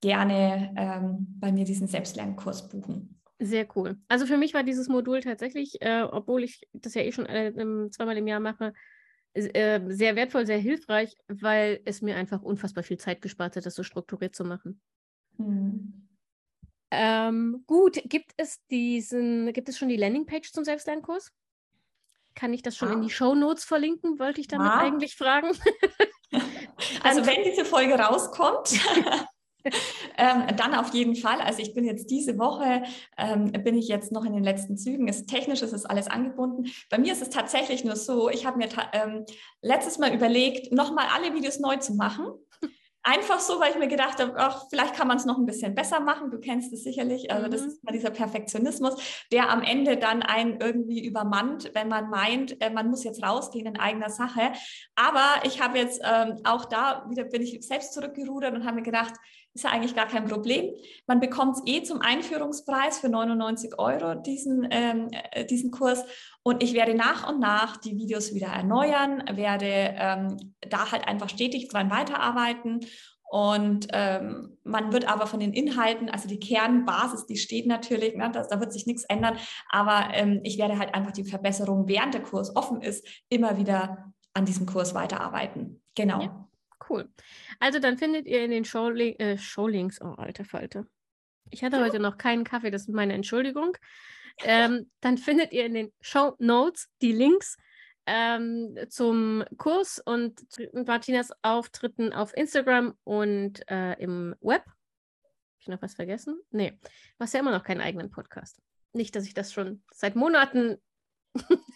gerne 0.00 0.72
ähm, 0.74 1.26
bei 1.38 1.52
mir 1.52 1.66
diesen 1.66 1.86
Selbstlernkurs 1.86 2.70
buchen. 2.70 3.20
Sehr 3.38 3.66
cool. 3.76 3.98
Also 4.08 4.24
für 4.24 4.38
mich 4.38 4.54
war 4.54 4.62
dieses 4.62 4.88
Modul 4.88 5.20
tatsächlich, 5.20 5.82
äh, 5.82 6.00
obwohl 6.00 6.44
ich 6.44 6.66
das 6.72 6.94
ja 6.94 7.02
eh 7.02 7.12
schon 7.12 7.26
äh, 7.26 7.52
zweimal 7.90 8.16
im 8.16 8.26
Jahr 8.26 8.40
mache, 8.40 8.72
äh, 9.36 9.80
sehr 9.88 10.16
wertvoll, 10.16 10.46
sehr 10.46 10.58
hilfreich, 10.58 11.14
weil 11.28 11.80
es 11.84 12.02
mir 12.02 12.16
einfach 12.16 12.42
unfassbar 12.42 12.82
viel 12.82 12.98
Zeit 12.98 13.20
gespart 13.22 13.56
hat, 13.56 13.66
das 13.66 13.74
so 13.74 13.82
strukturiert 13.82 14.34
zu 14.34 14.44
machen. 14.44 14.80
Mhm. 15.36 16.08
Ähm, 16.90 17.64
gut, 17.66 18.00
gibt 18.04 18.32
es 18.36 18.64
diesen, 18.68 19.52
gibt 19.52 19.68
es 19.68 19.76
schon 19.76 19.88
die 19.88 19.96
Landingpage 19.96 20.52
zum 20.52 20.64
Selbstlernkurs? 20.64 21.32
Kann 22.34 22.52
ich 22.52 22.62
das 22.62 22.76
schon 22.76 22.88
ah. 22.88 22.92
in 22.92 23.02
die 23.02 23.10
Show 23.10 23.34
Notes 23.34 23.64
verlinken? 23.64 24.18
Wollte 24.18 24.40
ich 24.40 24.48
damit 24.48 24.68
ah. 24.68 24.78
eigentlich 24.78 25.16
fragen. 25.16 25.48
also 27.02 27.26
wenn 27.26 27.42
diese 27.44 27.64
Folge 27.64 27.94
rauskommt, 27.94 28.70
ähm, 30.18 30.56
dann 30.56 30.74
auf 30.74 30.92
jeden 30.94 31.16
Fall. 31.16 31.40
Also 31.40 31.60
ich 31.60 31.74
bin 31.74 31.84
jetzt 31.84 32.10
diese 32.10 32.38
Woche, 32.38 32.82
ähm, 33.16 33.52
bin 33.52 33.76
ich 33.76 33.88
jetzt 33.88 34.12
noch 34.12 34.24
in 34.24 34.32
den 34.32 34.44
letzten 34.44 34.76
Zügen. 34.76 35.08
Ist 35.08 35.28
technisch 35.28 35.62
ist 35.62 35.72
es 35.72 35.84
alles 35.84 36.08
angebunden. 36.08 36.70
Bei 36.90 36.98
mir 36.98 37.12
ist 37.12 37.22
es 37.22 37.30
tatsächlich 37.30 37.84
nur 37.84 37.96
so, 37.96 38.28
ich 38.28 38.46
habe 38.46 38.58
mir 38.58 38.68
ähm, 38.92 39.24
letztes 39.62 39.98
Mal 39.98 40.14
überlegt, 40.14 40.72
nochmal 40.72 41.06
alle 41.14 41.34
Videos 41.34 41.58
neu 41.58 41.76
zu 41.76 41.94
machen. 41.94 42.26
Einfach 43.08 43.38
so, 43.38 43.60
weil 43.60 43.70
ich 43.70 43.78
mir 43.78 43.86
gedacht 43.86 44.18
habe, 44.18 44.32
ach, 44.36 44.64
vielleicht 44.68 44.94
kann 44.94 45.06
man 45.06 45.16
es 45.16 45.24
noch 45.24 45.38
ein 45.38 45.46
bisschen 45.46 45.76
besser 45.76 46.00
machen. 46.00 46.32
Du 46.32 46.40
kennst 46.40 46.72
es 46.72 46.82
sicherlich. 46.82 47.30
Also 47.30 47.46
das 47.46 47.60
mhm. 47.60 47.68
ist 47.68 47.84
mal 47.84 47.92
dieser 47.92 48.10
Perfektionismus, 48.10 48.96
der 49.30 49.48
am 49.48 49.62
Ende 49.62 49.96
dann 49.96 50.24
einen 50.24 50.58
irgendwie 50.60 51.06
übermannt, 51.06 51.70
wenn 51.72 51.86
man 51.86 52.10
meint, 52.10 52.60
äh, 52.60 52.68
man 52.68 52.90
muss 52.90 53.04
jetzt 53.04 53.22
rausgehen 53.22 53.66
in 53.66 53.78
eigener 53.78 54.10
Sache. 54.10 54.50
Aber 54.96 55.24
ich 55.44 55.62
habe 55.62 55.78
jetzt 55.78 56.00
ähm, 56.02 56.40
auch 56.42 56.64
da 56.64 57.06
wieder 57.08 57.22
bin 57.22 57.42
ich 57.42 57.64
selbst 57.64 57.94
zurückgerudert 57.94 58.52
und 58.56 58.64
habe 58.64 58.78
mir 58.78 58.82
gedacht, 58.82 59.14
ist 59.56 59.64
ja 59.64 59.70
eigentlich 59.70 59.96
gar 59.96 60.06
kein 60.06 60.26
Problem. 60.26 60.70
Man 61.06 61.18
bekommt 61.18 61.56
es 61.56 61.62
eh 61.66 61.82
zum 61.82 62.00
Einführungspreis 62.00 62.98
für 62.98 63.08
99 63.08 63.78
Euro, 63.78 64.14
diesen, 64.14 64.68
ähm, 64.70 65.08
äh, 65.10 65.44
diesen 65.44 65.70
Kurs. 65.70 66.04
Und 66.42 66.62
ich 66.62 66.74
werde 66.74 66.94
nach 66.94 67.28
und 67.28 67.40
nach 67.40 67.76
die 67.78 67.96
Videos 67.96 68.34
wieder 68.34 68.48
erneuern, 68.48 69.24
werde 69.32 69.66
ähm, 69.66 70.54
da 70.60 70.92
halt 70.92 71.08
einfach 71.08 71.28
stetig 71.28 71.68
dran 71.68 71.90
weiterarbeiten. 71.90 72.80
Und 73.28 73.88
ähm, 73.92 74.58
man 74.62 74.92
wird 74.92 75.08
aber 75.08 75.26
von 75.26 75.40
den 75.40 75.52
Inhalten, 75.52 76.08
also 76.08 76.28
die 76.28 76.38
Kernbasis, 76.38 77.26
die 77.26 77.38
steht 77.38 77.66
natürlich, 77.66 78.14
ne, 78.14 78.30
das, 78.30 78.48
da 78.48 78.60
wird 78.60 78.72
sich 78.72 78.86
nichts 78.86 79.04
ändern. 79.04 79.38
Aber 79.70 80.10
ähm, 80.12 80.40
ich 80.44 80.58
werde 80.58 80.78
halt 80.78 80.94
einfach 80.94 81.12
die 81.12 81.24
Verbesserung, 81.24 81.88
während 81.88 82.14
der 82.14 82.22
Kurs 82.22 82.54
offen 82.54 82.82
ist, 82.82 83.06
immer 83.28 83.58
wieder 83.58 84.12
an 84.34 84.44
diesem 84.44 84.66
Kurs 84.66 84.94
weiterarbeiten. 84.94 85.82
Genau. 85.96 86.22
Ja. 86.22 86.48
Cool. 86.88 87.08
Also 87.58 87.78
dann 87.78 87.98
findet 87.98 88.26
ihr 88.26 88.44
in 88.44 88.50
den 88.50 88.64
Showlink, 88.64 89.20
äh, 89.20 89.38
Showlinks, 89.38 90.00
oh 90.00 90.14
alte 90.16 90.44
Falte. 90.44 90.86
Ich 91.50 91.62
hatte 91.62 91.80
heute 91.80 92.00
noch 92.00 92.18
keinen 92.18 92.44
Kaffee, 92.44 92.70
das 92.70 92.82
ist 92.82 92.88
meine 92.88 93.14
Entschuldigung. 93.14 93.76
Ähm, 94.42 94.90
dann 95.00 95.18
findet 95.18 95.52
ihr 95.52 95.64
in 95.66 95.74
den 95.74 95.92
Show 96.00 96.34
Notes 96.38 96.88
die 97.02 97.12
Links 97.12 97.56
ähm, 98.06 98.76
zum 98.88 99.44
Kurs 99.56 100.00
und 100.04 100.40
Martinas 100.72 101.30
Auftritten 101.42 102.12
auf 102.12 102.36
Instagram 102.36 102.94
und 103.04 103.68
äh, 103.70 103.94
im 104.00 104.34
Web. 104.40 104.64
Habe 104.64 105.60
ich 105.60 105.68
noch 105.68 105.82
was 105.82 105.94
vergessen? 105.94 106.38
Nee, 106.50 106.78
du 106.82 106.88
hast 107.20 107.34
ja 107.34 107.40
immer 107.40 107.52
noch 107.52 107.64
keinen 107.64 107.80
eigenen 107.80 108.10
Podcast. 108.10 108.60
Nicht, 108.92 109.16
dass 109.16 109.24
ich 109.24 109.34
das 109.34 109.52
schon 109.52 109.82
seit 109.92 110.14
Monaten 110.14 110.76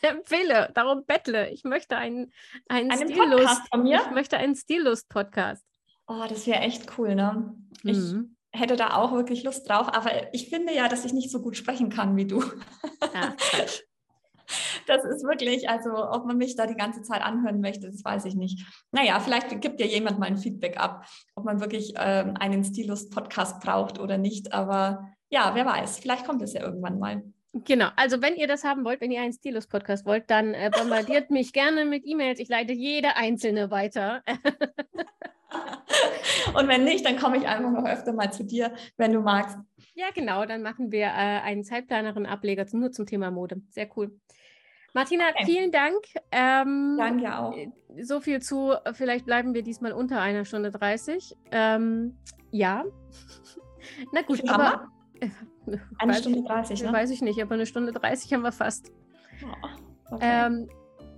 empfehle, 0.08 0.70
darum 0.74 1.04
bettle. 1.04 1.50
Ich 1.50 1.64
möchte 1.64 1.96
einen, 1.96 2.32
einen, 2.68 2.90
einen 2.90 3.10
Stillust, 3.10 3.62
von 3.70 3.82
mir? 3.82 4.00
Ich 4.04 4.10
möchte 4.10 4.36
einen 4.36 4.54
Stillust-Podcast. 4.54 5.64
Oh, 6.06 6.24
das 6.28 6.46
wäre 6.46 6.60
echt 6.60 6.98
cool, 6.98 7.14
ne? 7.14 7.54
Ich 7.84 7.96
mhm. 7.96 8.36
hätte 8.52 8.76
da 8.76 8.94
auch 8.94 9.12
wirklich 9.12 9.44
Lust 9.44 9.68
drauf, 9.68 9.88
aber 9.88 10.34
ich 10.34 10.48
finde 10.48 10.74
ja, 10.74 10.88
dass 10.88 11.04
ich 11.04 11.12
nicht 11.12 11.30
so 11.30 11.40
gut 11.40 11.56
sprechen 11.56 11.88
kann 11.90 12.16
wie 12.16 12.26
du. 12.26 12.42
Ja, 13.14 13.34
das 14.86 15.04
ist 15.04 15.24
wirklich, 15.24 15.68
also 15.68 15.90
ob 15.90 16.26
man 16.26 16.36
mich 16.36 16.54
da 16.54 16.66
die 16.66 16.76
ganze 16.76 17.02
Zeit 17.02 17.22
anhören 17.22 17.60
möchte, 17.60 17.90
das 17.90 18.04
weiß 18.04 18.24
ich 18.26 18.34
nicht. 18.34 18.64
Naja, 18.92 19.18
vielleicht 19.20 19.60
gibt 19.60 19.80
ja 19.80 19.86
jemand 19.86 20.18
mal 20.18 20.26
ein 20.26 20.36
Feedback 20.36 20.78
ab, 20.78 21.06
ob 21.34 21.44
man 21.44 21.60
wirklich 21.60 21.94
ähm, 21.96 22.34
einen 22.38 22.62
Stilus-Podcast 22.62 23.60
braucht 23.60 23.98
oder 23.98 24.18
nicht. 24.18 24.52
Aber 24.52 25.08
ja, 25.30 25.54
wer 25.54 25.66
weiß, 25.66 25.98
vielleicht 25.98 26.26
kommt 26.26 26.42
es 26.42 26.52
ja 26.52 26.62
irgendwann 26.62 26.98
mal. 26.98 27.22
Genau, 27.52 27.88
also 27.96 28.22
wenn 28.22 28.36
ihr 28.36 28.46
das 28.46 28.62
haben 28.62 28.84
wollt, 28.84 29.00
wenn 29.00 29.10
ihr 29.10 29.20
einen 29.20 29.32
Stilus-Podcast 29.32 30.06
wollt, 30.06 30.30
dann 30.30 30.54
äh, 30.54 30.70
bombardiert 30.72 31.30
mich 31.30 31.52
gerne 31.52 31.84
mit 31.84 32.06
E-Mails. 32.06 32.38
Ich 32.38 32.48
leite 32.48 32.72
jede 32.72 33.16
einzelne 33.16 33.72
weiter. 33.72 34.22
Und 36.54 36.68
wenn 36.68 36.84
nicht, 36.84 37.04
dann 37.04 37.18
komme 37.18 37.38
ich 37.38 37.48
einfach 37.48 37.72
noch 37.72 37.84
öfter 37.84 38.12
mal 38.12 38.32
zu 38.32 38.44
dir, 38.44 38.72
wenn 38.96 39.12
du 39.12 39.20
magst. 39.20 39.58
Ja, 39.94 40.06
genau, 40.14 40.46
dann 40.46 40.62
machen 40.62 40.92
wir 40.92 41.06
äh, 41.06 41.40
einen 41.42 41.64
Zeitplanerin-Ableger 41.64 42.66
nur 42.72 42.92
zum 42.92 43.06
Thema 43.06 43.32
Mode. 43.32 43.60
Sehr 43.68 43.88
cool. 43.96 44.16
Martina, 44.94 45.24
okay. 45.30 45.44
vielen 45.44 45.72
Dank. 45.72 45.96
Ähm, 46.30 46.94
Danke 46.98 47.36
auch. 47.36 47.56
So 48.00 48.20
viel 48.20 48.40
zu, 48.40 48.74
vielleicht 48.92 49.26
bleiben 49.26 49.54
wir 49.54 49.62
diesmal 49.62 49.92
unter 49.92 50.20
einer 50.20 50.44
Stunde 50.44 50.70
30. 50.70 51.36
Ähm, 51.50 52.16
ja. 52.50 52.84
Na 54.12 54.22
gut, 54.22 54.48
aber. 54.48 54.88
Eine 55.98 56.14
Stunde 56.14 56.42
30, 56.42 56.82
ne? 56.82 56.92
Weiß 56.92 57.10
ich 57.10 57.22
nicht, 57.22 57.40
aber 57.40 57.54
eine 57.54 57.66
Stunde 57.66 57.92
30 57.92 58.32
haben 58.32 58.42
wir 58.42 58.52
fast. 58.52 58.92
Oh, 59.42 60.14
okay. 60.14 60.46
ähm, 60.46 60.68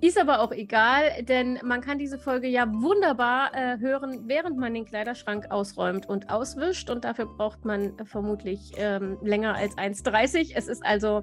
ist 0.02 0.18
aber 0.18 0.40
auch 0.40 0.50
egal, 0.50 1.22
denn 1.22 1.60
man 1.62 1.80
kann 1.80 1.96
diese 1.96 2.18
Folge 2.18 2.48
ja 2.48 2.66
wunderbar 2.66 3.54
äh, 3.54 3.78
hören, 3.78 4.24
während 4.26 4.58
man 4.58 4.74
den 4.74 4.84
Kleiderschrank 4.84 5.46
ausräumt 5.50 6.08
und 6.08 6.28
auswischt. 6.28 6.90
Und 6.90 7.04
dafür 7.04 7.26
braucht 7.26 7.64
man 7.64 7.96
äh, 7.98 8.04
vermutlich 8.04 8.72
ähm, 8.76 9.16
länger 9.22 9.54
als 9.54 9.78
1,30. 9.78 10.54
Es 10.56 10.66
ist 10.66 10.84
also, 10.84 11.22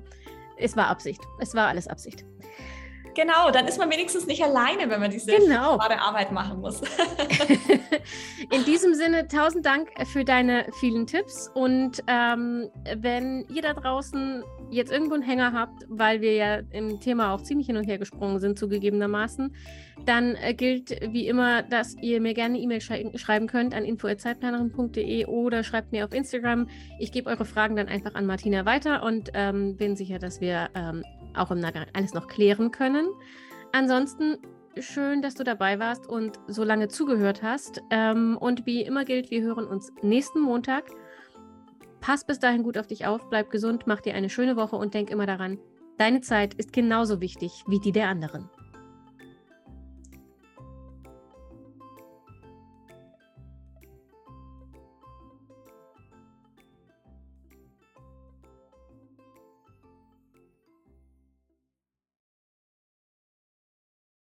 es 0.58 0.78
war 0.78 0.88
Absicht. 0.88 1.22
Es 1.40 1.54
war 1.56 1.68
alles 1.68 1.90
Absicht. 1.90 2.24
Genau, 3.20 3.52
dann 3.52 3.68
ist 3.68 3.78
man 3.78 3.92
wenigstens 3.92 4.28
nicht 4.28 4.42
alleine, 4.42 4.90
wenn 4.90 5.02
man 5.02 5.12
diese 5.12 5.36
genau. 5.36 5.78
Arbeit 5.78 6.32
machen 6.32 6.62
muss. 6.62 6.80
In 8.52 8.64
diesem 8.64 8.94
Sinne, 8.94 9.28
tausend 9.28 9.66
Dank 9.66 9.90
für 10.08 10.24
deine 10.24 10.68
vielen 10.80 11.06
Tipps. 11.06 11.52
Und 11.54 12.02
ähm, 12.08 12.70
wenn 12.96 13.46
ihr 13.54 13.62
da 13.62 13.74
draußen 13.74 14.42
jetzt 14.72 14.90
irgendwo 14.90 15.16
einen 15.16 15.24
Hänger 15.24 15.52
habt, 15.52 15.84
weil 15.90 16.22
wir 16.22 16.34
ja 16.36 16.62
im 16.72 17.02
Thema 17.02 17.34
auch 17.34 17.42
ziemlich 17.42 17.68
hin 17.68 17.76
und 17.76 17.86
her 17.86 17.98
gesprungen 17.98 18.40
sind, 18.40 18.58
zugegebenermaßen, 18.58 19.54
dann 20.06 20.36
äh, 20.36 20.54
gilt 20.54 20.92
wie 21.12 21.28
immer, 21.28 21.62
dass 21.64 21.96
ihr 22.02 22.22
mir 22.22 22.34
gerne 22.34 22.58
E-Mail 22.58 22.80
schrei 22.80 23.12
schreiben 23.16 23.48
könnt 23.48 23.74
an 23.74 23.84
info.zeitplanerin.de 23.84 25.26
oder 25.26 25.64
schreibt 25.64 25.92
mir 25.92 26.06
auf 26.06 26.14
Instagram. 26.14 26.70
Ich 27.00 27.12
gebe 27.12 27.30
eure 27.30 27.44
Fragen 27.44 27.76
dann 27.76 27.90
einfach 27.90 28.16
an 28.16 28.26
Martina 28.26 28.66
weiter 28.66 29.04
und 29.04 29.32
ähm, 29.34 29.76
bin 29.76 29.98
sicher, 29.98 30.20
dass 30.20 30.40
wir 30.40 30.70
ähm, 30.74 31.04
auch 31.40 31.52
im 31.52 31.60
Nachgang 31.60 31.86
alles 31.94 32.14
noch 32.14 32.28
klären 32.28 32.72
können. 32.72 33.08
Ansonsten 33.72 34.38
schön, 34.78 35.22
dass 35.22 35.36
du 35.36 35.44
dabei 35.44 35.80
warst 35.80 36.08
und 36.08 36.40
so 36.48 36.64
lange 36.64 36.88
zugehört 36.88 37.44
hast. 37.44 37.82
Ähm, 37.90 38.38
und 38.40 38.66
wie 38.66 38.82
immer 38.82 39.06
gilt, 39.06 39.32
wir 39.32 39.42
hören 39.42 39.66
uns 39.66 39.92
nächsten 40.02 40.42
Montag. 40.42 40.86
Pass 42.02 42.26
bis 42.26 42.40
dahin 42.40 42.64
gut 42.64 42.78
auf 42.78 42.88
dich 42.88 43.06
auf, 43.06 43.30
bleib 43.30 43.50
gesund, 43.50 43.84
mach 43.86 44.02
dir 44.02 44.14
eine 44.14 44.30
schöne 44.30 44.56
Woche 44.56 44.78
und 44.78 44.94
denk 44.94 45.10
immer 45.10 45.26
daran, 45.26 45.60
deine 45.98 46.22
Zeit 46.22 46.54
ist 46.54 46.72
genauso 46.72 47.20
wichtig 47.20 47.52
wie 47.68 47.80
die 47.80 47.92
der 47.92 48.08
anderen. 48.08 48.50